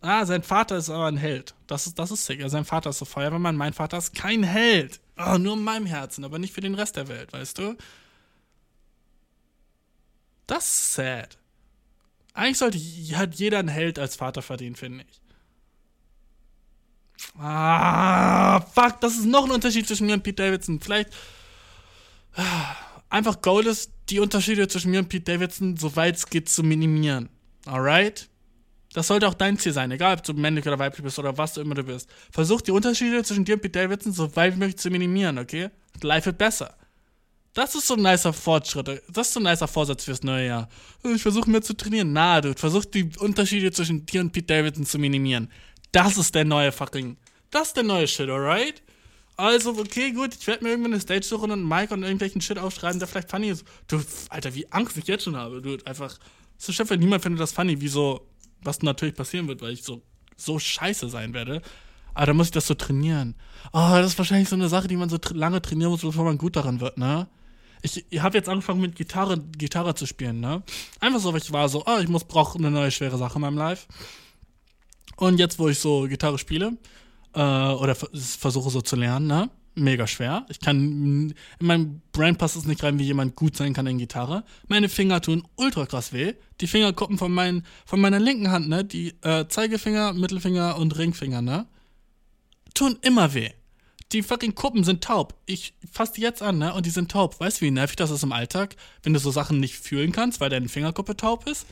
Ah, 0.00 0.24
sein 0.26 0.42
Vater 0.42 0.76
ist 0.76 0.90
aber 0.90 1.06
ein 1.06 1.16
Held. 1.16 1.54
Das 1.66 1.86
ist, 1.86 1.98
das 1.98 2.10
ist 2.10 2.26
sick. 2.26 2.40
sein 2.46 2.64
Vater 2.64 2.90
ist 2.90 2.98
so 2.98 3.04
Feuerwehrmann, 3.04 3.56
mein 3.56 3.72
Vater 3.72 3.98
ist 3.98 4.14
kein 4.14 4.42
Held. 4.44 5.00
Oh, 5.16 5.38
nur 5.38 5.54
in 5.54 5.64
meinem 5.64 5.86
Herzen, 5.86 6.24
aber 6.24 6.38
nicht 6.38 6.54
für 6.54 6.60
den 6.60 6.74
Rest 6.74 6.96
der 6.96 7.08
Welt, 7.08 7.32
weißt 7.32 7.58
du? 7.58 7.76
Das 10.46 10.68
ist 10.68 10.94
sad. 10.94 11.38
Eigentlich 12.34 12.58
sollte 12.58 12.78
hat 12.78 13.34
jeder 13.34 13.58
einen 13.58 13.68
Held 13.68 13.98
als 13.98 14.14
Vater 14.14 14.42
verdienen, 14.42 14.76
finde 14.76 15.04
ich. 15.08 15.20
Ah, 17.36 18.60
fuck, 18.60 19.00
das 19.00 19.14
ist 19.14 19.26
noch 19.26 19.44
ein 19.44 19.50
Unterschied 19.50 19.88
zwischen 19.88 20.06
mir 20.06 20.14
und 20.14 20.22
Pete 20.22 20.44
Davidson. 20.44 20.80
Vielleicht 20.80 21.10
einfach 23.10 23.40
Goal 23.40 23.66
ist, 23.66 23.92
die 24.08 24.20
Unterschiede 24.20 24.68
zwischen 24.68 24.90
mir 24.90 25.00
und 25.00 25.08
Pete 25.08 25.32
Davidson, 25.32 25.76
soweit 25.76 26.16
es 26.16 26.26
geht, 26.26 26.48
zu 26.48 26.62
minimieren. 26.62 27.28
Alright? 27.66 28.28
Das 28.94 29.08
sollte 29.08 29.28
auch 29.28 29.34
dein 29.34 29.58
Ziel 29.58 29.72
sein, 29.72 29.90
egal 29.90 30.16
ob 30.16 30.22
du 30.22 30.32
männlich 30.32 30.66
oder 30.66 30.78
weiblich 30.78 31.02
bist 31.02 31.18
oder 31.18 31.36
was 31.36 31.52
du 31.52 31.60
immer 31.60 31.74
du 31.74 31.84
bist. 31.84 32.08
Versuch 32.30 32.62
die 32.62 32.70
Unterschiede 32.70 33.22
zwischen 33.22 33.44
dir 33.44 33.54
und 33.54 33.60
Pete 33.60 33.80
Davidson 33.80 34.12
so 34.12 34.34
weit 34.34 34.54
wie 34.54 34.58
möglich 34.58 34.78
zu 34.78 34.90
minimieren, 34.90 35.38
okay? 35.38 35.70
Life 36.02 36.26
wird 36.26 36.38
besser. 36.38 36.74
Das 37.54 37.74
ist 37.74 37.86
so 37.86 37.94
ein 37.94 38.02
nicer 38.02 38.32
Fortschritt. 38.32 39.02
Das 39.10 39.28
ist 39.28 39.34
so 39.34 39.40
ein 39.40 39.44
nicer 39.44 39.68
Vorsatz 39.68 40.04
fürs 40.04 40.22
neue 40.22 40.46
Jahr. 40.46 40.68
Ich 41.02 41.22
versuche 41.22 41.50
mehr 41.50 41.62
zu 41.62 41.74
trainieren. 41.74 42.12
Na, 42.12 42.40
du 42.40 42.54
versuch 42.54 42.84
die 42.84 43.10
Unterschiede 43.18 43.72
zwischen 43.72 44.06
dir 44.06 44.20
und 44.20 44.32
Pete 44.32 44.46
Davidson 44.46 44.86
zu 44.86 44.98
minimieren. 44.98 45.50
Das 45.92 46.16
ist 46.16 46.34
der 46.34 46.44
neue 46.44 46.72
fucking. 46.72 47.16
Das 47.50 47.68
ist 47.68 47.76
der 47.76 47.82
neue 47.82 48.06
Shit, 48.06 48.28
alright? 48.28 48.82
Also, 49.38 49.70
okay, 49.78 50.10
gut, 50.10 50.34
ich 50.34 50.44
werde 50.48 50.64
mir 50.64 50.70
irgendwann 50.70 50.94
eine 50.94 51.00
Stage 51.00 51.22
suchen 51.22 51.52
und 51.52 51.66
Mike 51.66 51.94
und 51.94 52.02
irgendwelchen 52.02 52.40
Shit 52.40 52.58
aufschreiben, 52.58 52.98
der 52.98 53.06
vielleicht 53.06 53.30
funny 53.30 53.50
ist. 53.50 53.64
Du, 53.86 54.02
Alter, 54.30 54.52
wie 54.56 54.70
Angst 54.72 54.96
ich 54.96 55.06
jetzt 55.06 55.24
schon 55.24 55.36
habe. 55.36 55.62
Du, 55.62 55.78
einfach. 55.84 56.18
So, 56.56 56.72
Chef, 56.72 56.90
niemand 56.90 57.22
findet 57.22 57.40
das 57.40 57.52
funny, 57.52 57.80
wieso, 57.80 58.26
was 58.62 58.82
natürlich 58.82 59.14
passieren 59.14 59.46
wird, 59.46 59.62
weil 59.62 59.74
ich 59.74 59.84
so, 59.84 60.02
so 60.36 60.58
scheiße 60.58 61.08
sein 61.08 61.34
werde. 61.34 61.62
Aber 62.14 62.26
da 62.26 62.34
muss 62.34 62.48
ich 62.48 62.52
das 62.52 62.66
so 62.66 62.74
trainieren. 62.74 63.36
Oh, 63.72 63.90
das 63.92 64.08
ist 64.08 64.18
wahrscheinlich 64.18 64.48
so 64.48 64.56
eine 64.56 64.68
Sache, 64.68 64.88
die 64.88 64.96
man 64.96 65.08
so 65.08 65.18
lange 65.32 65.62
trainieren 65.62 65.92
muss, 65.92 66.00
bevor 66.00 66.24
man 66.24 66.36
gut 66.36 66.56
daran 66.56 66.80
wird, 66.80 66.98
ne? 66.98 67.28
Ich, 67.82 68.04
ich 68.10 68.20
habe 68.20 68.36
jetzt 68.36 68.48
angefangen 68.48 68.80
mit 68.80 68.96
Gitarre, 68.96 69.38
Gitarre 69.38 69.94
zu 69.94 70.04
spielen, 70.04 70.40
ne? 70.40 70.64
Einfach 70.98 71.20
so, 71.20 71.32
weil 71.32 71.40
ich 71.40 71.52
war 71.52 71.68
so, 71.68 71.84
oh, 71.86 71.98
ich 72.02 72.08
muss, 72.08 72.24
brauche 72.24 72.58
eine 72.58 72.72
neue 72.72 72.90
schwere 72.90 73.18
Sache 73.18 73.36
in 73.36 73.42
meinem 73.42 73.56
Life. 73.56 73.86
Und 75.14 75.38
jetzt, 75.38 75.60
wo 75.60 75.68
ich 75.68 75.78
so 75.78 76.08
Gitarre 76.08 76.38
spiele, 76.38 76.76
äh, 77.34 77.40
oder 77.40 77.94
versuche 77.94 78.70
so 78.70 78.80
zu 78.80 78.96
lernen, 78.96 79.26
ne? 79.26 79.50
mega 79.78 80.06
schwer. 80.06 80.46
Ich 80.48 80.60
kann, 80.60 81.34
in 81.60 81.66
meinem 81.66 82.02
Brain 82.12 82.36
passt 82.36 82.56
es 82.56 82.66
nicht 82.66 82.82
rein, 82.82 82.98
wie 82.98 83.04
jemand 83.04 83.36
gut 83.36 83.56
sein 83.56 83.72
kann 83.72 83.86
in 83.86 83.98
Gitarre. 83.98 84.44
Meine 84.66 84.88
Finger 84.88 85.20
tun 85.20 85.46
ultra 85.56 85.86
krass 85.86 86.12
weh. 86.12 86.34
Die 86.60 86.66
Fingerkuppen 86.66 87.18
von, 87.18 87.32
mein, 87.32 87.64
von 87.86 88.00
meiner 88.00 88.18
linken 88.18 88.50
Hand, 88.50 88.68
ne, 88.68 88.84
die 88.84 89.14
äh, 89.22 89.46
Zeigefinger, 89.48 90.12
Mittelfinger 90.12 90.76
und 90.76 90.96
Ringfinger, 90.98 91.42
ne, 91.42 91.66
tun 92.74 92.98
immer 93.02 93.34
weh. 93.34 93.50
Die 94.12 94.22
fucking 94.22 94.54
Kuppen 94.54 94.84
sind 94.84 95.04
taub. 95.04 95.34
Ich 95.44 95.74
fasse 95.90 96.14
die 96.14 96.22
jetzt 96.22 96.42
an, 96.42 96.58
ne, 96.58 96.74
und 96.74 96.86
die 96.86 96.90
sind 96.90 97.10
taub. 97.10 97.38
Weißt 97.40 97.60
du, 97.60 97.66
wie 97.66 97.70
nervig 97.70 97.96
das 97.96 98.10
ist 98.10 98.22
im 98.22 98.32
Alltag, 98.32 98.76
wenn 99.02 99.12
du 99.12 99.18
so 99.18 99.30
Sachen 99.30 99.60
nicht 99.60 99.76
fühlen 99.76 100.12
kannst, 100.12 100.40
weil 100.40 100.50
deine 100.50 100.68
Fingerkuppe 100.68 101.16
taub 101.16 101.46
ist? 101.48 101.66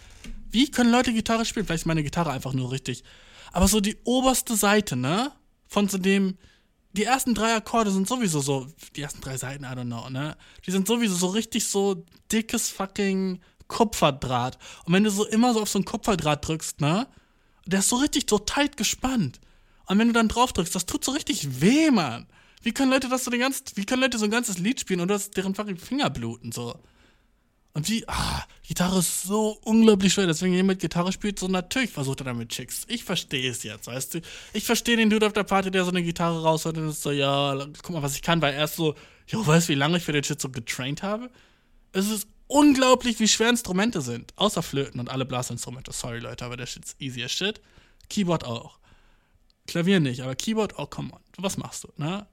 Wie 0.50 0.70
können 0.70 0.92
Leute 0.92 1.12
Gitarre 1.12 1.44
spielen? 1.44 1.66
Vielleicht 1.66 1.82
ist 1.82 1.86
meine 1.86 2.02
Gitarre 2.02 2.30
einfach 2.30 2.52
nur 2.52 2.70
richtig. 2.70 3.04
Aber 3.52 3.68
so 3.68 3.80
die 3.80 3.96
oberste 4.04 4.54
Seite, 4.54 4.96
ne, 4.96 5.32
von 5.68 5.88
so 5.88 5.98
dem, 5.98 6.38
die 6.92 7.04
ersten 7.04 7.34
drei 7.34 7.54
Akkorde 7.54 7.90
sind 7.90 8.08
sowieso 8.08 8.40
so, 8.40 8.66
die 8.94 9.02
ersten 9.02 9.20
drei 9.20 9.36
Seiten, 9.36 9.64
I 9.64 9.68
don't 9.68 9.84
know, 9.84 10.08
ne? 10.08 10.36
Die 10.66 10.70
sind 10.70 10.86
sowieso 10.86 11.14
so 11.14 11.26
richtig 11.28 11.66
so 11.66 12.04
dickes 12.32 12.70
fucking 12.70 13.40
Kupferdraht. 13.68 14.58
Und 14.84 14.92
wenn 14.94 15.04
du 15.04 15.10
so 15.10 15.26
immer 15.26 15.52
so 15.52 15.60
auf 15.60 15.68
so 15.68 15.78
ein 15.78 15.84
Kupferdraht 15.84 16.46
drückst, 16.46 16.80
ne? 16.80 17.06
Der 17.66 17.80
ist 17.80 17.88
so 17.88 17.96
richtig 17.96 18.26
so 18.28 18.38
tight 18.38 18.76
gespannt. 18.76 19.40
Und 19.86 19.98
wenn 19.98 20.08
du 20.08 20.14
dann 20.14 20.28
drauf 20.28 20.52
drückst, 20.52 20.74
das 20.74 20.86
tut 20.86 21.04
so 21.04 21.12
richtig 21.12 21.60
weh, 21.60 21.90
Mann. 21.90 22.26
Wie 22.62 22.72
können 22.72 22.90
Leute 22.90 23.08
das 23.08 23.24
so 23.24 23.30
den 23.30 23.40
ganzen, 23.40 23.64
wie 23.74 23.84
können 23.84 24.02
Leute 24.02 24.18
so 24.18 24.24
ein 24.24 24.30
ganzes 24.30 24.58
Lied 24.58 24.80
spielen 24.80 25.00
und 25.00 25.08
das 25.08 25.30
deren 25.30 25.54
fucking 25.54 25.76
Finger 25.76 26.10
bluten, 26.10 26.52
so? 26.52 26.80
Und 27.76 27.90
wie, 27.90 28.08
ah, 28.08 28.42
Gitarre 28.66 29.00
ist 29.00 29.24
so 29.24 29.58
unglaublich 29.62 30.14
schwer. 30.14 30.26
Deswegen, 30.26 30.52
wenn 30.52 30.60
jemand 30.60 30.80
Gitarre 30.80 31.12
spielt, 31.12 31.38
so 31.38 31.46
natürlich 31.46 31.90
versucht 31.90 32.22
er 32.22 32.24
damit 32.24 32.48
Chicks. 32.48 32.86
Ich 32.88 33.04
verstehe 33.04 33.50
es 33.50 33.64
jetzt, 33.64 33.86
weißt 33.86 34.14
du? 34.14 34.20
Ich 34.54 34.64
verstehe 34.64 34.96
den 34.96 35.10
Dude 35.10 35.26
auf 35.26 35.34
der 35.34 35.42
Party, 35.42 35.70
der 35.70 35.84
so 35.84 35.90
eine 35.90 36.02
Gitarre 36.02 36.42
rausholt 36.42 36.78
und 36.78 36.88
ist 36.88 37.02
so, 37.02 37.10
ja, 37.10 37.54
guck 37.82 37.90
mal, 37.90 38.02
was 38.02 38.14
ich 38.14 38.22
kann, 38.22 38.40
weil 38.40 38.54
er 38.54 38.64
ist 38.64 38.76
so, 38.76 38.94
jo, 39.28 39.46
weißt 39.46 39.68
du, 39.68 39.74
wie 39.74 39.76
lange 39.76 39.98
ich 39.98 40.04
für 40.04 40.12
den 40.12 40.24
Shit 40.24 40.40
so 40.40 40.48
getraint 40.48 41.02
habe? 41.02 41.30
Es 41.92 42.08
ist 42.08 42.28
unglaublich, 42.46 43.20
wie 43.20 43.28
schwer 43.28 43.50
Instrumente 43.50 44.00
sind. 44.00 44.32
Außer 44.36 44.62
Flöten 44.62 44.98
und 44.98 45.10
alle 45.10 45.26
Blasinstrumente. 45.26 45.92
Sorry, 45.92 46.20
Leute, 46.20 46.46
aber 46.46 46.56
der 46.56 46.64
Shit 46.64 46.86
ist 46.86 46.96
easy 46.98 47.22
as 47.22 47.32
shit. 47.32 47.60
Keyboard 48.08 48.44
auch. 48.44 48.78
Klavier 49.66 50.00
nicht, 50.00 50.22
aber 50.22 50.34
Keyboard, 50.34 50.78
oh, 50.78 50.86
come 50.86 51.12
on. 51.12 51.20
Was 51.36 51.58
machst 51.58 51.84
du, 51.84 51.88
ne? 51.98 52.26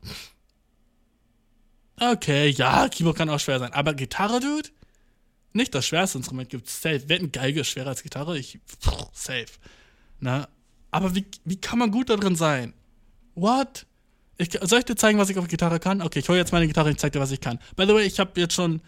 Okay, 1.99 2.47
ja, 2.47 2.87
Keyboard 2.87 3.17
kann 3.17 3.29
auch 3.29 3.41
schwer 3.41 3.59
sein. 3.59 3.73
Aber 3.73 3.93
Gitarre, 3.93 4.39
Dude? 4.39 4.69
Nicht 5.53 5.73
das 5.75 5.85
schwerste 5.85 6.17
Instrument 6.17 6.49
gibt. 6.49 6.69
Safe. 6.69 7.07
Wetten, 7.09 7.31
Geige 7.31 7.61
ist 7.61 7.69
schwerer 7.69 7.89
als 7.89 8.03
Gitarre? 8.03 8.37
Ich, 8.37 8.59
safe. 9.13 9.45
Na, 10.19 10.47
aber 10.91 11.15
wie, 11.15 11.25
wie 11.45 11.57
kann 11.57 11.79
man 11.79 11.91
gut 11.91 12.09
da 12.09 12.15
drin 12.15 12.35
sein? 12.35 12.73
What? 13.35 13.85
Ich, 14.37 14.51
soll 14.61 14.79
ich 14.79 14.85
dir 14.85 14.95
zeigen, 14.95 15.19
was 15.19 15.29
ich 15.29 15.37
auf 15.37 15.47
Gitarre 15.47 15.79
kann? 15.79 16.01
Okay, 16.01 16.19
ich 16.19 16.29
hole 16.29 16.37
jetzt 16.37 16.51
meine 16.51 16.67
Gitarre 16.67 16.89
und 16.89 16.99
zeig 16.99 17.13
dir, 17.13 17.19
was 17.19 17.31
ich 17.31 17.41
kann. 17.41 17.59
By 17.75 17.85
the 17.85 17.93
way, 17.93 18.05
ich 18.05 18.19
habe 18.19 18.39
jetzt 18.39 18.53
schon 18.53 18.81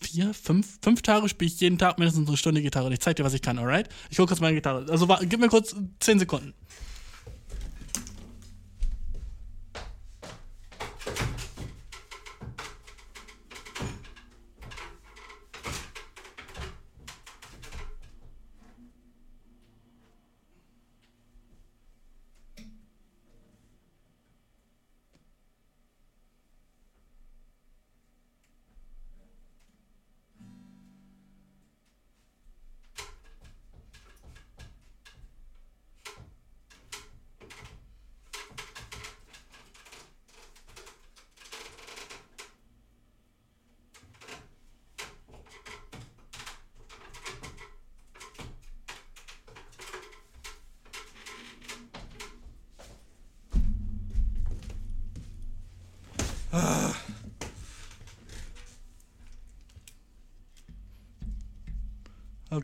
vier, 0.00 0.34
fünf, 0.34 0.78
fünf 0.82 1.02
Tage 1.02 1.28
spiele 1.28 1.50
ich 1.50 1.60
jeden 1.60 1.78
Tag 1.78 1.98
mindestens 1.98 2.28
eine 2.28 2.36
Stunde 2.36 2.62
Gitarre 2.62 2.86
und 2.86 2.92
ich 2.92 3.00
zeig 3.00 3.16
dir, 3.16 3.24
was 3.24 3.34
ich 3.34 3.42
kann, 3.42 3.58
alright? 3.58 3.88
Ich 4.10 4.18
hole 4.18 4.26
kurz 4.26 4.40
meine 4.40 4.54
Gitarre. 4.54 4.90
Also 4.90 5.06
gib 5.22 5.40
mir 5.40 5.48
kurz 5.48 5.74
zehn 6.00 6.18
Sekunden. 6.18 6.54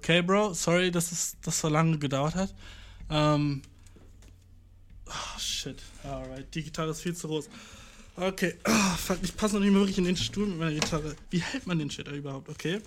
Okay, 0.08 0.22
Bro, 0.22 0.54
sorry, 0.54 0.90
dass 0.90 1.12
es 1.12 1.36
das 1.42 1.60
so 1.60 1.68
lange 1.68 1.98
gedauert 1.98 2.34
hat. 2.34 2.54
Ähm. 3.10 3.60
Oh, 5.04 5.38
shit. 5.38 5.82
Alright, 6.02 6.46
die 6.54 6.62
Gitarre 6.62 6.92
ist 6.92 7.02
viel 7.02 7.14
zu 7.14 7.28
groß. 7.28 7.50
Okay, 8.16 8.54
oh, 8.66 8.96
fuck, 8.96 9.18
ich 9.20 9.36
passe 9.36 9.56
noch 9.56 9.60
nicht 9.60 9.70
mehr 9.70 9.80
wirklich 9.80 9.98
in 9.98 10.04
den 10.04 10.16
Stuhl 10.16 10.46
mit 10.46 10.58
meiner 10.58 10.72
Gitarre. 10.72 11.14
Wie 11.28 11.42
hält 11.42 11.66
man 11.66 11.78
den 11.78 11.90
Shit 11.90 12.08
überhaupt, 12.08 12.48
okay? 12.48 12.80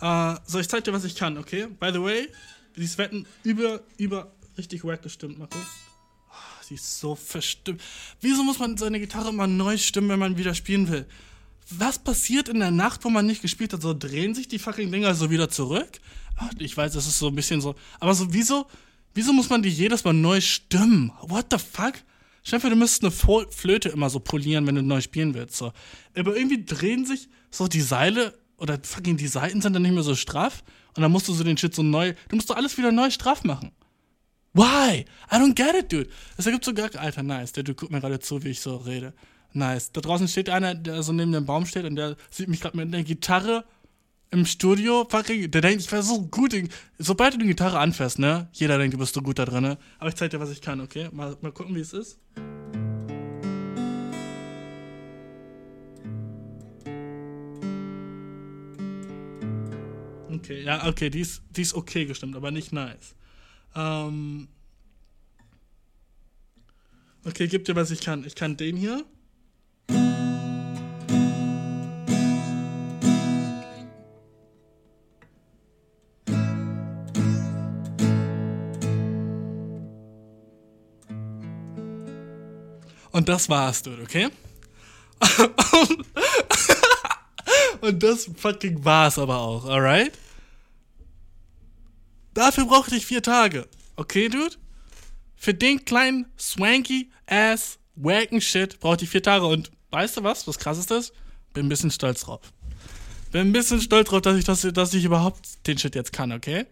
Äh, 0.00 0.34
so, 0.46 0.58
ich 0.58 0.70
zeig 0.70 0.84
dir, 0.84 0.94
was 0.94 1.04
ich 1.04 1.16
kann, 1.16 1.36
okay? 1.36 1.66
By 1.78 1.90
the 1.92 2.00
way, 2.00 2.26
dieses 2.76 2.96
Wetten 2.96 3.26
über, 3.42 3.82
über 3.98 4.32
richtig 4.56 4.84
wack 4.84 5.02
gestimmt, 5.02 5.38
Marco. 5.38 5.58
Oh, 5.58 6.62
sie 6.62 6.76
ist 6.76 6.98
so 6.98 7.14
verstimmt. 7.14 7.82
Wieso 8.22 8.42
muss 8.42 8.58
man 8.58 8.78
seine 8.78 9.00
Gitarre 9.00 9.28
immer 9.28 9.46
neu 9.46 9.76
stimmen, 9.76 10.08
wenn 10.08 10.18
man 10.18 10.38
wieder 10.38 10.54
spielen 10.54 10.88
will? 10.88 11.06
was 11.78 11.98
passiert 11.98 12.48
in 12.48 12.60
der 12.60 12.70
Nacht, 12.70 13.04
wo 13.04 13.10
man 13.10 13.26
nicht 13.26 13.42
gespielt 13.42 13.72
hat? 13.72 13.82
So 13.82 13.94
drehen 13.94 14.34
sich 14.34 14.48
die 14.48 14.58
fucking 14.58 14.90
Dinger 14.90 15.14
so 15.14 15.30
wieder 15.30 15.48
zurück? 15.48 16.00
Ich 16.58 16.76
weiß, 16.76 16.92
das 16.92 17.06
ist 17.06 17.18
so 17.18 17.28
ein 17.28 17.34
bisschen 17.34 17.60
so. 17.60 17.74
Aber 18.00 18.14
so, 18.14 18.32
wieso, 18.32 18.66
wieso 19.14 19.32
muss 19.32 19.50
man 19.50 19.62
die 19.62 19.68
jedes 19.68 20.04
Mal 20.04 20.12
neu 20.12 20.40
stimmen? 20.40 21.12
What 21.22 21.46
the 21.50 21.58
fuck? 21.58 21.94
Dir 22.50 22.58
du 22.58 22.76
müsstest 22.76 23.04
eine 23.04 23.46
Flöte 23.50 23.88
immer 23.90 24.10
so 24.10 24.18
polieren, 24.18 24.66
wenn 24.66 24.74
du 24.74 24.82
neu 24.82 25.00
spielen 25.00 25.34
willst. 25.34 25.56
So. 25.56 25.72
Aber 26.16 26.36
irgendwie 26.36 26.64
drehen 26.64 27.06
sich 27.06 27.28
so 27.50 27.68
die 27.68 27.80
Seile 27.80 28.36
oder 28.56 28.78
fucking 28.82 29.16
die 29.16 29.28
Seiten 29.28 29.60
sind 29.60 29.74
dann 29.74 29.82
nicht 29.82 29.94
mehr 29.94 30.02
so 30.02 30.16
straff 30.16 30.64
und 30.96 31.02
dann 31.02 31.12
musst 31.12 31.28
du 31.28 31.32
so 31.32 31.44
den 31.44 31.56
Shit 31.56 31.74
so 31.74 31.82
neu. 31.82 32.14
Du 32.28 32.36
musst 32.36 32.50
doch 32.50 32.56
alles 32.56 32.76
wieder 32.78 32.92
neu 32.92 33.10
straff 33.10 33.44
machen. 33.44 33.70
Why? 34.54 35.04
I 35.30 35.36
don't 35.36 35.54
get 35.54 35.74
it, 35.74 35.92
dude. 35.92 36.08
Das 36.36 36.46
ergibt 36.46 36.64
so 36.64 36.74
gar. 36.74 36.94
Alter, 36.96 37.22
nice. 37.22 37.52
Der, 37.52 37.62
du 37.62 37.74
guck 37.74 37.90
mir 37.90 38.00
gerade 38.00 38.20
zu, 38.20 38.42
wie 38.44 38.50
ich 38.50 38.60
so 38.60 38.76
rede. 38.76 39.14
Nice. 39.52 39.92
Da 39.92 40.00
draußen 40.00 40.28
steht 40.28 40.50
einer, 40.50 40.74
der 40.74 41.02
so 41.02 41.12
neben 41.12 41.32
dem 41.32 41.46
Baum 41.46 41.64
steht 41.64 41.84
und 41.84 41.96
der 41.96 42.16
sieht 42.30 42.48
mich 42.48 42.60
gerade 42.60 42.76
mit 42.76 42.92
einer 42.92 43.02
Gitarre 43.02 43.64
im 44.32 44.46
Studio. 44.46 45.06
Fucking, 45.08 45.50
der 45.50 45.60
denkt, 45.60 45.82
ich 45.82 45.92
wäre 45.92 46.02
so 46.02 46.22
gut. 46.22 46.52
In, 46.54 46.68
sobald 46.98 47.34
du 47.34 47.38
die 47.38 47.46
Gitarre 47.46 47.78
anfährst, 47.78 48.18
ne? 48.18 48.48
Jeder 48.52 48.78
denkt, 48.78 48.94
du 48.94 48.98
bist 48.98 49.14
so 49.14 49.22
gut 49.22 49.38
da 49.38 49.44
drin. 49.44 49.76
Aber 49.98 50.08
ich 50.08 50.16
zeig 50.16 50.30
dir, 50.30 50.40
was 50.40 50.50
ich 50.50 50.60
kann, 50.60 50.80
okay? 50.80 51.08
Mal, 51.12 51.36
mal 51.40 51.52
gucken, 51.52 51.74
wie 51.76 51.80
es 51.80 51.92
ist. 51.92 52.18
Okay, 60.30 60.64
ja, 60.64 60.86
okay, 60.88 61.10
die 61.10 61.20
ist, 61.20 61.42
die 61.50 61.62
ist 61.62 61.74
okay 61.74 62.06
gestimmt, 62.06 62.34
aber 62.34 62.50
nicht 62.50 62.72
nice. 62.72 63.14
Ähm. 63.76 64.48
Okay, 67.24 67.46
gib 67.46 67.66
dir, 67.66 67.76
was 67.76 67.90
ich 67.90 68.00
kann. 68.00 68.24
Ich 68.24 68.34
kann 68.34 68.56
den 68.56 68.76
hier. 68.76 69.04
Und 83.22 83.28
das 83.28 83.48
war's, 83.48 83.84
dude, 83.84 84.02
okay? 84.02 84.30
Und 87.80 88.02
das 88.02 88.28
fucking 88.36 88.84
war's 88.84 89.16
aber 89.16 89.38
auch, 89.38 89.64
alright? 89.66 90.10
Dafür 92.34 92.64
brauchte 92.64 92.96
ich 92.96 93.06
vier 93.06 93.22
Tage. 93.22 93.68
Okay, 93.94 94.28
dude? 94.28 94.56
Für 95.36 95.54
den 95.54 95.84
kleinen 95.84 96.32
swanky 96.36 97.12
ass 97.26 97.78
wacken 97.94 98.40
Shit 98.40 98.80
brauchte 98.80 99.04
ich 99.04 99.10
vier 99.10 99.22
Tage. 99.22 99.46
Und 99.46 99.70
weißt 99.90 100.16
du 100.16 100.24
was? 100.24 100.48
Was 100.48 100.58
krass 100.58 100.78
ist 100.78 100.90
das? 100.90 101.12
Bin 101.54 101.66
ein 101.66 101.68
bisschen 101.68 101.92
stolz 101.92 102.22
drauf. 102.22 102.40
Bin 103.30 103.42
ein 103.42 103.52
bisschen 103.52 103.80
stolz 103.80 104.08
drauf, 104.08 104.22
dass 104.22 104.36
ich, 104.36 104.44
das, 104.44 104.62
dass 104.62 104.94
ich 104.94 105.04
überhaupt 105.04 105.64
den 105.68 105.78
Shit 105.78 105.94
jetzt 105.94 106.12
kann, 106.12 106.32
okay? 106.32 106.66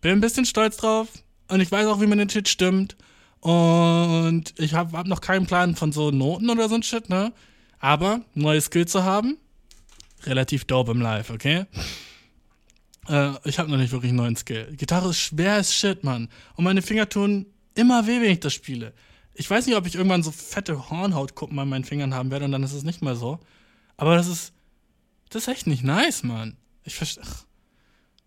Bin 0.00 0.10
ein 0.10 0.20
bisschen 0.20 0.46
stolz 0.46 0.78
drauf. 0.78 1.06
Und 1.46 1.60
ich 1.60 1.70
weiß 1.70 1.86
auch, 1.86 2.00
wie 2.00 2.08
man 2.08 2.18
den 2.18 2.28
Shit 2.28 2.48
stimmt. 2.48 2.96
Und 3.40 4.54
ich 4.58 4.74
habe 4.74 4.96
hab 4.96 5.06
noch 5.06 5.20
keinen 5.20 5.46
Plan 5.46 5.74
von 5.76 5.92
so 5.92 6.10
Noten 6.10 6.50
oder 6.50 6.68
so 6.68 6.74
ein 6.74 6.82
Shit, 6.82 7.08
ne? 7.08 7.32
Aber 7.78 8.20
neue 8.34 8.60
Skills 8.60 8.92
zu 8.92 9.04
haben, 9.04 9.38
relativ 10.24 10.66
dope 10.66 10.90
im 10.92 11.00
Live, 11.00 11.30
okay? 11.30 11.64
Äh, 13.08 13.32
ich 13.44 13.58
habe 13.58 13.70
noch 13.70 13.78
nicht 13.78 13.92
wirklich 13.92 14.10
einen 14.10 14.18
neuen 14.18 14.36
Skill. 14.36 14.74
Gitarre 14.76 15.10
ist 15.10 15.20
schwer 15.20 15.54
as 15.54 15.74
shit, 15.74 16.04
Mann. 16.04 16.28
Und 16.56 16.64
meine 16.64 16.82
Finger 16.82 17.08
tun 17.08 17.46
immer 17.74 18.06
weh, 18.06 18.20
wenn 18.20 18.30
ich 18.30 18.40
das 18.40 18.52
spiele. 18.52 18.92
Ich 19.34 19.48
weiß 19.48 19.66
nicht, 19.66 19.76
ob 19.76 19.86
ich 19.86 19.94
irgendwann 19.94 20.22
so 20.22 20.30
fette 20.30 20.90
Hornhautkuppen 20.90 21.58
an 21.58 21.68
meinen 21.68 21.84
Fingern 21.84 22.14
haben 22.14 22.30
werde 22.30 22.44
und 22.44 22.52
dann 22.52 22.62
ist 22.62 22.74
es 22.74 22.82
nicht 22.82 23.00
mehr 23.00 23.16
so. 23.16 23.40
Aber 23.96 24.16
das 24.16 24.26
ist, 24.28 24.52
das 25.30 25.42
ist 25.42 25.48
echt 25.48 25.66
nicht 25.66 25.82
nice, 25.82 26.22
Mann. 26.22 26.56
Ich 26.84 26.94
verstehe. 26.94 27.24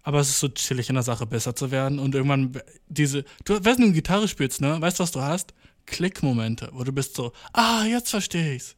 Aber 0.03 0.19
es 0.19 0.30
ist 0.30 0.39
so 0.39 0.49
chillig 0.49 0.89
in 0.89 0.95
der 0.95 1.03
Sache, 1.03 1.25
besser 1.25 1.55
zu 1.55 1.71
werden 1.71 1.97
und 1.97 2.13
irgendwann 2.13 2.59
diese. 2.88 3.23
Du, 3.45 3.63
wenn 3.63 3.77
du 3.77 3.91
Gitarre 3.93 4.27
spielst, 4.27 4.61
ne? 4.61 4.80
Weißt 4.80 4.99
du, 4.99 5.03
was 5.03 5.11
du 5.11 5.21
hast? 5.21 5.53
Klickmomente, 5.85 6.69
wo 6.73 6.84
du 6.84 6.91
bist 6.91 7.15
so, 7.15 7.34
ah, 7.53 7.84
jetzt 7.85 8.09
verstehe 8.09 8.55
ich's. 8.55 8.75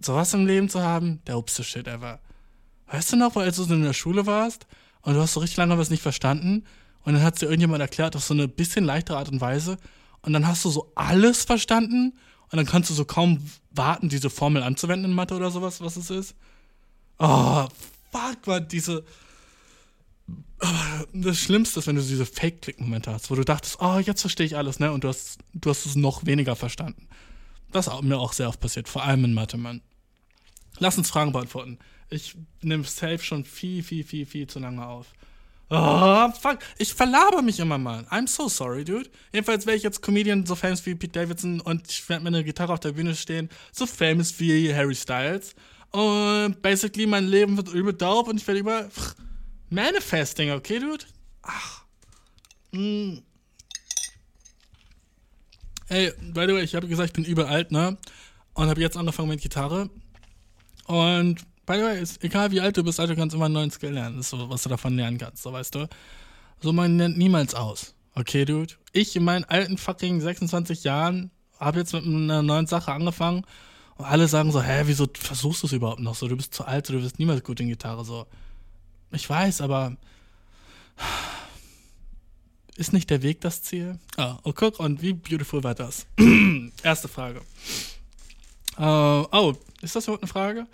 Sowas 0.00 0.32
im 0.32 0.46
Leben 0.46 0.68
zu 0.68 0.80
haben, 0.80 1.20
der 1.26 1.36
obste 1.36 1.62
Shit 1.62 1.86
ever. 1.86 2.20
Weißt 2.86 3.12
du 3.12 3.16
noch, 3.16 3.36
als 3.36 3.56
du 3.56 3.64
in 3.72 3.82
der 3.82 3.92
Schule 3.92 4.26
warst 4.26 4.66
und 5.02 5.14
du 5.14 5.20
hast 5.20 5.34
so 5.34 5.40
richtig 5.40 5.58
lange 5.58 5.78
was 5.78 5.90
nicht 5.90 6.02
verstanden 6.02 6.64
und 7.04 7.14
dann 7.14 7.22
hat 7.22 7.40
dir 7.40 7.46
irgendjemand 7.46 7.80
erklärt 7.80 8.16
auf 8.16 8.24
so 8.24 8.34
eine 8.34 8.48
bisschen 8.48 8.84
leichtere 8.84 9.18
Art 9.18 9.28
und 9.28 9.40
Weise 9.40 9.76
und 10.22 10.32
dann 10.32 10.46
hast 10.46 10.64
du 10.64 10.70
so 10.70 10.92
alles 10.94 11.44
verstanden 11.44 12.14
und 12.50 12.56
dann 12.56 12.66
kannst 12.66 12.90
du 12.90 12.94
so 12.94 13.04
kaum 13.04 13.38
warten, 13.70 14.08
diese 14.08 14.30
Formel 14.30 14.62
anzuwenden 14.62 15.10
in 15.10 15.14
Mathe 15.14 15.34
oder 15.34 15.50
sowas, 15.50 15.80
was 15.80 15.96
es 15.96 16.10
ist. 16.10 16.34
Oh, 17.18 17.68
fuck, 18.10 18.46
man, 18.46 18.66
diese. 18.66 19.04
Aber 20.60 21.06
das 21.12 21.38
Schlimmste 21.38 21.80
ist, 21.80 21.86
wenn 21.86 21.96
du 21.96 22.02
diese 22.02 22.26
Fake-Click-Momente 22.26 23.12
hast, 23.12 23.30
wo 23.30 23.34
du 23.34 23.44
dachtest, 23.44 23.78
oh, 23.80 23.98
jetzt 23.98 24.20
verstehe 24.20 24.46
ich 24.46 24.56
alles, 24.56 24.78
ne? 24.78 24.92
Und 24.92 25.04
du 25.04 25.08
hast, 25.08 25.38
du 25.54 25.70
hast 25.70 25.86
es 25.86 25.96
noch 25.96 26.26
weniger 26.26 26.54
verstanden. 26.54 27.08
Das 27.72 27.86
ist 27.86 28.02
mir 28.02 28.18
auch 28.18 28.32
sehr 28.32 28.48
oft 28.48 28.60
passiert, 28.60 28.88
vor 28.88 29.04
allem 29.04 29.24
in 29.24 29.34
Mathe, 29.34 29.56
Mann. 29.56 29.80
Lass 30.78 30.98
uns 30.98 31.10
Fragen 31.10 31.32
beantworten. 31.32 31.78
Ich 32.10 32.36
nehme 32.62 32.84
safe 32.84 33.20
schon 33.20 33.44
viel, 33.44 33.82
viel, 33.82 34.04
viel, 34.04 34.26
viel 34.26 34.46
zu 34.46 34.58
lange 34.58 34.84
auf. 34.84 35.06
Oh, 35.72 36.28
fuck. 36.32 36.58
Ich 36.78 36.92
verlaber 36.94 37.42
mich 37.42 37.60
immer 37.60 37.78
mal. 37.78 38.04
I'm 38.10 38.26
so 38.26 38.48
sorry, 38.48 38.84
dude. 38.84 39.08
Jedenfalls 39.32 39.66
wäre 39.66 39.76
ich 39.76 39.84
jetzt 39.84 40.02
Comedian, 40.02 40.44
so 40.44 40.56
famous 40.56 40.84
wie 40.84 40.96
Pete 40.96 41.12
Davidson 41.12 41.60
und 41.60 41.88
ich 41.88 42.08
werde 42.08 42.24
mit 42.24 42.34
einer 42.34 42.42
Gitarre 42.42 42.72
auf 42.72 42.80
der 42.80 42.92
Bühne 42.92 43.14
stehen, 43.14 43.48
so 43.70 43.86
famous 43.86 44.40
wie 44.40 44.74
Harry 44.74 44.96
Styles. 44.96 45.54
Und 45.92 46.60
basically 46.60 47.06
mein 47.06 47.28
Leben 47.28 47.56
wird 47.56 47.68
übel 47.68 47.92
dope 47.92 48.30
und 48.30 48.38
ich 48.40 48.46
werde 48.48 48.60
über 48.60 48.88
Manifesting, 49.70 50.50
okay, 50.50 50.80
dude? 50.80 51.04
Ach. 51.42 51.84
Mm. 52.72 53.22
Ey, 55.88 56.12
by 56.32 56.46
the 56.46 56.54
way, 56.54 56.62
ich 56.62 56.74
habe 56.74 56.86
gesagt, 56.86 57.10
ich 57.10 57.12
bin 57.12 57.24
übel 57.24 57.44
alt, 57.44 57.72
ne? 57.72 57.96
Und 58.54 58.68
habe 58.68 58.80
jetzt 58.80 58.96
angefangen 58.96 59.28
mit 59.28 59.40
Gitarre. 59.40 59.90
Und 60.86 61.40
by 61.66 61.74
the 61.74 61.82
way, 61.82 62.02
ist 62.02 62.22
egal 62.22 62.50
wie 62.50 62.60
alt 62.60 62.76
du 62.76 62.82
bist, 62.82 62.98
Alter, 62.98 63.14
du 63.14 63.20
kannst 63.20 63.34
immer 63.34 63.46
einen 63.46 63.54
neuen 63.54 63.70
Skill 63.70 63.92
lernen. 63.92 64.16
Das 64.16 64.26
ist 64.26 64.30
so, 64.30 64.50
was 64.50 64.62
du 64.64 64.68
davon 64.68 64.96
lernen 64.96 65.18
kannst, 65.18 65.42
so 65.42 65.52
weißt 65.52 65.74
du. 65.74 65.88
So, 66.60 66.72
man 66.72 66.96
nennt 66.96 67.16
niemals 67.16 67.54
aus. 67.54 67.94
Okay, 68.14 68.44
Dude? 68.44 68.74
Ich 68.92 69.14
in 69.14 69.24
meinen 69.24 69.44
alten 69.44 69.78
fucking 69.78 70.20
26 70.20 70.82
Jahren 70.82 71.30
habe 71.60 71.78
jetzt 71.78 71.92
mit 71.92 72.04
einer 72.04 72.42
neuen 72.42 72.66
Sache 72.66 72.92
angefangen 72.92 73.44
und 73.96 74.04
alle 74.04 74.26
sagen 74.26 74.50
so, 74.50 74.62
hä, 74.62 74.82
wieso 74.86 75.06
versuchst 75.12 75.62
du 75.62 75.68
es 75.68 75.72
überhaupt 75.72 76.00
noch 76.00 76.16
so? 76.16 76.26
Du 76.26 76.36
bist 76.36 76.54
zu 76.54 76.64
alt, 76.64 76.86
so, 76.86 76.92
du 76.92 77.00
bist 77.00 77.18
niemals 77.18 77.44
gut 77.44 77.60
in 77.60 77.68
Gitarre, 77.68 78.04
so. 78.04 78.26
Ich 79.12 79.28
weiß, 79.28 79.60
aber 79.60 79.96
ist 82.76 82.92
nicht 82.92 83.10
der 83.10 83.22
Weg 83.22 83.40
das 83.40 83.62
Ziel? 83.62 83.98
Ah, 84.16 84.38
oh, 84.44 84.52
guck, 84.52 84.80
und 84.80 85.02
wie 85.02 85.12
beautiful 85.12 85.62
war 85.62 85.74
das? 85.74 86.06
Erste 86.82 87.08
Frage. 87.08 87.42
Uh, 88.78 89.26
oh, 89.32 89.54
ist 89.82 89.96
das 89.96 90.04
überhaupt 90.04 90.22
eine 90.22 90.32
Frage? 90.32 90.66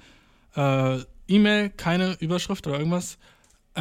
Äh, 0.54 1.04
E-Mail, 1.28 1.70
keine 1.70 2.14
Überschrift 2.20 2.66
oder 2.66 2.78
irgendwas. 2.78 3.18
Äh, 3.74 3.80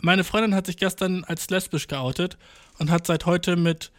meine 0.00 0.24
Freundin 0.24 0.54
hat 0.54 0.66
sich 0.66 0.76
gestern 0.76 1.24
als 1.24 1.48
lesbisch 1.48 1.86
geoutet 1.86 2.36
und 2.78 2.90
hat 2.90 3.06
seit 3.06 3.24
heute 3.24 3.56
mit 3.56 3.92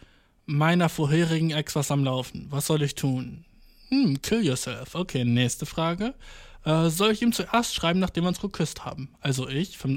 meiner 0.46 0.88
vorherigen 0.88 1.50
Ex 1.50 1.74
was 1.74 1.90
am 1.90 2.04
Laufen. 2.04 2.46
Was 2.50 2.66
soll 2.66 2.82
ich 2.82 2.94
tun? 2.94 3.44
Hm, 3.88 4.20
kill 4.22 4.44
yourself. 4.44 4.94
Okay, 4.94 5.24
nächste 5.24 5.66
Frage. 5.66 6.14
Äh, 6.64 6.90
soll 6.90 7.12
ich 7.12 7.22
ihm 7.22 7.32
zuerst 7.32 7.74
schreiben, 7.74 8.00
nachdem 8.00 8.24
wir 8.24 8.28
uns 8.28 8.40
geküsst 8.40 8.84
haben? 8.84 9.14
Also 9.20 9.48
ich. 9.48 9.78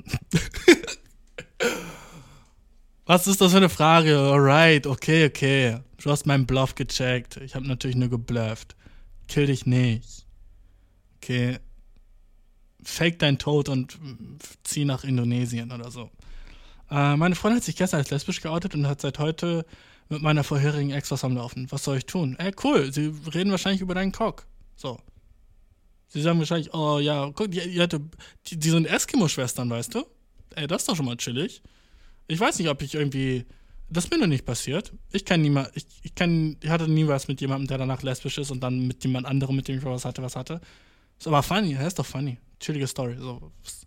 Was 3.05 3.27
ist 3.27 3.41
das 3.41 3.51
für 3.51 3.57
eine 3.57 3.69
Frage? 3.69 4.17
Alright, 4.17 4.87
okay, 4.87 5.25
okay. 5.25 5.79
Du 6.01 6.09
hast 6.09 6.25
meinen 6.25 6.45
Bluff 6.45 6.75
gecheckt. 6.75 7.37
Ich 7.37 7.55
habe 7.55 7.67
natürlich 7.67 7.95
nur 7.97 8.09
geblufft. 8.09 8.75
Kill 9.27 9.47
dich 9.47 9.65
nicht. 9.65 10.25
Okay. 11.17 11.59
Fake 12.83 13.19
dein 13.19 13.37
Tod 13.37 13.69
und 13.69 13.99
zieh 14.63 14.85
nach 14.85 15.03
Indonesien 15.03 15.71
oder 15.71 15.91
so. 15.91 16.09
Äh, 16.89 17.15
meine 17.15 17.35
Freundin 17.35 17.57
hat 17.57 17.63
sich 17.63 17.75
gestern 17.75 17.99
als 17.99 18.09
lesbisch 18.11 18.41
geoutet 18.41 18.75
und 18.75 18.87
hat 18.87 19.01
seit 19.01 19.19
heute 19.19 19.65
mit 20.09 20.21
meiner 20.21 20.43
vorherigen 20.43 20.91
Ex 20.91 21.11
was 21.11 21.23
am 21.23 21.35
Laufen. 21.35 21.71
Was 21.71 21.83
soll 21.83 21.97
ich 21.97 22.05
tun? 22.05 22.35
Ey, 22.37 22.51
cool. 22.63 22.91
Sie 22.91 23.13
reden 23.33 23.51
wahrscheinlich 23.51 23.81
über 23.81 23.95
deinen 23.95 24.11
Cock. 24.11 24.45
So. 24.75 24.99
Sie 26.11 26.21
sagen 26.21 26.39
wahrscheinlich, 26.39 26.73
oh 26.73 26.99
ja, 26.99 27.31
guck, 27.33 27.51
die, 27.51 27.61
die, 27.61 27.99
die, 28.47 28.59
die 28.59 28.69
sind 28.69 28.85
Eskimo-Schwestern, 28.85 29.69
weißt 29.69 29.95
du? 29.95 30.05
Ey, 30.55 30.67
das 30.67 30.81
ist 30.81 30.89
doch 30.89 30.95
schon 30.95 31.05
mal 31.05 31.17
chillig. 31.17 31.61
Ich 32.27 32.39
weiß 32.39 32.59
nicht, 32.59 32.69
ob 32.69 32.81
ich 32.81 32.93
irgendwie 32.95 33.45
das 33.91 34.05
ist 34.05 34.11
mir 34.11 34.19
noch 34.19 34.27
nicht 34.27 34.45
passiert. 34.45 34.93
Ich 35.11 35.25
kenne 35.25 35.43
niemand, 35.43 35.69
ich, 35.75 35.85
ich, 36.01 36.15
kenn, 36.15 36.57
ich 36.61 36.69
hatte 36.69 36.87
nie 36.87 37.07
was 37.07 37.27
mit 37.27 37.41
jemandem, 37.41 37.67
der 37.67 37.77
danach 37.77 38.01
lesbisch 38.03 38.37
ist 38.37 38.49
und 38.49 38.61
dann 38.61 38.87
mit 38.87 39.03
jemand 39.03 39.27
anderem, 39.27 39.57
mit 39.57 39.67
dem 39.67 39.77
ich 39.77 39.83
was 39.83 40.05
hatte, 40.05 40.23
was 40.23 40.37
hatte. 40.37 40.61
Ist 41.19 41.27
aber 41.27 41.43
funny, 41.43 41.73
er 41.73 41.85
ist 41.85 41.99
doch 41.99 42.05
funny. 42.05 42.37
Chillige 42.59 42.87
Story. 42.87 43.17
So, 43.17 43.51
was, 43.63 43.85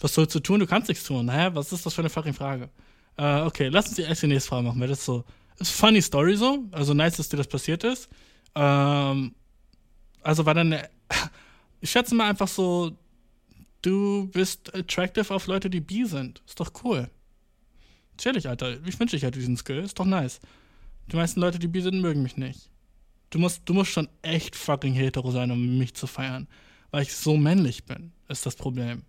was 0.00 0.14
sollst 0.14 0.34
du 0.34 0.40
tun? 0.40 0.58
Du 0.58 0.66
kannst 0.66 0.88
nichts 0.88 1.04
tun. 1.04 1.30
Hä? 1.30 1.50
Was 1.52 1.72
ist 1.72 1.86
das 1.86 1.94
für 1.94 2.02
eine 2.02 2.10
fucking 2.10 2.34
Frage? 2.34 2.68
Äh, 3.16 3.42
okay, 3.42 3.68
lass 3.68 3.86
uns 3.86 3.96
die 3.96 4.02
erste 4.02 4.26
nächste 4.26 4.48
Frage 4.48 4.66
machen, 4.66 4.80
weil 4.80 4.88
das 4.88 4.98
ist 4.98 5.04
so. 5.04 5.24
Ist 5.60 5.70
funny 5.70 6.02
Story 6.02 6.36
so. 6.36 6.64
Also 6.72 6.94
nice, 6.94 7.16
dass 7.16 7.28
dir 7.28 7.36
das 7.36 7.48
passiert 7.48 7.84
ist. 7.84 8.08
Ähm, 8.56 9.34
also 10.28 10.44
war 10.44 10.52
dann. 10.52 10.78
Ich 11.80 11.90
schätze 11.90 12.14
mal 12.14 12.28
einfach 12.28 12.48
so, 12.48 12.98
du 13.80 14.26
bist 14.26 14.74
attractive 14.74 15.32
auf 15.32 15.46
Leute, 15.46 15.70
die 15.70 15.80
bi 15.80 16.04
sind. 16.04 16.42
Ist 16.46 16.60
doch 16.60 16.70
cool. 16.84 17.08
Chillig, 18.18 18.46
Alter. 18.46 18.84
Ich 18.84 19.00
wünsche, 19.00 19.16
ich 19.16 19.22
hätte 19.22 19.38
diesen 19.38 19.56
Skill. 19.56 19.78
Ist 19.78 19.98
doch 19.98 20.04
nice. 20.04 20.40
Die 21.10 21.16
meisten 21.16 21.40
Leute, 21.40 21.58
die 21.58 21.68
bi 21.68 21.80
sind, 21.80 22.02
mögen 22.02 22.22
mich 22.22 22.36
nicht. 22.36 22.68
Du 23.30 23.38
musst, 23.38 23.62
du 23.64 23.72
musst 23.72 23.92
schon 23.92 24.08
echt 24.20 24.54
fucking 24.54 24.92
hetero 24.92 25.30
sein, 25.30 25.50
um 25.50 25.78
mich 25.78 25.94
zu 25.94 26.06
feiern. 26.06 26.46
Weil 26.90 27.04
ich 27.04 27.16
so 27.16 27.38
männlich 27.38 27.84
bin, 27.84 28.12
ist 28.28 28.44
das 28.44 28.56
Problem. 28.56 29.04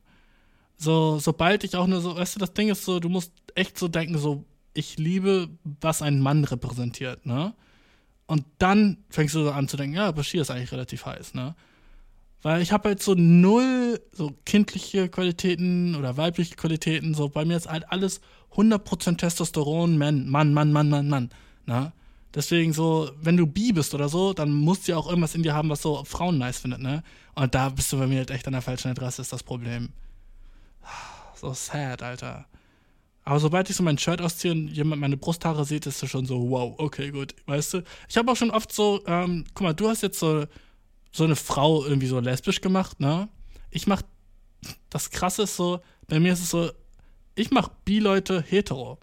So, 0.78 1.20
sobald 1.20 1.66
ich 1.66 1.76
auch 1.76 1.88
nur 1.88 2.00
so, 2.00 2.16
weißt 2.16 2.36
du, 2.36 2.40
das 2.40 2.54
Ding 2.54 2.70
ist 2.70 2.86
so, 2.86 3.02
du 3.02 3.10
musst 3.10 3.34
echt 3.56 3.78
so 3.78 3.90
denken, 3.90 4.18
so, 4.18 4.46
ich 4.74 4.98
liebe, 4.98 5.50
was 5.82 6.02
ein 6.02 6.22
Mann 6.22 6.46
repräsentiert, 6.46 7.26
ne? 7.26 7.56
Und 8.30 8.46
dann 8.60 8.98
fängst 9.10 9.34
du 9.34 9.44
so 9.44 9.50
an 9.50 9.68
zu 9.68 9.76
denken, 9.76 9.96
ja, 9.96 10.12
Bashir 10.12 10.44
ist 10.44 10.52
eigentlich 10.52 10.72
relativ 10.72 11.04
heiß, 11.04 11.34
ne? 11.34 11.56
Weil 12.44 12.62
ich 12.62 12.72
habe 12.72 12.90
halt 12.90 13.02
so 13.02 13.16
null 13.16 14.00
so 14.12 14.34
kindliche 14.46 15.10
Qualitäten 15.10 15.96
oder 15.96 16.16
weibliche 16.16 16.56
Qualitäten. 16.56 17.16
So 17.16 17.30
bei 17.30 17.44
mir 17.44 17.58
ist 17.58 17.68
halt 17.68 17.92
alles 17.92 18.22
100% 18.54 19.18
Testosteron, 19.18 19.98
Mann, 19.98 20.30
Mann, 20.30 20.54
Mann, 20.54 20.72
Mann, 20.72 20.90
Mann, 20.90 21.10
Mann. 21.10 21.32
Ne? 21.66 21.92
Deswegen 22.36 22.72
so, 22.72 23.10
wenn 23.20 23.36
du 23.36 23.48
bi 23.48 23.74
bist 23.74 23.96
oder 23.96 24.10
so, 24.10 24.34
dann 24.34 24.54
musst 24.54 24.88
du 24.88 24.92
ja 24.92 25.00
auch 25.00 25.08
irgendwas 25.10 25.34
in 25.34 25.42
dir 25.42 25.56
haben, 25.56 25.70
was 25.70 25.82
so 25.82 26.04
Frauen 26.06 26.38
nice 26.38 26.60
findet, 26.60 26.82
ne? 26.82 27.02
Und 27.34 27.56
da 27.56 27.70
bist 27.70 27.92
du 27.92 27.98
bei 27.98 28.06
mir 28.06 28.20
halt 28.20 28.30
echt 28.30 28.46
an 28.46 28.54
der 28.54 28.62
falschen 28.62 28.92
Adresse, 28.92 29.24
ist 29.24 29.34
das 29.34 29.42
Problem. 29.42 29.90
So 31.34 31.52
sad, 31.54 32.04
Alter. 32.04 32.46
Aber 33.24 33.40
sobald 33.40 33.70
ich 33.70 33.76
so 33.76 33.84
mein 33.84 33.98
Shirt 33.98 34.22
ausziehe 34.22 34.54
und 34.54 34.70
jemand 34.70 35.02
meine 35.02 35.18
Brusthaare 35.18 35.66
sieht, 35.66 35.86
ist 35.86 36.02
es 36.02 36.10
schon 36.10 36.26
so, 36.26 36.50
wow, 36.50 36.74
okay, 36.78 37.12
gut, 37.12 37.36
weißt 37.46 37.76
du? 37.76 37.84
Ich 38.08 38.18
habe 38.18 38.32
auch 38.32 38.36
schon 38.36 38.52
oft 38.52 38.72
so, 38.72 39.02
ähm, 39.06 39.46
guck 39.54 39.62
mal, 39.64 39.74
du 39.74 39.88
hast 39.90 40.02
jetzt 40.02 40.20
so 40.20 40.46
so 41.12 41.24
eine 41.24 41.36
Frau 41.36 41.86
irgendwie 41.86 42.08
so 42.08 42.20
lesbisch 42.20 42.62
gemacht, 42.62 43.00
ne? 43.00 43.30
Ich 43.72 43.88
mach, 43.88 44.02
das 44.90 45.10
krasse 45.10 45.44
ist 45.44 45.56
so, 45.56 45.82
bei 46.08 46.20
mir 46.20 46.34
ist 46.34 46.42
es 46.42 46.50
so, 46.50 46.72
ich 47.36 47.52
mach 47.52 47.70
Bi-Leute 47.86 48.42
hetero. 48.42 49.00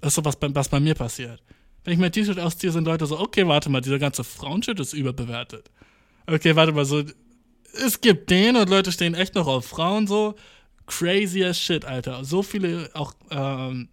Das 0.00 0.08
ist 0.08 0.14
so, 0.16 0.24
was 0.24 0.36
bei, 0.36 0.54
was 0.54 0.68
bei 0.68 0.80
mir 0.80 0.94
passiert. 0.94 1.42
Wenn 1.84 1.94
ich 1.94 1.98
mein 1.98 2.12
T-Shirt 2.12 2.38
ausziehe, 2.38 2.72
sind 2.72 2.84
Leute 2.84 3.06
so, 3.06 3.18
okay, 3.18 3.46
warte 3.46 3.70
mal, 3.70 3.80
dieser 3.80 3.98
ganze 3.98 4.24
Frauenshit 4.24 4.78
ist 4.80 4.92
überbewertet. 4.92 5.70
Okay, 6.26 6.54
warte 6.54 6.72
mal, 6.72 6.84
so, 6.84 7.02
es 7.84 8.00
gibt 8.00 8.30
den 8.30 8.56
und 8.56 8.68
Leute 8.68 8.92
stehen 8.92 9.14
echt 9.14 9.34
noch 9.34 9.46
auf 9.46 9.66
Frauen 9.66 10.06
so. 10.06 10.34
Crazy 10.88 11.44
as 11.44 11.58
shit, 11.58 11.84
Alter. 11.84 12.24
So 12.24 12.42
viele 12.42 12.90
auch, 12.94 13.14
ähm, 13.30 13.88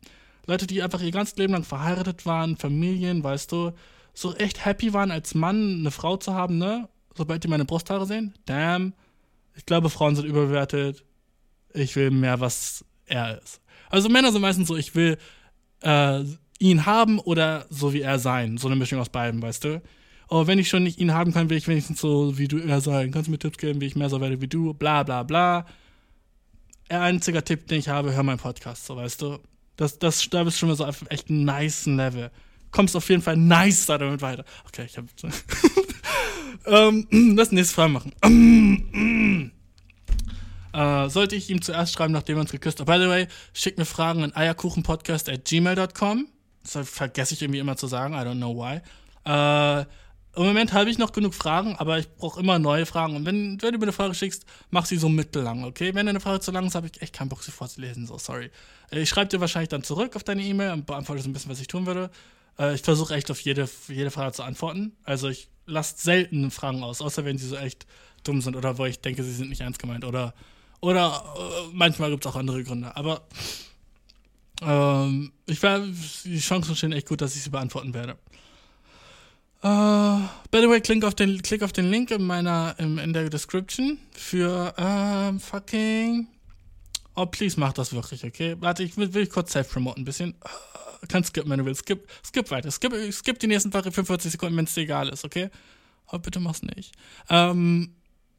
Leute, 0.47 0.65
die 0.65 0.81
einfach 0.81 1.01
ihr 1.01 1.11
ganzes 1.11 1.37
Leben 1.37 1.53
lang 1.53 1.63
verheiratet 1.63 2.25
waren, 2.25 2.57
Familien, 2.57 3.23
weißt 3.23 3.51
du, 3.51 3.71
so 4.13 4.33
echt 4.35 4.65
happy 4.65 4.93
waren, 4.93 5.11
als 5.11 5.35
Mann 5.35 5.79
eine 5.79 5.91
Frau 5.91 6.17
zu 6.17 6.33
haben, 6.33 6.57
ne? 6.57 6.87
sobald 7.15 7.43
die 7.43 7.47
meine 7.47 7.65
Brusthaare 7.65 8.05
sehen. 8.05 8.33
Damn. 8.45 8.93
Ich 9.55 9.65
glaube, 9.65 9.89
Frauen 9.89 10.15
sind 10.15 10.25
überbewertet. 10.25 11.03
Ich 11.73 11.95
will 11.95 12.11
mehr, 12.11 12.39
was 12.39 12.85
er 13.05 13.41
ist. 13.41 13.61
Also 13.89 14.09
Männer 14.09 14.31
sind 14.31 14.41
meistens 14.41 14.67
so, 14.67 14.75
ich 14.75 14.95
will 14.95 15.17
äh, 15.81 16.23
ihn 16.59 16.85
haben 16.85 17.19
oder 17.19 17.65
so 17.69 17.93
wie 17.93 18.01
er 18.01 18.19
sein. 18.19 18.57
So 18.57 18.67
eine 18.67 18.75
Mischung 18.75 18.99
aus 18.99 19.09
beiden, 19.09 19.41
weißt 19.41 19.63
du? 19.63 19.81
Aber 20.27 20.47
wenn 20.47 20.59
ich 20.59 20.69
schon 20.69 20.83
nicht 20.83 20.99
ihn 20.99 21.13
haben 21.13 21.33
kann, 21.33 21.49
will 21.49 21.57
ich 21.57 21.67
wenigstens 21.67 22.01
so 22.01 22.37
wie 22.37 22.47
du 22.47 22.57
er 22.57 22.81
sein. 22.81 23.11
Kannst 23.11 23.27
du 23.27 23.31
mir 23.31 23.39
Tipps 23.39 23.57
geben, 23.57 23.79
wie 23.79 23.85
ich 23.85 23.95
mehr 23.95 24.09
so 24.09 24.19
werde 24.19 24.41
wie 24.41 24.47
du? 24.47 24.73
Bla 24.73 25.03
bla 25.03 25.23
bla. 25.23 25.65
Der 26.89 27.01
einzige 27.01 27.43
Tipp, 27.43 27.67
den 27.67 27.79
ich 27.79 27.89
habe, 27.89 28.13
hör 28.13 28.23
meinen 28.23 28.37
Podcast, 28.37 28.85
so 28.85 28.95
weißt 28.95 29.21
du. 29.21 29.39
Das, 29.75 29.99
das, 29.99 30.29
da 30.29 30.43
bist 30.43 30.57
du 30.57 30.59
schon 30.59 30.69
mal 30.69 30.75
so 30.75 30.85
auf 30.85 31.03
echt 31.09 31.29
einem 31.29 31.43
nice 31.43 31.85
Level. 31.85 32.31
Kommst 32.71 32.95
auf 32.95 33.09
jeden 33.09 33.21
Fall 33.21 33.37
nice 33.37 33.85
damit 33.87 34.21
weiter. 34.21 34.45
Okay, 34.67 34.85
ich 34.85 34.97
hab. 34.97 35.05
ähm, 36.65 37.07
lass 37.35 37.51
nächste 37.51 37.73
Frage 37.73 37.91
machen. 37.91 38.11
äh, 40.73 41.09
sollte 41.09 41.35
ich 41.35 41.49
ihm 41.49 41.61
zuerst 41.61 41.93
schreiben, 41.93 42.13
nachdem 42.13 42.37
wir 42.37 42.41
uns 42.41 42.51
geküsst 42.51 42.79
haben? 42.79 42.85
By 42.85 42.99
the 43.03 43.09
way, 43.09 43.27
schick 43.53 43.77
mir 43.77 43.85
Fragen 43.85 44.23
an 44.23 44.35
eierkuchenpodcast 44.35 45.29
at 45.29 45.45
gmail.com. 45.45 46.27
Das 46.63 46.89
vergesse 46.89 47.33
ich 47.33 47.41
irgendwie 47.41 47.59
immer 47.59 47.77
zu 47.77 47.87
sagen. 47.87 48.13
I 48.13 48.17
don't 48.17 48.37
know 48.37 48.55
why. 48.55 48.81
Äh, 49.25 49.85
im 50.35 50.43
Moment 50.43 50.73
habe 50.73 50.89
ich 50.89 50.97
noch 50.97 51.11
genug 51.11 51.33
Fragen, 51.33 51.75
aber 51.77 51.97
ich 51.99 52.09
brauche 52.15 52.39
immer 52.39 52.59
neue 52.59 52.85
Fragen. 52.85 53.15
Und 53.15 53.25
wenn, 53.25 53.61
wenn, 53.61 53.71
du 53.71 53.77
mir 53.77 53.85
eine 53.85 53.93
Frage 53.93 54.13
schickst, 54.13 54.45
mach 54.69 54.85
sie 54.85 54.97
so 54.97 55.07
mittellang, 55.07 55.63
okay? 55.63 55.95
Wenn 55.95 56.07
eine 56.07 56.19
Frage 56.19 56.41
zu 56.41 56.51
lang 56.51 56.67
ist, 56.67 56.75
habe 56.75 56.87
ich 56.87 57.01
echt 57.01 57.13
keinen 57.13 57.29
Bock, 57.29 57.43
sie 57.43 57.51
vorzulesen. 57.51 58.05
So, 58.05 58.17
sorry. 58.17 58.51
Äh, 58.91 59.01
ich 59.01 59.09
schreibe 59.09 59.29
dir 59.29 59.39
wahrscheinlich 59.39 59.69
dann 59.69 59.83
zurück 59.83 60.15
auf 60.15 60.23
deine 60.23 60.43
E-Mail 60.43 60.71
und 60.73 60.85
beantworte 60.85 61.21
so 61.21 61.29
ein 61.29 61.33
bisschen, 61.33 61.51
was 61.51 61.61
ich 61.61 61.67
tun 61.67 61.85
würde. 61.85 62.09
Äh, 62.59 62.75
ich 62.75 62.81
versuche 62.81 63.15
echt 63.15 63.31
auf 63.31 63.39
jede, 63.39 63.69
jede 63.87 64.11
Frage 64.11 64.33
zu 64.33 64.43
antworten. 64.43 64.93
Also 65.03 65.29
ich 65.29 65.47
lasse 65.65 65.95
selten 65.97 66.51
Fragen 66.51 66.83
aus, 66.83 67.01
außer 67.01 67.25
wenn 67.25 67.37
sie 67.37 67.47
so 67.47 67.55
echt 67.55 67.85
dumm 68.23 68.41
sind 68.41 68.55
oder 68.55 68.77
wo 68.77 68.85
ich 68.85 68.99
denke, 68.99 69.23
sie 69.23 69.33
sind 69.33 69.49
nicht 69.49 69.61
ernst 69.61 69.79
gemeint. 69.79 70.03
Oder, 70.03 70.33
oder 70.81 71.23
äh, 71.37 71.69
manchmal 71.73 72.11
gibt 72.11 72.25
es 72.25 72.31
auch 72.31 72.35
andere 72.35 72.63
Gründe. 72.63 72.95
Aber 72.95 73.21
ähm, 74.61 75.31
ich 75.45 75.61
werde, 75.61 75.93
die 76.23 76.39
Chancen 76.39 76.75
stehen 76.75 76.91
echt 76.91 77.07
gut, 77.07 77.21
dass 77.21 77.35
ich 77.35 77.43
sie 77.43 77.49
beantworten 77.49 77.93
werde. 77.93 78.17
Uh, 79.65 80.21
by 80.51 80.61
the 80.61 80.69
way, 80.69 80.79
klick 80.79 81.03
auf 81.03 81.15
den, 81.15 81.41
klick 81.41 81.63
auf 81.63 81.71
den 81.71 81.89
Link 81.89 82.11
in 82.11 82.21
meiner, 82.21 82.75
in, 82.77 82.99
in 82.99 83.13
der 83.13 83.31
Description 83.31 83.97
für 84.11 84.75
uh, 84.77 85.39
fucking. 85.39 86.27
Oh, 87.15 87.25
please 87.25 87.59
mach 87.59 87.73
das 87.73 87.91
wirklich, 87.91 88.23
okay? 88.23 88.55
Warte, 88.59 88.83
ich 88.83 88.95
will, 88.95 89.11
will 89.15 89.25
kurz 89.25 89.53
self-promoten 89.53 90.03
ein 90.03 90.05
bisschen. 90.05 90.35
Uh, 90.43 91.07
kannst 91.07 91.29
skippen, 91.29 91.49
wenn 91.49 91.57
du 91.57 91.65
willst. 91.65 91.81
Skip, 91.81 92.07
skip 92.23 92.51
weiter. 92.51 92.69
Skip, 92.69 92.93
skip 93.11 93.39
die 93.39 93.47
nächsten 93.47 93.71
45 93.71 94.33
Sekunden, 94.33 94.55
wenn 94.55 94.65
es 94.65 94.75
dir 94.75 94.81
egal 94.81 95.09
ist, 95.09 95.25
okay? 95.25 95.49
Oh, 96.11 96.19
bitte 96.19 96.39
mach's 96.39 96.61
nicht. 96.61 96.93
Um, 97.27 97.95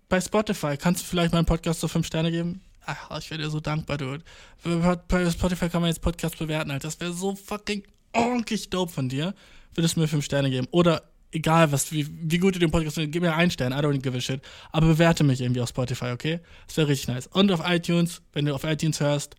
bei 0.09 0.20
Spotify 0.20 0.77
kannst 0.77 1.03
du 1.03 1.07
vielleicht 1.07 1.32
meinen 1.32 1.44
Podcast 1.44 1.81
so 1.81 1.89
5 1.89 2.07
Sterne 2.07 2.31
geben? 2.31 2.61
Ach, 2.85 3.19
ich 3.19 3.32
wäre 3.32 3.43
dir 3.43 3.51
so 3.51 3.59
dankbar, 3.59 3.98
dude. 3.98 4.23
Bei 4.62 5.28
Spotify 5.28 5.69
kann 5.69 5.81
man 5.81 5.89
jetzt 5.89 6.03
Podcast 6.03 6.39
bewerten, 6.39 6.70
Alter. 6.70 6.86
Das 6.86 7.01
wäre 7.01 7.12
so 7.12 7.35
fucking 7.35 7.82
ordentlich 8.12 8.70
dope 8.70 8.93
von 8.93 9.09
dir. 9.09 9.35
Würdest 9.74 9.97
du 9.97 10.01
mir 10.01 10.07
5 10.07 10.24
Sterne 10.24 10.51
geben? 10.51 10.69
Oder 10.70 11.03
egal, 11.32 11.73
was, 11.73 11.93
wie, 11.93 12.07
wie 12.11 12.39
gut 12.39 12.55
du 12.55 12.59
den 12.59 12.70
Podcast 12.70 12.94
findest, 12.94 13.12
gib 13.12 13.23
mir 13.23 13.35
einen 13.35 13.51
Stern, 13.51 13.73
I 13.73 13.77
don't 13.77 13.98
give 13.98 14.16
a 14.16 14.20
shit. 14.20 14.40
Aber 14.73 14.86
bewerte 14.86 15.24
mich 15.24 15.40
irgendwie 15.40 15.61
auf 15.61 15.69
Spotify, 15.69 16.07
okay? 16.07 16.40
Das 16.66 16.77
wäre 16.77 16.89
richtig 16.89 17.09
nice. 17.09 17.27
Und 17.28 17.51
auf 17.53 17.61
iTunes, 17.65 18.23
wenn 18.32 18.47
du 18.47 18.55
auf 18.55 18.65
iTunes 18.65 19.01
hörst, 19.01 19.36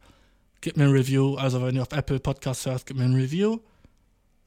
gib 0.61 0.77
mir 0.77 0.85
ein 0.85 0.91
Review. 0.91 1.35
Also 1.35 1.61
wenn 1.61 1.76
du 1.76 1.81
auf 1.81 1.91
Apple 1.91 2.19
Podcasts 2.19 2.65
hörst, 2.65 2.85
gib 2.85 2.97
mir 2.97 3.05
ein 3.05 3.14
Review. 3.15 3.59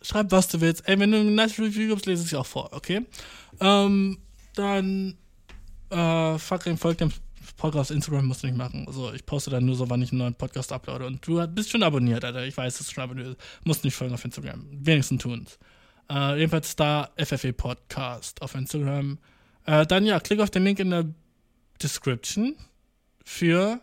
Schreib, 0.02 0.30
was 0.30 0.48
du 0.48 0.60
willst. 0.60 0.88
Ey, 0.88 0.98
wenn 0.98 1.12
du 1.12 1.18
ein 1.18 1.34
nice 1.34 1.58
Review 1.58 1.88
gibst, 1.88 2.06
lese 2.06 2.22
ich 2.22 2.32
es 2.32 2.34
auch 2.34 2.46
vor, 2.46 2.70
okay? 2.72 3.06
Ähm, 3.60 4.18
dann, 4.54 5.16
äh, 5.90 6.38
fucking 6.38 6.76
folgt 6.76 7.00
dem 7.00 7.12
Podcast 7.56 7.90
Instagram 7.90 8.26
musst 8.26 8.42
du 8.42 8.46
nicht 8.46 8.56
machen. 8.56 8.86
Also 8.86 9.12
ich 9.12 9.26
poste 9.26 9.50
dann 9.50 9.66
nur 9.66 9.74
so, 9.74 9.90
wann 9.90 10.00
ich 10.00 10.12
einen 10.12 10.20
neuen 10.20 10.34
Podcast 10.34 10.72
uploade. 10.72 11.06
Und 11.06 11.26
du 11.26 11.46
bist 11.48 11.70
schon 11.70 11.82
abonniert, 11.82 12.24
Alter. 12.24 12.44
Ich 12.46 12.56
weiß, 12.56 12.78
dass 12.78 12.86
du 12.86 12.94
schon 12.94 13.04
abonniert 13.04 13.36
Musst 13.64 13.84
nicht 13.84 13.94
folgen 13.94 14.14
auf 14.14 14.24
Instagram. 14.24 14.66
Wenigstens 14.70 15.22
tun's. 15.22 15.58
Äh, 16.10 16.38
jedenfalls 16.38 16.74
da 16.74 17.10
FFE 17.16 17.52
Podcast 17.52 18.42
auf 18.42 18.54
Instagram. 18.54 19.18
Äh, 19.64 19.86
dann 19.86 20.04
ja, 20.04 20.18
klick 20.18 20.40
auf 20.40 20.50
den 20.50 20.64
Link 20.64 20.80
in 20.80 20.90
der 20.90 21.06
Description 21.80 22.56
für 23.24 23.80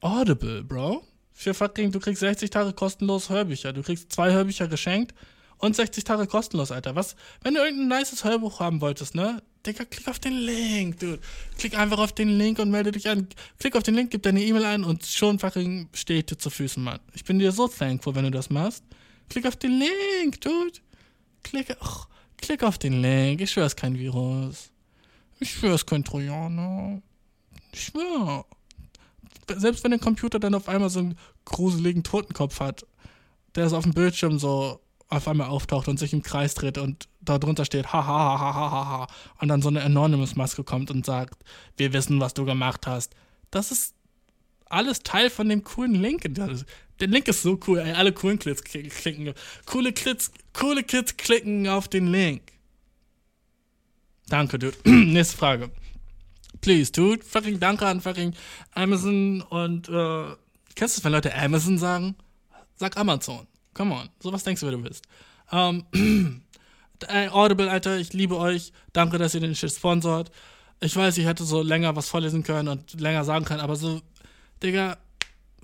Audible, 0.00 0.62
Bro. 0.62 1.04
Für 1.32 1.52
fucking, 1.52 1.90
du 1.90 1.98
kriegst 1.98 2.20
60 2.20 2.48
Tage 2.50 2.72
kostenlos 2.72 3.28
Hörbücher. 3.28 3.72
Du 3.72 3.82
kriegst 3.82 4.12
zwei 4.12 4.32
Hörbücher 4.32 4.68
geschenkt 4.68 5.14
und 5.58 5.74
60 5.74 6.04
Tage 6.04 6.28
kostenlos, 6.28 6.70
Alter. 6.70 6.94
Was, 6.94 7.16
wenn 7.42 7.54
du 7.54 7.60
irgendein 7.60 7.98
nices 7.98 8.22
Hörbuch 8.22 8.60
haben 8.60 8.80
wolltest, 8.80 9.16
ne? 9.16 9.42
Digga, 9.66 9.84
klick 9.86 10.06
auf 10.06 10.20
den 10.20 10.38
Link, 10.38 11.00
dude. 11.00 11.18
Klick 11.58 11.76
einfach 11.76 11.98
auf 11.98 12.12
den 12.12 12.38
Link 12.38 12.58
und 12.60 12.70
melde 12.70 12.92
dich 12.92 13.08
an. 13.08 13.26
Klick 13.58 13.74
auf 13.74 13.82
den 13.82 13.94
Link, 13.94 14.10
gib 14.10 14.22
deine 14.22 14.42
E-Mail 14.42 14.64
ein 14.64 14.84
und 14.84 15.04
schon 15.04 15.38
fucking 15.40 15.88
steht 15.92 16.30
dir 16.30 16.38
zu 16.38 16.50
Füßen, 16.50 16.82
Mann. 16.82 17.00
Ich 17.14 17.24
bin 17.24 17.38
dir 17.38 17.50
so 17.50 17.66
thankful, 17.66 18.14
wenn 18.14 18.24
du 18.24 18.30
das 18.30 18.50
machst. 18.50 18.84
Klick 19.28 19.46
auf 19.46 19.56
den 19.56 19.78
Link, 19.78 20.40
dude. 20.40 20.78
Klick, 21.42 21.76
ach, 21.80 22.08
klick 22.36 22.62
auf 22.62 22.78
den 22.78 23.02
Link. 23.02 23.40
Ich 23.40 23.50
schwöre, 23.50 23.66
es 23.66 23.72
ist 23.72 23.80
kein 23.80 23.98
Virus. 23.98 24.70
Ich 25.40 25.52
schwöre, 25.52 25.74
es 25.74 25.82
ist 25.82 25.86
kein 25.86 26.04
Trojaner. 26.04 27.02
Ich 27.72 27.84
schwöre. 27.84 28.44
Selbst 29.56 29.84
wenn 29.84 29.90
der 29.90 30.00
Computer 30.00 30.38
dann 30.38 30.54
auf 30.54 30.68
einmal 30.68 30.90
so 30.90 31.00
einen 31.00 31.18
gruseligen 31.44 32.02
Totenkopf 32.02 32.60
hat, 32.60 32.86
der 33.54 33.68
so 33.68 33.76
auf 33.76 33.84
dem 33.84 33.92
Bildschirm 33.92 34.38
so 34.38 34.80
auf 35.08 35.28
einmal 35.28 35.48
auftaucht 35.48 35.88
und 35.88 35.98
sich 35.98 36.12
im 36.12 36.22
Kreis 36.22 36.54
dreht 36.54 36.78
und 36.78 37.08
da 37.20 37.38
drunter 37.38 37.64
steht, 37.64 37.92
ha, 37.92 38.06
ha, 38.06 38.38
ha, 38.38 38.54
ha, 38.54 38.70
ha, 38.70 38.88
ha, 38.88 39.06
und 39.40 39.48
dann 39.48 39.62
so 39.62 39.68
eine 39.68 39.82
Anonymous-Maske 39.82 40.64
kommt 40.64 40.90
und 40.90 41.06
sagt, 41.06 41.42
wir 41.76 41.92
wissen, 41.92 42.20
was 42.20 42.34
du 42.34 42.44
gemacht 42.44 42.86
hast. 42.86 43.14
Das 43.50 43.70
ist 43.70 43.94
alles 44.68 45.00
Teil 45.00 45.30
von 45.30 45.48
dem 45.48 45.62
coolen 45.62 45.94
Link. 45.94 46.24
Der 47.00 47.08
Link 47.08 47.28
ist 47.28 47.42
so 47.42 47.58
cool, 47.66 47.78
ey. 47.78 47.92
Alle 47.92 48.12
coolen 48.12 48.38
Kids 48.38 48.62
klicken. 48.62 49.34
Coole 49.66 49.92
Kids, 49.92 50.30
coole 50.52 50.82
Kids 50.82 51.16
klicken 51.16 51.68
auf 51.68 51.88
den 51.88 52.06
Link. 52.06 52.52
Danke, 54.28 54.58
Dude. 54.58 54.76
Nächste 54.84 55.36
Frage. 55.36 55.70
Please, 56.60 56.92
Dude. 56.92 57.22
Fucking 57.24 57.58
danke 57.60 57.86
an 57.86 58.00
fucking 58.00 58.34
Amazon 58.74 59.42
und, 59.42 59.88
äh, 59.88 60.36
kennst 60.74 60.96
du 60.96 61.00
es, 61.00 61.04
wenn 61.04 61.12
Leute 61.12 61.34
Amazon 61.34 61.78
sagen? 61.78 62.16
Sag 62.76 62.96
Amazon. 62.96 63.46
Come 63.74 63.94
on. 63.94 64.08
So 64.20 64.32
was 64.32 64.44
denkst 64.44 64.60
du, 64.60 64.66
wer 64.66 64.72
du 64.72 64.82
bist. 64.82 65.04
Ähm, 65.52 65.84
ey, 67.08 67.28
Audible, 67.28 67.70
Alter, 67.70 67.98
ich 67.98 68.12
liebe 68.12 68.36
euch. 68.38 68.72
Danke, 68.92 69.18
dass 69.18 69.34
ihr 69.34 69.40
den 69.40 69.54
Shit 69.54 69.72
sponsort. 69.72 70.30
Ich 70.80 70.94
weiß, 70.96 71.18
ich 71.18 71.26
hätte 71.26 71.44
so 71.44 71.62
länger 71.62 71.96
was 71.96 72.08
vorlesen 72.08 72.42
können 72.42 72.68
und 72.68 73.00
länger 73.00 73.24
sagen 73.24 73.44
können, 73.44 73.60
aber 73.60 73.76
so, 73.76 74.00
Digga, 74.62 74.98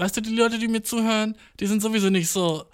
weißt 0.00 0.16
du, 0.16 0.22
die 0.22 0.34
Leute, 0.34 0.58
die 0.58 0.68
mir 0.68 0.82
zuhören, 0.82 1.36
die 1.60 1.66
sind 1.66 1.82
sowieso 1.82 2.08
nicht 2.08 2.28
so. 2.28 2.64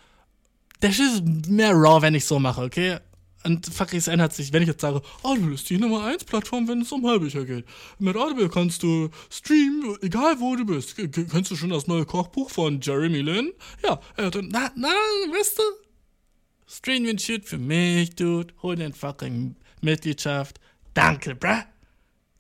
Der 0.81 0.93
Shit 0.93 1.07
ist 1.07 1.49
mehr 1.49 1.73
raw, 1.73 2.01
wenn 2.01 2.15
ich 2.15 2.25
so 2.25 2.39
mache, 2.39 2.63
okay? 2.63 2.99
Und 3.43 3.67
fuck, 3.67 3.95
es 3.95 4.09
ändert 4.09 4.33
sich, 4.33 4.53
wenn 4.53 4.63
ich 4.63 4.69
jetzt 4.69 4.81
sage, 4.81 5.03
Audible 5.23 5.55
ist 5.55 5.69
die 5.71 5.79
Nummer 5.79 6.05
1 6.05 6.25
Plattform, 6.25 6.67
wenn 6.69 6.83
es 6.83 6.93
um 6.93 7.05
Hörbücher 7.05 7.45
geht. 7.45 7.65
Mit 7.99 8.17
Audible 8.17 8.49
kannst 8.49 8.83
du 8.83 9.09
streamen, 9.31 9.97
egal 10.03 10.41
wo 10.41 10.57
du 10.57 10.65
bist. 10.65 10.97
Kennst 10.97 11.51
du 11.51 11.57
schon 11.57 11.71
das 11.71 11.87
neue 11.87 12.05
Kochbuch 12.05 12.51
von 12.51 12.81
Jeremy 12.81 13.21
Lin? 13.23 13.53
Ja, 13.85 14.01
er 14.17 14.27
hat 14.27 14.39
na, 14.43 14.71
na, 14.75 14.89
weißt 14.89 15.59
du? 15.59 15.63
Streaming 16.67 17.19
Shit 17.19 17.45
für 17.45 17.59
mich, 17.59 18.17
Dude. 18.17 18.53
Hol 18.63 18.77
den 18.77 18.93
fucking 18.93 19.57
Mitgliedschaft. 19.81 20.59
Danke, 20.95 21.35
bruh. 21.35 21.63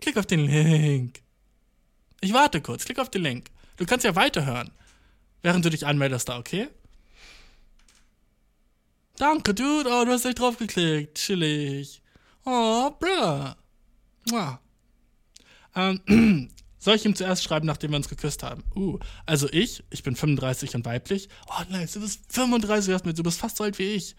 Klick 0.00 0.16
auf 0.16 0.26
den 0.26 0.46
Link. 0.46 1.20
Ich 2.20 2.32
warte 2.32 2.60
kurz, 2.60 2.84
klick 2.84 2.98
auf 2.98 3.10
den 3.10 3.22
Link. 3.22 3.50
Du 3.76 3.84
kannst 3.84 4.04
ja 4.04 4.16
weiterhören, 4.16 4.70
während 5.42 5.64
du 5.64 5.70
dich 5.70 5.86
anmeldest 5.86 6.28
da, 6.28 6.38
okay? 6.38 6.68
Danke, 9.16 9.54
Dude. 9.54 9.88
Oh, 9.88 10.04
du 10.04 10.12
hast 10.12 10.24
echt 10.24 10.38
draufgeklickt. 10.38 11.16
Chillig. 11.16 12.02
Oh, 12.44 12.90
bruh. 12.98 13.54
Mua. 14.30 14.60
Ähm, 15.74 16.50
soll 16.78 16.96
ich 16.96 17.04
ihm 17.04 17.14
zuerst 17.14 17.42
schreiben, 17.44 17.66
nachdem 17.66 17.90
wir 17.90 17.96
uns 17.96 18.08
geküsst 18.08 18.42
haben? 18.42 18.62
Uh, 18.74 18.98
also 19.24 19.48
ich, 19.52 19.84
ich 19.90 20.02
bin 20.02 20.16
35 20.16 20.74
und 20.74 20.84
weiblich. 20.84 21.28
Oh, 21.48 21.62
nice, 21.70 21.92
du 21.92 22.00
bist 22.00 22.20
35, 22.28 23.00
du 23.02 23.22
bist 23.22 23.40
fast 23.40 23.56
so 23.56 23.64
alt 23.64 23.78
wie 23.78 23.94
ich. 23.94 24.16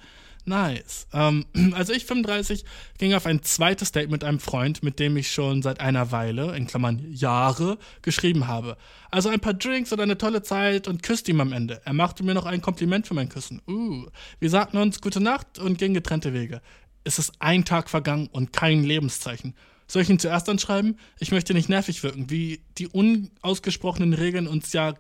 Nice. 0.48 1.07
Ähm, 1.11 1.45
also 1.74 1.91
ich 1.91 2.06
35 2.06 2.64
ging 2.98 3.14
auf 3.14 3.26
ein 3.26 3.44
zweites 3.44 3.91
Date 3.91 4.10
mit 4.10 4.24
einem 4.24 4.40
Freund, 4.40 4.82
mit 4.82 4.98
dem 4.98 5.18
ich 5.18 5.30
schon 5.30 5.61
seit 5.61 5.82
einer 5.82 6.11
Weile, 6.11 6.56
in 6.56 6.68
Klammern 6.68 7.06
Jahre, 7.11 7.78
geschrieben 8.02 8.48
habe. 8.48 8.78
Also 9.11 9.28
ein 9.28 9.41
paar 9.41 9.53
Drinks 9.53 9.91
und 9.91 9.99
eine 9.99 10.18
tolle 10.18 10.44
Zeit 10.44 10.88
und 10.88 11.03
küsste 11.03 11.32
ihm 11.32 11.41
am 11.41 11.52
Ende. 11.52 11.82
Er 11.84 11.91
machte 11.91 12.24
mir 12.24 12.34
noch 12.34 12.45
ein 12.45 12.61
Kompliment 12.61 13.07
für 13.07 13.14
mein 13.14 13.28
Küssen. 13.28 13.61
Uh. 13.68 14.06
Wir 14.40 14.49
sagten 14.49 14.78
uns 14.78 15.02
gute 15.02 15.19
Nacht 15.19 15.60
und 15.60 15.78
gingen 15.78 15.94
getrennte 15.94 16.34
Wege. 16.34 16.61
Es 17.03 17.19
ist 17.19 17.34
ein 17.40 17.65
Tag 17.65 17.90
vergangen 17.90 18.28
und 18.32 18.53
kein 18.53 18.84
Lebenszeichen. 18.84 19.53
Soll 19.86 20.02
ich 20.02 20.10
ihn 20.10 20.19
zuerst 20.19 20.48
anschreiben? 20.48 20.98
Ich 21.19 21.32
möchte 21.32 21.53
nicht 21.53 21.68
nervig 21.68 22.03
wirken, 22.03 22.30
wie 22.30 22.61
die 22.78 22.88
unausgesprochenen 22.88 24.14
Regeln 24.14 24.48
uns 24.48 24.72
ja 24.72 24.94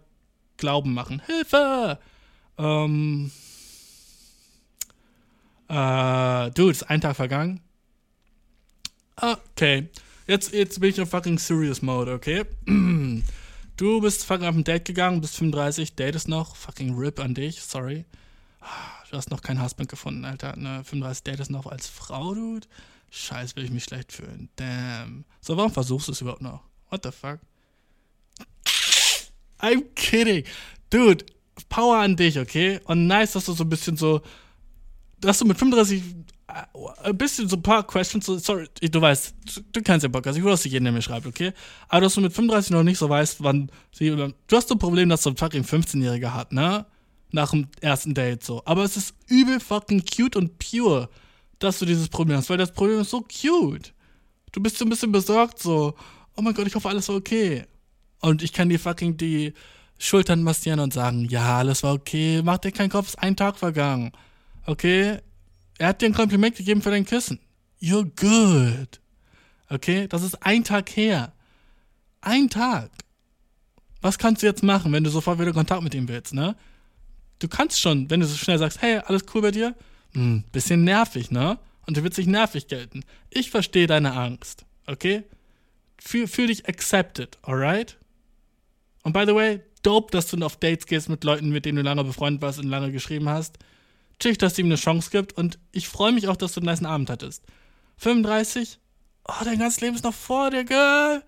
glauben 0.57 0.93
machen. 0.93 1.21
Hilfe! 1.25 1.99
Ähm. 2.57 3.31
Äh, 5.69 6.51
dude, 6.51 6.71
ist 6.71 6.89
ein 6.89 7.01
Tag 7.01 7.15
vergangen. 7.15 7.61
Okay. 9.15 9.89
Jetzt, 10.27 10.53
jetzt 10.53 10.79
bin 10.79 10.89
ich 10.89 10.97
in 10.97 11.05
fucking 11.05 11.39
serious 11.39 11.81
mode, 11.81 12.13
okay? 12.13 12.45
Du 13.77 14.01
bist 14.01 14.25
fucking 14.25 14.47
auf 14.47 14.55
ein 14.55 14.63
Date 14.63 14.85
gegangen, 14.85 15.21
bist 15.21 15.37
35, 15.37 15.93
Date 15.93 16.15
ist 16.15 16.27
noch, 16.27 16.55
fucking 16.55 16.97
RIP 16.97 17.19
an 17.19 17.35
dich, 17.35 17.61
sorry. 17.61 18.05
Du 19.11 19.15
hast 19.15 19.29
noch 19.29 19.43
kein 19.43 19.61
Husband 19.61 19.87
gefunden, 19.87 20.25
Alter. 20.25 20.55
Ne, 20.57 20.83
35 20.83 21.23
Date 21.23 21.39
ist 21.41 21.51
noch 21.51 21.67
als 21.67 21.87
Frau, 21.87 22.33
Dude. 22.33 22.67
Scheiß, 23.11 23.55
will 23.55 23.63
ich 23.63 23.71
mich 23.71 23.83
schlecht 23.83 24.11
fühlen. 24.11 24.49
Damn. 24.55 25.25
So, 25.41 25.55
warum 25.55 25.71
versuchst 25.71 26.07
du 26.07 26.11
es 26.11 26.21
überhaupt 26.21 26.41
noch? 26.41 26.63
What 26.89 27.03
the 27.03 27.11
fuck? 27.11 27.39
I'm 29.59 29.83
kidding. 29.95 30.43
Dude, 30.89 31.25
Power 31.69 31.97
an 31.97 32.15
dich, 32.15 32.39
okay? 32.39 32.79
Und 32.85 33.05
nice, 33.07 33.33
dass 33.33 33.45
du 33.45 33.53
so 33.53 33.63
ein 33.63 33.69
bisschen 33.69 33.95
so, 33.95 34.21
dass 35.19 35.39
du 35.39 35.45
mit 35.45 35.57
35 35.57 36.03
äh, 36.47 36.63
ein 37.03 37.17
bisschen 37.17 37.49
so 37.49 37.57
ein 37.57 37.61
paar 37.61 37.85
Questions, 37.85 38.25
so, 38.25 38.37
sorry, 38.37 38.67
du 38.79 39.01
weißt, 39.01 39.35
du, 39.73 39.81
kennst 39.81 40.03
den 40.03 40.11
Podcast, 40.11 40.37
ich 40.37 40.43
will, 40.43 40.51
dass 40.51 40.63
dich 40.63 40.71
jeden, 40.71 40.85
der 40.85 40.93
mir 40.93 41.01
schreibt, 41.01 41.27
okay? 41.27 41.53
Aber 41.89 42.01
dass 42.01 42.15
du 42.15 42.21
mit 42.21 42.33
35 42.33 42.71
noch 42.71 42.83
nicht 42.83 42.97
so 42.97 43.09
weißt, 43.09 43.43
wann 43.43 43.69
sie, 43.91 44.09
du 44.09 44.33
hast 44.55 44.69
so 44.69 44.75
ein 44.75 44.79
Problem, 44.79 45.09
dass 45.09 45.23
so 45.23 45.29
ein 45.29 45.37
fucking 45.37 45.63
15-Jähriger 45.63 46.33
hat, 46.33 46.51
ne? 46.51 46.85
Nach 47.31 47.51
dem 47.51 47.67
ersten 47.81 48.13
Date 48.13 48.43
so. 48.43 48.61
Aber 48.63 48.83
es 48.83 48.95
ist 48.95 49.13
übel 49.27 49.59
fucking 49.59 50.05
cute 50.05 50.37
und 50.37 50.57
pure, 50.59 51.09
dass 51.59 51.79
du 51.79 51.85
dieses 51.85 52.07
Problem 52.07 52.37
hast, 52.37 52.49
weil 52.49 52.57
das 52.57 52.71
Problem 52.71 53.01
ist 53.01 53.09
so 53.09 53.21
cute. 53.21 53.93
Du 54.53 54.61
bist 54.61 54.77
so 54.77 54.85
ein 54.85 54.89
bisschen 54.89 55.11
besorgt, 55.11 55.59
so, 55.59 55.93
oh 56.37 56.41
mein 56.41 56.53
Gott, 56.53 56.67
ich 56.67 56.75
hoffe, 56.75 56.87
alles 56.87 57.09
war 57.09 57.15
okay. 57.17 57.65
Und 58.21 58.41
ich 58.41 58.53
kann 58.53 58.69
dir 58.69 58.79
fucking 58.79 59.17
die 59.17 59.53
Schultern 59.99 60.43
massieren 60.43 60.79
und 60.79 60.93
sagen, 60.93 61.25
ja, 61.25 61.57
alles 61.57 61.83
war 61.83 61.93
okay, 61.93 62.41
mach 62.43 62.59
dir 62.59 62.71
keinen 62.71 62.89
Kopf, 62.89 63.09
ist 63.09 63.19
ein 63.19 63.35
Tag 63.35 63.57
vergangen. 63.57 64.11
Okay? 64.67 65.19
Er 65.79 65.87
hat 65.87 66.01
dir 66.01 66.07
ein 66.07 66.13
Kompliment 66.13 66.55
gegeben 66.55 66.81
für 66.81 66.91
dein 66.91 67.05
Kissen. 67.05 67.39
You're 67.81 68.03
good. 68.03 68.99
Okay? 69.69 70.07
Das 70.07 70.21
ist 70.21 70.35
ein 70.45 70.63
Tag 70.63 70.95
her. 70.95 71.33
Ein 72.21 72.49
Tag. 72.49 72.91
Was 74.01 74.17
kannst 74.19 74.43
du 74.43 74.45
jetzt 74.45 74.63
machen, 74.63 74.91
wenn 74.91 75.03
du 75.03 75.09
sofort 75.09 75.39
wieder 75.39 75.53
Kontakt 75.53 75.81
mit 75.81 75.95
ihm 75.95 76.07
willst, 76.07 76.33
ne? 76.33 76.55
Du 77.39 77.47
kannst 77.47 77.79
schon, 77.79 78.09
wenn 78.09 78.19
du 78.19 78.25
so 78.25 78.35
schnell 78.35 78.57
sagst, 78.57 78.81
hey, 78.81 78.97
alles 78.97 79.23
cool 79.33 79.41
bei 79.41 79.51
dir? 79.51 79.75
Hm, 80.13 80.43
bisschen 80.51 80.83
nervig, 80.83 81.31
ne? 81.31 81.57
Und 81.85 81.97
du 81.97 82.03
willst 82.03 82.17
dich 82.17 82.27
nervig 82.27 82.67
gelten. 82.67 83.03
Ich 83.29 83.49
verstehe 83.49 83.87
deine 83.87 84.13
Angst, 84.13 84.65
okay? 84.85 85.23
Fühl, 85.99 86.27
fühl 86.27 86.47
dich 86.47 86.67
accepted, 86.67 87.37
alright? 87.41 87.97
Und 89.03 89.13
by 89.13 89.23
the 89.25 89.33
way, 89.33 89.61
dope, 89.83 90.11
dass 90.11 90.27
du 90.27 90.43
auf 90.45 90.57
Dates 90.57 90.85
gehst 90.85 91.09
mit 91.09 91.23
Leuten, 91.23 91.49
mit 91.49 91.65
denen 91.65 91.77
du 91.77 91.83
lange 91.83 92.03
befreundet 92.03 92.41
warst 92.41 92.59
und 92.59 92.67
lange 92.67 92.91
geschrieben 92.91 93.29
hast. 93.29 93.57
Chillig, 94.19 94.37
dass 94.37 94.55
du 94.55 94.61
ihm 94.61 94.67
eine 94.67 94.75
Chance 94.75 95.09
gibt 95.11 95.33
und 95.33 95.59
ich 95.71 95.87
freue 95.87 96.11
mich 96.11 96.27
auch, 96.27 96.35
dass 96.35 96.53
du 96.53 96.59
einen 96.59 96.65
nice 96.65 96.83
Abend 96.83 97.09
hattest. 97.09 97.43
35? 97.97 98.79
Oh, 99.27 99.43
dein 99.43 99.59
ganzes 99.59 99.81
Leben 99.81 99.95
ist 99.95 100.03
noch 100.03 100.13
vor 100.13 100.49
dir, 100.49 100.63
Girl. 100.63 101.23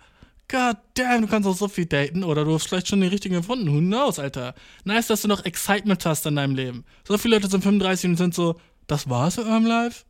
God 0.47 0.77
damn, 0.95 1.21
du 1.21 1.27
kannst 1.27 1.47
auch 1.47 1.55
so 1.55 1.67
viel 1.67 1.85
daten 1.85 2.23
oder 2.23 2.43
du 2.43 2.55
hast 2.55 2.67
vielleicht 2.67 2.87
schon 2.87 3.01
den 3.01 3.09
richtigen 3.11 3.35
gefunden. 3.35 3.71
Who 3.71 3.79
knows, 3.79 4.17
Alter. 4.17 4.55
Nice, 4.83 5.07
dass 5.07 5.21
du 5.21 5.27
noch 5.27 5.45
Excitement 5.45 6.03
hast 6.05 6.25
in 6.25 6.35
deinem 6.35 6.55
Leben. 6.55 6.85
So 7.07 7.17
viele 7.19 7.35
Leute 7.35 7.49
sind 7.49 7.63
35 7.63 8.09
und 8.09 8.17
sind 8.17 8.33
so, 8.33 8.59
das 8.87 9.07
war's 9.07 9.37
in 9.37 9.45
eurem 9.45 9.65
Life? 9.65 10.05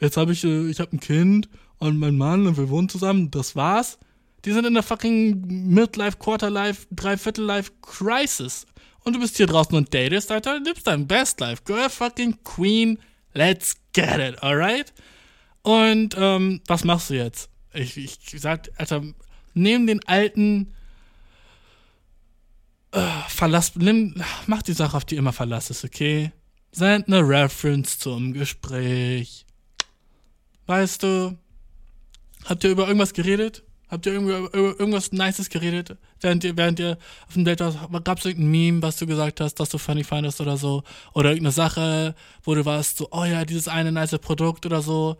Jetzt 0.00 0.16
habe 0.16 0.32
ich, 0.32 0.44
äh, 0.44 0.70
ich 0.70 0.80
habe 0.80 0.96
ein 0.96 1.00
Kind 1.00 1.50
und 1.78 1.98
mein 1.98 2.16
Mann 2.16 2.46
und 2.46 2.56
wir 2.56 2.70
wohnen 2.70 2.88
zusammen, 2.88 3.30
das 3.30 3.54
war's? 3.54 3.98
Die 4.46 4.52
sind 4.52 4.64
in 4.64 4.72
der 4.72 4.82
fucking 4.82 5.68
Midlife, 5.68 6.16
Quarterlife, 6.16 6.86
Dreiviertellife 6.90 7.72
Crisis. 7.82 8.66
Und 9.02 9.14
du 9.14 9.20
bist 9.20 9.36
hier 9.36 9.46
draußen 9.46 9.74
und 9.74 9.92
datest, 9.94 10.30
Alter, 10.30 10.60
lebst 10.60 10.86
dein 10.86 11.06
Best 11.06 11.40
Life. 11.40 11.62
Girl 11.64 11.88
fucking 11.88 12.42
Queen, 12.44 12.98
let's 13.32 13.76
get 13.92 14.18
it, 14.18 14.42
alright? 14.42 14.92
Und, 15.62 16.14
ähm, 16.18 16.60
was 16.66 16.84
machst 16.84 17.10
du 17.10 17.14
jetzt? 17.14 17.48
Ich, 17.72 17.96
ich 17.96 18.18
sag, 18.40 18.70
Alter, 18.76 19.02
nimm 19.54 19.86
den 19.86 20.06
alten, 20.06 20.74
äh, 22.92 23.06
verlass, 23.28 23.76
nimm, 23.76 24.22
mach 24.46 24.62
die 24.62 24.72
Sache, 24.72 24.96
auf 24.96 25.04
die 25.04 25.16
immer 25.16 25.32
Verlass 25.32 25.70
ist, 25.70 25.84
okay? 25.84 26.32
Send 26.72 27.08
eine 27.08 27.26
Reference 27.26 27.98
zum 27.98 28.32
Gespräch. 28.32 29.44
Weißt 30.66 31.02
du, 31.02 31.36
habt 32.44 32.64
ihr 32.64 32.70
über 32.70 32.86
irgendwas 32.86 33.12
geredet? 33.12 33.64
Habt 33.90 34.06
ihr 34.06 34.12
irgendwie 34.12 34.36
über 34.36 34.78
irgendwas 34.78 35.10
Nices 35.10 35.50
geredet? 35.50 35.96
Während 36.20 36.44
ihr, 36.44 36.56
während 36.56 36.78
ihr 36.78 36.96
auf 37.26 37.34
dem 37.34 37.44
Date 37.44 37.60
warst, 37.60 37.78
gab 38.04 38.18
es 38.18 38.24
irgendein 38.24 38.50
Meme, 38.50 38.82
was 38.82 38.98
du 38.98 39.06
gesagt 39.06 39.40
hast, 39.40 39.56
dass 39.56 39.70
du 39.70 39.78
funny 39.78 40.04
fandest 40.04 40.40
oder 40.40 40.56
so? 40.56 40.84
Oder 41.12 41.30
irgendeine 41.30 41.52
Sache, 41.52 42.14
wo 42.44 42.54
du 42.54 42.64
warst 42.64 42.98
so, 42.98 43.08
oh 43.10 43.24
ja, 43.24 43.44
dieses 43.44 43.66
eine 43.66 43.90
nice 43.90 44.16
Produkt 44.18 44.64
oder 44.64 44.80
so. 44.80 45.16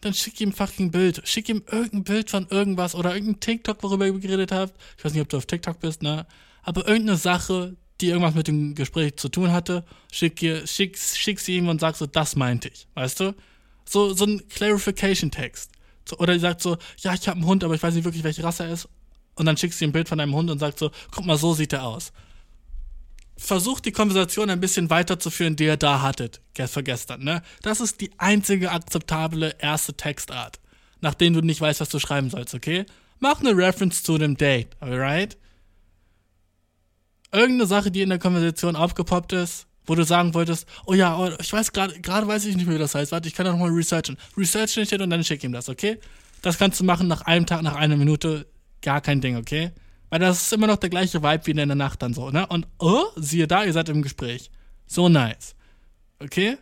Dann 0.00 0.14
schick 0.14 0.40
ihm 0.40 0.52
fucking 0.52 0.90
Bild. 0.90 1.20
Schick 1.24 1.50
ihm 1.50 1.62
irgendein 1.70 2.04
Bild 2.04 2.30
von 2.30 2.46
irgendwas 2.48 2.94
oder 2.94 3.14
irgendein 3.14 3.40
TikTok, 3.40 3.82
worüber 3.82 4.06
ihr 4.06 4.18
geredet 4.18 4.52
habt. 4.52 4.74
Ich 4.96 5.04
weiß 5.04 5.12
nicht, 5.12 5.22
ob 5.22 5.28
du 5.28 5.36
auf 5.36 5.46
TikTok 5.46 5.80
bist, 5.80 6.02
ne? 6.02 6.26
Aber 6.62 6.88
irgendeine 6.88 7.18
Sache, 7.18 7.76
die 8.00 8.08
irgendwas 8.08 8.34
mit 8.34 8.48
dem 8.48 8.74
Gespräch 8.74 9.16
zu 9.16 9.28
tun 9.28 9.52
hatte, 9.52 9.84
schick, 10.10 10.40
ihr, 10.40 10.66
schick, 10.66 10.98
schick 10.98 11.40
sie 11.40 11.56
ihm 11.58 11.68
und 11.68 11.80
sag 11.80 11.96
so, 11.96 12.06
das 12.06 12.36
meinte 12.36 12.68
ich. 12.68 12.88
Weißt 12.94 13.20
du? 13.20 13.34
So, 13.84 14.14
so 14.14 14.24
ein 14.24 14.48
Clarification-Text. 14.48 15.72
So, 16.08 16.18
oder 16.18 16.34
die 16.34 16.40
sagt 16.40 16.60
so, 16.60 16.76
ja, 16.98 17.14
ich 17.14 17.28
habe 17.28 17.38
einen 17.38 17.46
Hund, 17.46 17.64
aber 17.64 17.74
ich 17.74 17.82
weiß 17.82 17.94
nicht 17.94 18.04
wirklich, 18.04 18.24
welche 18.24 18.44
Rasse 18.44 18.64
er 18.64 18.72
ist. 18.72 18.88
Und 19.34 19.46
dann 19.46 19.56
schickst 19.56 19.80
du 19.80 19.84
ihm 19.84 19.90
ein 19.90 19.92
Bild 19.92 20.08
von 20.08 20.18
deinem 20.18 20.34
Hund 20.34 20.50
und 20.50 20.58
sagst 20.58 20.78
so, 20.78 20.90
guck 21.10 21.24
mal, 21.24 21.36
so 21.36 21.54
sieht 21.54 21.72
er 21.72 21.84
aus. 21.84 22.12
Versucht 23.36 23.84
die 23.84 23.92
Konversation 23.92 24.48
ein 24.48 24.60
bisschen 24.60 24.90
weiterzuführen, 24.90 25.56
die 25.56 25.64
ihr 25.64 25.76
da 25.76 26.02
hattet, 26.02 26.40
für 26.66 26.84
gestern, 26.84 27.24
ne? 27.24 27.42
Das 27.62 27.80
ist 27.80 28.00
die 28.00 28.12
einzige 28.16 28.70
akzeptable 28.70 29.56
erste 29.58 29.94
Textart, 29.94 30.60
nachdem 31.00 31.34
du 31.34 31.40
nicht 31.40 31.60
weißt, 31.60 31.80
was 31.80 31.88
du 31.88 31.98
schreiben 31.98 32.30
sollst, 32.30 32.54
okay? 32.54 32.86
Mach 33.18 33.40
eine 33.40 33.56
Reference 33.56 34.04
zu 34.04 34.18
dem 34.18 34.36
Date, 34.36 34.68
alright? 34.78 35.36
Irgendeine 37.32 37.66
Sache, 37.66 37.90
die 37.90 38.02
in 38.02 38.10
der 38.10 38.20
Konversation 38.20 38.76
aufgepoppt 38.76 39.32
ist, 39.32 39.66
wo 39.86 39.94
du 39.94 40.04
sagen 40.04 40.34
wolltest, 40.34 40.66
oh 40.86 40.94
ja, 40.94 41.16
oh, 41.18 41.30
ich 41.40 41.52
weiß 41.52 41.72
gerade, 41.72 42.00
gerade 42.00 42.26
weiß 42.26 42.44
ich 42.46 42.56
nicht 42.56 42.66
mehr, 42.66 42.76
wie 42.76 42.80
das 42.80 42.94
heißt. 42.94 43.12
Warte, 43.12 43.28
ich 43.28 43.34
kann 43.34 43.46
da 43.46 43.52
nochmal 43.52 43.70
researchen. 43.70 44.16
Research 44.36 44.76
nicht 44.76 44.92
und 44.92 45.10
dann 45.10 45.24
schick 45.24 45.44
ihm 45.44 45.52
das, 45.52 45.68
okay? 45.68 45.98
Das 46.42 46.58
kannst 46.58 46.80
du 46.80 46.84
machen 46.84 47.08
nach 47.08 47.22
einem 47.22 47.46
Tag, 47.46 47.62
nach 47.62 47.74
einer 47.74 47.96
Minute, 47.96 48.46
gar 48.82 49.00
kein 49.00 49.20
Ding, 49.20 49.36
okay? 49.36 49.72
Weil 50.10 50.20
das 50.20 50.42
ist 50.42 50.52
immer 50.52 50.66
noch 50.66 50.76
der 50.76 50.90
gleiche 50.90 51.22
Vibe 51.22 51.46
wie 51.46 51.50
in 51.50 51.56
der 51.56 51.66
Nacht 51.74 52.02
dann 52.02 52.14
so, 52.14 52.30
ne? 52.30 52.46
Und 52.46 52.66
oh, 52.78 53.04
siehe 53.16 53.46
da, 53.46 53.64
ihr 53.64 53.72
seid 53.72 53.88
im 53.88 54.02
Gespräch. 54.02 54.50
So 54.86 55.08
nice. 55.08 55.54
Okay? 56.20 56.58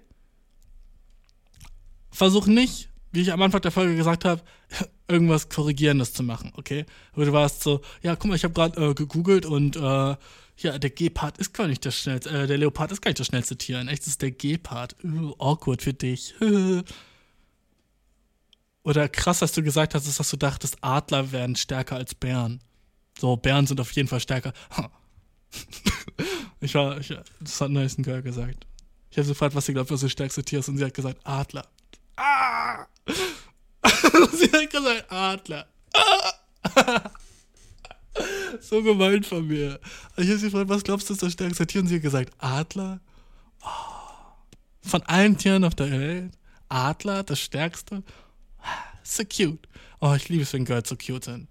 Versuch 2.10 2.46
nicht, 2.46 2.88
wie 3.12 3.22
ich 3.22 3.32
am 3.32 3.42
Anfang 3.42 3.60
der 3.60 3.70
Folge 3.70 3.94
gesagt 3.96 4.24
habe, 4.24 4.42
irgendwas 5.08 5.48
Korrigierendes 5.48 6.14
zu 6.14 6.22
machen, 6.22 6.52
okay? 6.56 6.86
Wo 7.14 7.24
du 7.24 7.32
warst 7.32 7.62
so, 7.62 7.82
ja, 8.02 8.16
guck 8.16 8.30
mal, 8.30 8.36
ich 8.36 8.44
habe 8.44 8.54
gerade 8.54 8.80
äh, 8.80 8.94
gegoogelt 8.94 9.46
und 9.46 9.76
äh, 9.76 10.16
ja, 10.56 10.78
der 10.78 10.90
Gepard 10.90 11.38
ist 11.38 11.54
gar 11.54 11.66
nicht 11.66 11.84
das 11.84 11.96
schnellste, 11.96 12.30
äh, 12.30 12.46
der 12.46 12.58
Leopard 12.58 12.92
ist 12.92 13.02
gar 13.02 13.08
nicht 13.10 13.20
das 13.20 13.26
schnellste 13.26 13.56
Tier. 13.56 13.80
In 13.80 13.88
echt 13.88 14.06
ist 14.06 14.22
der 14.22 14.30
Gepard. 14.30 14.96
Uh, 15.02 15.34
awkward 15.38 15.82
für 15.82 15.94
dich. 15.94 16.34
Oder 18.84 19.08
krass, 19.08 19.38
dass 19.38 19.52
du 19.52 19.62
gesagt 19.62 19.94
hast, 19.94 20.18
dass 20.18 20.30
du 20.30 20.36
dachtest, 20.36 20.76
Adler 20.80 21.30
wären 21.32 21.56
stärker 21.56 21.96
als 21.96 22.14
Bären. 22.14 22.60
So, 23.18 23.36
Bären 23.36 23.66
sind 23.66 23.80
auf 23.80 23.92
jeden 23.92 24.08
Fall 24.08 24.20
stärker. 24.20 24.52
ich 26.60 26.74
war, 26.74 26.98
ich, 26.98 27.14
das 27.40 27.60
hat 27.60 27.70
Nelson 27.70 28.04
Girl 28.04 28.22
gesagt. 28.22 28.66
Ich 29.10 29.18
habe 29.18 29.26
sie 29.26 29.32
gefragt, 29.32 29.54
was 29.54 29.66
sie 29.66 29.74
glaubt, 29.74 29.90
was 29.90 30.00
das 30.00 30.10
stärkste 30.10 30.42
Tier 30.42 30.60
ist, 30.60 30.68
und 30.68 30.78
sie 30.78 30.84
hat 30.84 30.94
gesagt, 30.94 31.20
Adler. 31.24 31.66
Ah! 32.16 32.86
sie 34.32 34.50
hat 34.50 34.70
gesagt, 34.70 35.12
Adler. 35.12 35.68
Ah! 35.94 37.10
so 38.60 38.82
gemeint 38.82 39.26
von 39.26 39.46
mir. 39.46 39.80
Ich 40.16 40.28
habe 40.28 40.38
sie 40.38 40.50
gefragt, 40.50 40.68
was 40.68 40.84
glaubst 40.84 41.08
du 41.08 41.14
ist 41.14 41.22
das 41.22 41.32
stärkste 41.32 41.66
Tier? 41.66 41.80
Und 41.80 41.88
sie 41.88 41.96
hat 41.96 42.02
gesagt, 42.02 42.32
Adler. 42.38 43.00
Oh. 43.62 44.02
Von 44.82 45.02
allen 45.02 45.38
Tieren 45.38 45.64
auf 45.64 45.74
der 45.74 45.90
Welt. 45.90 46.32
Adler, 46.68 47.22
das 47.22 47.40
stärkste. 47.40 48.02
So 49.02 49.24
cute. 49.24 49.68
Oh, 50.00 50.14
ich 50.14 50.28
liebe 50.28 50.42
es, 50.42 50.52
wenn 50.52 50.64
Girls 50.64 50.88
so 50.88 50.96
cute 50.96 51.24
sind. 51.24 51.48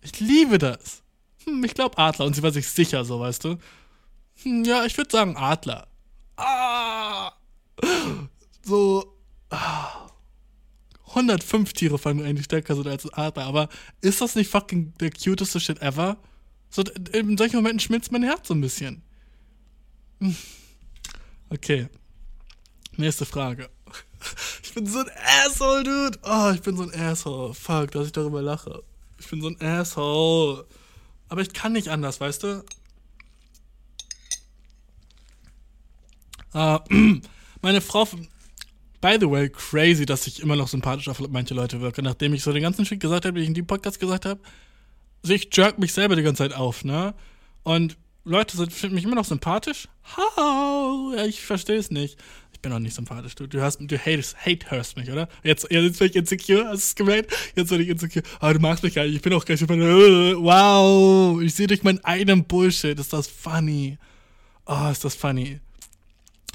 Ich 0.00 0.18
liebe 0.20 0.58
das. 0.58 1.02
Hm, 1.44 1.64
ich 1.64 1.74
glaube 1.74 1.98
Adler. 1.98 2.26
Und 2.26 2.34
sie 2.34 2.42
war 2.42 2.52
sich 2.52 2.68
sicher, 2.68 3.04
so, 3.04 3.20
weißt 3.20 3.44
du. 3.44 3.58
Hm, 4.42 4.64
ja, 4.64 4.84
ich 4.84 4.96
würde 4.96 5.10
sagen 5.10 5.36
Adler. 5.36 5.86
Ah! 6.36 7.32
So. 8.64 9.16
Ah. 9.50 10.01
105 11.14 11.72
Tiere 11.74 11.98
fallen 11.98 12.16
mir 12.16 12.24
eigentlich 12.24 12.46
stärker 12.46 12.74
sind 12.74 12.86
als 12.86 13.12
Adler, 13.12 13.44
aber 13.44 13.68
ist 14.00 14.20
das 14.20 14.34
nicht 14.34 14.50
fucking 14.50 14.94
der 14.98 15.10
cuteste 15.10 15.60
Shit 15.60 15.82
ever? 15.82 16.16
So, 16.70 16.82
in 17.12 17.36
solchen 17.36 17.56
Momenten 17.56 17.80
schmilzt 17.80 18.12
mein 18.12 18.22
Herz 18.22 18.48
so 18.48 18.54
ein 18.54 18.60
bisschen. 18.62 19.02
Hm. 20.20 20.34
Okay. 21.50 21.88
Nächste 22.96 23.26
Frage. 23.26 23.68
Ich 24.62 24.74
bin 24.74 24.86
so 24.86 25.00
ein 25.00 25.10
Asshole, 25.44 25.82
Dude. 25.82 26.18
Oh, 26.22 26.52
ich 26.54 26.62
bin 26.62 26.78
so 26.78 26.84
ein 26.84 26.94
Asshole. 26.98 27.52
Fuck, 27.52 27.90
dass 27.90 28.06
ich 28.06 28.12
darüber 28.12 28.40
lache. 28.40 28.82
Ich 29.18 29.28
bin 29.28 29.42
so 29.42 29.48
ein 29.48 29.60
Asshole. 29.60 30.64
Aber 31.28 31.42
ich 31.42 31.52
kann 31.52 31.72
nicht 31.72 31.88
anders, 31.88 32.20
weißt 32.20 32.42
du? 32.44 32.64
Uh, 36.54 36.78
meine 37.60 37.82
Frau 37.82 38.08
By 39.02 39.16
the 39.20 39.28
way, 39.28 39.50
crazy, 39.50 40.06
dass 40.06 40.28
ich 40.28 40.40
immer 40.40 40.54
noch 40.54 40.68
sympathisch 40.68 41.08
auf 41.08 41.20
manche 41.28 41.54
Leute 41.54 41.80
wirke, 41.80 42.02
nachdem 42.02 42.34
ich 42.34 42.44
so 42.44 42.52
den 42.52 42.62
ganzen 42.62 42.86
Shit 42.86 43.00
gesagt 43.00 43.26
habe, 43.26 43.36
wie 43.36 43.42
ich 43.42 43.48
in 43.48 43.54
dem 43.54 43.66
Podcast 43.66 43.98
gesagt 43.98 44.24
habe. 44.24 44.40
Also 45.24 45.34
ich 45.34 45.48
jerk 45.52 45.80
mich 45.80 45.92
selber 45.92 46.14
die 46.14 46.22
ganze 46.22 46.44
Zeit 46.44 46.54
auf, 46.56 46.84
ne? 46.84 47.12
Und 47.64 47.98
Leute 48.24 48.56
finden 48.70 48.94
mich 48.94 49.04
immer 49.04 49.16
noch 49.16 49.24
sympathisch? 49.24 49.88
How? 50.16 51.16
Ja, 51.16 51.24
ich 51.24 51.40
verstehe 51.40 51.78
es 51.78 51.90
nicht. 51.90 52.16
Ich 52.52 52.60
bin 52.60 52.72
auch 52.72 52.78
nicht 52.78 52.94
sympathisch. 52.94 53.34
Du, 53.34 53.48
du, 53.48 53.60
hast, 53.60 53.78
du 53.80 53.98
hatest, 53.98 54.36
hate 54.36 54.70
hörst 54.70 54.96
mich, 54.96 55.10
oder? 55.10 55.28
Jetzt, 55.42 55.66
jetzt 55.68 55.98
bin 55.98 56.08
ich 56.08 56.14
insecure, 56.14 56.68
hast 56.68 56.70
du 56.70 56.74
es 56.74 56.94
gemerkt? 56.94 57.32
Jetzt 57.56 57.70
bin 57.70 57.80
ich 57.80 57.88
insecure. 57.88 58.22
Aber 58.38 58.50
ah, 58.50 58.52
du 58.52 58.60
magst 58.60 58.84
mich 58.84 58.94
gar 58.94 59.04
nicht. 59.04 59.16
Ich 59.16 59.22
bin 59.22 59.32
auch 59.32 59.44
gar 59.44 59.56
nicht. 59.56 59.68
Wow, 59.68 61.42
ich 61.42 61.56
sehe 61.56 61.66
durch 61.66 61.82
meinen 61.82 62.04
eigenen 62.04 62.44
Bullshit. 62.44 62.96
Ist 62.96 63.12
das 63.12 63.26
funny? 63.26 63.98
Oh, 64.66 64.88
ist 64.92 65.04
das 65.04 65.16
funny. 65.16 65.58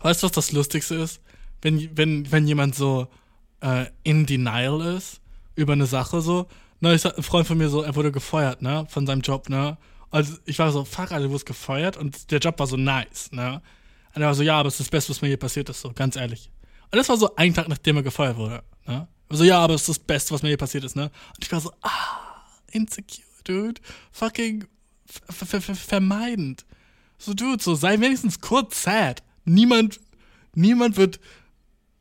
Weißt 0.02 0.24
du, 0.24 0.28
was 0.28 0.32
das 0.32 0.54
Lustigste 0.54 0.96
ist? 0.96 1.20
Wenn, 1.62 1.98
wenn, 1.98 2.32
wenn 2.32 2.48
jemand 2.48 2.76
so 2.76 3.08
äh, 3.62 3.88
in 4.04 4.26
Denial 4.26 4.82
ist 4.82 5.22
über 5.56 5.74
eine 5.74 5.86
Sache 5.86 6.22
so. 6.22 6.48
Ne, 6.80 6.94
ich 6.94 7.06
ein 7.06 7.24
Freund 7.24 7.48
von 7.48 7.58
mir 7.58 7.70
so, 7.70 7.82
er 7.82 7.96
wurde 7.96 8.12
gefeuert, 8.12 8.62
ne, 8.62 8.86
von 8.90 9.08
seinem 9.08 9.22
Job, 9.22 9.50
ne. 9.50 9.78
Also 10.12 10.38
ich 10.46 10.60
war 10.60 10.72
so, 10.72 10.86
fuck, 10.86 11.12
Alter, 11.12 11.24
du 11.24 11.30
wurdest 11.30 11.48
gefeuert 11.48 11.98
und 11.98 12.30
der 12.32 12.40
Job 12.40 12.60
war 12.60 12.68
so 12.68 12.78
nice, 12.78 13.32
ne. 13.32 13.62
Und 14.14 14.22
er 14.22 14.28
war 14.28 14.36
so, 14.36 14.44
ja, 14.44 14.60
aber 14.60 14.68
es 14.68 14.76
ist 14.76 14.82
das 14.82 14.90
Beste, 14.90 15.10
was 15.10 15.22
mir 15.22 15.28
hier 15.30 15.38
passiert 15.38 15.70
ist, 15.70 15.82
so, 15.82 15.92
ganz 15.92 16.16
ehrlich. 16.16 16.52
Und 16.92 16.98
das 16.98 17.10
war 17.10 17.18
so 17.18 17.36
ein 17.36 17.54
Tag, 17.54 17.68
nachdem 17.68 17.98
er 17.98 18.04
gefeuert 18.04 18.38
wurde, 18.38 18.64
ne. 18.86 19.08
So, 19.30 19.44
ja, 19.44 19.60
aber 19.60 19.74
es 19.74 19.82
ist 19.82 19.90
das 19.90 20.00
Beste, 20.00 20.34
was 20.36 20.44
mir 20.44 20.50
hier 20.50 20.58
passiert 20.58 20.84
ist, 20.84 20.96
ne. 20.96 21.06
Und 21.06 21.44
ich 21.44 21.52
war 21.52 21.60
so, 21.60 21.72
ah, 21.82 22.46
insecure, 22.72 23.26
dude. 23.44 23.82
Fucking 24.12 24.68
vermeidend. 25.30 26.66
So, 27.18 27.34
dude, 27.34 27.64
so, 27.64 27.74
sei 27.74 28.00
wenigstens 28.00 28.40
kurz 28.40 28.84
sad. 28.84 29.24
Niemand, 29.46 30.00
niemand 30.54 30.96
wird 30.96 31.20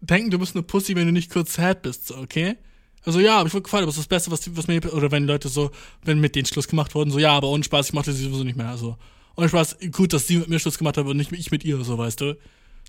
denken, 0.00 0.30
du 0.30 0.38
bist 0.38 0.54
eine 0.54 0.62
Pussy, 0.62 0.94
wenn 0.96 1.06
du 1.06 1.12
nicht 1.12 1.30
kurz 1.30 1.54
sad 1.54 1.82
bist, 1.82 2.08
so, 2.08 2.16
okay? 2.16 2.56
Also 3.04 3.20
ja, 3.20 3.38
aber 3.38 3.46
ich 3.46 3.54
wurde 3.54 3.62
gefallen, 3.62 3.84
aber 3.84 3.90
das 3.90 3.98
ist 3.98 4.10
das 4.10 4.24
Beste, 4.24 4.30
was, 4.30 4.56
was 4.56 4.66
mir, 4.66 4.92
oder 4.92 5.10
wenn 5.10 5.26
Leute 5.26 5.48
so, 5.48 5.70
wenn 6.04 6.20
mit 6.20 6.34
denen 6.34 6.46
Schluss 6.46 6.68
gemacht 6.68 6.94
wurden, 6.94 7.10
so, 7.10 7.18
ja, 7.18 7.32
aber 7.32 7.48
ohne 7.48 7.64
Spaß, 7.64 7.88
ich 7.88 7.92
mochte 7.92 8.12
sie 8.12 8.24
sowieso 8.24 8.44
nicht 8.44 8.56
mehr, 8.56 8.68
also. 8.68 8.96
Ohne 9.36 9.48
Spaß, 9.48 9.76
gut, 9.92 10.12
dass 10.12 10.26
sie 10.26 10.38
mit 10.38 10.48
mir 10.48 10.58
Schluss 10.58 10.78
gemacht 10.78 10.96
haben 10.96 11.08
und 11.08 11.16
nicht 11.16 11.30
ich 11.32 11.50
mit 11.50 11.64
ihr, 11.64 11.82
so, 11.84 11.98
weißt 11.98 12.20
du? 12.20 12.36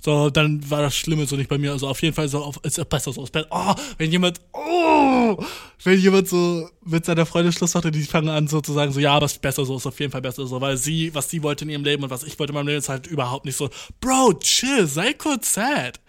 So, 0.04 0.30
dann 0.30 0.70
war 0.70 0.82
das 0.82 0.96
Schlimme 0.96 1.26
so 1.26 1.36
nicht 1.36 1.50
bei 1.50 1.58
mir. 1.58 1.72
Also 1.72 1.88
auf 1.88 2.02
jeden 2.02 2.14
Fall 2.14 2.26
ist 2.26 2.90
besser 2.90 3.14
so 3.14 3.24
Bett. 3.24 3.48
Oh, 3.50 3.74
wenn 3.98 4.12
jemand, 4.12 4.40
oh, 4.54 5.44
wenn 5.84 6.00
jemand 6.00 6.28
so 6.28 6.70
mit 6.86 7.06
seiner 7.06 7.26
Freundin 7.26 7.52
Schluss 7.52 7.74
macht 7.74 7.86
und 7.86 7.96
die 7.96 8.04
fangen 8.04 8.30
an 8.30 8.48
so 8.48 8.62
zu 8.62 8.74
sagen, 8.74 8.92
so, 8.92 9.00
ja, 9.00 9.14
aber 9.14 9.26
es 9.26 9.34
ist 9.34 9.42
besser 9.42 9.66
so, 9.66 9.76
ist 9.76 9.88
auf 9.88 10.00
jeden 10.00 10.12
Fall 10.12 10.22
besser 10.22 10.46
so, 10.46 10.62
weil 10.62 10.78
sie, 10.78 11.14
was 11.14 11.30
sie 11.30 11.42
wollte 11.44 11.66
in 11.66 11.72
ihrem 11.72 11.84
Leben 11.84 12.04
und 12.04 12.10
was 12.10 12.24
ich 12.24 12.38
wollte 12.38 12.52
in 12.52 12.56
meinem 12.56 12.68
Leben, 12.68 12.80
ist 12.80 12.90
halt 12.90 13.08
überhaupt 13.08 13.46
nicht 13.46 13.58
so, 13.58 13.70
Bro, 14.00 14.34
chill, 14.40 14.88
sei 14.88 15.14
kurz 15.14 15.54
sad. 15.54 16.00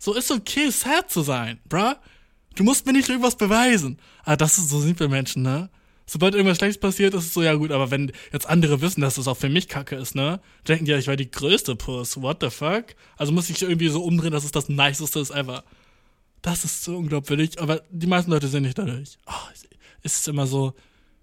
So 0.00 0.14
ist 0.14 0.30
okay, 0.30 0.70
sad 0.70 1.10
zu 1.10 1.20
sein, 1.20 1.60
bruh. 1.68 1.94
Du 2.56 2.64
musst 2.64 2.86
mir 2.86 2.92
nicht 2.92 3.08
irgendwas 3.08 3.36
beweisen. 3.36 3.98
Ah, 4.24 4.34
das 4.34 4.58
ist 4.58 4.70
so 4.70 4.80
sind 4.80 4.98
wir 4.98 5.08
Menschen, 5.08 5.42
ne? 5.42 5.68
Sobald 6.06 6.34
irgendwas 6.34 6.56
Schlechtes 6.56 6.80
passiert, 6.80 7.14
ist 7.14 7.26
es 7.26 7.34
so, 7.34 7.42
ja 7.42 7.54
gut, 7.54 7.70
aber 7.70 7.90
wenn 7.90 8.10
jetzt 8.32 8.48
andere 8.48 8.80
wissen, 8.80 9.02
dass 9.02 9.18
es 9.18 9.28
auch 9.28 9.36
für 9.36 9.50
mich 9.50 9.68
kacke 9.68 9.94
ist, 9.96 10.14
ne? 10.14 10.40
Denken 10.66 10.86
die 10.86 10.90
ja, 10.90 10.98
ich 10.98 11.06
war 11.06 11.16
die 11.16 11.30
größte 11.30 11.76
Puss. 11.76 12.20
What 12.20 12.38
the 12.40 12.50
fuck? 12.50 12.86
Also 13.16 13.30
muss 13.30 13.50
ich 13.50 13.62
irgendwie 13.62 13.88
so 13.88 14.02
umdrehen, 14.02 14.32
dass 14.32 14.42
es 14.42 14.52
das 14.52 14.68
Niceste 14.70 15.20
ist 15.20 15.30
ever. 15.30 15.64
Das 16.42 16.64
ist 16.64 16.82
so 16.82 16.96
unglaubwürdig, 16.96 17.60
aber 17.60 17.82
die 17.90 18.06
meisten 18.06 18.30
Leute 18.30 18.48
sind 18.48 18.62
nicht 18.62 18.78
dadurch. 18.78 19.18
Oh, 19.26 19.50
es 20.02 20.14
ist 20.14 20.28
immer 20.28 20.46
so. 20.46 20.72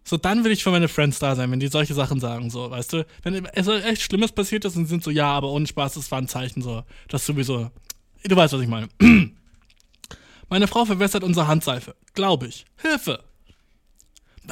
So, 0.04 0.18
dann 0.18 0.44
will 0.45 0.52
ich 0.52 0.64
für 0.64 0.72
meine 0.72 0.88
Friends 0.88 1.20
da 1.20 1.36
sein, 1.36 1.52
wenn 1.52 1.60
die 1.60 1.68
solche 1.68 1.95
Sachen 1.95 2.20
sagen, 2.20 2.52
so, 2.52 2.70
weißt 2.70 2.94
du? 2.94 3.06
Wenn 3.24 3.45
es 3.54 3.68
echt 3.68 4.04
Schlimmes 4.04 4.32
passiert 4.32 4.64
ist 4.64 4.78
und 4.78 4.86
sind 4.86 5.04
so, 5.04 5.10
ja, 5.10 5.30
aber 5.32 5.49
ohne 5.49 5.68
Spaß, 5.68 5.95
das 5.95 6.12
war 6.12 6.20
ein 6.20 6.30
Zeichen, 6.30 6.62
so. 6.62 6.84
Das 7.10 7.26
sowieso. 7.26 7.72
Du 8.23 8.35
weißt, 8.35 8.53
was 8.53 8.61
ich 8.61 8.68
meine. 8.68 8.89
Meine 10.49 10.68
Frau 10.68 10.85
verwässert 10.85 11.23
unsere 11.23 11.48
Handseife. 11.48 11.95
Glaube 12.14 12.48
ich. 12.48 12.65
Hilfe! 12.77 13.23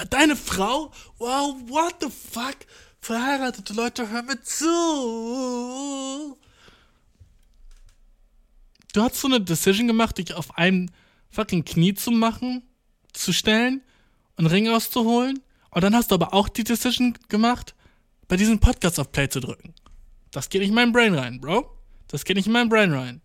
Deine 0.09 0.35
Frau? 0.35 0.91
Wow, 1.19 1.55
what 1.67 1.95
the 2.01 2.09
fuck? 2.09 2.57
Verheiratete 2.99 3.73
Leute, 3.73 4.09
hör 4.09 4.23
mir 4.23 4.41
zu! 4.41 6.37
Du 8.93 9.01
hast 9.01 9.15
so 9.15 9.27
eine 9.27 9.39
Decision 9.41 9.87
gemacht, 9.87 10.17
dich 10.17 10.33
auf 10.33 10.57
einem 10.57 10.89
fucking 11.29 11.63
Knie 11.63 11.93
zu 11.93 12.11
machen, 12.11 12.63
zu 13.13 13.31
stellen 13.31 13.81
und 14.37 14.47
Ring 14.47 14.67
rauszuholen. 14.67 15.41
Und 15.69 15.83
dann 15.83 15.95
hast 15.95 16.11
du 16.11 16.15
aber 16.15 16.33
auch 16.33 16.49
die 16.49 16.63
Decision 16.63 17.17
gemacht, 17.29 17.75
bei 18.27 18.37
diesem 18.37 18.59
Podcast 18.59 18.99
auf 18.99 19.11
Play 19.11 19.29
zu 19.29 19.39
drücken. 19.39 19.73
Das 20.31 20.49
geht 20.49 20.61
nicht 20.61 20.69
in 20.69 20.75
mein 20.75 20.91
Brain 20.91 21.13
rein, 21.13 21.39
Bro. 21.39 21.69
Das 22.07 22.25
geht 22.25 22.37
nicht 22.37 22.47
in 22.47 22.53
mein 22.53 22.69
Brain 22.69 22.93
rein. 22.93 23.21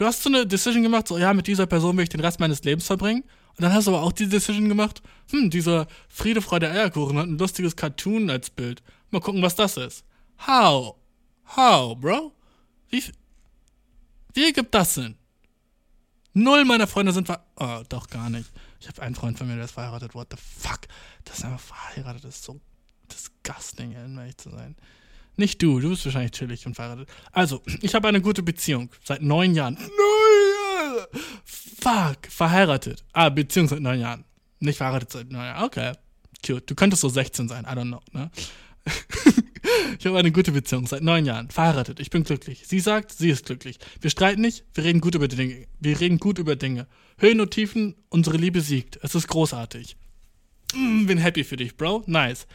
Du 0.00 0.06
hast 0.06 0.22
so 0.22 0.30
eine 0.30 0.46
Decision 0.46 0.82
gemacht, 0.82 1.08
so, 1.08 1.18
ja, 1.18 1.34
mit 1.34 1.46
dieser 1.46 1.66
Person 1.66 1.94
will 1.94 2.04
ich 2.04 2.08
den 2.08 2.20
Rest 2.20 2.40
meines 2.40 2.64
Lebens 2.64 2.86
verbringen. 2.86 3.22
Und 3.50 3.60
dann 3.60 3.74
hast 3.74 3.86
du 3.86 3.90
aber 3.90 4.02
auch 4.02 4.12
die 4.12 4.30
Decision 4.30 4.66
gemacht, 4.66 5.02
hm, 5.30 5.50
dieser 5.50 5.88
Friede, 6.08 6.40
Freude, 6.40 6.70
Eierkuchen 6.70 7.18
hat 7.18 7.26
ein 7.26 7.36
lustiges 7.36 7.76
Cartoon 7.76 8.30
als 8.30 8.48
Bild. 8.48 8.82
Mal 9.10 9.20
gucken, 9.20 9.42
was 9.42 9.56
das 9.56 9.76
ist. 9.76 10.06
How? 10.46 10.96
How, 11.54 12.00
bro? 12.00 12.32
Wie, 12.88 13.04
wie 14.32 14.44
ergibt 14.46 14.74
das 14.74 14.94
Sinn? 14.94 15.18
Null 16.32 16.64
meiner 16.64 16.86
Freunde 16.86 17.12
sind 17.12 17.26
ver... 17.26 17.44
Oh, 17.56 17.82
doch 17.90 18.08
gar 18.08 18.30
nicht. 18.30 18.50
Ich 18.80 18.88
habe 18.88 19.02
einen 19.02 19.14
Freund 19.14 19.36
von 19.36 19.48
mir, 19.48 19.56
der 19.56 19.66
ist 19.66 19.72
verheiratet. 19.72 20.14
What 20.14 20.28
the 20.30 20.38
fuck? 20.38 20.80
Das 21.26 21.40
ist 21.40 21.44
einfach 21.44 21.60
verheiratet. 21.60 22.24
Das 22.24 22.36
ist 22.36 22.44
so 22.44 22.58
disgusting, 23.12 23.92
ehrlich 23.92 24.38
zu 24.38 24.48
sein. 24.48 24.76
Nicht 25.40 25.62
du, 25.62 25.80
du 25.80 25.88
bist 25.88 26.04
wahrscheinlich 26.04 26.32
chillig 26.32 26.66
und 26.66 26.74
verheiratet. 26.74 27.08
Also, 27.32 27.62
ich 27.80 27.94
habe 27.94 28.06
eine 28.08 28.20
gute 28.20 28.42
Beziehung 28.42 28.90
seit 29.02 29.22
neun 29.22 29.54
Jahren. 29.54 29.72
Neun 29.72 30.54
Jahre! 30.76 31.08
Fuck, 31.44 32.26
verheiratet. 32.28 33.02
Ah, 33.14 33.30
Beziehung 33.30 33.66
seit 33.66 33.80
neun 33.80 33.98
Jahren. 33.98 34.26
Nicht 34.58 34.76
verheiratet 34.76 35.10
seit 35.10 35.30
neun 35.30 35.46
Jahren. 35.46 35.64
Okay, 35.64 35.92
cute. 36.44 36.68
Du 36.68 36.74
könntest 36.74 37.00
so 37.00 37.08
16 37.08 37.48
sein, 37.48 37.64
I 37.64 37.68
don't 37.68 37.88
know, 37.88 38.02
ne? 38.12 38.30
ich 39.98 40.04
habe 40.04 40.18
eine 40.18 40.30
gute 40.30 40.52
Beziehung 40.52 40.86
seit 40.86 41.02
neun 41.02 41.24
Jahren. 41.24 41.48
Verheiratet, 41.48 42.00
ich 42.00 42.10
bin 42.10 42.22
glücklich. 42.22 42.64
Sie 42.66 42.80
sagt, 42.80 43.10
sie 43.12 43.30
ist 43.30 43.46
glücklich. 43.46 43.78
Wir 43.98 44.10
streiten 44.10 44.42
nicht, 44.42 44.64
wir 44.74 44.84
reden 44.84 45.00
gut 45.00 45.14
über 45.14 45.26
Dinge. 45.26 45.66
Wir 45.78 45.98
reden 45.98 46.18
gut 46.18 46.38
über 46.38 46.54
Dinge. 46.54 46.86
Höhen 47.16 47.40
und 47.40 47.50
Tiefen, 47.50 47.94
unsere 48.10 48.36
Liebe 48.36 48.60
siegt. 48.60 48.98
Es 49.02 49.14
ist 49.14 49.26
großartig. 49.26 49.96
Mm, 50.74 51.06
bin 51.06 51.16
happy 51.16 51.44
für 51.44 51.56
dich, 51.56 51.78
Bro. 51.78 52.04
Nice. 52.08 52.46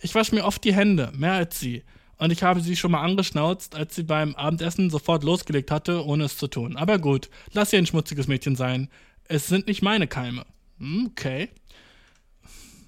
Ich 0.00 0.14
wasche 0.14 0.36
mir 0.36 0.44
oft 0.44 0.62
die 0.62 0.72
Hände, 0.72 1.10
mehr 1.16 1.32
als 1.32 1.58
sie 1.58 1.82
und 2.18 2.32
ich 2.32 2.42
habe 2.42 2.60
sie 2.60 2.76
schon 2.76 2.90
mal 2.90 3.02
angeschnauzt, 3.02 3.76
als 3.76 3.94
sie 3.94 4.02
beim 4.02 4.34
Abendessen 4.34 4.90
sofort 4.90 5.22
losgelegt 5.22 5.70
hatte, 5.70 6.04
ohne 6.04 6.24
es 6.24 6.36
zu 6.36 6.48
tun. 6.48 6.76
Aber 6.76 6.98
gut, 6.98 7.30
lass 7.52 7.72
ihr 7.72 7.78
ein 7.78 7.86
schmutziges 7.86 8.26
Mädchen 8.26 8.56
sein. 8.56 8.88
Es 9.28 9.46
sind 9.46 9.68
nicht 9.68 9.82
meine 9.82 10.08
Keime. 10.08 10.44
Hm, 10.78 11.10
okay. 11.10 11.48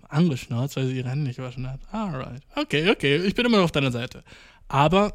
Angeschnauzt, 0.09 0.75
weil 0.75 0.89
sie 0.89 0.97
ihre 0.97 1.11
Hände 1.11 1.25
nicht 1.29 1.37
gewaschen 1.37 1.71
hat. 1.71 1.81
Alright. 1.93 2.43
Okay, 2.57 2.91
okay, 2.91 3.17
ich 3.19 3.35
bin 3.37 3.47
immer 3.47 3.59
noch 3.59 3.65
auf 3.65 3.73
deiner 3.73 3.93
Seite. 3.93 4.25
Aber 4.67 5.15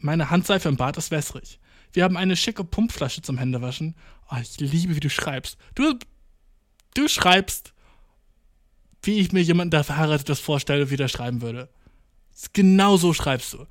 meine 0.00 0.30
Handseife 0.30 0.68
im 0.68 0.76
Bad 0.76 0.96
ist 0.96 1.12
wässrig. 1.12 1.60
Wir 1.92 2.02
haben 2.02 2.16
eine 2.16 2.36
schicke 2.36 2.64
Pumpflasche 2.64 3.22
zum 3.22 3.38
Händewaschen. 3.38 3.94
Oh, 4.30 4.36
ich 4.40 4.58
liebe, 4.58 4.96
wie 4.96 5.00
du 5.00 5.10
schreibst. 5.10 5.56
Du, 5.76 5.94
du 6.94 7.06
schreibst, 7.06 7.72
wie 9.04 9.20
ich 9.20 9.30
mir 9.32 9.42
jemanden, 9.42 9.70
der 9.70 9.84
verheiratet 9.84 10.30
ist, 10.30 10.40
vorstelle, 10.40 10.90
wie 10.90 10.96
der 10.96 11.08
schreiben 11.08 11.42
würde. 11.42 11.68
Genau 12.52 12.96
so 12.96 13.12
schreibst 13.12 13.54
du. 13.54 13.66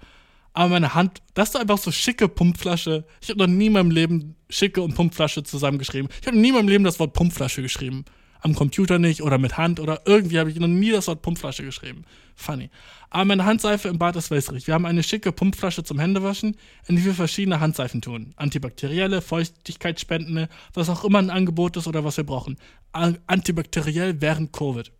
Aber 0.53 0.69
meine 0.69 0.93
Hand, 0.93 1.21
das 1.33 1.49
ist 1.49 1.55
einfach 1.55 1.77
so 1.77 1.91
schicke 1.91 2.27
Pumpflasche. 2.27 3.05
Ich 3.21 3.29
habe 3.29 3.39
noch 3.39 3.47
nie 3.47 3.67
in 3.67 3.73
meinem 3.73 3.91
Leben 3.91 4.35
schicke 4.49 4.81
und 4.81 4.95
Pumpflasche 4.95 5.43
zusammengeschrieben. 5.43 6.09
Ich 6.19 6.27
habe 6.27 6.37
nie 6.37 6.49
in 6.49 6.55
meinem 6.55 6.67
Leben 6.67 6.83
das 6.83 6.99
Wort 6.99 7.13
Pumpflasche 7.13 7.61
geschrieben. 7.61 8.03
Am 8.41 8.55
Computer 8.55 8.97
nicht 8.97 9.21
oder 9.21 9.37
mit 9.37 9.57
Hand 9.57 9.79
oder 9.79 10.01
irgendwie 10.05 10.39
habe 10.39 10.49
ich 10.49 10.59
noch 10.59 10.67
nie 10.67 10.91
das 10.91 11.07
Wort 11.07 11.21
Pumpflasche 11.21 11.63
geschrieben. 11.63 12.05
Funny. 12.35 12.69
Aber 13.11 13.25
meine 13.25 13.45
Handseife 13.45 13.87
im 13.87 13.99
Bad 13.99 14.15
ist 14.15 14.31
wässrig. 14.31 14.67
Wir 14.67 14.73
haben 14.73 14.85
eine 14.85 15.03
schicke 15.03 15.31
Pumpflasche 15.31 15.83
zum 15.83 15.99
Händewaschen, 15.99 16.57
in 16.87 16.95
die 16.95 17.05
wir 17.05 17.13
verschiedene 17.13 17.59
Handseifen 17.59 18.01
tun. 18.01 18.33
Antibakterielle, 18.35 19.21
feuchtigkeitsspendende, 19.21 20.49
was 20.73 20.89
auch 20.89 21.03
immer 21.03 21.19
ein 21.19 21.29
Angebot 21.29 21.77
ist 21.77 21.87
oder 21.87 22.03
was 22.03 22.17
wir 22.17 22.25
brauchen. 22.25 22.57
Antibakteriell 22.91 24.21
während 24.21 24.51
Covid. 24.51 24.91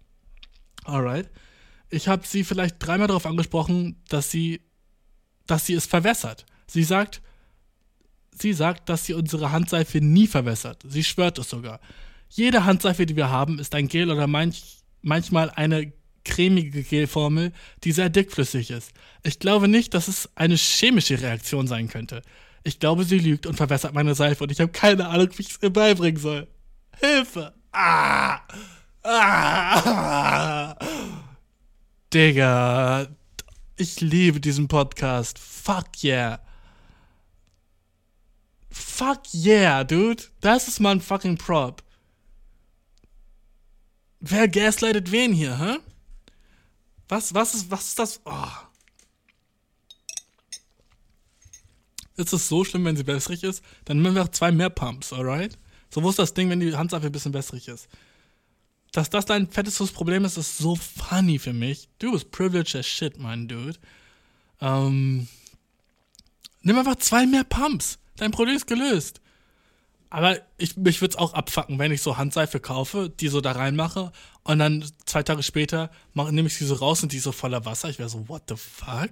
Alright 0.86 1.30
ich 1.92 2.08
habe 2.08 2.26
sie 2.26 2.44
vielleicht 2.44 2.76
dreimal 2.80 3.08
darauf 3.08 3.26
angesprochen, 3.26 3.98
dass 4.10 4.32
sie, 4.32 4.62
dass 5.46 5.66
sie 5.66 5.74
es 5.74 5.86
verwässert. 5.86 6.46
Sie 6.68 6.84
sagt, 6.84 7.22
sie 8.32 8.54
sagt, 8.54 8.90
dass 8.90 9.06
sie 9.06 9.14
unsere 9.14 9.52
Handseife 9.52 10.00
nie 10.00 10.28
verwässert. 10.28 10.84
Sie 10.88 11.04
schwört 11.04 11.38
es 11.38 11.50
sogar. 11.50 11.80
Jede 12.30 12.66
Handseife, 12.66 13.06
die 13.06 13.18
wir 13.18 13.30
haben, 13.30 13.60
ist 13.60 13.76
ein 13.76 13.90
Gel 13.90 14.10
oder 14.10 14.26
manch, 14.26 14.78
manchmal 15.02 15.52
eine 15.52 15.92
cremige 16.24 16.84
Gelformel, 16.84 17.52
die 17.84 17.92
sehr 17.92 18.10
dickflüssig 18.10 18.72
ist. 18.72 18.92
Ich 19.24 19.40
glaube 19.40 19.68
nicht, 19.68 19.94
dass 19.94 20.08
es 20.08 20.30
eine 20.36 20.56
chemische 20.56 21.20
Reaktion 21.22 21.68
sein 21.68 21.90
könnte. 21.90 22.22
Ich 22.64 22.80
glaube, 22.80 23.04
sie 23.04 23.20
lügt 23.20 23.48
und 23.48 23.56
verwässert 23.56 23.94
meine 23.94 24.16
Seife 24.16 24.44
und 24.44 24.52
ich 24.52 24.62
habe 24.62 24.72
keine 24.72 25.10
Ahnung, 25.10 25.30
wie 25.36 25.42
ich 25.42 25.50
es 25.50 25.60
ihr 25.62 25.72
beibringen 25.72 26.22
soll. 26.22 26.48
Hilfe! 27.00 27.54
Ah! 27.72 28.40
Ah! 29.04 30.76
Digga, 32.14 33.08
ich 33.78 34.02
liebe 34.02 34.42
diesen 34.42 34.68
Podcast. 34.68 35.40
Fuck 35.40 36.04
yeah. 36.04 36.42
Fuck 38.70 39.34
yeah, 39.34 39.86
dude. 39.86 40.24
Das 40.42 40.68
ist 40.68 40.82
mal 40.82 40.92
ein 40.92 41.02
fucking 41.02 41.38
Prop. 41.38 41.82
Wer 44.20 44.50
gaslightet 44.50 45.12
wen 45.12 45.32
hier, 45.32 45.58
hä? 45.58 45.78
Was, 47.08 47.34
was 47.34 47.56
ist, 47.56 47.72
was 47.72 47.88
ist 47.88 48.00
das? 48.00 48.22
Oh. 48.26 48.48
Ist 52.18 52.34
es 52.34 52.50
so 52.50 52.66
schlimm, 52.66 52.84
wenn 52.84 52.98
sie 52.98 53.08
wässrig 53.08 53.44
ist? 53.44 53.64
Dann 53.86 54.02
nehmen 54.02 54.16
wir 54.16 54.24
auch 54.24 54.28
zwei 54.28 54.52
mehr 54.52 54.70
Pumps, 54.70 55.14
alright? 55.14 55.58
So, 55.90 56.04
wo 56.04 56.10
ist 56.10 56.20
das 56.20 56.34
Ding, 56.34 56.50
wenn 56.50 56.60
die 56.60 56.76
Handseife 56.76 57.06
ein 57.06 57.12
bisschen 57.12 57.34
wässrig 57.34 57.70
ist? 57.70 57.88
Dass 58.92 59.10
das 59.10 59.26
dein 59.26 59.50
fettestes 59.50 59.92
Problem 59.92 60.26
ist, 60.26 60.38
ist 60.38 60.58
so 60.58 60.76
funny 60.76 61.40
für 61.40 61.54
mich. 61.54 61.90
Du 62.00 62.12
bist 62.12 62.32
privileged 62.32 62.76
as 62.76 62.88
shit, 62.88 63.18
mein 63.18 63.48
Dude. 63.48 63.80
Ähm, 64.60 65.28
Nimm 66.64 66.78
einfach 66.78 66.98
zwei 66.98 67.26
mehr 67.26 67.44
Pumps. 67.44 67.98
Dein 68.18 68.32
Problem 68.32 68.56
ist 68.56 68.68
gelöst. 68.68 69.22
Aber 70.10 70.38
ich, 70.58 70.76
mich 70.76 71.02
würde 71.02 71.14
es 71.14 71.18
auch 71.18 71.34
abfacken, 71.34 71.80
wenn 71.80 71.92
ich 71.92 72.02
so 72.02 72.18
Handseife 72.18 72.60
kaufe, 72.60 73.10
die 73.10 73.30
so 73.30 73.40
da 73.40 73.54
reinmache 73.54 74.12
und 74.44 74.60
dann 74.60 74.86
zwei 75.06 75.24
Tage 75.24 75.42
später 75.42 75.90
nehme 76.14 76.48
ich 76.48 76.56
sie 76.56 76.66
so 76.66 76.76
raus 76.76 77.02
und 77.02 77.14
die 77.14 77.20
so 77.20 77.32
voller 77.32 77.66
Wasser. 77.66 77.90
Ich 77.90 77.98
wäre 77.98 78.10
so, 78.10 78.28
what 78.28 78.44
the 78.50 78.56
fuck? 78.58 79.12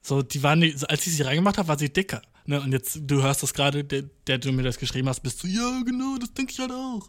So, 0.00 0.22
die 0.22 0.42
waren, 0.42 0.62
als 0.62 1.06
ich 1.06 1.16
sie 1.16 1.22
reingemacht 1.22 1.58
habe, 1.58 1.68
war 1.68 1.78
sie 1.78 1.92
dicker. 1.92 2.22
Ne? 2.46 2.60
Und 2.60 2.72
jetzt, 2.72 3.00
du 3.02 3.22
hörst 3.22 3.42
das 3.42 3.52
gerade, 3.52 3.82
der, 3.84 4.04
der 4.26 4.38
du 4.38 4.52
mir 4.52 4.62
das 4.62 4.78
geschrieben 4.78 5.08
hast, 5.08 5.20
bist 5.20 5.42
du, 5.42 5.48
ja, 5.48 5.82
genau, 5.84 6.18
das 6.20 6.32
denke 6.34 6.52
ich 6.52 6.58
halt 6.60 6.70
auch. 6.70 7.08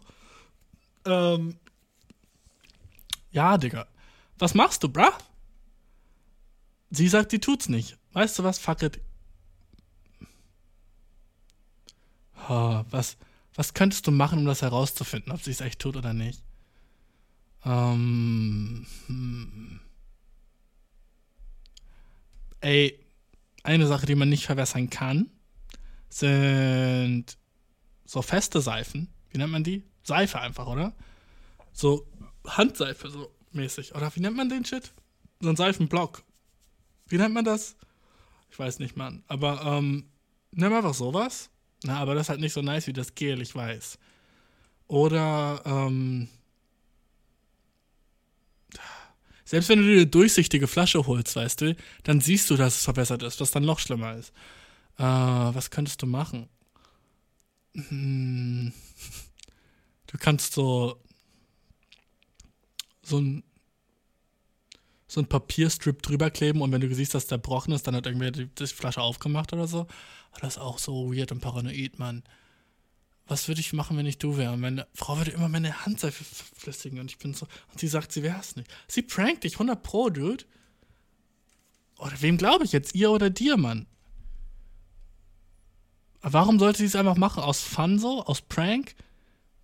Ähm, 1.06 1.56
ja, 3.30 3.56
Digga. 3.58 3.86
Was 4.38 4.54
machst 4.54 4.82
du, 4.82 4.88
bruh? 4.88 5.12
Sie 6.90 7.08
sagt, 7.08 7.32
die 7.32 7.38
tut's 7.38 7.68
nicht. 7.68 7.96
Weißt 8.12 8.38
du 8.38 8.44
was? 8.44 8.58
Fuck 8.58 8.82
it. 8.82 9.00
Oh, 12.48 12.84
was, 12.90 13.16
was 13.54 13.74
könntest 13.74 14.06
du 14.06 14.10
machen, 14.10 14.38
um 14.38 14.44
das 14.46 14.62
herauszufinden, 14.62 15.32
ob 15.32 15.42
sie 15.42 15.50
es 15.50 15.60
echt 15.60 15.80
tut 15.80 15.96
oder 15.96 16.12
nicht? 16.12 16.42
Ähm. 17.64 18.86
Hm. 19.06 19.80
Ey, 22.60 22.98
eine 23.62 23.86
Sache, 23.86 24.06
die 24.06 24.14
man 24.14 24.28
nicht 24.28 24.46
verwässern 24.46 24.88
kann, 24.90 25.30
sind 26.08 27.36
so 28.04 28.22
feste 28.22 28.60
Seifen. 28.60 29.08
Wie 29.30 29.38
nennt 29.38 29.52
man 29.52 29.64
die? 29.64 29.82
Seife 30.06 30.40
einfach, 30.40 30.66
oder? 30.66 30.92
So 31.72 32.06
Handseife, 32.46 33.10
so 33.10 33.30
mäßig. 33.52 33.94
Oder 33.94 34.14
wie 34.14 34.20
nennt 34.20 34.36
man 34.36 34.48
den 34.48 34.64
Shit? 34.64 34.92
So 35.40 35.48
ein 35.48 35.56
Seifenblock. 35.56 36.22
Wie 37.08 37.18
nennt 37.18 37.34
man 37.34 37.44
das? 37.44 37.76
Ich 38.50 38.58
weiß 38.58 38.78
nicht, 38.78 38.96
Mann. 38.96 39.24
Aber, 39.26 39.62
ähm, 39.64 40.04
nimm 40.52 40.72
einfach 40.72 40.94
sowas. 40.94 41.50
Na, 41.82 41.98
aber 41.98 42.14
das 42.14 42.26
ist 42.26 42.28
halt 42.30 42.40
nicht 42.40 42.52
so 42.52 42.62
nice 42.62 42.86
wie 42.86 42.92
das 42.92 43.14
Gel, 43.14 43.40
ich 43.40 43.54
weiß. 43.54 43.98
Oder, 44.88 45.62
ähm, 45.64 46.28
selbst 49.44 49.68
wenn 49.68 49.80
du 49.80 49.84
dir 49.84 49.96
eine 49.96 50.06
durchsichtige 50.06 50.68
Flasche 50.68 51.06
holst, 51.06 51.36
weißt 51.36 51.60
du, 51.60 51.76
dann 52.04 52.20
siehst 52.20 52.48
du, 52.50 52.56
dass 52.56 52.76
es 52.76 52.84
verbessert 52.84 53.22
ist, 53.22 53.40
was 53.40 53.50
dann 53.50 53.64
noch 53.64 53.80
schlimmer 53.80 54.14
ist. 54.14 54.32
Äh, 54.98 55.02
was 55.02 55.70
könntest 55.70 56.00
du 56.02 56.06
machen? 56.06 56.48
Hm, 57.74 58.72
du 60.06 60.18
kannst 60.18 60.52
so 60.52 61.00
so 63.02 63.18
ein 63.18 63.42
so 65.08 65.20
ein 65.20 65.28
Papierstrip 65.28 66.02
drüber 66.02 66.30
kleben 66.30 66.60
und 66.62 66.72
wenn 66.72 66.80
du 66.80 66.92
siehst, 66.92 67.14
dass 67.14 67.26
der 67.26 67.38
gebrochen 67.38 67.72
ist, 67.72 67.86
dann 67.86 67.94
hat 67.94 68.06
irgendwer 68.06 68.32
die, 68.32 68.46
die 68.48 68.66
Flasche 68.66 69.00
aufgemacht 69.00 69.52
oder 69.52 69.68
so. 69.68 69.86
Aber 70.32 70.40
das 70.40 70.56
ist 70.56 70.62
auch 70.62 70.78
so 70.78 71.14
weird 71.14 71.30
und 71.30 71.40
paranoid, 71.40 71.98
Mann. 71.98 72.24
Was 73.28 73.48
würde 73.48 73.60
ich 73.60 73.72
machen, 73.72 73.96
wenn 73.96 74.06
ich 74.06 74.18
du 74.18 74.36
wäre? 74.36 74.56
Meine 74.56 74.86
Frau 74.94 75.16
würde 75.16 75.32
immer 75.32 75.48
meine 75.48 75.84
Handseife 75.84 76.24
flüssigen 76.24 77.00
und 77.00 77.10
ich 77.10 77.18
bin 77.18 77.34
so. 77.34 77.46
Und 77.70 77.80
sie 77.80 77.88
sagt, 77.88 78.12
sie 78.12 78.22
wäre 78.22 78.38
es 78.38 78.56
nicht. 78.56 78.68
Sie 78.88 79.02
prankt 79.02 79.44
dich 79.44 79.54
100 79.54 79.82
Pro, 79.82 80.10
Dude. 80.10 80.44
Oder 81.98 82.20
wem 82.20 82.36
glaube 82.36 82.64
ich 82.64 82.72
jetzt? 82.72 82.94
Ihr 82.94 83.10
oder 83.10 83.30
dir, 83.30 83.56
Mann? 83.56 83.86
Warum 86.20 86.58
sollte 86.58 86.78
sie 86.78 86.84
es 86.84 86.96
einfach 86.96 87.16
machen? 87.16 87.42
Aus 87.42 87.60
Fun 87.60 87.98
so? 87.98 88.24
Aus 88.24 88.42
Prank? 88.42 88.94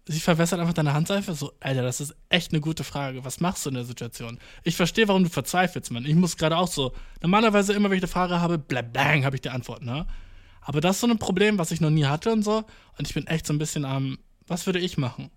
Sie 0.06 0.20
verwässert 0.20 0.60
einfach 0.60 0.74
deine 0.74 0.92
Handseife? 0.92 1.34
So, 1.34 1.52
Alter, 1.60 1.82
das 1.82 2.00
ist 2.00 2.14
echt 2.28 2.52
eine 2.52 2.60
gute 2.60 2.84
Frage. 2.84 3.24
Was 3.24 3.40
machst 3.40 3.64
du 3.64 3.70
in 3.70 3.74
der 3.74 3.84
Situation? 3.84 4.38
Ich 4.64 4.76
verstehe, 4.76 5.08
warum 5.08 5.24
du 5.24 5.30
verzweifelst, 5.30 5.90
Mann. 5.90 6.04
Ich 6.04 6.14
muss 6.14 6.36
gerade 6.36 6.56
auch 6.56 6.68
so, 6.68 6.92
normalerweise 7.20 7.72
immer, 7.72 7.90
wenn 7.90 7.98
ich 7.98 8.02
eine 8.02 8.08
Frage 8.08 8.40
habe, 8.40 8.58
blang, 8.58 9.24
habe 9.24 9.36
ich 9.36 9.42
die 9.42 9.50
Antwort, 9.50 9.82
ne? 9.82 10.06
Aber 10.60 10.80
das 10.80 10.96
ist 10.96 11.00
so 11.00 11.08
ein 11.08 11.18
Problem, 11.18 11.58
was 11.58 11.72
ich 11.72 11.80
noch 11.80 11.90
nie 11.90 12.06
hatte 12.06 12.32
und 12.32 12.42
so. 12.42 12.64
Und 12.98 13.08
ich 13.08 13.14
bin 13.14 13.26
echt 13.26 13.46
so 13.46 13.52
ein 13.52 13.58
bisschen 13.58 13.84
am, 13.84 14.18
was 14.46 14.66
würde 14.66 14.78
ich 14.78 14.96
machen? 14.96 15.30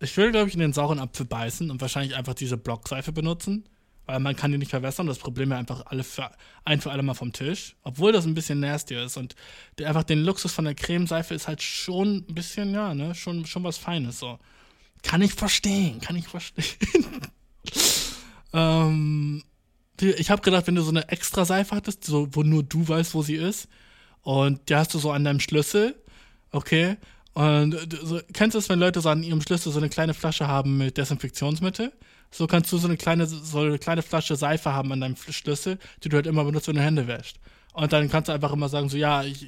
Ich 0.00 0.16
würde, 0.16 0.32
glaube 0.32 0.48
ich, 0.48 0.54
in 0.54 0.60
den 0.60 0.72
sauren 0.72 0.98
Apfel 0.98 1.26
beißen 1.26 1.70
und 1.70 1.80
wahrscheinlich 1.80 2.16
einfach 2.16 2.34
diese 2.34 2.56
Blockseife 2.56 3.12
benutzen 3.12 3.68
weil 4.08 4.20
man 4.20 4.34
kann 4.34 4.50
die 4.50 4.58
nicht 4.58 4.70
verwässern. 4.70 5.06
Das 5.06 5.18
Problem 5.18 5.52
ist 5.52 5.58
einfach 5.58 5.84
alle 5.86 6.02
für, 6.02 6.30
ein 6.64 6.80
für 6.80 6.90
alle 6.90 7.02
Mal 7.02 7.12
vom 7.12 7.32
Tisch. 7.32 7.76
Obwohl 7.82 8.10
das 8.10 8.24
ein 8.24 8.32
bisschen 8.32 8.58
nasty 8.58 8.94
ist. 8.94 9.18
Und 9.18 9.36
der, 9.76 9.88
einfach 9.88 10.02
den 10.02 10.24
Luxus 10.24 10.50
von 10.50 10.64
der 10.64 10.74
Cremeseife 10.74 11.34
ist 11.34 11.46
halt 11.46 11.62
schon 11.62 12.24
ein 12.26 12.34
bisschen, 12.34 12.72
ja, 12.72 12.94
ne, 12.94 13.14
schon, 13.14 13.44
schon 13.44 13.64
was 13.64 13.76
Feines 13.76 14.18
so. 14.18 14.38
Kann 15.02 15.20
ich 15.20 15.34
verstehen, 15.34 16.00
kann 16.00 16.16
ich 16.16 16.26
verstehen. 16.26 16.64
ähm, 18.54 19.44
ich 20.00 20.30
habe 20.30 20.40
gedacht, 20.40 20.66
wenn 20.66 20.74
du 20.74 20.82
so 20.82 20.90
eine 20.90 21.08
extra 21.10 21.44
Seife 21.44 21.76
hattest, 21.76 22.04
so, 22.04 22.28
wo 22.32 22.42
nur 22.42 22.62
du 22.62 22.88
weißt, 22.88 23.14
wo 23.14 23.22
sie 23.22 23.36
ist, 23.36 23.68
und 24.22 24.70
die 24.70 24.74
hast 24.74 24.94
du 24.94 24.98
so 24.98 25.10
an 25.10 25.24
deinem 25.24 25.40
Schlüssel, 25.40 25.94
okay, 26.50 26.96
und 27.34 27.76
so, 28.02 28.20
kennst 28.32 28.54
du 28.54 28.58
es, 28.58 28.68
wenn 28.68 28.80
Leute 28.80 29.00
so 29.00 29.10
an 29.10 29.22
ihrem 29.22 29.42
Schlüssel 29.42 29.70
so 29.70 29.78
eine 29.78 29.90
kleine 29.90 30.14
Flasche 30.14 30.48
haben 30.48 30.78
mit 30.78 30.96
Desinfektionsmittel? 30.96 31.92
So 32.30 32.46
kannst 32.46 32.70
du 32.72 32.78
so 32.78 32.88
eine 32.88 32.96
kleine, 32.96 33.26
so 33.26 33.60
eine 33.60 33.78
kleine 33.78 34.02
Flasche 34.02 34.36
Seife 34.36 34.72
haben 34.72 34.92
an 34.92 35.00
deinem 35.00 35.16
Schlüssel, 35.16 35.78
die 36.04 36.08
du 36.08 36.16
halt 36.16 36.26
immer 36.26 36.44
benutzt, 36.44 36.68
wenn 36.68 36.76
du 36.76 36.82
Hände 36.82 37.06
wäschst. 37.06 37.38
Und 37.78 37.92
dann 37.92 38.08
kannst 38.08 38.28
du 38.28 38.32
einfach 38.32 38.52
immer 38.52 38.68
sagen, 38.68 38.88
so, 38.88 38.96
ja, 38.96 39.22
ich, 39.22 39.46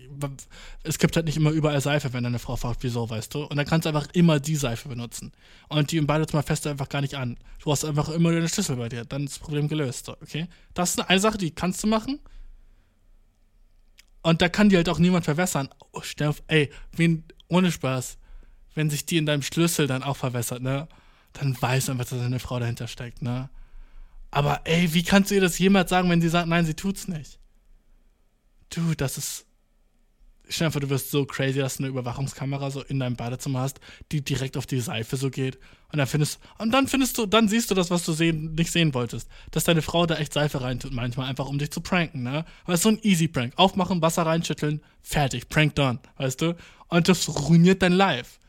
es 0.85 0.99
gibt 0.99 1.17
halt 1.17 1.27
nicht 1.27 1.37
immer 1.37 1.51
überall 1.51 1.81
Seife, 1.81 2.13
wenn 2.13 2.23
deine 2.23 2.39
Frau 2.39 2.55
fragt, 2.55 2.85
wieso, 2.85 3.11
weißt 3.11 3.35
du? 3.35 3.43
Und 3.43 3.57
dann 3.57 3.67
kannst 3.67 3.87
du 3.87 3.89
einfach 3.89 4.09
immer 4.13 4.39
die 4.39 4.55
Seife 4.55 4.89
benutzen. 4.89 5.33
Und 5.69 5.91
die 5.91 5.97
im 5.97 6.07
Badezimmer 6.07 6.45
fährst 6.45 6.67
einfach 6.67 6.89
gar 6.89 7.01
nicht 7.01 7.17
an. 7.17 7.39
Du 7.59 7.73
hast 7.73 7.85
einfach 7.85 8.09
immer 8.11 8.31
deine 8.31 8.49
Schlüssel 8.49 8.77
bei 8.77 8.89
dir. 8.89 9.05
Dann 9.05 9.25
ist 9.25 9.33
das 9.33 9.39
Problem 9.41 9.67
gelöst, 9.67 10.07
so, 10.07 10.13
okay? 10.23 10.47
Das 10.75 10.91
ist 10.91 11.01
eine 11.01 11.19
Sache, 11.19 11.39
die 11.39 11.51
kannst 11.51 11.83
du 11.83 11.89
machen. 11.89 12.21
Und 14.23 14.43
da 14.43 14.49
kann 14.49 14.69
die 14.69 14.77
halt 14.77 14.89
auch 14.89 14.99
niemand 15.01 15.25
verwässern. 15.25 15.69
Oh, 15.93 16.03
Steff, 16.03 16.43
ey, 16.47 16.71
wen, 16.93 17.25
ohne 17.49 17.73
Spaß, 17.73 18.19
wenn 18.75 18.91
sich 18.91 19.07
die 19.07 19.17
in 19.17 19.27
deinem 19.27 19.43
Schlüssel 19.43 19.89
dann 19.89 20.05
auch 20.05 20.17
verwässert, 20.17 20.63
ne? 20.63 20.87
Dann 21.33 21.61
weiß 21.61 21.91
einfach, 21.91 22.07
dass 22.07 22.21
eine 22.21 22.39
Frau 22.39 22.59
dahinter 22.59 22.89
steckt, 22.89 23.23
ne? 23.23 23.49
Aber 24.31 24.61
ey, 24.65 24.93
wie 24.95 25.03
kannst 25.03 25.31
du 25.31 25.35
ihr 25.35 25.41
das 25.41 25.59
jemals 25.59 25.91
sagen, 25.91 26.09
wenn 26.09 26.21
sie 26.21 26.29
sagt, 26.29 26.49
nein, 26.49 26.65
sie 26.65 26.75
tut's 26.75 27.09
nicht? 27.09 27.39
Du, 28.71 28.95
das 28.95 29.19
ist. 29.19 29.47
Stell 30.49 30.67
dir 30.67 30.73
vor, 30.73 30.81
du 30.81 30.91
wirst 30.91 31.13
so 31.13 31.27
crazy, 31.27 31.61
dass 31.61 31.77
du 31.77 31.85
eine 31.85 31.91
Überwachungskamera 31.91 32.73
so 32.73 32.83
in 32.83 32.99
deinem 32.99 33.15
Badezimmer 33.15 33.61
hast, 33.61 33.79
die 34.11 34.25
direkt 34.25 34.57
auf 34.57 34.67
die 34.67 34.81
Seife 34.81 35.17
so 35.17 35.31
geht. 35.31 35.59
Und 35.93 35.99
dann 35.99 36.09
findest 36.09 36.41
und 36.59 36.73
dann 36.73 36.89
findest 36.89 37.19
du, 37.19 37.27
dann 37.27 37.49
siehst 37.49 37.71
du 37.71 37.75
das, 37.77 37.91
was 37.91 38.05
du 38.05 38.13
sehen, 38.13 38.55
nicht 38.55 38.73
sehen 38.73 38.93
wolltest. 38.95 39.29
Dass 39.53 39.65
deine 39.65 39.83
Frau 39.83 40.07
da 40.07 40.17
echt 40.17 40.33
Seife 40.33 40.61
reintut, 40.61 40.93
manchmal 40.93 41.29
einfach, 41.29 41.47
um 41.47 41.59
dich 41.59 41.71
zu 41.71 41.81
pranken, 41.81 42.25
ne? 42.25 42.45
Aber 42.65 42.75
es 42.75 42.81
ist 42.81 42.85
so 42.85 42.89
ein 42.91 42.99
easy 43.03 43.29
Prank. 43.29 43.53
Aufmachen, 43.57 44.03
Wasser 44.03 44.27
reinschütteln, 44.27 44.83
fertig, 45.03 45.49
Prank 45.49 45.77
done, 45.77 46.01
weißt 46.17 46.41
du? 46.41 46.57
Und 46.89 47.09
das 47.09 47.29
ruiniert 47.29 47.83
dein 47.83 47.93
Life. 47.93 48.40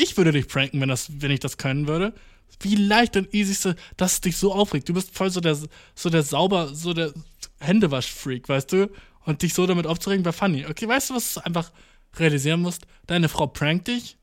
Ich 0.00 0.16
würde 0.16 0.32
dich 0.32 0.48
pranken, 0.48 0.80
wenn, 0.80 0.88
das, 0.88 1.10
wenn 1.20 1.30
ich 1.30 1.40
das 1.40 1.58
können 1.58 1.86
würde. 1.86 2.14
Wie 2.60 2.74
leicht 2.74 3.16
und 3.16 3.34
easy 3.34 3.74
dass 3.98 4.14
es 4.14 4.20
dich 4.22 4.36
so 4.36 4.52
aufregt. 4.52 4.88
Du 4.88 4.94
bist 4.94 5.14
voll 5.14 5.30
so 5.30 5.40
der, 5.40 5.58
so 5.94 6.10
der 6.10 6.22
sauber, 6.22 6.74
so 6.74 6.94
der 6.94 7.12
Händewasch-Freak, 7.60 8.48
weißt 8.48 8.72
du? 8.72 8.90
Und 9.26 9.42
dich 9.42 9.52
so 9.52 9.66
damit 9.66 9.86
aufzuregen, 9.86 10.24
wäre 10.24 10.32
funny. 10.32 10.64
Okay, 10.64 10.88
weißt 10.88 11.10
du, 11.10 11.14
was 11.14 11.34
du 11.34 11.44
einfach 11.44 11.70
realisieren 12.16 12.62
musst? 12.62 12.86
Deine 13.06 13.28
Frau 13.28 13.46
prankt 13.46 13.88
dich 13.88 14.16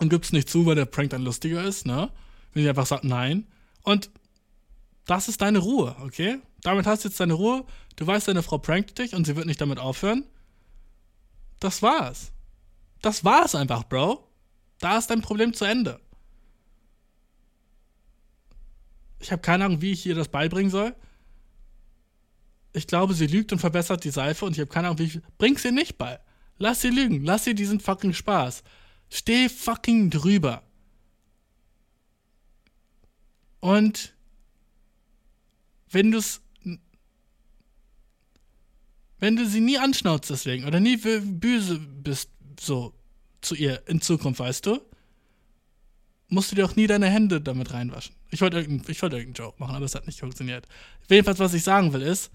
und 0.00 0.10
gibst 0.10 0.34
nicht 0.34 0.50
zu, 0.50 0.66
weil 0.66 0.74
der 0.74 0.84
Prank 0.84 1.10
dann 1.10 1.24
lustiger 1.24 1.64
ist, 1.64 1.86
ne? 1.86 2.10
Wenn 2.52 2.62
sie 2.62 2.68
einfach 2.68 2.86
sagt, 2.86 3.04
nein. 3.04 3.46
Und 3.82 4.10
das 5.06 5.28
ist 5.28 5.40
deine 5.40 5.60
Ruhe, 5.60 5.96
okay? 6.02 6.40
Damit 6.60 6.86
hast 6.86 7.04
du 7.04 7.08
jetzt 7.08 7.18
deine 7.20 7.32
Ruhe. 7.32 7.64
Du 7.96 8.06
weißt, 8.06 8.28
deine 8.28 8.42
Frau 8.42 8.58
prankt 8.58 8.98
dich 8.98 9.14
und 9.14 9.26
sie 9.26 9.34
wird 9.34 9.46
nicht 9.46 9.60
damit 9.60 9.78
aufhören. 9.78 10.24
Das 11.58 11.80
war's. 11.80 12.32
Das 13.00 13.24
war's 13.24 13.54
einfach, 13.54 13.84
Bro. 13.84 14.27
Da 14.78 14.98
ist 14.98 15.08
dein 15.08 15.22
Problem 15.22 15.52
zu 15.54 15.64
Ende. 15.64 16.00
Ich 19.20 19.32
habe 19.32 19.42
keine 19.42 19.64
Ahnung, 19.64 19.82
wie 19.82 19.92
ich 19.92 20.06
ihr 20.06 20.14
das 20.14 20.28
beibringen 20.28 20.70
soll. 20.70 20.94
Ich 22.72 22.86
glaube, 22.86 23.14
sie 23.14 23.26
lügt 23.26 23.52
und 23.52 23.58
verbessert 23.58 24.04
die 24.04 24.10
Seife 24.10 24.44
und 24.44 24.52
ich 24.52 24.60
habe 24.60 24.70
keine 24.70 24.88
Ahnung, 24.88 24.98
wie 24.98 25.04
ich. 25.04 25.20
Bring 25.38 25.58
sie 25.58 25.72
nicht 25.72 25.98
bei. 25.98 26.20
Lass 26.58 26.80
sie 26.80 26.90
lügen. 26.90 27.24
Lass 27.24 27.44
sie 27.44 27.54
diesen 27.54 27.80
fucking 27.80 28.12
Spaß. 28.12 28.62
Steh 29.10 29.48
fucking 29.48 30.10
drüber. 30.10 30.62
Und 33.60 34.14
wenn 35.90 36.10
du 36.10 36.18
es. 36.18 36.40
Wenn 39.20 39.34
du 39.34 39.48
sie 39.48 39.60
nie 39.60 39.78
anschnauzt 39.78 40.30
deswegen 40.30 40.64
oder 40.64 40.78
nie 40.78 40.96
böse 40.96 41.80
bist, 41.80 42.30
so, 42.60 42.94
zu 43.40 43.54
ihr 43.54 43.82
in 43.86 44.00
Zukunft, 44.00 44.40
weißt 44.40 44.66
du? 44.66 44.80
Musst 46.28 46.50
du 46.50 46.56
dir 46.56 46.66
auch 46.66 46.76
nie 46.76 46.86
deine 46.86 47.08
Hände 47.08 47.40
damit 47.40 47.72
reinwaschen. 47.72 48.14
Ich 48.30 48.40
wollte 48.40 48.58
irgendeinen 48.58 49.00
wollt 49.00 49.12
irgendein 49.12 49.32
Joke 49.32 49.56
machen, 49.58 49.74
aber 49.74 49.84
es 49.86 49.94
hat 49.94 50.06
nicht 50.06 50.20
funktioniert. 50.20 50.66
Jedenfalls, 51.08 51.38
was 51.38 51.54
ich 51.54 51.64
sagen 51.64 51.92
will, 51.92 52.02
ist, 52.02 52.30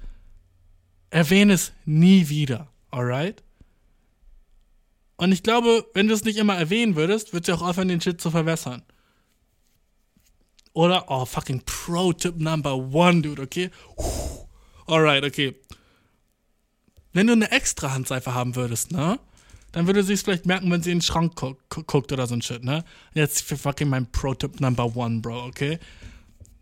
erwähne 1.12 1.54
es 1.54 1.74
nie 1.86 2.28
wieder, 2.30 2.70
alright? 2.90 3.44
Und 5.18 5.32
ich 5.32 5.44
glaube, 5.44 5.86
wenn 5.94 6.08
du 6.08 6.14
es 6.14 6.24
nicht 6.24 6.38
immer 6.38 6.58
erwähnen 6.58 6.96
würdest, 6.96 7.34
würdest 7.34 7.50
du 7.50 7.54
auch 7.54 7.62
aufhören, 7.62 7.88
den 7.88 8.02
Shit 8.02 8.20
zu 8.20 8.32
verwässern. 8.32 8.84
Oder, 10.74 11.06
oh, 11.08 11.26
fucking 11.26 11.62
Pro-Tip 11.66 12.38
Number 12.40 12.76
One, 12.76 13.22
dude, 13.22 13.44
okay? 13.44 13.70
Alright, 14.88 15.24
okay. 15.24 15.56
Wenn 17.14 17.28
du 17.28 17.34
eine 17.34 17.52
extra 17.52 17.94
Handseife 17.94 18.34
haben 18.34 18.56
würdest, 18.56 18.92
ne? 18.92 19.20
Dann 19.74 19.88
würde 19.88 20.04
sie 20.04 20.14
es 20.14 20.22
vielleicht 20.22 20.46
merken, 20.46 20.72
wenn 20.72 20.82
sie 20.82 20.92
in 20.92 21.00
den 21.00 21.04
Schrank 21.04 21.36
gu 21.36 21.56
guckt 21.70 22.12
oder 22.12 22.26
so 22.26 22.36
ein 22.36 22.42
Shit, 22.42 22.64
ne? 22.64 22.86
Jetzt 23.14 23.42
für 23.42 23.58
fucking 23.58 23.90
mein 23.90 24.10
Pro-Tip 24.10 24.62
Number 24.62 24.96
One, 24.96 25.20
Bro, 25.20 25.46
okay? 25.46 25.80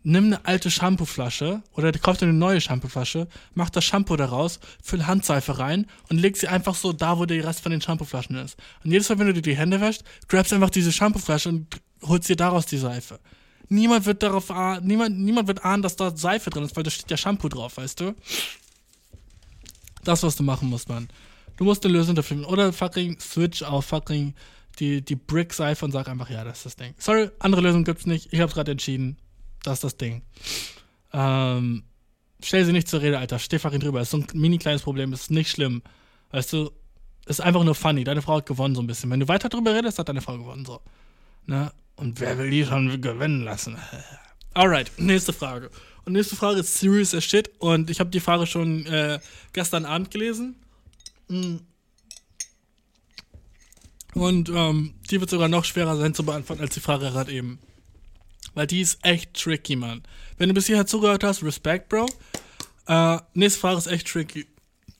Nimm 0.02 0.24
eine 0.26 0.44
alte 0.44 0.70
Shampooflasche 0.70 1.62
oder 1.74 1.92
kauf 1.92 2.16
dir 2.16 2.24
eine 2.24 2.32
neue 2.32 2.60
Shampooflasche, 2.60 3.28
mach 3.54 3.70
das 3.70 3.84
Shampoo 3.84 4.16
daraus, 4.16 4.58
füll 4.82 5.06
Handseife 5.06 5.60
rein 5.60 5.86
und 6.08 6.18
leg 6.18 6.36
sie 6.36 6.48
einfach 6.48 6.74
so 6.74 6.92
da, 6.92 7.18
wo 7.18 7.24
der 7.24 7.44
Rest 7.44 7.60
von 7.60 7.70
den 7.70 7.80
Shampooflaschen 7.80 8.34
ist. 8.36 8.56
Und 8.82 8.90
jedes 8.90 9.08
Mal, 9.08 9.20
wenn 9.20 9.28
du 9.28 9.34
dir 9.34 9.42
die 9.42 9.56
Hände 9.56 9.80
wäschst, 9.80 10.02
grabst 10.26 10.52
einfach 10.52 10.70
diese 10.70 10.90
Shampooflasche 10.90 11.50
und 11.50 11.80
holst 12.02 12.28
dir 12.28 12.36
daraus 12.36 12.66
die 12.66 12.78
Seife. 12.78 13.20
Niemand 13.68 14.06
wird 14.06 14.22
darauf 14.22 14.48
niemand, 14.82 15.18
niemand 15.20 15.48
wird 15.48 15.64
ahnen, 15.64 15.82
dass 15.82 15.96
da 15.96 16.16
Seife 16.16 16.50
drin 16.50 16.64
ist, 16.64 16.76
weil 16.76 16.82
da 16.82 16.90
steht 16.90 17.10
ja 17.10 17.16
Shampoo 17.16 17.48
drauf, 17.48 17.76
weißt 17.76 18.00
du? 18.00 18.14
Das, 20.04 20.22
was 20.22 20.34
du 20.36 20.42
machen 20.42 20.68
musst, 20.68 20.88
Mann. 20.88 21.08
Du 21.62 21.66
musst 21.66 21.84
eine 21.84 21.94
Lösung 21.94 22.16
dafür 22.16 22.38
finden. 22.38 22.44
Oder 22.44 22.72
fucking 22.72 23.20
switch 23.20 23.62
auf 23.62 23.84
fucking 23.84 24.34
die, 24.80 25.00
die 25.00 25.14
Brick-Seife 25.14 25.84
und 25.84 25.92
sag 25.92 26.08
einfach, 26.08 26.28
ja, 26.28 26.42
das 26.42 26.56
ist 26.56 26.66
das 26.66 26.74
Ding. 26.74 26.92
Sorry, 26.98 27.30
andere 27.38 27.62
Lösung 27.62 27.84
gibt's 27.84 28.04
nicht. 28.04 28.32
Ich 28.32 28.40
hab's 28.40 28.54
gerade 28.54 28.72
entschieden. 28.72 29.16
Das 29.62 29.74
ist 29.74 29.84
das 29.84 29.96
Ding. 29.96 30.22
Ähm, 31.12 31.84
stell 32.42 32.64
sie 32.64 32.72
nicht 32.72 32.88
zur 32.88 33.00
Rede, 33.00 33.16
Alter. 33.16 33.38
Steh 33.38 33.60
fucking 33.60 33.78
drüber. 33.78 34.00
Ist 34.00 34.10
so 34.10 34.16
ein 34.16 34.26
mini 34.34 34.58
kleines 34.58 34.82
Problem. 34.82 35.12
Ist 35.12 35.30
nicht 35.30 35.50
schlimm. 35.50 35.82
Weißt 36.32 36.52
du, 36.52 36.72
ist 37.26 37.40
einfach 37.40 37.62
nur 37.62 37.76
funny. 37.76 38.02
Deine 38.02 38.22
Frau 38.22 38.38
hat 38.38 38.46
gewonnen, 38.46 38.74
so 38.74 38.82
ein 38.82 38.88
bisschen. 38.88 39.08
Wenn 39.10 39.20
du 39.20 39.28
weiter 39.28 39.48
drüber 39.48 39.72
redest, 39.72 40.00
hat 40.00 40.08
deine 40.08 40.20
Frau 40.20 40.36
gewonnen, 40.36 40.64
so. 40.64 40.80
Ne? 41.46 41.70
Und 41.94 42.18
wer 42.18 42.38
will 42.38 42.50
die 42.50 42.64
schon 42.64 43.00
gewinnen 43.00 43.44
lassen? 43.44 43.78
Alright, 44.52 44.90
nächste 44.96 45.32
Frage. 45.32 45.70
Und 46.04 46.14
nächste 46.14 46.34
Frage 46.34 46.58
ist 46.58 46.76
serious 46.76 47.14
as 47.14 47.22
shit. 47.22 47.52
Und 47.60 47.88
ich 47.88 48.00
habe 48.00 48.10
die 48.10 48.18
Frage 48.18 48.48
schon 48.48 48.84
äh, 48.86 49.20
gestern 49.52 49.84
Abend 49.84 50.10
gelesen. 50.10 50.56
Mm. 51.32 51.60
Und 54.14 54.50
ähm, 54.50 54.94
die 55.10 55.20
wird 55.20 55.30
sogar 55.30 55.48
noch 55.48 55.64
schwerer 55.64 55.96
sein 55.96 56.14
zu 56.14 56.24
beantworten 56.24 56.60
als 56.60 56.74
die 56.74 56.80
Frage 56.80 57.10
gerade 57.10 57.32
eben. 57.32 57.58
Weil 58.54 58.66
die 58.66 58.82
ist 58.82 58.98
echt 59.02 59.32
tricky, 59.34 59.76
Mann. 59.76 60.02
Wenn 60.36 60.48
du 60.48 60.54
bis 60.54 60.66
hierher 60.66 60.86
zugehört 60.86 61.24
hast, 61.24 61.42
Respekt, 61.42 61.88
Bro. 61.88 62.06
Äh, 62.86 63.18
nächste 63.32 63.60
Frage 63.60 63.78
ist 63.78 63.86
echt 63.86 64.06
tricky. 64.06 64.46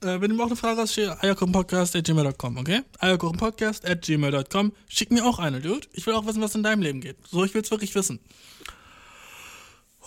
Äh, 0.01 0.19
wenn 0.19 0.29
du 0.29 0.35
mir 0.35 0.43
auch 0.43 0.47
eine 0.47 0.55
Frage 0.55 0.81
hast, 0.81 0.97
eierkuchenpodcast.gmail.com, 0.97 2.57
okay? 2.57 2.81
eierkuchenpodcast.gmail.com. 2.99 4.73
Schick 4.89 5.11
mir 5.11 5.25
auch 5.25 5.37
eine, 5.37 5.61
Dude. 5.61 5.87
Ich 5.93 6.07
will 6.07 6.15
auch 6.15 6.25
wissen, 6.25 6.41
was 6.41 6.55
in 6.55 6.63
deinem 6.63 6.81
Leben 6.81 6.99
geht. 6.99 7.17
So, 7.29 7.43
ich 7.45 7.53
will 7.53 7.61
es 7.61 7.69
wirklich 7.69 7.93
wissen. 7.93 8.19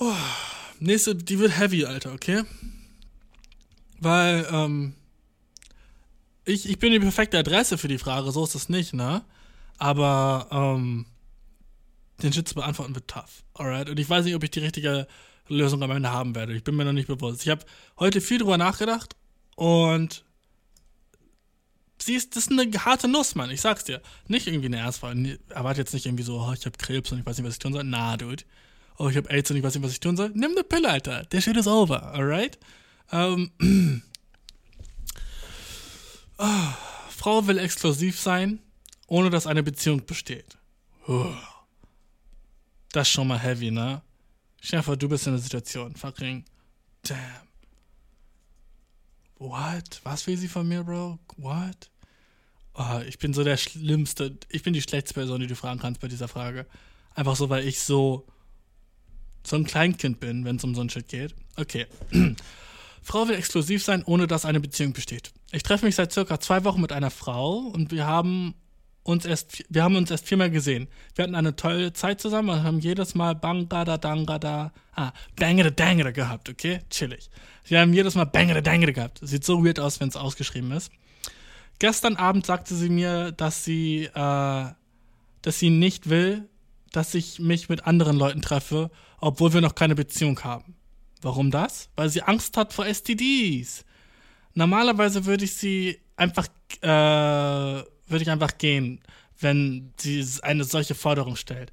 Oh, 0.00 0.12
nächste, 0.80 1.14
die 1.14 1.38
wird 1.38 1.56
heavy, 1.56 1.84
Alter, 1.84 2.12
okay? 2.12 2.42
Weil, 4.00 4.46
ähm, 4.50 4.94
ich, 6.46 6.68
ich 6.68 6.78
bin 6.78 6.92
die 6.92 7.00
perfekte 7.00 7.38
Adresse 7.38 7.76
für 7.76 7.88
die 7.88 7.98
Frage, 7.98 8.30
so 8.32 8.44
ist 8.44 8.54
es 8.54 8.68
nicht, 8.68 8.94
ne? 8.94 9.22
Aber, 9.78 10.48
ähm, 10.50 11.06
den 12.22 12.32
Shit 12.32 12.48
zu 12.48 12.54
beantworten 12.54 12.94
wird 12.94 13.08
tough. 13.08 13.44
Alright? 13.54 13.90
Und 13.90 13.98
ich 13.98 14.08
weiß 14.08 14.24
nicht, 14.24 14.34
ob 14.34 14.42
ich 14.42 14.50
die 14.50 14.60
richtige 14.60 15.06
Lösung 15.48 15.82
am 15.82 15.90
Ende 15.90 16.10
haben 16.10 16.34
werde. 16.34 16.54
Ich 16.54 16.64
bin 16.64 16.76
mir 16.76 16.84
noch 16.84 16.92
nicht 16.92 17.08
bewusst. 17.08 17.42
Ich 17.42 17.50
habe 17.50 17.64
heute 17.98 18.20
viel 18.20 18.38
drüber 18.38 18.56
nachgedacht 18.56 19.16
und 19.56 20.24
sie 21.98 22.14
ist, 22.14 22.36
das 22.36 22.46
ist 22.46 22.52
eine 22.52 22.72
harte 22.84 23.08
Nuss, 23.08 23.34
Mann. 23.34 23.50
Ich 23.50 23.60
sag's 23.60 23.84
dir. 23.84 24.00
Nicht 24.28 24.46
irgendwie 24.46 24.66
eine 24.66 24.78
Ernstfrage. 24.78 25.38
Erwarte 25.50 25.80
jetzt 25.80 25.94
nicht 25.94 26.06
irgendwie 26.06 26.24
so, 26.24 26.40
oh, 26.40 26.52
ich 26.52 26.64
habe 26.64 26.78
Krebs 26.78 27.12
und 27.12 27.18
ich 27.18 27.26
weiß 27.26 27.36
nicht, 27.36 27.46
was 27.46 27.54
ich 27.54 27.58
tun 27.58 27.72
soll. 27.72 27.84
Na, 27.84 28.16
Dude. 28.16 28.44
Oh, 28.98 29.08
ich 29.08 29.16
habe 29.16 29.28
AIDS 29.30 29.50
und 29.50 29.58
ich 29.58 29.62
weiß 29.62 29.74
nicht, 29.74 29.84
was 29.84 29.92
ich 29.92 30.00
tun 30.00 30.16
soll. 30.16 30.30
Nimm 30.34 30.52
eine 30.52 30.64
Pille, 30.64 30.88
Alter. 30.88 31.24
Der 31.24 31.40
Shit 31.40 31.56
ist 31.56 31.68
over. 31.68 32.14
Alright? 32.14 32.58
Ähm. 33.12 33.50
oh, 36.38 36.68
Frau 37.08 37.46
will 37.46 37.58
exklusiv 37.58 38.20
sein, 38.20 38.60
ohne 39.06 39.30
dass 39.30 39.46
eine 39.46 39.62
Beziehung 39.62 40.04
besteht. 40.04 40.58
Oh. 41.06 41.34
Das 42.92 43.08
ist 43.08 43.12
schon 43.12 43.28
mal 43.28 43.38
heavy, 43.38 43.70
ne? 43.70 44.02
Stell 44.60 44.80
dir 44.80 44.84
vor, 44.84 44.96
du 44.96 45.08
bist 45.08 45.26
in 45.26 45.34
der 45.34 45.42
Situation. 45.42 45.94
Fucking. 45.94 46.44
Damn. 47.02 47.18
What? 49.38 50.00
Was 50.02 50.26
will 50.26 50.36
sie 50.36 50.48
von 50.48 50.66
mir, 50.66 50.82
Bro? 50.82 51.18
What? 51.36 51.90
Oh, 52.74 53.00
ich 53.06 53.18
bin 53.18 53.32
so 53.32 53.44
der 53.44 53.56
schlimmste. 53.56 54.38
Ich 54.50 54.62
bin 54.62 54.72
die 54.72 54.82
schlechteste 54.82 55.14
Person, 55.14 55.40
die 55.40 55.46
du 55.46 55.56
fragen 55.56 55.78
kannst 55.78 56.00
bei 56.00 56.08
dieser 56.08 56.28
Frage. 56.28 56.66
Einfach 57.14 57.36
so, 57.36 57.48
weil 57.48 57.66
ich 57.66 57.80
so. 57.80 58.26
so 59.46 59.56
ein 59.56 59.64
Kleinkind 59.64 60.20
bin, 60.20 60.44
wenn 60.44 60.56
es 60.56 60.64
um 60.64 60.74
so 60.74 60.80
ein 60.80 60.90
Shit 60.90 61.08
geht. 61.08 61.34
Okay. 61.56 61.86
Frau 63.02 63.28
will 63.28 63.36
exklusiv 63.36 63.84
sein, 63.84 64.02
ohne 64.04 64.26
dass 64.26 64.44
eine 64.44 64.60
Beziehung 64.60 64.92
besteht. 64.92 65.32
Ich 65.52 65.62
treffe 65.62 65.86
mich 65.86 65.94
seit 65.94 66.12
circa 66.12 66.40
zwei 66.40 66.64
Wochen 66.64 66.80
mit 66.80 66.92
einer 66.92 67.10
Frau 67.10 67.58
und 67.58 67.92
wir 67.92 68.06
haben 68.06 68.54
uns 69.04 69.24
erst, 69.24 69.64
wir 69.68 69.84
haben 69.84 69.96
uns 69.96 70.10
erst 70.10 70.26
viermal 70.26 70.50
gesehen. 70.50 70.88
Wir 71.14 71.22
hatten 71.22 71.36
eine 71.36 71.54
tolle 71.54 71.92
Zeit 71.92 72.20
zusammen 72.20 72.50
und 72.50 72.62
haben 72.64 72.80
jedes 72.80 73.14
Mal 73.14 73.34
Bangada, 73.34 73.98
Dangada, 73.98 74.72
ah, 74.94 75.12
Bangada, 75.36 75.70
Dangada 75.70 76.10
gehabt, 76.10 76.48
okay? 76.48 76.80
Chillig. 76.90 77.30
Wir 77.64 77.80
haben 77.80 77.92
jedes 77.92 78.16
Mal 78.16 78.24
Bangada, 78.24 78.60
Dangada 78.60 78.92
gehabt. 78.92 79.20
Sieht 79.22 79.44
so 79.44 79.64
weird 79.64 79.78
aus, 79.78 80.00
wenn 80.00 80.08
es 80.08 80.16
ausgeschrieben 80.16 80.72
ist. 80.72 80.90
Gestern 81.78 82.16
Abend 82.16 82.46
sagte 82.46 82.74
sie 82.74 82.88
mir, 82.88 83.32
dass 83.32 83.64
sie, 83.64 84.04
äh, 84.06 84.64
dass 85.42 85.58
sie 85.58 85.70
nicht 85.70 86.08
will, 86.08 86.48
dass 86.90 87.14
ich 87.14 87.38
mich 87.38 87.68
mit 87.68 87.86
anderen 87.86 88.16
Leuten 88.16 88.42
treffe, 88.42 88.90
obwohl 89.20 89.52
wir 89.52 89.60
noch 89.60 89.74
keine 89.74 89.94
Beziehung 89.94 90.42
haben. 90.42 90.74
Warum 91.22 91.50
das? 91.50 91.90
Weil 91.96 92.08
sie 92.08 92.22
Angst 92.22 92.56
hat 92.56 92.72
vor 92.72 92.86
STDs. 92.86 93.84
Normalerweise 94.56 95.26
würde 95.26 95.44
ich 95.44 95.54
sie 95.54 96.00
einfach, 96.16 96.48
äh, 96.80 96.86
würde 96.88 98.22
ich 98.22 98.30
einfach 98.30 98.56
gehen, 98.56 99.02
wenn 99.38 99.92
sie 99.98 100.26
eine 100.42 100.64
solche 100.64 100.94
Forderung 100.94 101.36
stellt, 101.36 101.70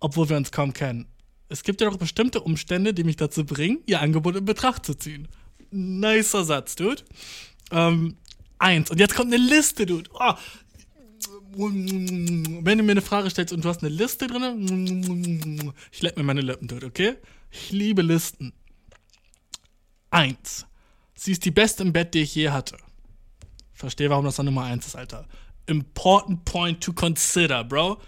obwohl 0.00 0.28
wir 0.28 0.36
uns 0.36 0.50
kaum 0.50 0.72
kennen. 0.72 1.06
Es 1.48 1.62
gibt 1.62 1.80
ja 1.80 1.88
doch 1.88 1.96
bestimmte 1.96 2.40
Umstände, 2.40 2.92
die 2.92 3.04
mich 3.04 3.14
dazu 3.14 3.46
bringen, 3.46 3.84
ihr 3.86 4.00
Angebot 4.00 4.34
in 4.34 4.44
Betracht 4.44 4.84
zu 4.84 4.94
ziehen. 4.94 5.28
Nicer 5.70 6.44
Satz, 6.44 6.74
Dude. 6.74 7.04
Ähm, 7.70 8.16
eins. 8.58 8.90
Und 8.90 8.98
jetzt 8.98 9.14
kommt 9.14 9.32
eine 9.32 9.42
Liste, 9.42 9.86
Dude. 9.86 10.10
Oh. 10.12 10.34
Wenn 11.56 12.78
du 12.78 12.82
mir 12.82 12.92
eine 12.92 13.00
Frage 13.00 13.30
stellst 13.30 13.52
und 13.52 13.64
du 13.64 13.68
hast 13.68 13.84
eine 13.84 13.94
Liste 13.94 14.26
drin, 14.26 15.72
ich 15.92 16.02
leck 16.02 16.16
mir 16.16 16.24
meine 16.24 16.40
Lippen, 16.40 16.66
Dude, 16.66 16.86
okay? 16.86 17.14
Ich 17.52 17.70
liebe 17.70 18.02
Listen. 18.02 18.52
Eins. 20.10 20.66
Sie 21.24 21.32
ist 21.32 21.44
die 21.44 21.50
beste 21.50 21.82
im 21.82 21.92
Bett, 21.92 22.14
die 22.14 22.20
ich 22.20 22.34
je 22.34 22.50
hatte. 22.50 22.76
Verstehe, 23.72 24.10
warum 24.10 24.24
das 24.24 24.36
dann 24.36 24.46
Nummer 24.46 24.64
eins 24.64 24.86
ist, 24.86 24.96
Alter 24.96 25.26
important 25.66 26.44
point 26.44 26.82
to 26.82 26.92
consider, 26.92 27.64
Bro. 27.64 28.00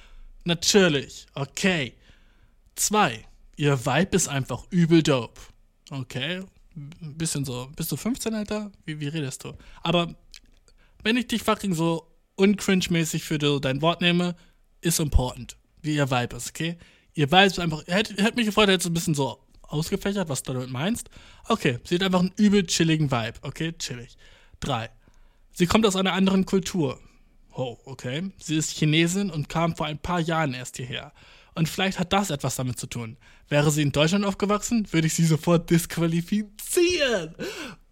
Natürlich. 0.44 1.26
Okay. 1.34 1.94
Zwei. 2.74 3.24
Ihr 3.56 3.84
Vibe 3.86 4.16
ist 4.16 4.28
einfach 4.28 4.64
übel 4.70 5.02
dope. 5.02 5.40
Okay. 5.90 6.43
Bisschen 6.74 7.44
so. 7.44 7.70
Bist 7.74 7.90
du 7.90 7.97
15, 7.97 8.34
Alter? 8.34 8.70
Wie, 8.84 9.01
wie 9.01 9.09
redest 9.09 9.44
du? 9.44 9.55
Aber 9.82 10.14
wenn 11.02 11.16
ich 11.16 11.28
dich 11.28 11.43
fucking 11.43 11.74
so 11.74 12.06
uncringe-mäßig 12.36 13.24
für 13.24 13.38
dein 13.38 13.80
Wort 13.80 14.02
nehme, 14.02 14.36
ist 14.82 15.01
important. 15.01 15.56
Wie 15.80 15.97
ihr 15.97 16.10
Vibe 16.10 16.36
ist, 16.36 16.51
okay? 16.51 16.76
Ihr 17.14 17.30
Vibe 17.30 17.47
ist 17.47 17.59
einfach. 17.59 17.82
Hätte 17.86 18.22
hätt 18.22 18.36
mich 18.36 18.47
gefreut, 18.47 18.68
hättest 18.68 18.86
du 18.86 18.90
ein 18.90 18.94
bisschen 18.94 19.14
so 19.14 19.40
ausgefächert, 19.68 20.28
was 20.28 20.43
du 20.43 20.52
damit 20.52 20.70
meinst. 20.70 21.10
Okay, 21.48 21.78
sie 21.84 21.97
hat 21.97 22.02
einfach 22.02 22.20
einen 22.20 22.32
übel 22.36 22.66
chilligen 22.66 23.10
Vibe. 23.10 23.38
Okay, 23.43 23.72
chillig. 23.78 24.16
Drei. 24.60 24.90
Sie 25.52 25.66
kommt 25.66 25.86
aus 25.86 25.97
einer 25.97 26.12
anderen 26.12 26.47
Kultur. 26.47 26.98
Oh, 27.55 27.78
okay. 27.86 28.30
Sie 28.38 28.56
ist 28.56 28.72
Chinesin 28.72 29.30
und 29.30 29.48
kam 29.48 29.74
vor 29.74 29.86
ein 29.86 29.98
paar 29.98 30.20
Jahren 30.20 30.52
erst 30.52 30.76
hierher. 30.76 31.12
Und 31.55 31.68
vielleicht 31.68 31.98
hat 31.98 32.12
das 32.12 32.30
etwas 32.30 32.56
damit 32.56 32.78
zu 32.78 32.86
tun. 32.86 33.16
Wäre 33.48 33.70
sie 33.70 33.80
in 33.80 33.93
Deutschland 33.93 34.26
aufgewachsen, 34.26 34.86
würde 34.93 35.06
ich 35.06 35.14
sie 35.14 35.24
sofort 35.24 35.70
disqualifizieren. 35.70 37.34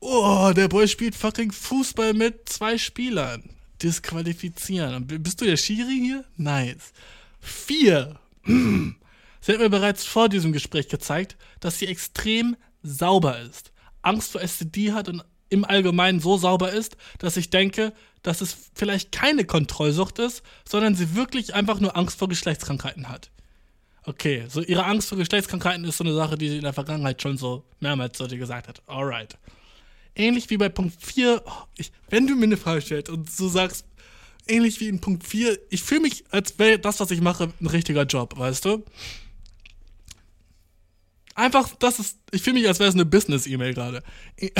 Oh, 0.00 0.52
der 0.54 0.68
Boy 0.68 0.86
spielt 0.86 1.14
fucking 1.14 1.50
Fußball 1.50 2.12
mit 2.12 2.46
zwei 2.46 2.76
Spielern. 2.76 3.42
Disqualifizieren. 3.82 4.94
Und 4.94 5.22
bist 5.22 5.40
du 5.40 5.46
der 5.46 5.56
Schiri 5.56 5.98
hier? 5.98 6.24
Nice. 6.36 6.92
Vier. 7.40 8.20
Sie 9.44 9.52
hat 9.52 9.58
mir 9.60 9.68
bereits 9.68 10.06
vor 10.06 10.30
diesem 10.30 10.54
Gespräch 10.54 10.88
gezeigt, 10.88 11.36
dass 11.60 11.78
sie 11.78 11.86
extrem 11.86 12.56
sauber 12.82 13.38
ist, 13.40 13.72
Angst 14.00 14.32
vor 14.32 14.40
STD 14.40 14.92
hat 14.92 15.10
und 15.10 15.22
im 15.50 15.66
Allgemeinen 15.66 16.18
so 16.18 16.38
sauber 16.38 16.72
ist, 16.72 16.96
dass 17.18 17.36
ich 17.36 17.50
denke, 17.50 17.92
dass 18.22 18.40
es 18.40 18.56
vielleicht 18.74 19.12
keine 19.12 19.44
Kontrollsucht 19.44 20.18
ist, 20.18 20.42
sondern 20.66 20.94
sie 20.94 21.14
wirklich 21.14 21.52
einfach 21.52 21.78
nur 21.78 21.94
Angst 21.94 22.18
vor 22.18 22.30
Geschlechtskrankheiten 22.30 23.10
hat. 23.10 23.30
Okay, 24.04 24.46
so 24.48 24.62
ihre 24.62 24.86
Angst 24.86 25.10
vor 25.10 25.18
Geschlechtskrankheiten 25.18 25.84
ist 25.84 25.98
so 25.98 26.04
eine 26.04 26.14
Sache, 26.14 26.38
die 26.38 26.48
sie 26.48 26.56
in 26.56 26.62
der 26.62 26.72
Vergangenheit 26.72 27.20
schon 27.20 27.36
so 27.36 27.66
mehrmals 27.80 28.16
so 28.16 28.26
dir 28.26 28.38
gesagt 28.38 28.66
hat. 28.66 28.80
Alright. 28.86 29.36
Ähnlich 30.14 30.48
wie 30.48 30.56
bei 30.56 30.70
Punkt 30.70 30.96
4, 31.04 31.42
oh, 31.44 31.52
ich, 31.76 31.92
wenn 32.08 32.26
du 32.26 32.34
mir 32.34 32.44
eine 32.44 32.56
Frage 32.56 32.80
stellst 32.80 33.10
und 33.10 33.30
so 33.30 33.50
sagst, 33.50 33.84
ähnlich 34.46 34.80
wie 34.80 34.88
in 34.88 35.02
Punkt 35.02 35.26
4, 35.26 35.58
ich 35.68 35.82
fühle 35.82 36.00
mich, 36.00 36.24
als 36.30 36.58
wäre 36.58 36.78
das, 36.78 36.98
was 37.00 37.10
ich 37.10 37.20
mache, 37.20 37.52
ein 37.60 37.66
richtiger 37.66 38.04
Job, 38.04 38.38
weißt 38.38 38.64
du? 38.64 38.82
Einfach, 41.34 41.70
das 41.78 41.98
ist, 41.98 42.18
ich 42.30 42.42
fühle 42.42 42.60
mich, 42.60 42.68
als 42.68 42.78
wäre 42.78 42.88
es 42.88 42.94
eine 42.94 43.04
Business-E-Mail 43.04 43.74
gerade. 43.74 44.02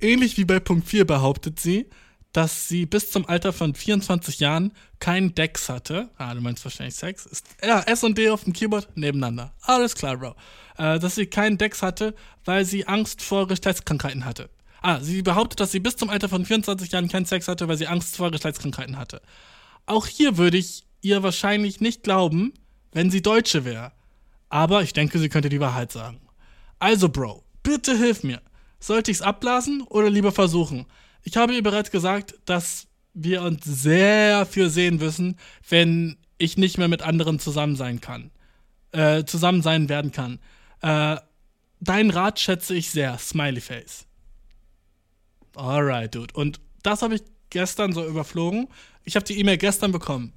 Ähnlich 0.00 0.36
wie 0.36 0.44
bei 0.44 0.58
Punkt 0.58 0.88
4 0.88 1.06
behauptet 1.06 1.60
sie, 1.60 1.88
dass 2.32 2.66
sie 2.66 2.86
bis 2.86 3.12
zum 3.12 3.28
Alter 3.28 3.52
von 3.52 3.74
24 3.74 4.40
Jahren 4.40 4.72
keinen 4.98 5.34
Dex 5.36 5.68
hatte. 5.68 6.10
Ah, 6.18 6.34
du 6.34 6.40
meinst 6.40 6.64
wahrscheinlich 6.64 6.96
Sex. 6.96 7.26
Ist, 7.26 7.46
ja, 7.64 7.80
S 7.82 8.02
und 8.02 8.18
D 8.18 8.30
auf 8.30 8.42
dem 8.42 8.52
Keyboard 8.52 8.88
nebeneinander. 8.96 9.54
Alles 9.62 9.94
klar, 9.94 10.16
Bro. 10.16 10.34
Äh, 10.76 10.98
dass 10.98 11.14
sie 11.14 11.26
keinen 11.26 11.58
Dex 11.58 11.82
hatte, 11.82 12.14
weil 12.44 12.64
sie 12.64 12.88
Angst 12.88 13.22
vor 13.22 13.46
Geschlechtskrankheiten 13.46 14.24
hatte. 14.24 14.50
Ah, 14.82 15.00
sie 15.00 15.22
behauptet, 15.22 15.60
dass 15.60 15.70
sie 15.70 15.78
bis 15.78 15.96
zum 15.96 16.10
Alter 16.10 16.28
von 16.28 16.44
24 16.44 16.90
Jahren 16.90 17.08
keinen 17.08 17.24
Sex 17.26 17.46
hatte, 17.46 17.68
weil 17.68 17.78
sie 17.78 17.86
Angst 17.86 18.16
vor 18.16 18.32
Geschlechtskrankheiten 18.32 18.98
hatte. 18.98 19.22
Auch 19.86 20.08
hier 20.08 20.36
würde 20.36 20.56
ich 20.58 20.84
ihr 21.00 21.22
wahrscheinlich 21.22 21.80
nicht 21.80 22.02
glauben, 22.02 22.52
wenn 22.92 23.10
sie 23.10 23.22
Deutsche 23.22 23.64
wäre. 23.64 23.92
Aber 24.54 24.82
ich 24.84 24.92
denke, 24.92 25.18
sie 25.18 25.28
könnte 25.28 25.48
die 25.48 25.58
Wahrheit 25.58 25.90
sagen. 25.90 26.20
Also, 26.78 27.08
Bro, 27.08 27.42
bitte 27.64 27.98
hilf 27.98 28.22
mir. 28.22 28.40
Sollte 28.78 29.10
ich's 29.10 29.20
abblasen 29.20 29.82
oder 29.82 30.08
lieber 30.08 30.30
versuchen? 30.30 30.86
Ich 31.24 31.36
habe 31.36 31.56
ihr 31.56 31.62
bereits 31.64 31.90
gesagt, 31.90 32.36
dass 32.44 32.86
wir 33.14 33.42
uns 33.42 33.64
sehr 33.64 34.46
viel 34.46 34.70
sehen 34.70 34.98
müssen, 34.98 35.40
wenn 35.68 36.18
ich 36.38 36.56
nicht 36.56 36.78
mehr 36.78 36.86
mit 36.86 37.02
anderen 37.02 37.40
zusammen 37.40 37.74
sein 37.74 38.00
kann. 38.00 38.30
Äh, 38.92 39.24
zusammen 39.24 39.60
sein 39.60 39.88
werden 39.88 40.12
kann. 40.12 40.38
Äh, 40.82 41.16
deinen 41.80 42.10
Rat 42.10 42.38
schätze 42.38 42.76
ich 42.76 42.90
sehr. 42.90 43.18
Smiley 43.18 43.60
Face. 43.60 44.06
Alright, 45.56 46.14
dude. 46.14 46.32
Und 46.32 46.60
das 46.84 47.02
habe 47.02 47.16
ich 47.16 47.22
gestern 47.50 47.92
so 47.92 48.06
überflogen. 48.06 48.68
Ich 49.02 49.16
habe 49.16 49.26
die 49.26 49.36
E-Mail 49.36 49.58
gestern 49.58 49.90
bekommen. 49.90 50.32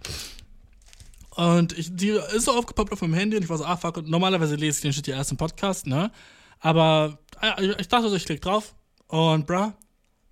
Und 1.38 1.78
ich, 1.78 1.96
die 1.96 2.10
ist 2.10 2.46
so 2.46 2.52
aufgepoppt 2.54 2.92
auf 2.92 3.02
meinem 3.02 3.14
Handy 3.14 3.38
und 3.38 3.44
ich 3.44 3.50
war 3.50 3.60
so, 3.60 3.66
ah 3.66 3.78
fuck, 3.78 3.98
und 3.98 4.10
normalerweise 4.10 4.56
lese 4.56 4.78
ich 4.78 4.82
den 4.82 4.92
Shit 4.92 5.06
ja 5.06 5.18
erst 5.18 5.30
im 5.30 5.38
Podcast, 5.38 5.86
ne? 5.86 6.12
Aber 6.60 7.20
äh, 7.40 7.76
ich 7.80 7.88
dachte 7.88 8.10
so, 8.10 8.16
ich 8.16 8.26
klick 8.26 8.42
drauf 8.42 8.74
und 9.06 9.46
bra, 9.46 9.78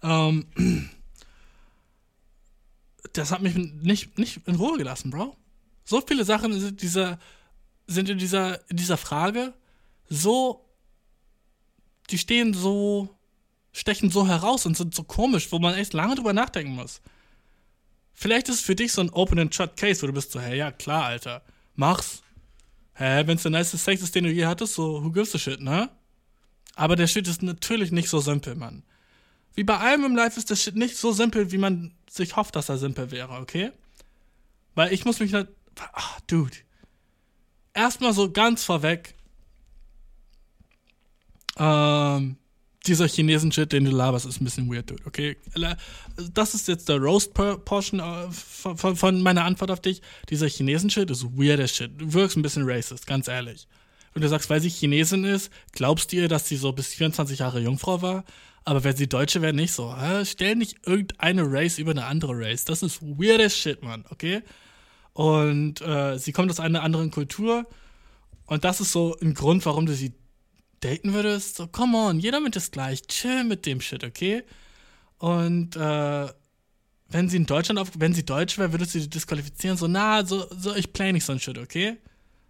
ähm, 0.02 0.48
das 3.14 3.32
hat 3.32 3.44
mich 3.44 3.54
nicht, 3.54 4.18
nicht 4.18 4.48
in 4.48 4.56
Ruhe 4.56 4.80
gelassen, 4.80 5.12
Bro. 5.12 5.38
So 5.84 6.02
viele 6.02 6.26
Sachen 6.26 6.60
sind, 6.60 6.82
dieser, 6.82 7.20
sind 7.86 8.10
in, 8.10 8.18
dieser, 8.18 8.68
in 8.72 8.78
dieser 8.78 8.98
Frage 8.98 9.54
so, 10.10 10.66
die 12.10 12.18
stehen 12.18 12.56
so, 12.56 13.16
stechen 13.74 14.10
so 14.10 14.28
heraus 14.28 14.66
und 14.66 14.76
sind 14.76 14.96
so 14.96 15.04
komisch, 15.04 15.52
wo 15.52 15.60
man 15.60 15.76
echt 15.76 15.94
lange 15.94 16.16
drüber 16.16 16.34
nachdenken 16.34 16.74
muss. 16.74 17.00
Vielleicht 18.16 18.50
ist 18.50 18.56
es 18.56 18.62
für 18.62 18.76
dich 18.76 18.94
so 18.94 19.02
ein 19.02 19.10
Open 19.12 19.38
and 19.40 19.54
Shut 19.54 19.76
Case, 19.76 20.02
wo 20.02 20.08
du 20.08 20.14
bist 20.14 20.32
so, 20.32 20.40
hey, 20.40 20.58
ja, 20.58 20.72
klar, 20.72 21.06
Alter, 21.06 21.44
mach's. 21.76 22.24
Hä, 22.94 23.24
wenn's 23.28 23.44
der 23.44 23.52
niceste 23.52 23.78
Sex 23.78 24.02
ist, 24.02 24.16
den 24.16 24.24
du 24.24 24.32
je 24.32 24.46
hattest, 24.46 24.76
so, 24.76 25.04
who 25.04 25.12
gives 25.12 25.36
a 25.36 25.38
shit, 25.38 25.60
ne? 25.60 25.90
Aber 26.76 26.96
der 26.96 27.08
Shit 27.08 27.28
ist 27.28 27.44
natürlich 27.44 27.92
nicht 27.92 28.10
so 28.10 28.20
simpel, 28.20 28.56
Mann. 28.56 28.84
Wie 29.54 29.66
bei 29.66 29.78
allem 29.78 30.06
im 30.06 30.16
Life 30.16 30.40
ist 30.40 30.50
der 30.50 30.56
Shit 30.56 30.76
nicht 30.76 30.96
so 30.98 31.12
simpel, 31.12 31.52
wie 31.52 31.58
man 31.58 31.94
sich 32.10 32.38
hofft, 32.38 32.56
dass 32.56 32.70
er 32.70 32.78
simpel 32.78 33.12
wäre, 33.12 33.34
okay? 33.40 33.72
Weil 34.76 34.94
ich 34.94 35.06
muss 35.06 35.20
mich 35.20 35.32
nicht. 35.32 35.48
Ach, 35.94 36.20
Dude. 36.28 36.56
Erstmal 37.74 38.14
so 38.14 38.32
ganz 38.32 38.64
vorweg. 38.64 39.16
Ähm, 41.58 42.38
dieser 42.88 43.08
Chinesen-Shit, 43.08 43.72
den 43.72 43.86
du 43.86 43.92
laberst, 43.92 44.26
ist 44.26 44.42
ein 44.42 44.46
bisschen 44.46 44.72
weird, 44.72 44.90
dude, 44.90 45.04
okay? 45.06 45.38
Das 46.34 46.54
ist 46.54 46.68
jetzt 46.68 46.88
der 46.90 46.98
Roast-Portion 46.98 48.00
äh, 48.00 48.32
von, 48.32 49.22
meiner 49.22 49.46
Antwort 49.46 49.72
auf 49.72 49.82
dich. 49.82 50.02
Dieser 50.30 50.48
Chinesen-Shit 50.48 51.10
ist 51.10 51.26
weirder 51.38 51.68
Shit. 51.68 51.92
Du 51.98 52.14
wirkst 52.14 52.38
ein 52.38 52.42
bisschen 52.42 52.64
racist, 52.66 53.08
ganz 53.08 53.28
ehrlich. 53.28 53.68
Und 54.14 54.24
du 54.24 54.30
sagst, 54.30 54.50
weil 54.50 54.62
sie 54.62 54.70
Chinesin 54.70 55.26
ist, 55.26 55.52
glaubst 55.74 56.12
du 56.12 56.16
ihr, 56.16 56.30
dass 56.30 56.48
sie 56.48 56.56
so 56.56 56.72
bis 56.72 56.88
24 56.94 57.40
Jahre 57.40 57.60
Jungfrau 57.60 58.02
war? 58.02 58.24
Aber 58.64 58.84
wenn 58.84 58.96
sie 58.96 59.08
Deutsche 59.08 59.42
wäre, 59.42 59.54
nicht 59.54 59.74
so. 59.74 59.96
Hä? 59.96 60.24
Stell 60.26 60.56
nicht 60.56 60.78
irgendeine 60.88 61.44
Race 61.46 61.78
über 61.78 61.92
eine 61.92 62.06
andere 62.06 62.34
Race. 62.36 62.66
Das 62.66 62.82
ist 62.82 63.02
weirder 63.02 63.50
Shit, 63.50 63.84
Mann, 63.84 64.06
okay? 64.10 64.42
Und 65.14 65.82
äh, 65.82 66.18
sie 66.18 66.32
kommt 66.32 66.50
aus 66.50 66.60
einer 66.60 66.82
anderen 66.82 67.12
Kultur. 67.12 67.68
Und 68.48 68.64
das 68.64 68.80
ist 68.80 68.92
so 68.92 69.16
ein 69.22 69.34
Grund, 69.34 69.66
warum 69.66 69.86
du 69.86 69.94
sie 69.94 70.14
daten 70.86 71.14
würdest, 71.14 71.56
so, 71.56 71.68
come 71.68 71.98
on, 71.98 72.20
jeder 72.20 72.40
mit 72.40 72.56
ist 72.56 72.72
gleich, 72.72 73.02
chill 73.08 73.44
mit 73.44 73.66
dem 73.66 73.82
Shit, 73.82 74.04
okay? 74.04 74.44
Und 75.18 75.76
äh, 75.76 76.28
wenn 77.10 77.30
sie 77.30 77.38
in 77.38 77.46
Deutschland 77.46 77.80
auf, 77.80 77.92
wenn 77.98 78.14
sie 78.14 78.26
deutsch 78.26 78.58
wäre, 78.58 78.72
würdest 78.72 78.96
du 78.96 79.00
sie 79.00 79.10
disqualifizieren, 79.10 79.78
so, 79.78 79.88
na, 79.88 80.26
so, 80.26 80.48
so, 80.58 80.76
ich 80.76 80.94
play 80.94 81.12
nicht 81.12 81.26
so 81.26 81.34
ein 81.34 81.40
Shit, 81.40 81.58
okay? 81.58 81.98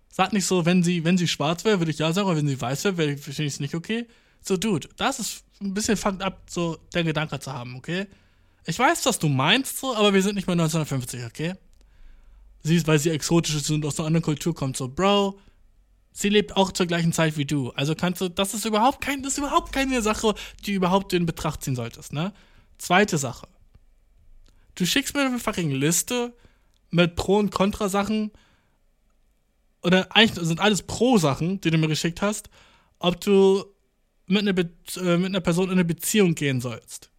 Sag 0.10 0.34
nicht 0.34 0.46
so, 0.46 0.66
wenn 0.66 0.84
sie, 0.84 1.04
wenn 1.04 1.18
sie 1.18 1.28
schwarz 1.28 1.66
wäre, 1.66 1.80
würde 1.80 1.92
ich 1.92 2.00
ja 2.00 2.12
sagen, 2.14 2.28
aber 2.28 2.38
wenn 2.38 2.48
sie 2.48 2.60
weiß 2.60 2.84
wäre, 2.86 2.98
wäre 2.98 3.12
ich 3.12 3.40
es 3.40 3.60
nicht 3.60 3.76
okay. 3.76 4.08
So, 4.42 4.58
Dude, 4.58 4.90
das 4.98 5.20
ist 5.20 5.44
ein 5.62 5.74
bisschen 5.74 5.98
fucked 5.98 6.22
up, 6.22 6.44
so 6.50 6.78
der 6.94 7.04
Gedanke 7.04 7.40
zu 7.40 7.52
haben, 7.52 7.76
okay? 7.76 8.08
Ich 8.66 8.80
weiß, 8.80 9.06
was 9.06 9.20
du 9.20 9.30
meinst, 9.30 9.78
so, 9.80 9.96
aber 9.96 10.14
wir 10.14 10.22
sind 10.22 10.36
nicht 10.36 10.48
mehr 10.48 10.54
1950, 10.54 11.26
okay? 11.26 11.54
Sie 12.64 12.76
ist, 12.76 12.88
weil 12.88 13.00
sie 13.00 13.12
exotisch 13.12 13.56
ist 13.56 13.70
und 13.70 13.86
aus 13.86 14.00
einer 14.00 14.08
anderen 14.08 14.24
Kultur 14.24 14.56
kommt, 14.56 14.76
so, 14.76 14.88
Bro, 14.88 15.40
sie 16.16 16.30
lebt 16.30 16.56
auch 16.56 16.72
zur 16.72 16.86
gleichen 16.86 17.12
Zeit 17.12 17.38
wie 17.38 17.46
du. 17.46 17.72
Also 17.72 17.94
kannst 17.94 18.22
du, 18.22 18.30
das 18.30 18.54
ist 18.54 18.66
überhaupt 18.66 19.02
kein, 19.02 19.22
das 19.22 19.34
ist 19.34 19.40
überhaupt 19.40 19.74
keine 19.74 20.02
Sache, 20.02 20.34
die 20.66 20.74
überhaupt 20.74 21.12
in 21.12 21.26
Betracht 21.26 21.62
ziehen 21.62 21.76
solltest, 21.76 22.14
ne? 22.14 22.34
Zweite 22.78 23.18
Sache. 23.18 23.48
Du 24.76 24.86
schickst 24.86 25.14
mir 25.14 25.26
eine 25.26 25.40
fucking 25.40 25.72
Liste 25.72 26.34
mit 26.90 27.16
Pro- 27.16 27.38
und 27.38 27.52
Kontra-Sachen. 27.52 28.32
Oder 29.84 30.16
eigentlich 30.16 30.46
sind 30.48 30.62
alles 30.62 30.84
Pro-Sachen, 30.84 31.60
die 31.62 31.70
du 31.70 31.78
mir 31.78 31.90
geschickt 31.90 32.22
hast, 32.22 32.50
ob 33.00 33.20
du 33.20 33.66
mit 34.26 34.48
einer, 34.48 34.58
äh, 34.58 35.18
mit 35.18 35.28
einer 35.28 35.42
Person 35.42 35.66
in 35.66 35.74
eine 35.74 35.86
Beziehung 35.86 36.34
gehen 36.34 36.62
sollst. 36.62 37.12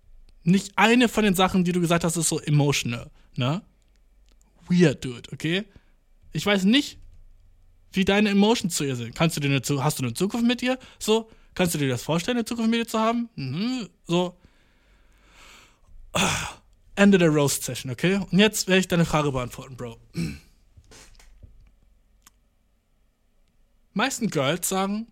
Nicht 0.42 0.72
eine 0.76 1.08
von 1.08 1.22
den 1.22 1.34
Sachen, 1.34 1.64
die 1.64 1.72
du 1.72 1.80
gesagt 1.80 2.02
hast, 2.02 2.16
ist 2.16 2.30
so 2.30 2.40
emotional, 2.40 3.10
ne? 3.36 3.62
Weird, 4.68 5.04
dude, 5.04 5.30
okay? 5.32 5.64
Ich 6.32 6.44
weiß 6.46 6.64
nicht, 6.64 6.98
wie 7.96 8.04
deine 8.04 8.30
Emotions 8.30 8.74
zu 8.76 8.84
ihr 8.84 8.96
sind. 8.96 9.14
Kannst 9.14 9.36
du 9.36 9.40
dir 9.40 9.48
eine, 9.48 9.60
hast 9.84 9.98
du 9.98 10.02
eine 10.02 10.14
Zukunft 10.14 10.46
mit 10.46 10.62
ihr? 10.62 10.78
So, 10.98 11.30
kannst 11.54 11.74
du 11.74 11.78
dir 11.78 11.88
das 11.88 12.02
vorstellen, 12.02 12.36
eine 12.36 12.44
Zukunft 12.44 12.70
mit 12.70 12.80
ihr 12.80 12.88
zu 12.88 12.98
haben? 12.98 13.28
Mhm, 13.36 13.88
so. 14.06 14.38
Ende 16.94 17.18
der 17.18 17.28
Roast-Session, 17.28 17.92
okay? 17.92 18.20
Und 18.30 18.38
jetzt 18.38 18.68
werde 18.68 18.80
ich 18.80 18.88
deine 18.88 19.04
Frage 19.04 19.30
beantworten, 19.32 19.76
Bro. 19.76 19.98
Meisten 23.92 24.30
Girls 24.30 24.68
sagen, 24.68 25.06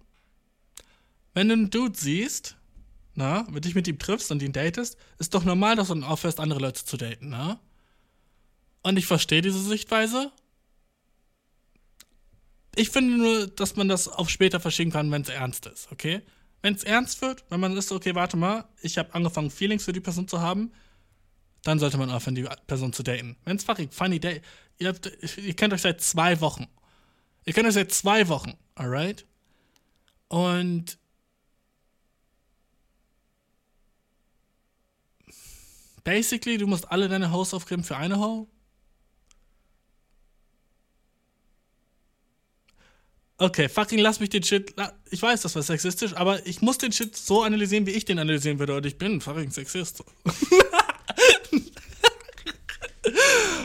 wenn 1.34 1.48
du 1.48 1.54
einen 1.54 1.70
Dude 1.70 1.98
siehst, 1.98 2.56
na, 3.14 3.46
wenn 3.50 3.62
dich 3.62 3.74
mit 3.74 3.88
ihm 3.88 3.98
triffst 3.98 4.30
und 4.30 4.42
ihn 4.42 4.52
datest, 4.52 4.96
ist 5.18 5.34
doch 5.34 5.44
normal, 5.44 5.76
dass 5.76 5.88
du 5.88 5.94
dann 5.94 6.04
aufhörst, 6.04 6.40
andere 6.40 6.60
Leute 6.60 6.84
zu 6.84 6.96
daten, 6.96 7.28
na? 7.30 7.60
Und 8.82 8.98
ich 8.98 9.06
verstehe 9.06 9.40
diese 9.40 9.60
Sichtweise, 9.60 10.32
ich 12.76 12.90
finde 12.90 13.16
nur, 13.16 13.46
dass 13.46 13.76
man 13.76 13.88
das 13.88 14.08
auf 14.08 14.30
später 14.30 14.60
verschieben 14.60 14.90
kann, 14.90 15.10
wenn 15.10 15.22
es 15.22 15.28
ernst 15.28 15.66
ist, 15.66 15.90
okay? 15.92 16.22
Wenn 16.62 16.74
es 16.74 16.84
ernst 16.84 17.20
wird, 17.20 17.44
wenn 17.50 17.60
man 17.60 17.76
ist, 17.76 17.92
okay, 17.92 18.14
warte 18.14 18.36
mal, 18.36 18.64
ich 18.80 18.96
habe 18.98 19.14
angefangen, 19.14 19.50
Feelings 19.50 19.84
für 19.84 19.92
die 19.92 20.00
Person 20.00 20.28
zu 20.28 20.40
haben, 20.40 20.72
dann 21.62 21.78
sollte 21.78 21.98
man 21.98 22.10
aufhören, 22.10 22.34
die 22.34 22.46
Person 22.66 22.92
zu 22.92 23.02
daten. 23.02 23.36
Wenn 23.44 23.56
es 23.56 23.64
fucking 23.64 23.90
funny 23.90 24.20
date, 24.20 24.42
ihr, 24.78 24.94
ihr 25.36 25.54
kennt 25.54 25.72
euch 25.72 25.82
seit 25.82 26.00
zwei 26.00 26.40
Wochen. 26.40 26.66
Ihr 27.44 27.52
kennt 27.52 27.66
euch 27.66 27.74
seit 27.74 27.92
zwei 27.92 28.28
Wochen, 28.28 28.54
alright? 28.74 29.26
Und 30.28 30.98
basically, 36.02 36.58
du 36.58 36.66
musst 36.66 36.90
alle 36.90 37.08
deine 37.08 37.30
Hosts 37.30 37.54
aufgeben 37.54 37.84
für 37.84 37.96
eine 37.96 38.18
Ho 38.18 38.48
Okay, 43.36 43.68
fucking 43.68 43.98
lass 43.98 44.20
mich 44.20 44.30
den 44.30 44.44
Shit. 44.44 44.74
Ich 45.10 45.20
weiß, 45.20 45.42
das 45.42 45.56
war 45.56 45.62
sexistisch, 45.62 46.14
aber 46.14 46.46
ich 46.46 46.62
muss 46.62 46.78
den 46.78 46.92
Shit 46.92 47.16
so 47.16 47.42
analysieren, 47.42 47.84
wie 47.86 47.90
ich 47.90 48.04
den 48.04 48.20
analysieren 48.20 48.60
würde. 48.60 48.76
Und 48.76 48.86
ich 48.86 48.96
bin 48.96 49.20
fucking 49.20 49.50
Sexist. 49.50 50.04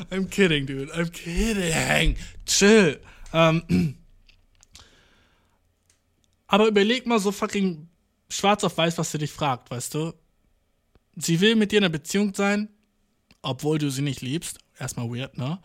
I'm 0.09 0.27
kidding, 0.27 0.65
dude. 0.65 0.91
I'm 0.93 1.11
kidding. 1.11 2.15
Chill. 2.45 2.99
Ähm, 3.31 3.95
aber 6.47 6.67
überleg 6.67 7.05
mal 7.05 7.19
so 7.19 7.31
fucking 7.31 7.87
schwarz 8.27 8.63
auf 8.63 8.75
weiß, 8.75 8.97
was 8.97 9.11
sie 9.11 9.19
dich 9.19 9.31
fragt, 9.31 9.69
weißt 9.69 9.93
du? 9.93 10.13
Sie 11.15 11.41
will 11.41 11.55
mit 11.55 11.71
dir 11.71 11.77
in 11.77 11.83
einer 11.83 11.91
Beziehung 11.91 12.33
sein, 12.33 12.69
obwohl 13.43 13.77
du 13.77 13.91
sie 13.91 14.01
nicht 14.01 14.21
liebst. 14.21 14.57
Erstmal 14.79 15.09
weird, 15.09 15.37
ne? 15.37 15.59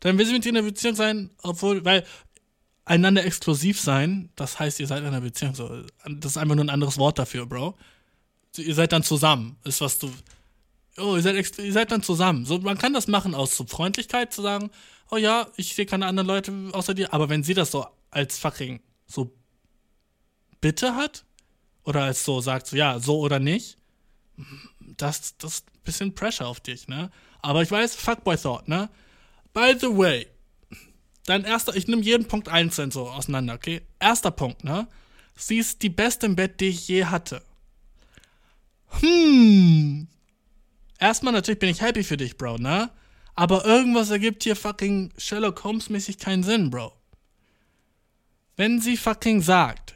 Dann 0.00 0.16
will 0.16 0.24
sie 0.24 0.32
mit 0.32 0.44
dir 0.46 0.50
in 0.50 0.56
einer 0.56 0.66
Beziehung 0.66 0.94
sein, 0.94 1.30
obwohl, 1.42 1.84
weil 1.84 2.06
einander 2.90 3.24
exklusiv 3.24 3.80
sein, 3.80 4.30
das 4.34 4.58
heißt, 4.58 4.80
ihr 4.80 4.86
seid 4.88 5.00
in 5.00 5.06
einer 5.06 5.20
Beziehung. 5.20 5.54
So, 5.54 5.82
das 6.04 6.32
ist 6.32 6.36
einfach 6.36 6.56
nur 6.56 6.64
ein 6.64 6.70
anderes 6.70 6.98
Wort 6.98 7.18
dafür, 7.20 7.46
Bro. 7.46 7.78
Ihr 8.56 8.74
seid 8.74 8.90
dann 8.92 9.04
zusammen. 9.04 9.56
Ist 9.64 9.80
was 9.80 9.98
du. 9.98 10.12
Oh, 10.98 11.14
ihr 11.14 11.22
seid, 11.22 11.58
ihr 11.58 11.72
seid 11.72 11.92
dann 11.92 12.02
zusammen. 12.02 12.44
So, 12.44 12.58
man 12.58 12.78
kann 12.78 12.92
das 12.92 13.06
machen 13.06 13.34
aus 13.34 13.56
so 13.56 13.64
Freundlichkeit, 13.64 14.32
zu 14.32 14.42
sagen, 14.42 14.70
oh 15.10 15.16
ja, 15.16 15.46
ich 15.56 15.74
sehe 15.74 15.86
keine 15.86 16.06
anderen 16.06 16.26
Leute 16.26 16.52
außer 16.72 16.94
dir. 16.94 17.14
Aber 17.14 17.28
wenn 17.28 17.44
sie 17.44 17.54
das 17.54 17.70
so 17.70 17.86
als 18.10 18.38
fucking 18.38 18.80
so 19.06 19.32
Bitte 20.60 20.96
hat 20.96 21.24
oder 21.84 22.02
als 22.02 22.24
so 22.24 22.40
sagt, 22.40 22.66
so 22.66 22.76
ja, 22.76 22.98
so 22.98 23.20
oder 23.20 23.38
nicht, 23.38 23.78
das, 24.96 25.36
das 25.38 25.54
ist 25.54 25.66
ein 25.68 25.82
bisschen 25.84 26.14
Pressure 26.14 26.48
auf 26.48 26.58
dich, 26.58 26.88
ne? 26.88 27.10
Aber 27.40 27.62
ich 27.62 27.70
weiß, 27.70 27.94
Fuckboy 27.94 28.36
Thought, 28.36 28.66
ne? 28.66 28.90
By 29.54 29.74
the 29.80 29.86
way, 29.86 30.26
dein 31.26 31.44
erster, 31.44 31.74
ich 31.76 31.88
nehme 31.88 32.02
jeden 32.02 32.26
Punkt 32.26 32.48
einzeln 32.48 32.90
so 32.90 33.08
auseinander, 33.08 33.54
okay? 33.54 33.82
Erster 33.98 34.30
Punkt, 34.30 34.64
ne? 34.64 34.86
Sie 35.36 35.58
ist 35.58 35.82
die 35.82 35.88
beste 35.88 36.26
im 36.26 36.36
Bett, 36.36 36.60
die 36.60 36.66
ich 36.66 36.86
je 36.88 37.06
hatte. 37.06 37.42
Hm. 39.00 40.08
Erstmal 40.98 41.32
natürlich 41.32 41.60
bin 41.60 41.70
ich 41.70 41.80
happy 41.80 42.04
für 42.04 42.16
dich, 42.16 42.36
Bro, 42.36 42.58
ne? 42.58 42.90
Aber 43.34 43.64
irgendwas 43.64 44.10
ergibt 44.10 44.42
hier 44.42 44.56
fucking 44.56 45.12
Sherlock 45.16 45.64
Holmes-mäßig 45.64 46.18
keinen 46.18 46.42
Sinn, 46.42 46.70
Bro. 46.70 46.92
Wenn 48.56 48.80
sie 48.80 48.96
fucking 48.98 49.40
sagt, 49.40 49.94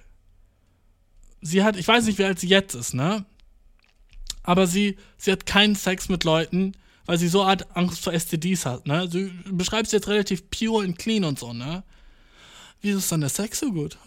sie 1.43 1.63
hat, 1.63 1.77
ich 1.77 1.87
weiß 1.87 2.07
nicht, 2.07 2.19
wie 2.19 2.25
alt 2.25 2.41
sie 2.41 2.49
jetzt 2.49 2.75
ist, 2.75 2.95
ne? 2.95 3.27
Aber 4.43 4.67
sie, 4.67 4.97
sie 5.19 5.33
hat 5.33 5.45
keinen 5.45 5.75
Sex 5.75 6.09
mit 6.09 6.25
Leuten, 6.25 6.73
weil 7.07 7.19
sie 7.19 7.29
so 7.29 7.43
Art 7.43 7.77
Angst 7.77 8.01
vor 8.01 8.13
STDs 8.13 8.67
hat, 8.67 8.87
ne? 8.87 9.09
Du 9.09 9.31
beschreibst 9.51 9.93
jetzt 9.93 10.09
relativ 10.09 10.49
pure 10.51 10.85
und 10.85 10.99
clean 10.99 11.25
und 11.25 11.39
so, 11.39 11.53
ne? 11.53 11.85
Wieso 12.81 12.99
ist 12.99 13.11
dann 13.13 13.21
der 13.21 13.31
Sex 13.31 13.61
so 13.61 13.73
gut? 13.73 13.99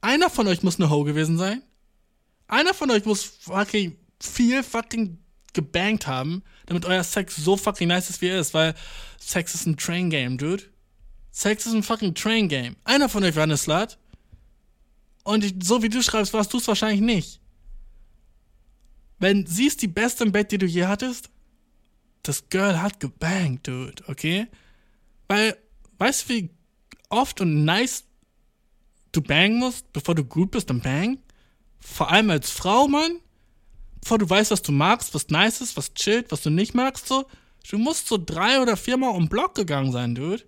Einer 0.00 0.30
von 0.30 0.46
euch 0.48 0.62
muss 0.62 0.78
eine 0.78 0.90
Ho 0.90 1.04
gewesen 1.04 1.38
sein. 1.38 1.62
Einer 2.48 2.74
von 2.74 2.90
euch 2.90 3.04
muss 3.04 3.22
fucking 3.22 3.96
viel 4.20 4.62
fucking 4.62 5.18
gebankt 5.52 6.06
haben, 6.06 6.42
damit 6.66 6.84
euer 6.84 7.04
Sex 7.04 7.36
so 7.36 7.56
fucking 7.56 7.88
nice 7.88 8.10
ist, 8.10 8.20
wie 8.20 8.28
er 8.28 8.40
ist, 8.40 8.54
weil 8.54 8.74
Sex 9.18 9.54
ist 9.54 9.66
ein 9.66 9.76
Train 9.76 10.10
Game, 10.10 10.38
dude. 10.38 10.64
Sex 11.30 11.66
ist 11.66 11.74
ein 11.74 11.82
fucking 11.82 12.14
Train 12.14 12.48
Game. 12.48 12.76
Einer 12.84 13.08
von 13.08 13.22
euch 13.24 13.36
war 13.36 13.44
eine 13.44 13.56
Slut. 13.56 13.98
Und 15.22 15.44
ich, 15.44 15.54
so 15.62 15.82
wie 15.82 15.88
du 15.88 16.02
schreibst, 16.02 16.32
warst 16.32 16.52
du 16.52 16.58
es 16.58 16.68
wahrscheinlich 16.68 17.00
nicht. 17.00 17.40
Wenn 19.18 19.46
sie 19.46 19.66
ist 19.66 19.82
die 19.82 19.88
beste 19.88 20.24
im 20.24 20.32
Bett, 20.32 20.50
die 20.50 20.58
du 20.58 20.66
je 20.66 20.86
hattest, 20.86 21.28
das 22.22 22.48
Girl 22.48 22.80
hat 22.80 23.00
gebankt, 23.00 23.66
dude, 23.68 24.02
okay? 24.06 24.46
Weil, 25.28 25.56
weißt 25.98 26.28
du, 26.28 26.34
wie 26.34 26.50
oft 27.08 27.40
und 27.40 27.64
nice 27.64 28.04
du 29.12 29.22
bangen 29.22 29.58
musst, 29.58 29.92
bevor 29.92 30.14
du 30.14 30.24
gut 30.24 30.50
bist 30.50 30.70
am 30.70 30.80
Bang? 30.80 31.18
Vor 31.80 32.10
allem 32.10 32.30
als 32.30 32.50
Frau, 32.50 32.88
Mann. 32.88 33.20
Bevor 34.00 34.18
du 34.18 34.28
weißt, 34.28 34.50
was 34.50 34.62
du 34.62 34.72
magst, 34.72 35.14
was 35.14 35.28
nice 35.28 35.60
ist, 35.60 35.76
was 35.76 35.94
chillt, 35.94 36.30
was 36.32 36.42
du 36.42 36.50
nicht 36.50 36.74
magst, 36.74 37.06
so. 37.06 37.26
Du 37.68 37.78
musst 37.78 38.08
so 38.08 38.18
drei 38.18 38.60
oder 38.60 38.76
viermal 38.76 39.14
um 39.14 39.28
Block 39.28 39.54
gegangen 39.54 39.92
sein, 39.92 40.14
dude. 40.14 40.42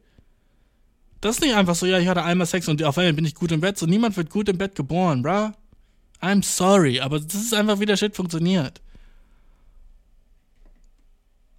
Das 1.21 1.37
ist 1.37 1.43
nicht 1.43 1.55
einfach 1.55 1.75
so, 1.75 1.87
ja, 1.87 1.99
ich 1.99 2.09
hatte 2.09 2.25
einmal 2.25 2.47
Sex 2.47 2.67
und 2.69 2.83
auf 2.83 2.99
einmal 2.99 3.13
bin 3.13 3.25
ich 3.25 3.35
gut 3.35 3.53
im 3.53 3.61
Bett. 3.61 3.79
So, 3.79 3.87
niemand 3.87 4.17
wird 4.17 4.31
gut 4.31 4.49
im 4.49 4.59
Bett 4.59 4.75
geboren, 4.75 5.23
bruh. 5.23 5.53
I'm 6.21 6.43
sorry, 6.43 7.01
aber 7.01 7.21
das 7.21 7.35
ist 7.35 7.55
einfach, 7.55 7.79
wie 7.81 7.87
der 7.87 7.97
Shit 7.97 8.17
funktioniert. 8.17 8.81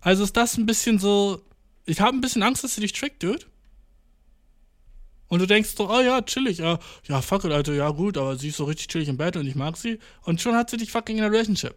Also 0.04 0.24
ist 0.24 0.36
das 0.36 0.58
ein 0.58 0.66
bisschen 0.66 1.00
so. 1.00 1.42
Ich 1.86 2.02
habe 2.02 2.16
ein 2.16 2.22
bisschen 2.22 2.44
Angst, 2.44 2.64
dass 2.64 2.76
sie 2.76 2.82
dich 2.82 2.94
trickt, 2.94 3.24
dude. 3.24 3.46
Und 5.30 5.40
du 5.40 5.48
denkst 5.48 5.72
so, 5.76 5.90
oh 5.90 6.02
ja, 6.02 6.22
chillig, 6.22 6.60
ja, 6.60 6.78
ja, 7.08 7.22
fuck 7.22 7.44
it, 7.46 7.52
Alter, 7.52 7.74
ja 7.74 7.90
gut, 7.90 8.18
aber 8.18 8.36
sie 8.36 8.50
ist 8.50 8.58
so 8.58 8.66
richtig 8.66 8.90
chillig 8.90 9.10
im 9.10 9.18
Bett 9.18 9.36
und 9.36 9.48
ich 9.48 9.56
mag 9.56 9.78
sie. 9.78 9.98
Und 10.22 10.42
schon 10.42 10.56
hat 10.56 10.70
sie 10.70 10.78
dich 10.78 10.92
fucking 10.92 11.18
in 11.18 11.24
einer 11.24 11.34
Relationship. 11.34 11.76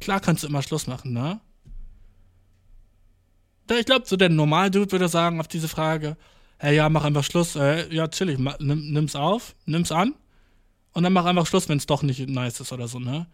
Klar 0.00 0.20
kannst 0.20 0.42
du 0.42 0.48
immer 0.48 0.62
Schluss 0.62 0.88
machen, 0.88 1.12
ne? 1.12 1.40
Ich 3.70 3.86
glaube, 3.86 4.06
so 4.06 4.16
der 4.16 4.28
Normal-Dude 4.28 4.90
würde 4.90 5.08
sagen 5.08 5.38
auf 5.38 5.48
diese 5.48 5.68
Frage, 5.68 6.16
hey, 6.58 6.76
ja, 6.76 6.88
mach 6.88 7.04
einfach 7.04 7.24
Schluss, 7.24 7.54
äh, 7.56 7.92
ja, 7.94 8.08
chillig, 8.08 8.38
nimm, 8.38 8.92
nimm's 8.92 9.14
auf, 9.14 9.54
nimm's 9.66 9.92
an 9.92 10.14
und 10.92 11.02
dann 11.02 11.12
mach 11.12 11.26
einfach 11.26 11.46
Schluss, 11.46 11.68
wenn 11.68 11.78
es 11.78 11.86
doch 11.86 12.02
nicht 12.02 12.28
nice 12.28 12.60
ist 12.60 12.72
oder 12.72 12.88
so, 12.88 12.98
ne? 12.98 13.26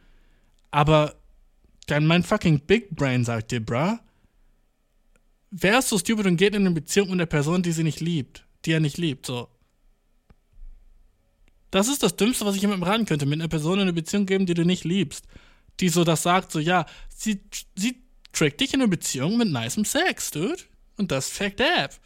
Aber 0.71 1.15
dann 1.87 2.07
mein 2.07 2.25
fucking 2.25 2.61
Big 2.61 2.91
Brain 2.91 3.25
sagt 3.25 3.53
dir, 3.53 3.65
bruh, 3.65 3.99
wer 5.53 5.79
ist 5.79 5.91
so 5.91 5.99
stupid 5.99 6.27
und 6.27 6.37
geht 6.37 6.55
in 6.55 6.67
eine 6.67 6.75
Beziehung 6.75 7.11
mit 7.11 7.21
einer 7.21 7.27
Person, 7.27 7.63
die 7.63 7.73
sie 7.73 7.85
nicht 7.85 8.01
liebt, 8.01 8.45
die 8.65 8.73
er 8.73 8.81
nicht 8.81 8.99
liebt, 8.99 9.27
so. 9.27 9.49
Das 11.71 11.89
ist 11.89 12.03
das 12.03 12.17
Dümmste, 12.17 12.45
was 12.45 12.57
ich 12.57 12.63
jemandem 12.63 12.89
raten 12.89 13.07
könnte, 13.07 13.25
mit 13.25 13.41
einer 13.41 13.49
Person 13.49 13.75
in 13.75 13.83
eine 13.83 13.93
Beziehung 13.93 14.27
geben, 14.27 14.45
die 14.45 14.55
du 14.55 14.65
nicht 14.65 14.85
liebst. 14.85 15.25
Die 15.81 15.89
so 15.89 16.05
das 16.05 16.23
sagt, 16.23 16.53
so, 16.53 16.59
ja, 16.59 16.85
sie, 17.09 17.41
sie 17.77 18.03
trickt 18.33 18.61
dich 18.61 18.75
in 18.75 18.81
eine 18.81 18.89
Beziehung 18.89 19.39
mit 19.39 19.49
nicem 19.49 19.85
Sex, 19.85 20.31
dude. 20.31 20.63
Und 20.99 21.11
das 21.11 21.31
Fact 21.31 21.61
App. 21.61 21.99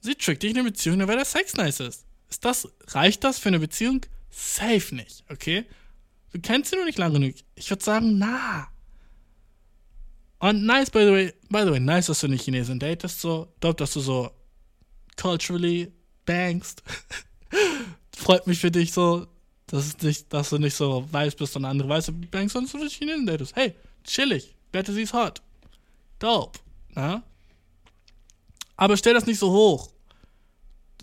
Sie 0.00 0.14
trickt 0.14 0.44
dich 0.44 0.52
in 0.52 0.58
eine 0.58 0.70
Beziehung, 0.70 0.98
nur 0.98 1.08
weil 1.08 1.16
der 1.16 1.24
Sex 1.24 1.54
nice 1.54 1.80
ist. 1.80 2.06
Ist 2.30 2.44
das, 2.44 2.68
reicht 2.88 3.24
das 3.24 3.40
für 3.40 3.48
eine 3.48 3.58
Beziehung? 3.58 4.06
Safe 4.30 4.94
nicht, 4.94 5.24
okay? 5.30 5.64
Du 6.32 6.40
kennst 6.40 6.70
sie 6.70 6.76
nur 6.76 6.84
nicht 6.84 6.98
lange 6.98 7.18
genug. 7.18 7.34
Ich 7.56 7.70
würde 7.70 7.82
sagen, 7.82 8.18
na. 8.18 8.68
Und 10.40 10.64
nice, 10.64 10.90
by 10.90 11.04
the 11.04 11.12
way, 11.12 11.34
by 11.50 11.64
the 11.64 11.72
way, 11.72 11.80
nice, 11.80 12.06
dass 12.06 12.20
du 12.20 12.26
eine 12.26 12.36
Chinesin 12.36 12.78
datest, 12.78 13.20
so. 13.20 13.48
Dope, 13.60 13.76
dass 13.76 13.92
du 13.92 14.00
so 14.00 14.30
culturally 15.16 15.92
bangst. 16.24 16.82
Freut 18.16 18.46
mich 18.46 18.60
für 18.60 18.70
dich 18.70 18.92
so, 18.92 19.26
dass, 19.66 19.98
nicht, 19.98 20.32
dass 20.32 20.50
du 20.50 20.58
nicht 20.58 20.74
so 20.74 21.06
weiß 21.10 21.34
bist 21.34 21.56
und 21.56 21.64
andere 21.64 21.88
weiße 21.88 22.12
bangst, 22.12 22.52
sondern 22.52 22.70
du 22.70 22.78
eine 22.78 22.90
Chinesin 22.90 23.26
datest. 23.26 23.56
Hey, 23.56 23.74
chillig. 24.04 24.54
Wette, 24.72 24.92
sie 24.92 25.02
ist 25.02 25.12
hot. 25.12 25.42
Dope. 26.18 26.58
Na? 26.94 27.22
Aber 28.76 28.96
stell 28.96 29.14
das 29.14 29.26
nicht 29.26 29.38
so 29.38 29.50
hoch. 29.50 29.90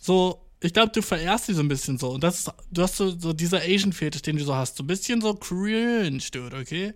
So, 0.01 0.45
ich 0.61 0.71
glaube, 0.71 0.91
du 0.91 1.01
verehrst 1.01 1.47
sie 1.47 1.53
so 1.53 1.61
ein 1.61 1.67
bisschen 1.67 1.97
so. 1.97 2.11
Und 2.11 2.23
das 2.23 2.39
ist, 2.39 2.53
du 2.71 2.81
hast 2.81 2.95
so, 2.95 3.09
so 3.11 3.33
dieser 3.33 3.61
Asian-Fetisch, 3.61 4.21
den 4.21 4.37
du 4.37 4.43
so 4.43 4.55
hast. 4.55 4.77
So 4.77 4.83
ein 4.83 4.87
bisschen 4.87 5.19
so 5.21 5.33
cringe, 5.33 6.21
dude, 6.31 6.55
okay? 6.55 6.93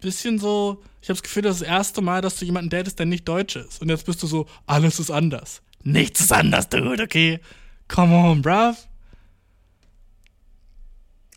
Bisschen 0.00 0.38
so, 0.38 0.82
ich 1.02 1.08
habe 1.08 1.16
das 1.16 1.22
Gefühl, 1.22 1.42
das 1.42 1.56
ist 1.56 1.62
das 1.62 1.68
erste 1.68 2.00
Mal, 2.00 2.22
dass 2.22 2.38
du 2.38 2.44
jemanden 2.44 2.70
datest, 2.70 2.98
der 2.98 3.06
nicht 3.06 3.28
deutsch 3.28 3.56
ist. 3.56 3.80
Und 3.82 3.88
jetzt 3.88 4.06
bist 4.06 4.22
du 4.22 4.26
so, 4.26 4.46
alles 4.66 4.98
ist 4.98 5.10
anders. 5.10 5.62
Nichts 5.82 6.20
ist 6.20 6.32
anders, 6.32 6.68
dude, 6.68 7.02
okay? 7.02 7.40
Come 7.88 8.14
on, 8.14 8.42
bruv. 8.42 8.76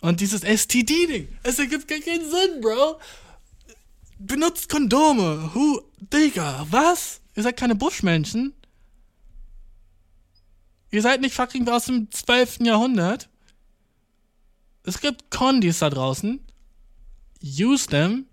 Und 0.02 0.20
dieses 0.20 0.42
STD-Ding, 0.44 1.30
es 1.44 1.60
ergibt 1.60 1.88
gar 1.88 2.00
keinen 2.00 2.30
Sinn, 2.30 2.62
Bro. 2.62 3.00
Benutzt 4.20 4.68
Kondome. 4.70 5.50
Who, 5.54 5.82
Digga, 6.00 6.68
was? 6.70 7.22
Ihr 7.36 7.44
seid 7.44 7.58
keine 7.58 7.76
Buschmenschen? 7.76 8.54
Ihr 10.92 11.02
seid 11.02 11.22
nicht 11.22 11.34
fucking 11.34 11.68
aus 11.70 11.86
dem 11.86 12.12
12. 12.12 12.60
Jahrhundert. 12.62 13.30
Es 14.84 15.00
gibt 15.00 15.32
Kondis 15.32 15.80
da 15.80 15.90
draußen. 15.90 16.46
Use 17.42 17.88
them. 17.88 18.26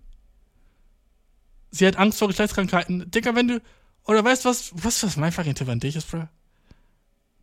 Sie 1.71 1.87
hat 1.87 1.95
Angst 1.95 2.19
vor 2.19 2.27
Geschlechtskrankheiten. 2.27 3.09
Dicker, 3.09 3.33
wenn 3.35 3.47
du. 3.47 3.61
Oder 4.05 4.23
weißt 4.23 4.45
du 4.45 4.49
was? 4.49 4.71
Was, 4.75 5.03
was 5.03 5.17
mein 5.17 5.31
fucking 5.31 5.55
Tipp 5.55 5.69
an 5.69 5.79
dich 5.79 5.95
ist, 5.95 6.11
bro? 6.11 6.27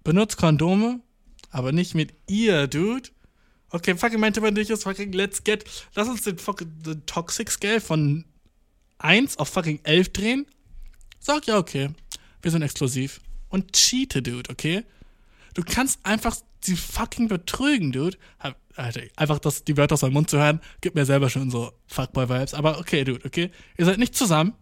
Benutzt 0.04 0.36
Kondome, 0.36 1.00
aber 1.50 1.72
nicht 1.72 1.94
mit 1.94 2.14
ihr, 2.28 2.66
dude. 2.66 3.08
Okay, 3.70 3.96
fucking 3.96 4.20
mein 4.20 4.32
Tipp 4.32 4.44
an 4.44 4.54
dich 4.54 4.70
ist 4.70 4.84
fucking 4.84 5.12
let's 5.12 5.44
get. 5.44 5.64
Lass 5.94 6.08
uns 6.08 6.22
den 6.22 6.38
fucking 6.38 6.82
den 6.82 7.06
Toxic 7.06 7.50
Scale 7.50 7.80
von 7.80 8.24
1 8.98 9.38
auf 9.38 9.48
fucking 9.48 9.80
11 9.82 10.12
drehen. 10.12 10.46
Sag 11.20 11.46
ja, 11.46 11.58
okay. 11.58 11.90
Wir 12.42 12.50
sind 12.50 12.62
exklusiv. 12.62 13.20
Und 13.48 13.72
cheate, 13.72 14.22
dude, 14.22 14.50
okay? 14.50 14.84
Du 15.54 15.62
kannst 15.62 16.04
einfach 16.04 16.36
sie 16.60 16.76
fucking 16.76 17.28
betrügen, 17.28 17.92
dude. 17.92 18.18
Alter, 18.78 19.02
einfach 19.16 19.38
das, 19.40 19.64
die 19.64 19.76
Wörter 19.76 19.94
aus 19.94 20.02
meinem 20.02 20.12
Mund 20.12 20.30
zu 20.30 20.38
hören, 20.38 20.60
gibt 20.80 20.94
mir 20.94 21.04
selber 21.04 21.28
schon 21.30 21.50
so 21.50 21.72
Fuckboy-Vibes. 21.88 22.54
Aber 22.54 22.78
okay, 22.78 23.04
dude, 23.04 23.24
okay? 23.24 23.50
Ihr 23.76 23.84
seid 23.84 23.98
nicht 23.98 24.14
zusammen. 24.14 24.54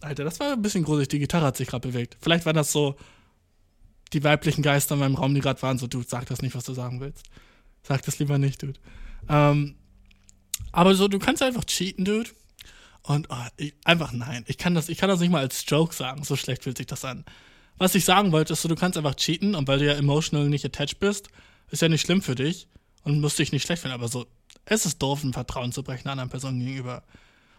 Alter, 0.00 0.24
das 0.24 0.38
war 0.38 0.52
ein 0.52 0.62
bisschen 0.62 0.84
gruselig. 0.84 1.08
Die 1.08 1.18
Gitarre 1.18 1.46
hat 1.46 1.56
sich 1.56 1.68
gerade 1.68 1.88
bewegt. 1.88 2.16
Vielleicht 2.20 2.46
waren 2.46 2.54
das 2.54 2.70
so 2.70 2.94
die 4.12 4.22
weiblichen 4.22 4.62
Geister 4.62 4.94
in 4.94 5.00
meinem 5.00 5.16
Raum, 5.16 5.34
die 5.34 5.40
gerade 5.40 5.60
waren, 5.62 5.76
so, 5.78 5.88
dude, 5.88 6.06
sag 6.08 6.26
das 6.26 6.40
nicht, 6.40 6.54
was 6.54 6.64
du 6.64 6.72
sagen 6.72 7.00
willst. 7.00 7.26
Sag 7.82 8.02
das 8.02 8.18
lieber 8.20 8.38
nicht, 8.38 8.62
dude. 8.62 8.78
Ähm, 9.28 9.74
aber 10.70 10.94
so, 10.94 11.08
du 11.08 11.18
kannst 11.18 11.42
einfach 11.42 11.64
cheaten, 11.64 12.04
dude. 12.04 12.30
Und 13.02 13.28
oh, 13.30 13.46
ich, 13.56 13.74
einfach 13.84 14.12
nein. 14.12 14.44
Ich 14.46 14.56
kann, 14.56 14.74
das, 14.74 14.88
ich 14.88 14.98
kann 14.98 15.08
das 15.08 15.18
nicht 15.18 15.30
mal 15.30 15.40
als 15.40 15.64
Joke 15.66 15.94
sagen. 15.94 16.22
So 16.22 16.36
schlecht 16.36 16.62
fühlt 16.62 16.78
sich 16.78 16.86
das 16.86 17.04
an 17.04 17.24
was 17.78 17.94
ich 17.94 18.04
sagen 18.04 18.32
wollte, 18.32 18.52
ist 18.52 18.62
so, 18.62 18.68
du 18.68 18.76
kannst 18.76 18.96
einfach 18.96 19.16
cheaten 19.16 19.54
und 19.54 19.68
weil 19.68 19.78
du 19.78 19.86
ja 19.86 19.94
emotional 19.94 20.48
nicht 20.48 20.64
attached 20.64 20.98
bist, 21.00 21.28
ist 21.70 21.82
ja 21.82 21.88
nicht 21.88 22.02
schlimm 22.02 22.22
für 22.22 22.34
dich 22.34 22.68
und 23.02 23.20
musst 23.20 23.38
dich 23.38 23.52
nicht 23.52 23.64
schlecht 23.64 23.82
finden, 23.82 23.94
aber 23.94 24.08
so, 24.08 24.26
es 24.64 24.86
ist 24.86 25.02
doof, 25.02 25.22
ein 25.24 25.32
Vertrauen 25.32 25.72
zu 25.72 25.82
brechen 25.82 26.08
einer 26.08 26.12
anderen 26.12 26.30
Person 26.30 26.58
gegenüber. 26.58 27.02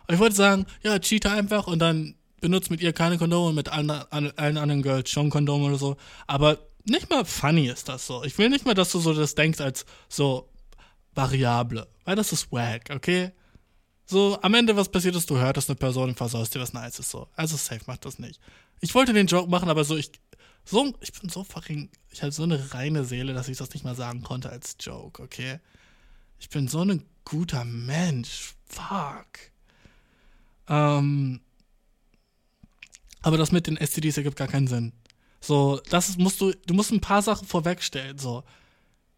Und 0.07 0.15
ich 0.15 0.19
wollte 0.19 0.35
sagen, 0.35 0.65
ja, 0.83 0.97
cheate 0.99 1.31
einfach 1.31 1.67
und 1.67 1.79
dann 1.79 2.15
benutzt 2.41 2.69
mit 2.69 2.81
ihr 2.81 2.93
keine 2.93 3.17
Kondome 3.17 3.49
und 3.49 3.55
mit 3.55 3.69
allen, 3.69 3.89
allen 3.89 4.57
anderen 4.57 4.83
Girls 4.83 5.09
schon 5.09 5.29
Kondome 5.29 5.65
oder 5.65 5.77
so. 5.77 5.97
Aber 6.27 6.59
nicht 6.83 7.09
mal 7.09 7.25
funny 7.25 7.67
ist 7.67 7.89
das 7.89 8.05
so. 8.05 8.23
Ich 8.23 8.37
will 8.37 8.49
nicht 8.49 8.65
mal, 8.65 8.75
dass 8.75 8.91
du 8.91 8.99
so 8.99 9.13
das 9.13 9.35
denkst 9.35 9.59
als 9.59 9.85
so 10.07 10.49
Variable, 11.15 11.87
weil 12.03 12.15
das 12.15 12.31
ist 12.31 12.51
wack, 12.51 12.89
okay? 12.91 13.31
So, 14.05 14.37
am 14.41 14.53
Ende, 14.53 14.75
was 14.75 14.89
passiert 14.89 15.15
ist, 15.15 15.29
du 15.29 15.37
hörtest 15.37 15.69
eine 15.69 15.77
Person 15.77 16.09
und 16.09 16.17
versaust 16.17 16.53
dir 16.53 16.59
was 16.59 16.73
Nices 16.73 17.09
so. 17.09 17.27
Also 17.35 17.57
safe, 17.57 17.81
mach 17.87 17.97
das 17.97 18.19
nicht. 18.19 18.39
Ich 18.81 18.93
wollte 18.93 19.13
den 19.13 19.27
Joke 19.27 19.49
machen, 19.49 19.69
aber 19.69 19.83
so, 19.83 19.95
ich 19.95 20.11
So, 20.65 20.93
ich 20.99 21.13
bin 21.13 21.29
so 21.29 21.43
fucking, 21.43 21.89
ich 22.11 22.21
habe 22.21 22.31
so 22.31 22.43
eine 22.43 22.73
reine 22.73 23.05
Seele, 23.05 23.33
dass 23.33 23.47
ich 23.47 23.57
das 23.57 23.71
nicht 23.73 23.85
mal 23.85 23.95
sagen 23.95 24.23
konnte 24.23 24.49
als 24.49 24.77
Joke, 24.79 25.21
okay? 25.21 25.59
Ich 26.39 26.49
bin 26.49 26.67
so 26.67 26.81
ein 26.81 27.05
guter 27.23 27.63
Mensch. 27.65 28.55
Fuck. 28.67 29.51
Ähm, 30.67 31.41
aber 33.21 33.37
das 33.37 33.51
mit 33.51 33.67
den 33.67 33.77
STDs 33.77 34.17
ergibt 34.17 34.37
gar 34.37 34.47
keinen 34.47 34.67
Sinn. 34.67 34.93
So, 35.39 35.79
das 35.89 36.17
musst 36.17 36.41
du, 36.41 36.51
du 36.65 36.73
musst 36.73 36.91
ein 36.91 37.01
paar 37.01 37.21
Sachen 37.21 37.47
vorwegstellen, 37.47 38.17
so. 38.17 38.43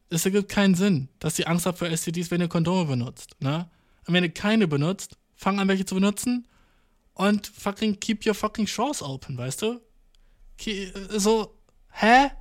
Es 0.10 0.26
ergibt 0.26 0.50
keinen 0.50 0.76
Sinn, 0.76 1.10
dass 1.20 1.40
ihr 1.40 1.48
Angst 1.48 1.66
habt 1.66 1.80
vor 1.80 1.90
STDs, 1.90 2.32
wenn 2.32 2.42
ihr 2.42 2.48
Kondome 2.48 2.86
benutzt, 2.86 3.36
ne? 3.40 3.70
Und 4.06 4.14
wenn 4.14 4.24
ihr 4.24 4.34
keine 4.34 4.68
benutzt, 4.68 5.18
fang 5.36 5.60
an, 5.60 5.68
welche 5.68 5.86
zu 5.86 5.96
benutzen 5.96 6.48
und 7.18 7.48
fucking 7.48 8.00
keep 8.00 8.26
your 8.26 8.36
fucking 8.36 8.68
shores 8.68 9.02
open, 9.02 9.38
weißt 9.38 9.64
du? 9.64 9.82
So, 11.18 11.56
hä? 11.92 12.32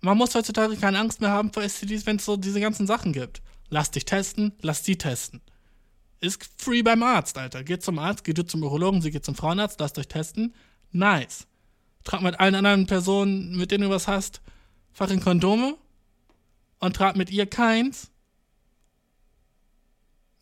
Man 0.00 0.16
muss 0.16 0.34
heutzutage 0.34 0.76
keine 0.76 0.98
Angst 0.98 1.20
mehr 1.20 1.30
haben 1.30 1.52
vor 1.52 1.62
STDs, 1.62 2.06
wenn 2.06 2.16
es 2.16 2.24
so 2.24 2.36
diese 2.36 2.60
ganzen 2.60 2.86
Sachen 2.86 3.12
gibt. 3.12 3.42
Lass 3.68 3.90
dich 3.90 4.04
testen, 4.04 4.52
lass 4.62 4.84
sie 4.84 4.96
testen. 4.96 5.40
Ist 6.20 6.48
free 6.58 6.82
beim 6.82 7.02
Arzt, 7.02 7.36
Alter. 7.38 7.64
Geht 7.64 7.82
zum 7.82 7.98
Arzt, 7.98 8.24
geht 8.24 8.38
du 8.38 8.46
zum 8.46 8.62
Urologen, 8.62 9.02
sie 9.02 9.10
geht 9.10 9.24
zum 9.24 9.34
Frauenarzt, 9.34 9.80
lasst 9.80 9.98
euch 9.98 10.08
testen. 10.08 10.54
Nice. 10.92 11.46
Trag 12.04 12.22
mit 12.22 12.38
allen 12.38 12.54
anderen 12.54 12.86
Personen, 12.86 13.56
mit 13.56 13.70
denen 13.70 13.84
du 13.84 13.90
was 13.90 14.06
hast, 14.08 14.40
fucking 14.92 15.20
Kondome 15.20 15.76
und 16.78 16.96
trag 16.96 17.16
mit 17.16 17.30
ihr 17.30 17.46
keins. 17.46 18.10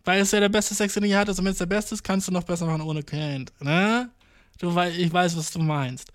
Weil 0.09 0.23
es 0.23 0.31
ja 0.31 0.41
der 0.41 0.49
beste 0.49 0.75
Sex, 0.75 0.95
den 0.95 1.05
ihr 1.05 1.19
hattet. 1.19 1.39
Und 1.39 1.45
wenn 1.45 1.53
es 1.53 1.59
der 1.59 1.67
beste 1.67 1.95
ist, 1.95 2.03
kannst 2.03 2.27
du 2.27 2.33
noch 2.33 2.43
besser 2.43 2.65
machen 2.65 2.81
ohne 2.81 3.03
Kind. 3.03 3.53
Ne? 3.61 4.11
Du, 4.59 4.71
ich 4.81 5.13
weiß, 5.13 5.37
was 5.37 5.51
du 5.51 5.59
meinst. 5.59 6.11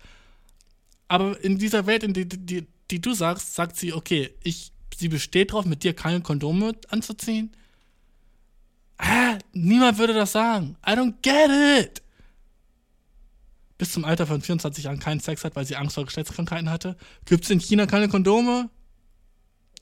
Aber 1.06 1.40
in 1.44 1.58
dieser 1.58 1.86
Welt, 1.86 2.02
in 2.02 2.12
die, 2.12 2.28
die, 2.28 2.66
die 2.90 3.00
du 3.00 3.14
sagst, 3.14 3.54
sagt 3.54 3.76
sie, 3.76 3.92
okay, 3.92 4.34
ich, 4.42 4.72
sie 4.96 5.06
besteht 5.06 5.52
drauf, 5.52 5.64
mit 5.64 5.84
dir 5.84 5.94
keine 5.94 6.20
Kondome 6.22 6.72
anzuziehen. 6.88 7.52
Ah, 8.98 9.38
niemand 9.52 9.96
würde 9.96 10.14
das 10.14 10.32
sagen. 10.32 10.76
I 10.84 10.94
don't 10.94 11.14
get 11.22 11.84
it. 11.86 12.02
Bis 13.78 13.92
zum 13.92 14.04
Alter 14.04 14.26
von 14.26 14.40
24 14.40 14.86
Jahren 14.86 14.98
keinen 14.98 15.20
Sex 15.20 15.44
hat, 15.44 15.54
weil 15.54 15.66
sie 15.66 15.76
Angst 15.76 15.94
vor 15.94 16.04
Geschlechtskrankheiten 16.04 16.68
hatte. 16.68 16.96
Gibt 17.26 17.44
es 17.44 17.50
in 17.50 17.60
China 17.60 17.86
keine 17.86 18.08
Kondome? 18.08 18.70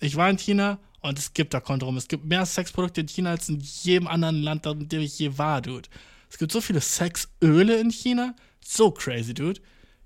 Ich 0.00 0.16
war 0.16 0.28
in 0.28 0.36
China 0.36 0.78
und 1.02 1.18
es 1.18 1.34
gibt 1.34 1.52
da 1.52 1.60
Kondome. 1.60 1.98
Es 1.98 2.08
gibt 2.08 2.24
mehr 2.24 2.46
Sexprodukte 2.46 3.02
in 3.02 3.08
China 3.08 3.30
als 3.30 3.48
in 3.48 3.60
jedem 3.60 4.06
anderen 4.06 4.42
Land, 4.42 4.66
in 4.66 4.88
dem 4.88 5.00
ich 5.02 5.18
je 5.18 5.36
war, 5.36 5.60
Dude. 5.60 5.88
Es 6.30 6.38
gibt 6.38 6.52
so 6.52 6.60
viele 6.60 6.80
Sexöle 6.80 7.78
in 7.78 7.90
China. 7.90 8.34
So 8.64 8.90
crazy, 8.90 9.34
Dude. 9.34 9.60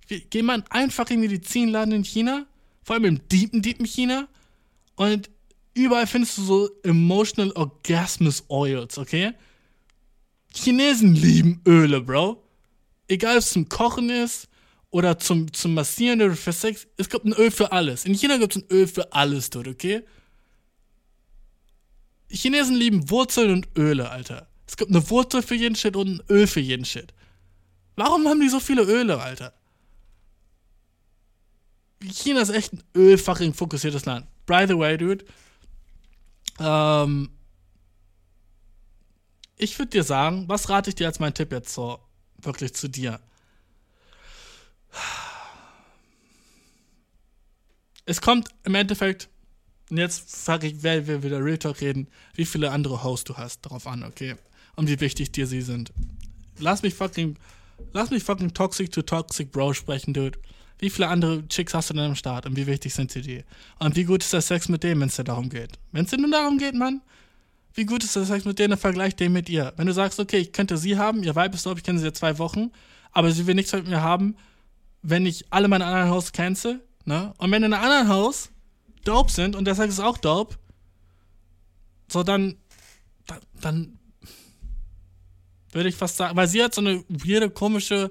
Geh 0.09 0.43
mal 0.43 0.65
einfach 0.71 1.09
in 1.11 1.21
den 1.21 1.31
Medizinladen 1.31 1.93
in 1.93 2.05
China, 2.05 2.47
vor 2.83 2.95
allem 2.95 3.05
im 3.05 3.29
deepen, 3.29 3.61
deepen 3.61 3.87
China, 3.87 4.29
und 4.97 5.31
überall 5.75 6.07
findest 6.07 6.39
du 6.39 6.43
so 6.43 6.71
Emotional 6.83 7.53
Orgasmus 7.53 8.45
Oils, 8.49 8.99
okay? 8.99 9.33
Chinesen 10.55 11.15
lieben 11.15 11.61
Öle, 11.67 12.01
Bro. 12.01 12.43
Egal, 13.09 13.37
ob 13.37 13.39
es 13.41 13.51
zum 13.51 13.69
Kochen 13.69 14.11
ist 14.11 14.49
oder 14.91 15.19
zum, 15.19 15.53
zum 15.53 15.75
Massieren 15.75 16.23
oder 16.23 16.35
für 16.35 16.53
Sex, 16.53 16.87
es 16.97 17.09
gibt 17.09 17.25
ein 17.25 17.35
Öl 17.35 17.51
für 17.51 17.71
alles. 17.73 18.05
In 18.05 18.15
China 18.15 18.39
gibt 18.39 18.57
es 18.57 18.63
ein 18.63 18.69
Öl 18.71 18.87
für 18.87 19.13
alles, 19.13 19.51
dude, 19.51 19.71
okay? 19.71 20.03
Chinesen 22.29 22.77
lieben 22.77 23.11
Wurzeln 23.11 23.53
und 23.53 23.69
Öle, 23.77 24.11
Alter. 24.11 24.49
Es 24.67 24.77
gibt 24.77 24.91
eine 24.91 25.09
Wurzel 25.11 25.43
für 25.43 25.55
jeden 25.55 25.77
Shit 25.77 25.97
und 25.97 26.09
ein 26.09 26.23
Öl 26.29 26.47
für 26.47 26.61
jeden 26.61 26.85
Shit. 26.85 27.15
Warum 27.95 28.27
haben 28.29 28.41
die 28.41 28.49
so 28.49 28.61
viele 28.61 28.83
Öle, 28.83 29.21
Alter? 29.21 29.53
China 32.03 32.41
ist 32.41 32.51
echt 32.51 32.73
ein 32.73 32.83
ölfaching 32.95 33.55
fokussiertes 33.55 34.05
Land. 34.05 34.27
By 34.45 34.67
the 34.69 34.77
way, 34.77 34.97
dude. 34.97 35.25
Ähm, 36.59 37.31
ich 39.57 39.79
würde 39.79 39.91
dir 39.91 40.05
sagen, 40.05 40.45
was 40.49 40.69
rate 40.69 40.91
ich 40.91 40.95
dir 40.97 41.07
als 41.07 41.19
mein 41.19 41.35
Tipp 41.35 41.53
jetzt 41.53 41.73
so 41.73 41.99
wirklich 42.39 42.75
zu 42.75 42.89
dir? 42.89 43.21
Es 48.05 48.21
kommt 48.21 48.51
im 48.65 48.75
Endeffekt, 48.75 49.29
und 49.91 49.99
jetzt 49.99 50.37
frage 50.37 50.67
ich, 50.67 50.83
wer 50.83 51.07
wir 51.07 51.23
wieder 51.23 51.45
Real 51.45 51.59
Talk 51.59 51.81
reden, 51.81 52.09
wie 52.35 52.45
viele 52.45 52.71
andere 52.71 53.05
Hosts 53.05 53.25
du 53.25 53.37
hast, 53.37 53.65
darauf 53.65 53.87
an, 53.87 54.03
okay? 54.03 54.37
Und 54.75 54.89
wie 54.89 55.01
wichtig 55.01 55.33
dir 55.33 55.47
sie 55.47 55.63
sind. 55.63 55.93
Lass 56.59 56.83
mich 56.83 56.95
fucking, 56.95 57.37
lass 57.93 58.11
mich 58.11 58.25
fucking 58.25 58.53
Toxic 58.53 58.91
to 58.91 59.03
Toxic 59.03 59.53
Bro 59.53 59.75
sprechen, 59.75 60.13
dude. 60.13 60.39
Wie 60.79 60.91
viele 60.91 61.09
andere 61.09 61.47
Chicks 61.49 61.73
hast 61.73 61.89
du 61.91 61.95
denn 61.95 62.05
am 62.05 62.15
Start 62.17 62.45
und 62.45 62.57
wie 62.57 62.67
wichtig 62.67 62.93
sind 62.93 63.11
sie 63.11 63.23
dir? 63.23 63.45
Und 63.79 63.97
wie 63.97 64.05
gut 64.05 64.23
ist 64.23 64.33
der 64.33 64.43
Sex 64.43 64.69
mit 64.69 64.83
dem, 64.83 65.01
wenn 65.01 65.09
es 65.09 65.17
dir 65.17 65.25
darum 65.25 65.49
geht? 65.49 65.79
Wenn 65.93 66.05
es 66.05 66.11
dir 66.11 66.19
nur 66.19 66.31
darum 66.31 66.59
geht, 66.59 66.75
Mann, 66.75 67.01
wie 67.75 67.87
gut 67.87 68.05
ist 68.05 68.17
der 68.17 68.25
Sex 68.25 68.45
mit 68.45 68.59
denen, 68.59 68.77
vergleich 68.77 69.17
den 69.17 69.33
mit 69.33 69.49
ihr. 69.49 69.73
Wenn 69.77 69.87
du 69.87 69.95
sagst, 69.95 70.19
okay, 70.21 70.39
ich 70.39 70.53
könnte 70.53 70.77
sie 70.77 70.99
haben, 70.99 71.23
ihr 71.23 71.35
Weib 71.35 71.55
ist 71.55 71.63
so, 71.63 71.75
ich 71.75 71.83
kenne 71.83 71.99
sie 71.99 72.05
seit 72.05 72.17
zwei 72.17 72.39
Wochen, 72.39 72.73
aber 73.13 73.31
sie 73.31 73.47
will 73.47 73.55
nichts 73.55 73.73
mit 73.73 73.87
mir 73.87 74.03
haben, 74.03 74.37
wenn 75.03 75.25
ich 75.25 75.47
alle 75.51 75.69
meine 75.69 75.87
anderen 75.87 76.11
Hosts 76.11 76.33
cancel, 76.33 76.81
ne? 77.05 77.33
Und 77.39 77.51
wenn 77.51 77.63
in 77.63 77.73
einem 77.73 77.85
anderen 77.85 78.09
Haus 78.09 78.51
dope 79.07 79.31
sind 79.31 79.57
und 79.57 79.65
der 79.65 79.75
Sex 79.75 79.95
ist 79.95 80.01
auch 80.01 80.19
dope, 80.19 80.57
so 82.09 82.23
dann, 82.23 82.57
dann 83.61 83.99
würde 85.73 85.89
ich 85.89 85.97
fast 85.97 86.17
sagen, 86.17 86.37
weil 86.37 86.49
sie 86.49 86.63
hat 86.63 86.75
so 86.75 86.81
eine 86.81 87.05
weirde, 87.09 87.51
komische 87.51 88.11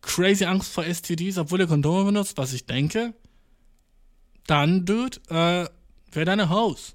crazy 0.00 0.44
Angst 0.44 0.72
vor 0.72 0.84
STDs, 0.84 1.38
obwohl 1.38 1.60
er 1.60 1.66
Kondome 1.66 2.04
benutzt, 2.04 2.36
was 2.36 2.52
ich 2.52 2.66
denke, 2.66 3.14
dann, 4.46 4.84
Dude, 4.84 5.18
äh, 5.28 5.68
wäre 6.12 6.26
deine 6.26 6.48
Haus. 6.48 6.94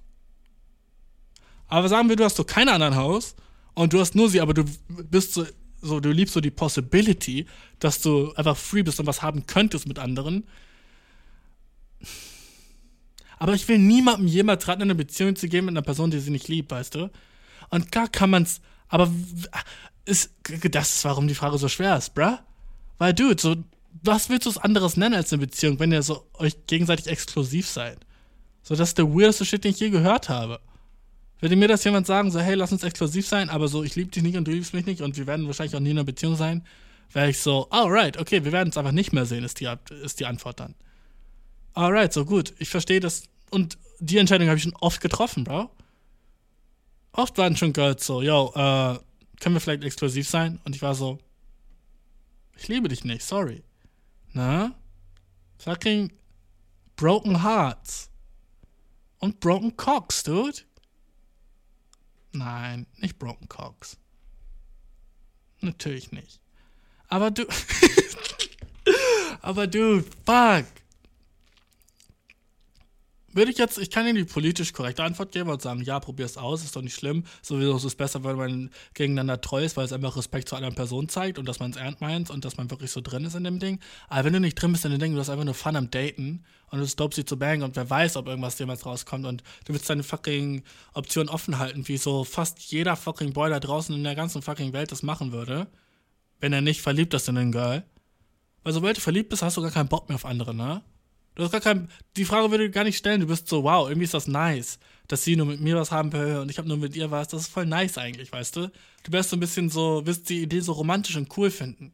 Aber 1.68 1.90
sagen 1.90 2.10
wir, 2.10 2.16
du 2.16 2.24
hast 2.24 2.36
so 2.36 2.44
keine 2.44 2.74
anderen 2.74 2.96
Haus 2.96 3.36
und 3.74 3.94
du 3.94 4.00
hast 4.00 4.16
nur 4.16 4.30
sie, 4.30 4.42
aber 4.42 4.54
du 4.54 4.64
bist 4.88 5.34
so, 5.34 5.46
so, 5.82 6.00
du 6.00 6.10
liebst 6.12 6.34
so 6.34 6.42
die 6.42 6.52
Possibility, 6.52 7.46
dass 7.80 8.02
du 8.02 8.34
einfach 8.34 8.58
free 8.58 8.84
bist 8.84 9.00
und 9.00 9.06
was 9.06 9.22
haben 9.22 9.46
könntest 9.48 9.88
mit 9.88 10.00
anderen. 10.00 10.48
Aber 13.40 13.54
ich 13.54 13.68
will 13.68 13.78
niemandem 13.78 14.28
jemals 14.28 14.68
raten, 14.68 14.82
eine 14.82 14.96
Beziehung 14.96 15.36
zu 15.36 15.48
gehen 15.48 15.66
mit 15.66 15.74
einer 15.74 15.82
Person, 15.82 16.12
die 16.12 16.20
sie 16.20 16.32
nicht 16.32 16.48
liebt, 16.48 16.72
weißt 16.72 16.96
du? 16.96 17.12
Und 17.70 17.92
gar 17.92 18.08
kann 18.08 18.30
man's, 18.30 18.62
aber 18.88 19.12
ist, 20.06 20.32
das 20.72 20.96
ist, 20.96 21.06
warum 21.06 21.28
die 21.28 21.36
Frage 21.36 21.58
so 21.58 21.68
schwer 21.68 21.98
ist, 21.98 22.14
bruh. 22.16 22.38
Weil, 22.98 23.14
dude, 23.14 23.40
so, 23.40 23.56
was 24.04 24.30
willst 24.30 24.46
du 24.46 24.50
es 24.50 24.58
anderes 24.58 24.98
nennen 24.98 25.16
als 25.16 25.32
eine 25.34 25.42
Beziehung, 25.42 25.80
wenn 25.80 25.92
ihr 25.92 26.02
so 26.02 26.26
euch 26.34 26.56
gegenseitig 26.68 27.08
exklusiv 27.08 27.68
seid? 27.68 28.00
So, 28.64 28.76
das 28.76 28.90
ist 28.90 28.98
der 28.98 29.14
weirdeste 29.14 29.46
Shit, 29.46 29.64
den 29.64 29.72
ich 29.72 29.80
je 29.80 29.90
gehört 29.90 30.30
habe. 30.30 30.60
Würde 31.40 31.56
mir 31.56 31.68
das 31.68 31.84
jemand 31.84 32.08
sagen, 32.08 32.32
so, 32.32 32.40
hey, 32.40 32.56
lass 32.56 32.72
uns 32.72 32.84
exklusiv 32.84 33.28
sein, 33.28 33.50
aber 33.50 33.68
so, 33.68 33.84
ich 33.84 33.96
liebe 33.96 34.10
dich 34.10 34.24
nicht 34.24 34.38
und 34.38 34.48
du 34.48 34.52
liebst 34.52 34.74
mich 34.74 34.86
nicht 34.86 35.02
und 35.02 35.18
wir 35.18 35.28
werden 35.28 35.46
wahrscheinlich 35.46 35.76
auch 35.76 35.80
nie 35.80 35.92
in 35.92 35.98
einer 35.98 36.06
Beziehung 36.06 36.36
sein, 36.36 36.66
wäre 37.14 37.30
ich 37.30 37.40
so, 37.40 37.70
alright, 37.70 38.18
okay, 38.18 38.44
wir 38.44 38.52
werden 38.52 38.70
es 38.70 38.78
einfach 38.78 38.92
nicht 38.92 39.14
mehr 39.14 39.26
sehen, 39.26 39.44
ist 39.44 39.60
die, 39.60 39.70
ist 40.04 40.20
die 40.20 40.26
Antwort 40.26 40.60
dann. 40.60 40.74
Alright, 41.78 42.12
so 42.12 42.26
gut, 42.26 42.56
ich 42.58 42.70
verstehe 42.70 43.00
das. 43.00 43.30
Und 43.52 43.78
die 44.00 44.18
Entscheidung 44.18 44.48
habe 44.48 44.58
ich 44.58 44.64
schon 44.64 44.76
oft 44.78 45.00
getroffen, 45.00 45.44
Bro. 45.44 45.70
Oft 47.12 47.38
waren 47.38 47.56
schon 47.56 47.72
Girls 47.72 48.04
so, 48.04 48.24
yo, 48.24 48.52
äh, 48.56 48.98
können 49.40 49.56
wir 49.56 49.60
vielleicht 49.60 49.84
exklusiv 49.84 50.28
sein? 50.28 50.60
Und 50.66 50.76
ich 50.76 50.82
war 50.82 50.96
so, 50.96 51.20
ich 52.56 52.68
liebe 52.68 52.88
dich 52.88 53.04
nicht, 53.04 53.24
sorry. 53.24 53.64
Na? 54.34 54.74
Fucking 55.60 56.12
Broken 56.96 57.44
Hearts. 57.44 58.10
Und 59.20 59.40
Broken 59.40 59.78
Cocks, 59.78 60.24
dude. 60.24 60.58
Nein, 62.32 62.88
nicht 62.96 63.20
Broken 63.20 63.48
Cocks. 63.50 63.98
Natürlich 65.62 66.12
nicht. 66.12 66.40
Aber 67.08 67.30
du. 67.30 67.46
aber 69.44 69.68
du, 69.68 70.02
fuck 70.26 70.66
würde 73.38 73.52
ich 73.52 73.58
jetzt, 73.58 73.78
ich 73.78 73.90
kann 73.90 74.06
Ihnen 74.06 74.18
die 74.18 74.26
politisch 74.26 74.74
korrekte 74.74 75.04
Antwort 75.04 75.32
geben 75.32 75.50
und 75.50 75.62
sagen, 75.62 75.82
ja, 75.82 76.00
probier 76.00 76.26
es 76.26 76.38
aus, 76.38 76.64
ist 76.64 76.76
doch 76.76 76.82
nicht 76.82 76.96
schlimm. 76.96 77.24
Sowieso 77.42 77.78
ist 77.78 77.84
es 77.84 77.96
besser, 77.96 78.24
wenn 78.24 78.36
man 78.36 78.70
gegeneinander 78.94 79.40
treu 79.40 79.64
ist, 79.64 79.78
weil 79.78 79.86
es 79.86 79.94
einfach 79.94 80.18
Respekt 80.18 80.50
zu 80.50 80.56
einer 80.56 80.72
Person 80.72 81.08
zeigt 81.08 81.40
und 81.40 81.48
dass 81.48 81.60
man 81.60 81.72
es 81.72 81.78
ernst 81.78 82.02
meint 82.02 82.30
und 82.30 82.44
dass 82.44 82.58
man 82.58 82.70
wirklich 82.70 82.92
so 82.92 83.00
drin 83.00 83.24
ist 83.24 83.36
in 83.36 83.44
dem 83.44 83.60
Ding. 83.60 83.80
Aber 84.10 84.26
wenn 84.26 84.34
du 84.34 84.40
nicht 84.40 84.56
drin 84.56 84.72
bist 84.74 84.84
in 84.86 84.92
dem 84.92 85.00
Ding, 85.00 85.14
du 85.14 85.20
hast 85.20 85.30
einfach 85.30 85.46
nur 85.46 85.54
Fun 85.54 85.76
am 85.76 85.90
Daten 85.90 86.44
und 86.72 86.80
du 86.80 86.96
dope 86.96 87.16
sie 87.16 87.26
zu 87.26 87.38
bangen 87.38 87.64
und 87.64 87.76
wer 87.76 87.90
weiß, 87.90 88.18
ob 88.18 88.28
irgendwas 88.28 88.60
jemals 88.60 88.86
rauskommt 88.86 89.26
und 89.26 89.44
du 89.66 89.74
willst 89.74 89.90
deine 89.90 90.04
fucking 90.04 90.64
Option 90.94 91.30
offen 91.30 91.60
halten, 91.60 91.88
wie 91.88 91.98
so 91.98 92.24
fast 92.24 92.60
jeder 92.60 92.96
fucking 92.96 93.34
Boy 93.34 93.50
da 93.50 93.60
draußen 93.60 93.96
in 93.96 94.04
der 94.04 94.16
ganzen 94.16 94.42
fucking 94.42 94.74
Welt 94.74 94.92
das 94.92 95.04
machen 95.04 95.32
würde, 95.32 95.68
wenn 96.40 96.54
er 96.54 96.62
nicht 96.62 96.82
verliebt 96.82 97.14
ist 97.14 97.30
in 97.30 97.36
den 97.36 97.52
Girl. 97.52 97.84
Weil 98.64 98.74
sobald 98.74 98.98
du 98.98 99.02
verliebt 99.02 99.30
bist, 99.30 99.44
hast 99.44 99.58
du 99.58 99.62
gar 99.62 99.72
keinen 99.72 99.90
Bock 99.90 100.10
mehr 100.10 100.16
auf 100.16 100.26
andere, 100.26 100.54
ne? 100.54 100.82
Du 101.38 101.44
hast 101.44 101.52
gar 101.52 101.62
kein, 101.62 101.88
die 102.16 102.26
Frage 102.26 102.50
würde 102.50 102.72
gar 102.72 102.84
nicht 102.84 102.98
stellen. 102.98 103.22
Du 103.22 103.28
bist 103.28 103.48
so, 103.48 103.64
wow, 103.64 103.88
irgendwie 103.88 104.06
ist 104.06 104.16
das 104.16 104.26
nice, 104.26 104.80
dass 105.08 105.24
sie 105.24 105.36
nur 105.36 105.46
mit 105.46 105.62
mir 105.62 105.76
was 105.76 105.92
haben 105.92 106.12
will 106.12 106.38
und 106.38 106.50
ich 106.50 106.58
habe 106.58 106.68
nur 106.68 106.78
mit 106.78 106.96
ihr 106.96 107.12
was. 107.12 107.28
Das 107.28 107.42
ist 107.42 107.52
voll 107.52 107.68
nice 107.68 108.00
eigentlich, 108.00 108.32
weißt 108.32 108.56
du? 108.56 108.72
Du 109.04 109.12
wärst 109.12 109.30
so 109.30 109.36
ein 109.36 109.40
bisschen 109.40 109.70
so, 109.70 110.04
wirst 110.08 110.30
die 110.30 110.42
Idee 110.42 110.62
so 110.62 110.72
romantisch 110.72 111.16
und 111.16 111.38
cool 111.38 111.52
finden. 111.52 111.94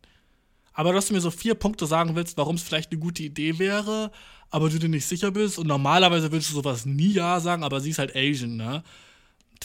Aber 0.71 0.93
dass 0.93 1.07
du 1.07 1.13
mir 1.13 1.19
so 1.19 1.29
vier 1.29 1.55
Punkte 1.55 1.85
sagen 1.87 2.15
willst, 2.15 2.37
warum 2.37 2.55
es 2.55 2.63
vielleicht 2.63 2.91
eine 2.91 3.01
gute 3.01 3.21
Idee 3.21 3.59
wäre, 3.59 4.11
aber 4.49 4.69
du 4.69 4.79
dir 4.79 4.87
nicht 4.87 5.07
sicher 5.07 5.31
bist. 5.31 5.59
Und 5.59 5.67
normalerweise 5.67 6.31
willst 6.31 6.49
du 6.49 6.53
sowas 6.53 6.85
nie 6.85 7.11
ja 7.11 7.41
sagen, 7.41 7.65
aber 7.65 7.81
sie 7.81 7.89
ist 7.89 7.99
halt 7.99 8.15
Asian, 8.15 8.55
ne? 8.55 8.81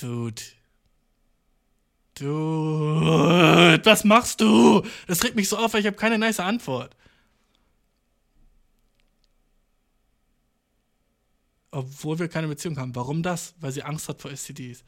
Dude. 0.00 0.42
Dude, 2.18 3.80
was 3.84 4.02
machst 4.02 4.40
du? 4.40 4.82
Das 5.06 5.22
regt 5.22 5.36
mich 5.36 5.48
so 5.48 5.56
auf, 5.56 5.72
weil 5.72 5.82
ich 5.82 5.86
habe 5.86 5.96
keine 5.96 6.18
nice 6.18 6.40
Antwort. 6.40 6.96
Obwohl 11.70 12.18
wir 12.18 12.28
keine 12.28 12.48
Beziehung 12.48 12.78
haben. 12.78 12.94
Warum 12.94 13.22
das? 13.22 13.54
Weil 13.60 13.72
sie 13.72 13.82
Angst 13.82 14.08
hat 14.08 14.22
vor 14.22 14.30
STDs. 14.34 14.84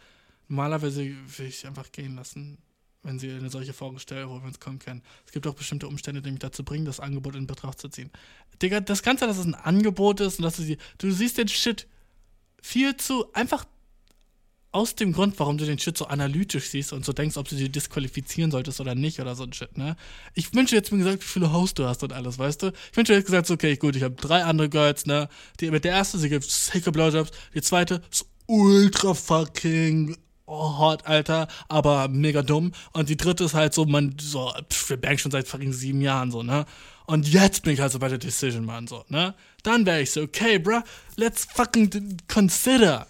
Normalerweise 0.48 1.02
will 1.02 1.46
ich 1.46 1.66
einfach 1.66 1.92
gehen 1.92 2.16
lassen 2.16 2.58
wenn 3.02 3.18
sie 3.18 3.30
eine 3.30 3.48
solche 3.48 3.72
Frage 3.72 3.98
stellen, 3.98 4.28
wo 4.28 4.38
wir 4.38 4.44
uns 4.44 4.60
kommen 4.60 4.78
können. 4.78 5.02
Es 5.26 5.32
gibt 5.32 5.46
auch 5.46 5.54
bestimmte 5.54 5.88
Umstände, 5.88 6.20
die 6.20 6.30
mich 6.30 6.40
dazu 6.40 6.64
bringen, 6.64 6.84
das 6.84 7.00
Angebot 7.00 7.34
in 7.34 7.46
Betracht 7.46 7.80
zu 7.80 7.88
ziehen. 7.88 8.10
Digga, 8.60 8.80
das 8.80 9.02
Ganze, 9.02 9.26
dass 9.26 9.38
es 9.38 9.46
ein 9.46 9.54
Angebot 9.54 10.20
ist 10.20 10.38
und 10.38 10.44
dass 10.44 10.56
du 10.56 10.62
sie, 10.62 10.76
du 10.98 11.10
siehst 11.10 11.38
den 11.38 11.48
Shit 11.48 11.86
viel 12.62 12.96
zu, 12.96 13.32
einfach 13.32 13.64
aus 14.72 14.94
dem 14.94 15.12
Grund, 15.12 15.38
warum 15.38 15.58
du 15.58 15.66
den 15.66 15.78
Shit 15.78 15.98
so 15.98 16.06
analytisch 16.06 16.70
siehst 16.70 16.92
und 16.92 17.04
so 17.04 17.12
denkst, 17.12 17.36
ob 17.36 17.48
du 17.48 17.56
sie 17.56 17.68
disqualifizieren 17.68 18.50
solltest 18.50 18.80
oder 18.80 18.94
nicht 18.94 19.20
oder 19.20 19.34
so 19.34 19.42
ein 19.44 19.52
Shit, 19.52 19.76
ne? 19.76 19.96
Ich 20.34 20.54
wünsche 20.54 20.76
jetzt 20.76 20.92
mir 20.92 20.98
gesagt, 20.98 21.22
wie 21.22 21.26
viele 21.26 21.52
Hosts 21.52 21.74
du 21.74 21.86
hast 21.86 22.02
und 22.04 22.12
alles, 22.12 22.38
weißt 22.38 22.62
du? 22.62 22.72
Ich 22.90 22.96
wünsche 22.96 23.12
jetzt 23.12 23.26
gesagt, 23.26 23.50
okay, 23.50 23.76
gut, 23.76 23.96
ich 23.96 24.04
habe 24.04 24.14
drei 24.14 24.44
andere 24.44 24.68
Girls, 24.68 25.06
ne? 25.06 25.28
Die, 25.58 25.70
mit 25.70 25.84
der 25.84 25.92
ersten, 25.92 26.18
sie 26.18 26.28
gibt 26.28 26.44
sicke 26.44 26.92
Blowjobs, 26.92 27.30
die 27.54 27.62
zweite 27.62 28.02
ist 28.10 28.26
ultra 28.46 29.14
fucking 29.14 30.16
hot, 30.46 31.06
Alter, 31.06 31.48
aber 31.68 32.08
mega 32.08 32.42
dumm. 32.42 32.72
Und 32.92 33.08
die 33.08 33.16
dritte 33.16 33.44
ist 33.44 33.54
halt 33.54 33.74
so, 33.74 33.86
man, 33.86 34.16
so, 34.20 34.52
pff, 34.72 34.90
wir 34.90 35.00
bangen 35.00 35.18
schon 35.18 35.30
seit 35.30 35.48
fucking 35.48 35.72
sieben 35.72 36.00
Jahren 36.00 36.30
so, 36.30 36.42
ne? 36.42 36.64
Und 37.06 37.26
jetzt 37.26 37.64
bin 37.64 37.74
ich 37.74 37.80
halt 37.80 37.90
so 37.90 37.98
bei 37.98 38.08
der 38.08 38.18
Decision, 38.18 38.64
man, 38.64 38.86
so, 38.86 39.04
ne? 39.08 39.34
Dann 39.64 39.84
wäre 39.84 40.00
ich 40.00 40.12
so, 40.12 40.22
okay, 40.22 40.58
bruh, 40.58 40.80
let's 41.16 41.46
fucking 41.52 42.18
consider. 42.28 43.08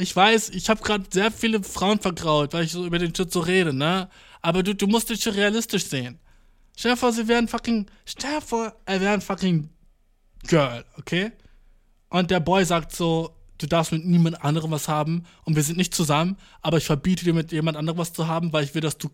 Ich 0.00 0.14
weiß, 0.14 0.50
ich 0.50 0.70
habe 0.70 0.80
gerade 0.82 1.04
sehr 1.10 1.32
viele 1.32 1.62
Frauen 1.62 1.98
vergraut, 1.98 2.52
weil 2.52 2.64
ich 2.64 2.72
so 2.72 2.86
über 2.86 3.00
den 3.00 3.14
Shit 3.14 3.32
so 3.32 3.40
rede, 3.40 3.74
ne? 3.74 4.08
Aber 4.40 4.62
du, 4.62 4.74
du 4.74 4.86
musst 4.86 5.10
dich 5.10 5.20
schon 5.20 5.34
realistisch 5.34 5.86
sehen. 5.86 6.20
Stell 6.76 6.92
dir 6.92 6.96
vor, 6.96 7.12
sie 7.12 7.26
wären 7.26 7.48
fucking, 7.48 7.86
stell 8.04 8.36
dir 8.36 8.40
vor, 8.40 8.76
er 8.86 9.00
wäre 9.00 9.12
ein 9.12 9.20
fucking 9.20 9.68
Girl, 10.46 10.84
okay? 10.96 11.32
Und 12.10 12.30
der 12.30 12.38
Boy 12.38 12.64
sagt 12.64 12.94
so, 12.94 13.34
du 13.58 13.66
darfst 13.66 13.90
mit 13.90 14.06
niemand 14.06 14.44
anderem 14.44 14.70
was 14.70 14.86
haben 14.86 15.24
und 15.44 15.56
wir 15.56 15.64
sind 15.64 15.76
nicht 15.76 15.92
zusammen, 15.92 16.36
aber 16.62 16.78
ich 16.78 16.84
verbiete 16.84 17.24
dir 17.24 17.34
mit 17.34 17.50
jemand 17.50 17.76
anderem 17.76 17.98
was 17.98 18.12
zu 18.12 18.28
haben, 18.28 18.52
weil 18.52 18.62
ich 18.62 18.74
will, 18.76 18.80
dass 18.80 18.98
du 18.98 19.10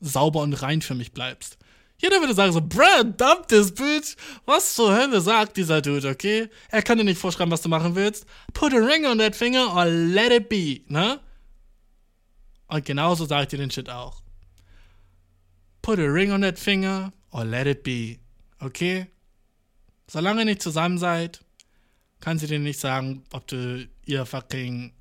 sauber 0.00 0.42
und 0.42 0.52
rein 0.54 0.80
für 0.80 0.94
mich 0.94 1.10
bleibst. 1.10 1.58
Jeder 2.00 2.18
würde 2.20 2.32
sagen 2.32 2.52
so, 2.52 2.62
bruh, 2.62 3.04
dump 3.04 3.48
this 3.48 3.72
bitch. 3.72 4.16
Was 4.46 4.74
zur 4.74 4.96
Hölle 4.96 5.20
sagt 5.20 5.58
dieser 5.58 5.82
Dude, 5.82 6.08
okay? 6.08 6.48
Er 6.70 6.82
kann 6.82 6.96
dir 6.96 7.04
nicht 7.04 7.20
vorschreiben, 7.20 7.52
was 7.52 7.60
du 7.60 7.68
machen 7.68 7.94
willst. 7.94 8.24
Put 8.54 8.72
a 8.72 8.78
ring 8.78 9.04
on 9.04 9.18
that 9.18 9.36
finger 9.36 9.76
or 9.76 9.84
let 9.84 10.32
it 10.32 10.48
be, 10.48 10.80
ne? 10.88 11.20
Und 12.68 12.84
genauso 12.86 13.26
sagt 13.26 13.52
dir 13.52 13.58
den 13.58 13.70
Shit 13.70 13.90
auch. 13.90 14.22
Put 15.82 15.98
a 15.98 16.04
ring 16.04 16.32
on 16.32 16.40
that 16.40 16.58
finger 16.58 17.12
or 17.32 17.44
let 17.44 17.66
it 17.66 17.82
be, 17.82 18.18
okay? 18.60 19.06
Solange 20.06 20.40
ihr 20.42 20.46
nicht 20.46 20.62
zusammen 20.62 20.96
seid, 20.96 21.44
kann 22.20 22.38
sie 22.38 22.46
dir 22.46 22.58
nicht 22.58 22.80
sagen, 22.80 23.24
ob 23.32 23.46
du 23.46 23.86
ihr 24.06 24.24
fucking 24.24 24.94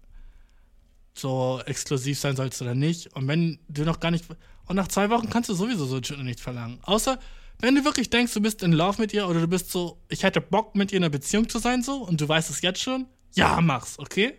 so 1.13 1.61
exklusiv 1.65 2.19
sein 2.19 2.35
sollst 2.35 2.61
oder 2.61 2.76
nicht. 2.76 3.15
Und 3.15 3.27
wenn 3.27 3.59
du 3.69 3.84
noch 3.84 4.01
gar 4.01 4.11
nicht. 4.11 4.26
Und 4.69 4.75
nach 4.75 4.87
zwei 4.87 5.09
Wochen 5.09 5.31
kannst 5.31 5.49
du 5.49 5.55
sowieso 5.55 5.85
so 5.85 5.99
ein 6.13 6.23
nicht 6.25 6.39
verlangen. 6.39 6.79
Außer, 6.83 7.17
wenn 7.59 7.73
du 7.73 7.83
wirklich 7.83 8.11
denkst, 8.11 8.33
du 8.35 8.39
bist 8.39 8.61
in 8.61 8.71
Love 8.71 9.01
mit 9.01 9.11
ihr 9.13 9.27
oder 9.27 9.41
du 9.41 9.47
bist 9.47 9.71
so, 9.71 9.99
ich 10.09 10.21
hätte 10.21 10.41
Bock 10.41 10.75
mit 10.75 10.91
ihr 10.91 10.97
in 10.97 11.03
einer 11.03 11.09
Beziehung 11.09 11.49
zu 11.49 11.57
sein, 11.57 11.81
so, 11.81 12.03
und 12.03 12.21
du 12.21 12.29
weißt 12.29 12.51
es 12.51 12.61
jetzt 12.61 12.79
schon, 12.79 13.07
ja, 13.33 13.59
mach's, 13.61 13.97
okay? 13.97 14.35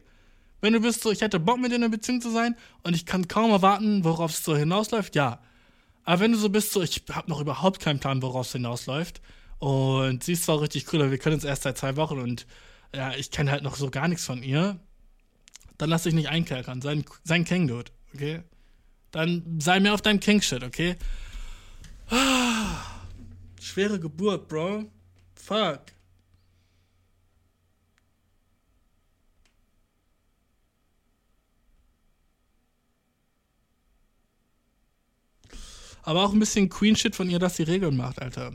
Wenn 0.60 0.72
du 0.72 0.80
bist 0.80 1.02
so, 1.02 1.10
ich 1.10 1.20
hätte 1.20 1.40
Bock 1.40 1.58
mit 1.58 1.72
ihr 1.72 1.76
in 1.76 1.82
einer 1.82 1.90
Beziehung 1.90 2.20
zu 2.20 2.30
sein 2.30 2.54
und 2.84 2.94
ich 2.94 3.06
kann 3.06 3.26
kaum 3.26 3.50
erwarten, 3.50 4.04
worauf 4.04 4.30
es 4.30 4.44
so 4.44 4.56
hinausläuft, 4.56 5.16
ja. 5.16 5.40
Aber 6.04 6.20
wenn 6.20 6.30
du 6.30 6.38
so 6.38 6.48
bist, 6.48 6.70
so, 6.70 6.80
ich 6.80 7.02
hab 7.10 7.26
noch 7.26 7.40
überhaupt 7.40 7.80
keinen 7.80 7.98
Plan, 7.98 8.22
worauf 8.22 8.46
es 8.46 8.52
hinausläuft 8.52 9.20
und 9.58 10.22
sie 10.22 10.34
ist 10.34 10.44
zwar 10.44 10.60
richtig 10.60 10.92
cool, 10.92 11.02
aber 11.02 11.10
wir 11.10 11.18
können 11.18 11.34
uns 11.34 11.44
erst 11.44 11.64
seit 11.64 11.76
zwei 11.76 11.96
Wochen 11.96 12.20
und 12.20 12.46
ja, 12.94 13.14
ich 13.14 13.32
kenne 13.32 13.50
halt 13.50 13.64
noch 13.64 13.74
so 13.74 13.90
gar 13.90 14.06
nichts 14.06 14.26
von 14.26 14.44
ihr, 14.44 14.78
dann 15.76 15.90
lass 15.90 16.04
dich 16.04 16.14
nicht 16.14 16.28
einkerkern. 16.28 16.80
Sein, 16.82 17.04
sein 17.24 17.44
King, 17.44 17.82
okay? 18.14 18.44
Dann 19.10 19.58
sei 19.60 19.80
mir 19.80 19.92
auf 19.94 20.02
deinem 20.02 20.20
King-Shit, 20.20 20.62
okay? 20.62 20.96
Ah, 22.10 22.76
schwere 23.60 23.98
Geburt, 23.98 24.48
Bro. 24.48 24.90
Fuck. 25.34 25.80
Aber 36.02 36.24
auch 36.24 36.32
ein 36.32 36.38
bisschen 36.38 36.68
Queen-Shit 36.68 37.14
von 37.14 37.28
ihr, 37.28 37.38
dass 37.38 37.56
sie 37.56 37.64
Regeln 37.64 37.96
macht, 37.96 38.20
Alter 38.22 38.52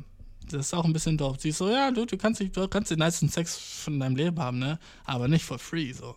das 0.52 0.68
ist 0.68 0.74
auch 0.74 0.86
ein 0.86 0.94
bisschen 0.94 1.18
doof. 1.18 1.38
Sie 1.40 1.50
ist 1.50 1.58
so, 1.58 1.70
ja, 1.70 1.92
du, 1.92 2.06
du 2.06 2.18
kannst, 2.18 2.40
du 2.40 2.68
kannst 2.68 2.92
den 2.92 3.00
nicesten 3.00 3.30
Sex 3.30 3.58
von 3.58 4.00
deinem 4.00 4.16
Leben 4.16 4.40
haben, 4.40 4.60
ne? 4.60 4.80
Aber 5.06 5.28
nicht 5.28 5.46
for 5.46 5.60
free, 5.60 5.92
so. 5.92 6.16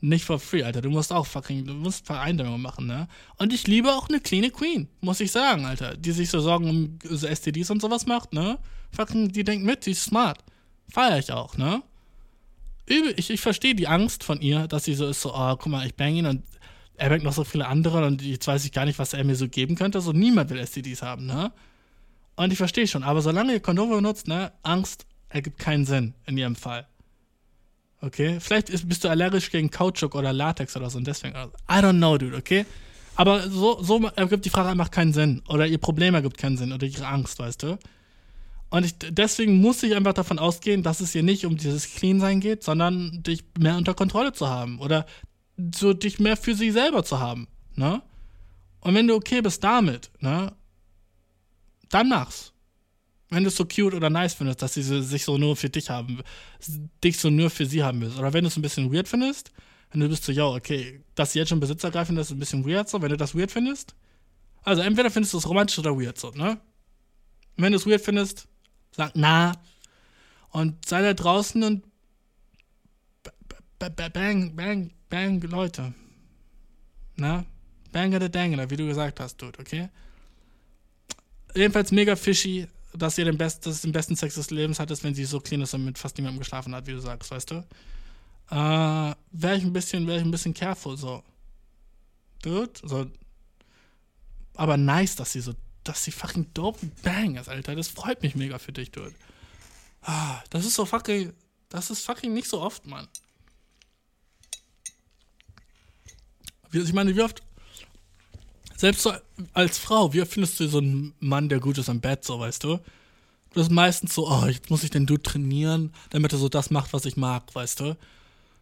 Nicht 0.00 0.24
for 0.24 0.38
free, 0.38 0.62
Alter. 0.62 0.82
Du 0.82 0.90
musst 0.90 1.12
auch 1.12 1.26
fucking, 1.26 1.64
du 1.64 1.72
musst 1.72 2.06
Vereindämmung 2.06 2.60
machen, 2.60 2.86
ne? 2.86 3.08
Und 3.36 3.52
ich 3.52 3.66
liebe 3.66 3.92
auch 3.92 4.08
eine 4.08 4.20
cleane 4.20 4.50
Queen, 4.50 4.88
muss 5.00 5.20
ich 5.20 5.32
sagen, 5.32 5.64
Alter. 5.64 5.96
Die 5.96 6.12
sich 6.12 6.28
so 6.28 6.40
Sorgen 6.40 6.68
um 6.68 6.98
so 7.02 7.26
STDs 7.26 7.70
und 7.70 7.80
sowas 7.80 8.06
macht, 8.06 8.32
ne? 8.32 8.58
Fucking, 8.92 9.32
die 9.32 9.44
denkt 9.44 9.64
mit, 9.64 9.86
die 9.86 9.92
ist 9.92 10.04
smart. 10.04 10.44
Feier 10.90 11.18
ich 11.18 11.32
auch, 11.32 11.56
ne? 11.56 11.82
Ich, 12.86 13.30
ich 13.30 13.40
verstehe 13.40 13.74
die 13.74 13.88
Angst 13.88 14.24
von 14.24 14.42
ihr, 14.42 14.68
dass 14.68 14.84
sie 14.84 14.94
so 14.94 15.08
ist, 15.08 15.22
so, 15.22 15.34
oh, 15.34 15.56
guck 15.56 15.68
mal, 15.68 15.86
ich 15.86 15.94
bang 15.94 16.14
ihn 16.14 16.26
und 16.26 16.42
er 16.96 17.08
bangt 17.08 17.24
noch 17.24 17.32
so 17.32 17.44
viele 17.44 17.66
andere 17.66 18.06
und 18.06 18.20
jetzt 18.20 18.46
weiß 18.46 18.64
ich 18.64 18.72
gar 18.72 18.84
nicht, 18.84 18.98
was 18.98 19.14
er 19.14 19.24
mir 19.24 19.36
so 19.36 19.48
geben 19.48 19.74
könnte. 19.74 20.00
So, 20.00 20.12
niemand 20.12 20.50
will 20.50 20.64
STDs 20.64 21.02
haben, 21.02 21.26
ne? 21.26 21.50
Und 22.36 22.52
ich 22.52 22.58
verstehe 22.58 22.86
schon, 22.86 23.04
aber 23.04 23.22
solange 23.22 23.52
ihr 23.52 23.60
Kondome 23.60 23.96
benutzt, 23.96 24.28
ne, 24.28 24.52
Angst 24.62 25.06
ergibt 25.28 25.58
keinen 25.58 25.86
Sinn 25.86 26.14
in 26.26 26.36
ihrem 26.36 26.56
Fall. 26.56 26.86
Okay? 28.04 28.38
Vielleicht 28.38 28.68
ist, 28.68 28.88
bist 28.88 29.04
du 29.04 29.08
allergisch 29.08 29.50
gegen 29.50 29.70
Kautschuk 29.70 30.14
oder 30.14 30.32
Latex 30.32 30.76
oder 30.76 30.90
so 30.90 30.98
und 30.98 31.06
deswegen. 31.06 31.34
I 31.34 31.74
don't 31.74 31.96
know, 31.96 32.18
dude, 32.18 32.36
okay? 32.36 32.66
Aber 33.16 33.48
so, 33.48 33.82
so 33.82 34.04
ergibt 34.14 34.44
die 34.44 34.50
Frage 34.50 34.68
einfach 34.68 34.90
keinen 34.90 35.12
Sinn. 35.12 35.42
Oder 35.48 35.66
ihr 35.66 35.78
Problem 35.78 36.14
ergibt 36.14 36.36
keinen 36.36 36.56
Sinn 36.56 36.72
oder 36.72 36.86
ihre 36.86 37.06
Angst, 37.06 37.38
weißt 37.38 37.62
du? 37.62 37.78
Und 38.70 38.84
ich, 38.84 38.94
deswegen 38.98 39.60
muss 39.60 39.82
ich 39.82 39.94
einfach 39.94 40.14
davon 40.14 40.38
ausgehen, 40.38 40.82
dass 40.82 41.00
es 41.00 41.12
hier 41.12 41.22
nicht 41.22 41.46
um 41.46 41.56
dieses 41.56 41.94
Clean-Sein 41.94 42.40
geht, 42.40 42.64
sondern 42.64 43.22
dich 43.22 43.44
mehr 43.58 43.76
unter 43.76 43.94
Kontrolle 43.94 44.32
zu 44.32 44.48
haben. 44.48 44.80
Oder 44.80 45.06
so 45.74 45.94
dich 45.94 46.18
mehr 46.18 46.36
für 46.36 46.54
sie 46.54 46.72
selber 46.72 47.04
zu 47.04 47.20
haben. 47.20 47.46
Ne? 47.76 48.02
Und 48.80 48.94
wenn 48.94 49.06
du 49.06 49.14
okay 49.14 49.40
bist 49.40 49.62
damit, 49.62 50.10
ne? 50.20 50.52
dann 51.88 52.08
mach's. 52.08 52.52
Wenn 53.34 53.44
du 53.44 53.48
es 53.48 53.56
so 53.56 53.64
cute 53.64 53.94
oder 53.94 54.10
nice 54.10 54.34
findest, 54.34 54.62
dass 54.62 54.74
sie 54.74 54.82
sich 54.82 55.24
so 55.24 55.38
nur 55.38 55.56
für 55.56 55.68
dich 55.68 55.90
haben, 55.90 56.22
dich 57.02 57.18
so 57.18 57.30
nur 57.30 57.50
für 57.50 57.66
sie 57.66 57.82
haben 57.82 58.00
willst. 58.00 58.18
Oder 58.18 58.32
wenn 58.32 58.44
du 58.44 58.48
es 58.48 58.56
ein 58.56 58.62
bisschen 58.62 58.92
weird 58.92 59.08
findest, 59.08 59.50
wenn 59.90 60.00
du 60.00 60.08
bist 60.08 60.24
so, 60.24 60.32
ja, 60.32 60.46
okay, 60.46 61.00
dass 61.14 61.32
sie 61.32 61.38
jetzt 61.38 61.48
schon 61.48 61.60
Besitz 61.60 61.84
ergreifen, 61.84 62.16
das 62.16 62.28
ist 62.28 62.32
ein 62.32 62.38
bisschen 62.38 62.66
weird 62.66 62.88
so, 62.88 63.00
wenn 63.02 63.10
du 63.10 63.16
das 63.16 63.34
weird 63.34 63.50
findest. 63.50 63.94
Also 64.62 64.82
entweder 64.82 65.10
findest 65.10 65.34
du 65.34 65.38
es 65.38 65.48
romantisch 65.48 65.78
oder 65.78 65.98
weird 65.98 66.18
so, 66.18 66.30
ne? 66.30 66.60
wenn 67.56 67.72
du 67.72 67.78
es 67.78 67.86
weird 67.86 68.00
findest, 68.00 68.48
sag 68.92 69.12
na. 69.14 69.52
Und 70.50 70.86
sei 70.86 71.02
da 71.02 71.14
draußen 71.14 71.62
und 71.62 71.84
bang, 73.78 74.54
bang, 74.54 74.92
bang, 75.08 75.40
Leute. 75.42 75.92
Na? 77.16 77.44
Bang 77.92 78.14
oder 78.14 78.28
dang, 78.28 78.70
wie 78.70 78.76
du 78.76 78.86
gesagt 78.86 79.20
hast, 79.20 79.36
Dude, 79.36 79.58
okay? 79.58 79.88
jedenfalls 81.54 81.92
mega 81.92 82.16
fishy, 82.16 82.66
dass 82.96 83.18
ihr 83.18 83.24
den, 83.24 83.36
best, 83.36 83.66
dass 83.66 83.82
den 83.82 83.92
besten 83.92 84.16
Sex 84.16 84.36
des 84.36 84.50
Lebens 84.50 84.78
hattest, 84.78 85.02
wenn 85.02 85.14
sie 85.14 85.24
so 85.24 85.40
clean 85.40 85.62
ist 85.62 85.74
und 85.74 85.84
mit 85.84 85.98
fast 85.98 86.16
niemandem 86.16 86.38
geschlafen 86.38 86.74
hat, 86.74 86.86
wie 86.86 86.92
du 86.92 87.00
sagst, 87.00 87.30
weißt 87.30 87.50
du? 87.50 87.56
Äh, 88.50 89.14
wäre 89.32 89.56
ich 89.56 89.64
ein 89.64 89.72
bisschen, 89.72 90.06
wäre 90.06 90.18
ich 90.18 90.24
ein 90.24 90.30
bisschen 90.30 90.54
careful, 90.54 90.96
so. 90.96 91.22
Dude, 92.42 92.72
so. 92.82 93.10
Aber 94.54 94.76
nice, 94.76 95.16
dass 95.16 95.32
sie 95.32 95.40
so, 95.40 95.54
dass 95.82 96.04
sie 96.04 96.12
fucking 96.12 96.52
dope 96.54 96.86
bang 97.02 97.36
ist, 97.36 97.48
Alter. 97.48 97.74
Das 97.74 97.88
freut 97.88 98.22
mich 98.22 98.36
mega 98.36 98.58
für 98.58 98.72
dich, 98.72 98.92
Dude. 98.92 99.14
Ah, 100.02 100.42
das 100.50 100.64
ist 100.64 100.74
so 100.74 100.84
fucking, 100.84 101.32
das 101.70 101.90
ist 101.90 102.04
fucking 102.04 102.32
nicht 102.32 102.48
so 102.48 102.60
oft, 102.60 102.86
Mann. 102.86 103.08
Ich 106.72 106.92
meine, 106.92 107.14
wie 107.14 107.22
oft 107.22 107.42
selbst 108.76 109.02
so 109.02 109.12
als 109.52 109.78
Frau, 109.78 110.12
wie 110.12 110.24
findest 110.24 110.60
du 110.60 110.68
so 110.68 110.78
einen 110.78 111.14
Mann, 111.20 111.48
der 111.48 111.60
gut 111.60 111.78
ist 111.78 111.88
am 111.88 112.00
Bett, 112.00 112.24
so 112.24 112.38
weißt 112.38 112.64
du? 112.64 112.78
Das 113.54 113.64
ist 113.64 113.72
meistens 113.72 114.14
so, 114.14 114.28
oh, 114.28 114.46
jetzt 114.46 114.70
muss 114.70 114.82
ich 114.82 114.90
den 114.90 115.06
Dude 115.06 115.22
trainieren, 115.22 115.92
damit 116.10 116.32
er 116.32 116.38
so 116.38 116.48
das 116.48 116.70
macht, 116.70 116.92
was 116.92 117.04
ich 117.04 117.16
mag, 117.16 117.54
weißt 117.54 117.80
du? 117.80 117.96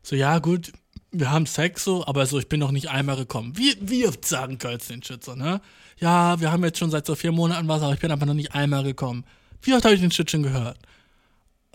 So, 0.03 0.17
ja, 0.17 0.39
gut, 0.39 0.73
wir 1.13 1.31
haben 1.31 1.47
Sex 1.47 1.85
so, 1.85 2.07
aber 2.07 2.27
so, 2.27 2.39
ich 2.39 2.49
bin 2.49 2.61
noch 2.61 2.73
nicht 2.73 2.91
einmal 2.91 3.17
gekommen. 3.17 3.57
Wie, 3.57 3.77
wie 3.81 4.07
oft 4.07 4.25
sagen 4.25 4.59
Girls 4.59 4.89
den 4.89 5.03
Shit 5.03 5.25
so, 5.25 5.35
ne? 5.35 5.61
Ja, 5.99 6.41
wir 6.41 6.51
haben 6.51 6.65
jetzt 6.65 6.79
schon 6.79 6.91
seit 6.91 7.07
so 7.07 7.15
vier 7.15 7.33
Monaten 7.33 7.69
was, 7.69 7.83
aber 7.83 7.95
ich 7.95 8.01
bin 8.01 8.11
einfach 8.11 8.27
noch 8.27 8.35
nicht 8.35 8.55
einmal 8.55 8.83
gekommen. 8.83 9.25
Wie 9.63 9.75
oft 9.75 9.85
habe 9.85 9.95
ich 9.95 10.01
den 10.01 10.11
Shit 10.11 10.31
schon 10.31 10.43
gehört? 10.43 10.79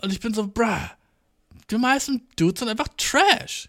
Und 0.02 0.12
ich 0.12 0.20
bin 0.20 0.34
so, 0.34 0.46
bruh, 0.46 0.90
die 1.70 1.78
meisten 1.78 2.22
Dudes 2.36 2.60
sind 2.60 2.68
einfach 2.68 2.88
Trash. 2.96 3.68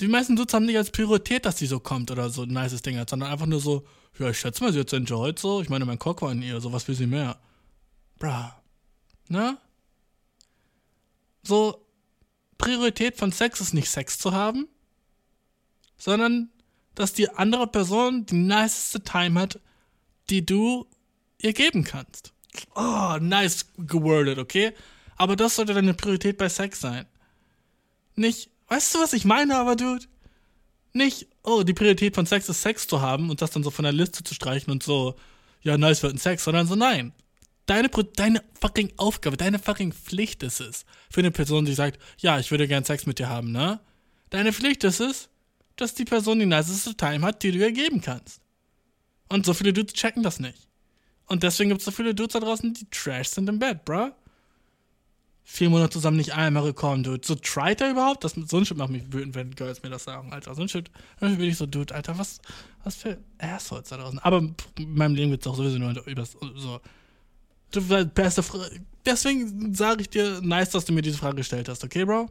Die 0.00 0.08
meisten 0.08 0.36
Dudes 0.36 0.52
haben 0.52 0.66
nicht 0.66 0.76
als 0.76 0.90
Priorität, 0.90 1.46
dass 1.46 1.58
sie 1.58 1.66
so 1.66 1.80
kommt 1.80 2.10
oder 2.10 2.28
so 2.28 2.42
ein 2.42 2.50
nices 2.50 2.82
Ding 2.82 2.98
hat, 2.98 3.08
sondern 3.08 3.30
einfach 3.30 3.46
nur 3.46 3.60
so, 3.60 3.86
ja, 4.18 4.28
ich 4.30 4.38
schätze 4.38 4.62
mal, 4.62 4.72
sie 4.72 4.80
hat 4.80 4.88
es 4.88 4.92
enjoyed 4.92 5.38
so. 5.38 5.62
Ich 5.62 5.68
meine, 5.68 5.84
mein 5.84 5.98
Cock 5.98 6.22
war 6.22 6.32
in 6.32 6.42
ihr, 6.42 6.60
so 6.60 6.72
was 6.72 6.86
will 6.86 6.94
sie 6.94 7.06
mehr. 7.06 7.38
Bruh. 8.18 8.50
Ne? 9.28 9.58
So, 11.42 11.86
Priorität 12.58 13.16
von 13.16 13.32
Sex 13.32 13.60
ist 13.60 13.74
nicht 13.74 13.90
Sex 13.90 14.18
zu 14.18 14.32
haben, 14.32 14.68
sondern 15.96 16.50
dass 16.94 17.12
die 17.12 17.30
andere 17.30 17.66
Person 17.66 18.26
die 18.26 18.36
niceste 18.36 19.02
Time 19.02 19.40
hat, 19.40 19.60
die 20.30 20.44
du 20.44 20.86
ihr 21.40 21.52
geben 21.52 21.84
kannst. 21.84 22.32
Oh, 22.74 23.16
nice 23.20 23.66
gewordet, 23.76 24.38
okay? 24.38 24.72
Aber 25.16 25.36
das 25.36 25.56
sollte 25.56 25.74
deine 25.74 25.94
Priorität 25.94 26.38
bei 26.38 26.48
Sex 26.48 26.80
sein. 26.80 27.06
Nicht, 28.14 28.50
weißt 28.68 28.94
du, 28.94 28.98
was 29.00 29.12
ich 29.12 29.24
meine, 29.24 29.56
aber 29.56 29.76
Dude? 29.76 30.04
Nicht, 30.92 31.26
oh, 31.42 31.62
die 31.62 31.74
Priorität 31.74 32.14
von 32.14 32.26
Sex 32.26 32.48
ist 32.48 32.62
Sex 32.62 32.86
zu 32.86 33.00
haben 33.00 33.28
und 33.30 33.42
das 33.42 33.50
dann 33.50 33.62
so 33.62 33.70
von 33.70 33.82
der 33.82 33.92
Liste 33.92 34.24
zu 34.24 34.34
streichen 34.34 34.72
und 34.72 34.82
so, 34.82 35.16
ja, 35.60 35.76
nice 35.76 36.02
wird 36.02 36.14
ein 36.14 36.18
Sex, 36.18 36.44
sondern 36.44 36.66
so, 36.66 36.74
nein. 36.74 37.12
Deine, 37.66 37.88
deine 37.88 38.42
fucking 38.60 38.92
Aufgabe, 38.96 39.36
deine 39.36 39.58
fucking 39.58 39.92
Pflicht 39.92 40.42
ist 40.42 40.60
es, 40.60 40.84
für 41.10 41.20
eine 41.20 41.32
Person, 41.32 41.64
die 41.64 41.74
sagt, 41.74 42.00
ja, 42.18 42.38
ich 42.38 42.50
würde 42.50 42.68
gern 42.68 42.84
Sex 42.84 43.06
mit 43.06 43.18
dir 43.18 43.28
haben, 43.28 43.50
ne? 43.50 43.80
Deine 44.30 44.52
Pflicht 44.52 44.84
ist 44.84 45.00
es, 45.00 45.28
dass 45.76 45.94
die 45.94 46.04
Person 46.04 46.38
die 46.38 46.46
niceste 46.46 46.96
Time 46.96 47.26
hat, 47.26 47.42
die 47.42 47.52
du 47.52 47.58
ihr 47.58 47.72
geben 47.72 48.00
kannst. 48.00 48.40
Und 49.28 49.44
so 49.44 49.54
viele 49.54 49.72
Dudes 49.72 49.94
checken 49.94 50.22
das 50.22 50.40
nicht. 50.40 50.68
Und 51.26 51.42
deswegen 51.42 51.70
gibt 51.70 51.80
es 51.80 51.84
so 51.84 51.90
viele 51.90 52.14
Dudes 52.14 52.34
da 52.34 52.40
draußen, 52.40 52.72
die 52.72 52.88
trash 52.90 53.28
sind 53.28 53.48
im 53.48 53.58
Bett, 53.58 53.84
bruh. 53.84 54.12
Vier 55.48 55.70
Monate 55.70 55.92
zusammen 55.92 56.16
nicht 56.16 56.34
einmal 56.34 56.64
gekommen, 56.64 57.04
Dude. 57.04 57.24
So 57.24 57.36
tried 57.36 57.80
er 57.80 57.92
überhaupt? 57.92 58.24
Das, 58.24 58.32
so 58.32 58.56
ein 58.56 58.66
Shit 58.66 58.76
macht 58.76 58.90
mich 58.90 59.04
wütend, 59.12 59.36
wenn 59.36 59.54
Girls 59.54 59.80
mir 59.80 59.90
das 59.90 60.02
sagen, 60.02 60.32
Alter. 60.32 60.56
So 60.56 60.62
ein 60.62 60.68
Shit, 60.68 60.90
bin 61.20 61.40
ich 61.40 61.56
so, 61.56 61.66
Dude, 61.66 61.94
Alter, 61.94 62.18
was, 62.18 62.40
was 62.82 62.96
für 62.96 63.16
Assholes 63.38 63.88
da 63.88 63.96
draußen. 63.96 64.18
Aber 64.18 64.38
in 64.38 64.56
meinem 64.76 65.14
Leben 65.14 65.30
geht 65.30 65.42
es 65.42 65.46
auch 65.46 65.54
sowieso 65.54 65.78
nur 65.78 66.04
über 66.04 66.24
so 66.56 66.80
beste 68.12 68.42
Frage. 68.42 68.80
Deswegen 69.04 69.72
sage 69.72 70.02
ich 70.02 70.10
dir, 70.10 70.40
nice, 70.42 70.70
dass 70.70 70.84
du 70.84 70.92
mir 70.92 71.02
diese 71.02 71.18
Frage 71.18 71.36
gestellt 71.36 71.68
hast, 71.68 71.84
okay, 71.84 72.04
Bro? 72.04 72.28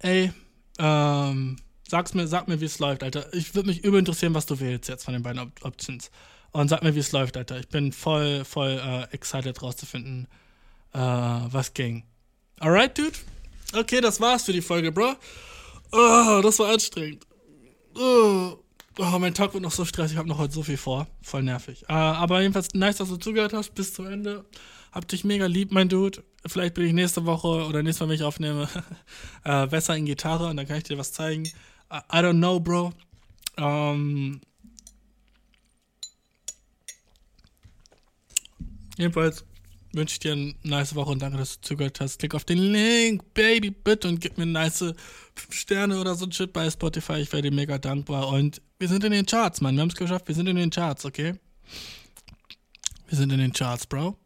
Ey, 0.00 0.32
ähm, 0.80 1.56
sag's 1.86 2.14
mir, 2.14 2.26
sag 2.26 2.48
mir, 2.48 2.60
wie 2.60 2.64
es 2.64 2.80
läuft, 2.80 3.04
Alter. 3.04 3.32
Ich 3.32 3.54
würde 3.54 3.68
mich 3.68 3.84
übel 3.84 4.00
interessieren, 4.00 4.34
was 4.34 4.46
du 4.46 4.58
wählst 4.58 4.88
jetzt 4.88 5.04
von 5.04 5.14
den 5.14 5.22
beiden 5.22 5.40
Op 5.40 5.52
Options. 5.62 6.10
Und 6.54 6.68
sag 6.68 6.84
mir, 6.84 6.94
wie 6.94 7.00
es 7.00 7.10
läuft, 7.10 7.36
Alter. 7.36 7.58
Ich 7.58 7.68
bin 7.68 7.90
voll, 7.90 8.44
voll 8.44 8.80
äh, 8.80 9.12
excited 9.12 9.60
rauszufinden, 9.60 10.28
äh, 10.92 10.98
was 10.98 11.74
ging. 11.74 12.04
Alright, 12.60 12.96
Dude? 12.96 13.18
Okay, 13.76 14.00
das 14.00 14.20
war's 14.20 14.44
für 14.44 14.52
die 14.52 14.62
Folge, 14.62 14.92
Bro. 14.92 15.16
Oh, 15.90 16.40
das 16.44 16.60
war 16.60 16.70
anstrengend. 16.70 17.26
Oh. 17.96 18.56
Mein 19.18 19.34
Tag 19.34 19.52
wird 19.52 19.64
noch 19.64 19.72
so 19.72 19.84
stressig, 19.84 20.12
ich 20.12 20.18
habe 20.18 20.28
noch 20.28 20.38
heute 20.38 20.54
so 20.54 20.62
viel 20.62 20.76
vor. 20.76 21.08
Voll 21.22 21.42
nervig. 21.42 21.82
Uh, 21.88 21.94
aber 21.94 22.40
jedenfalls 22.40 22.72
nice, 22.72 22.98
dass 22.98 23.08
du 23.08 23.16
zugehört 23.16 23.52
hast 23.52 23.74
bis 23.74 23.92
zum 23.92 24.06
Ende. 24.06 24.44
Hab 24.92 25.08
dich 25.08 25.24
mega 25.24 25.46
lieb, 25.46 25.72
mein 25.72 25.88
Dude. 25.88 26.22
Vielleicht 26.46 26.74
bin 26.74 26.86
ich 26.86 26.92
nächste 26.92 27.26
Woche 27.26 27.48
oder 27.48 27.82
nächstes 27.82 27.98
Mal, 27.98 28.10
wenn 28.10 28.16
ich 28.16 28.22
aufnehme, 28.22 28.68
uh, 29.44 29.66
besser 29.70 29.96
in 29.96 30.04
Gitarre 30.04 30.46
und 30.46 30.56
dann 30.56 30.68
kann 30.68 30.76
ich 30.76 30.84
dir 30.84 30.98
was 30.98 31.12
zeigen. 31.12 31.50
Uh, 31.90 31.96
I 32.12 32.20
don't 32.20 32.38
know, 32.38 32.60
Bro. 32.60 32.92
Ähm, 33.56 34.40
jedenfalls 38.96 39.44
wünsche 39.92 40.14
ich 40.14 40.18
dir 40.18 40.32
eine 40.32 40.54
nice 40.62 40.94
Woche 40.94 41.10
und 41.10 41.20
danke, 41.22 41.38
dass 41.38 41.60
du 41.60 41.68
zugehört 41.68 42.00
hast. 42.00 42.18
Klick 42.18 42.34
auf 42.34 42.44
den 42.44 42.58
Link, 42.58 43.34
Baby, 43.34 43.70
bitte 43.70 44.08
und 44.08 44.20
gib 44.20 44.38
mir 44.38 44.46
nice 44.46 44.78
5 44.78 44.94
Sterne 45.50 46.00
oder 46.00 46.14
so 46.14 46.26
ein 46.26 46.32
Shit 46.32 46.52
bei 46.52 46.68
Spotify. 46.70 47.14
Ich 47.14 47.32
werde 47.32 47.50
dir 47.50 47.54
mega 47.54 47.78
dankbar. 47.78 48.28
Und 48.28 48.60
wir 48.78 48.88
sind 48.88 49.04
in 49.04 49.12
den 49.12 49.26
Charts, 49.26 49.60
Mann. 49.60 49.74
Wir 49.76 49.82
haben 49.82 49.90
es 49.90 49.94
geschafft. 49.94 50.28
Wir 50.28 50.34
sind 50.34 50.46
in 50.46 50.56
den 50.56 50.70
Charts, 50.70 51.04
okay? 51.04 51.34
Wir 53.08 53.18
sind 53.18 53.32
in 53.32 53.38
den 53.38 53.52
Charts, 53.52 53.86
Bro. 53.86 54.18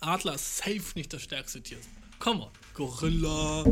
Adler 0.00 0.36
safe 0.38 0.82
nicht 0.94 1.12
das 1.12 1.22
stärkste 1.22 1.62
Tier. 1.62 1.78
Come 2.18 2.42
on. 2.42 2.50
Gorilla. 2.74 3.64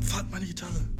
Fahrt 0.00 0.30
meine 0.30 0.46
Gitarre. 0.46 0.86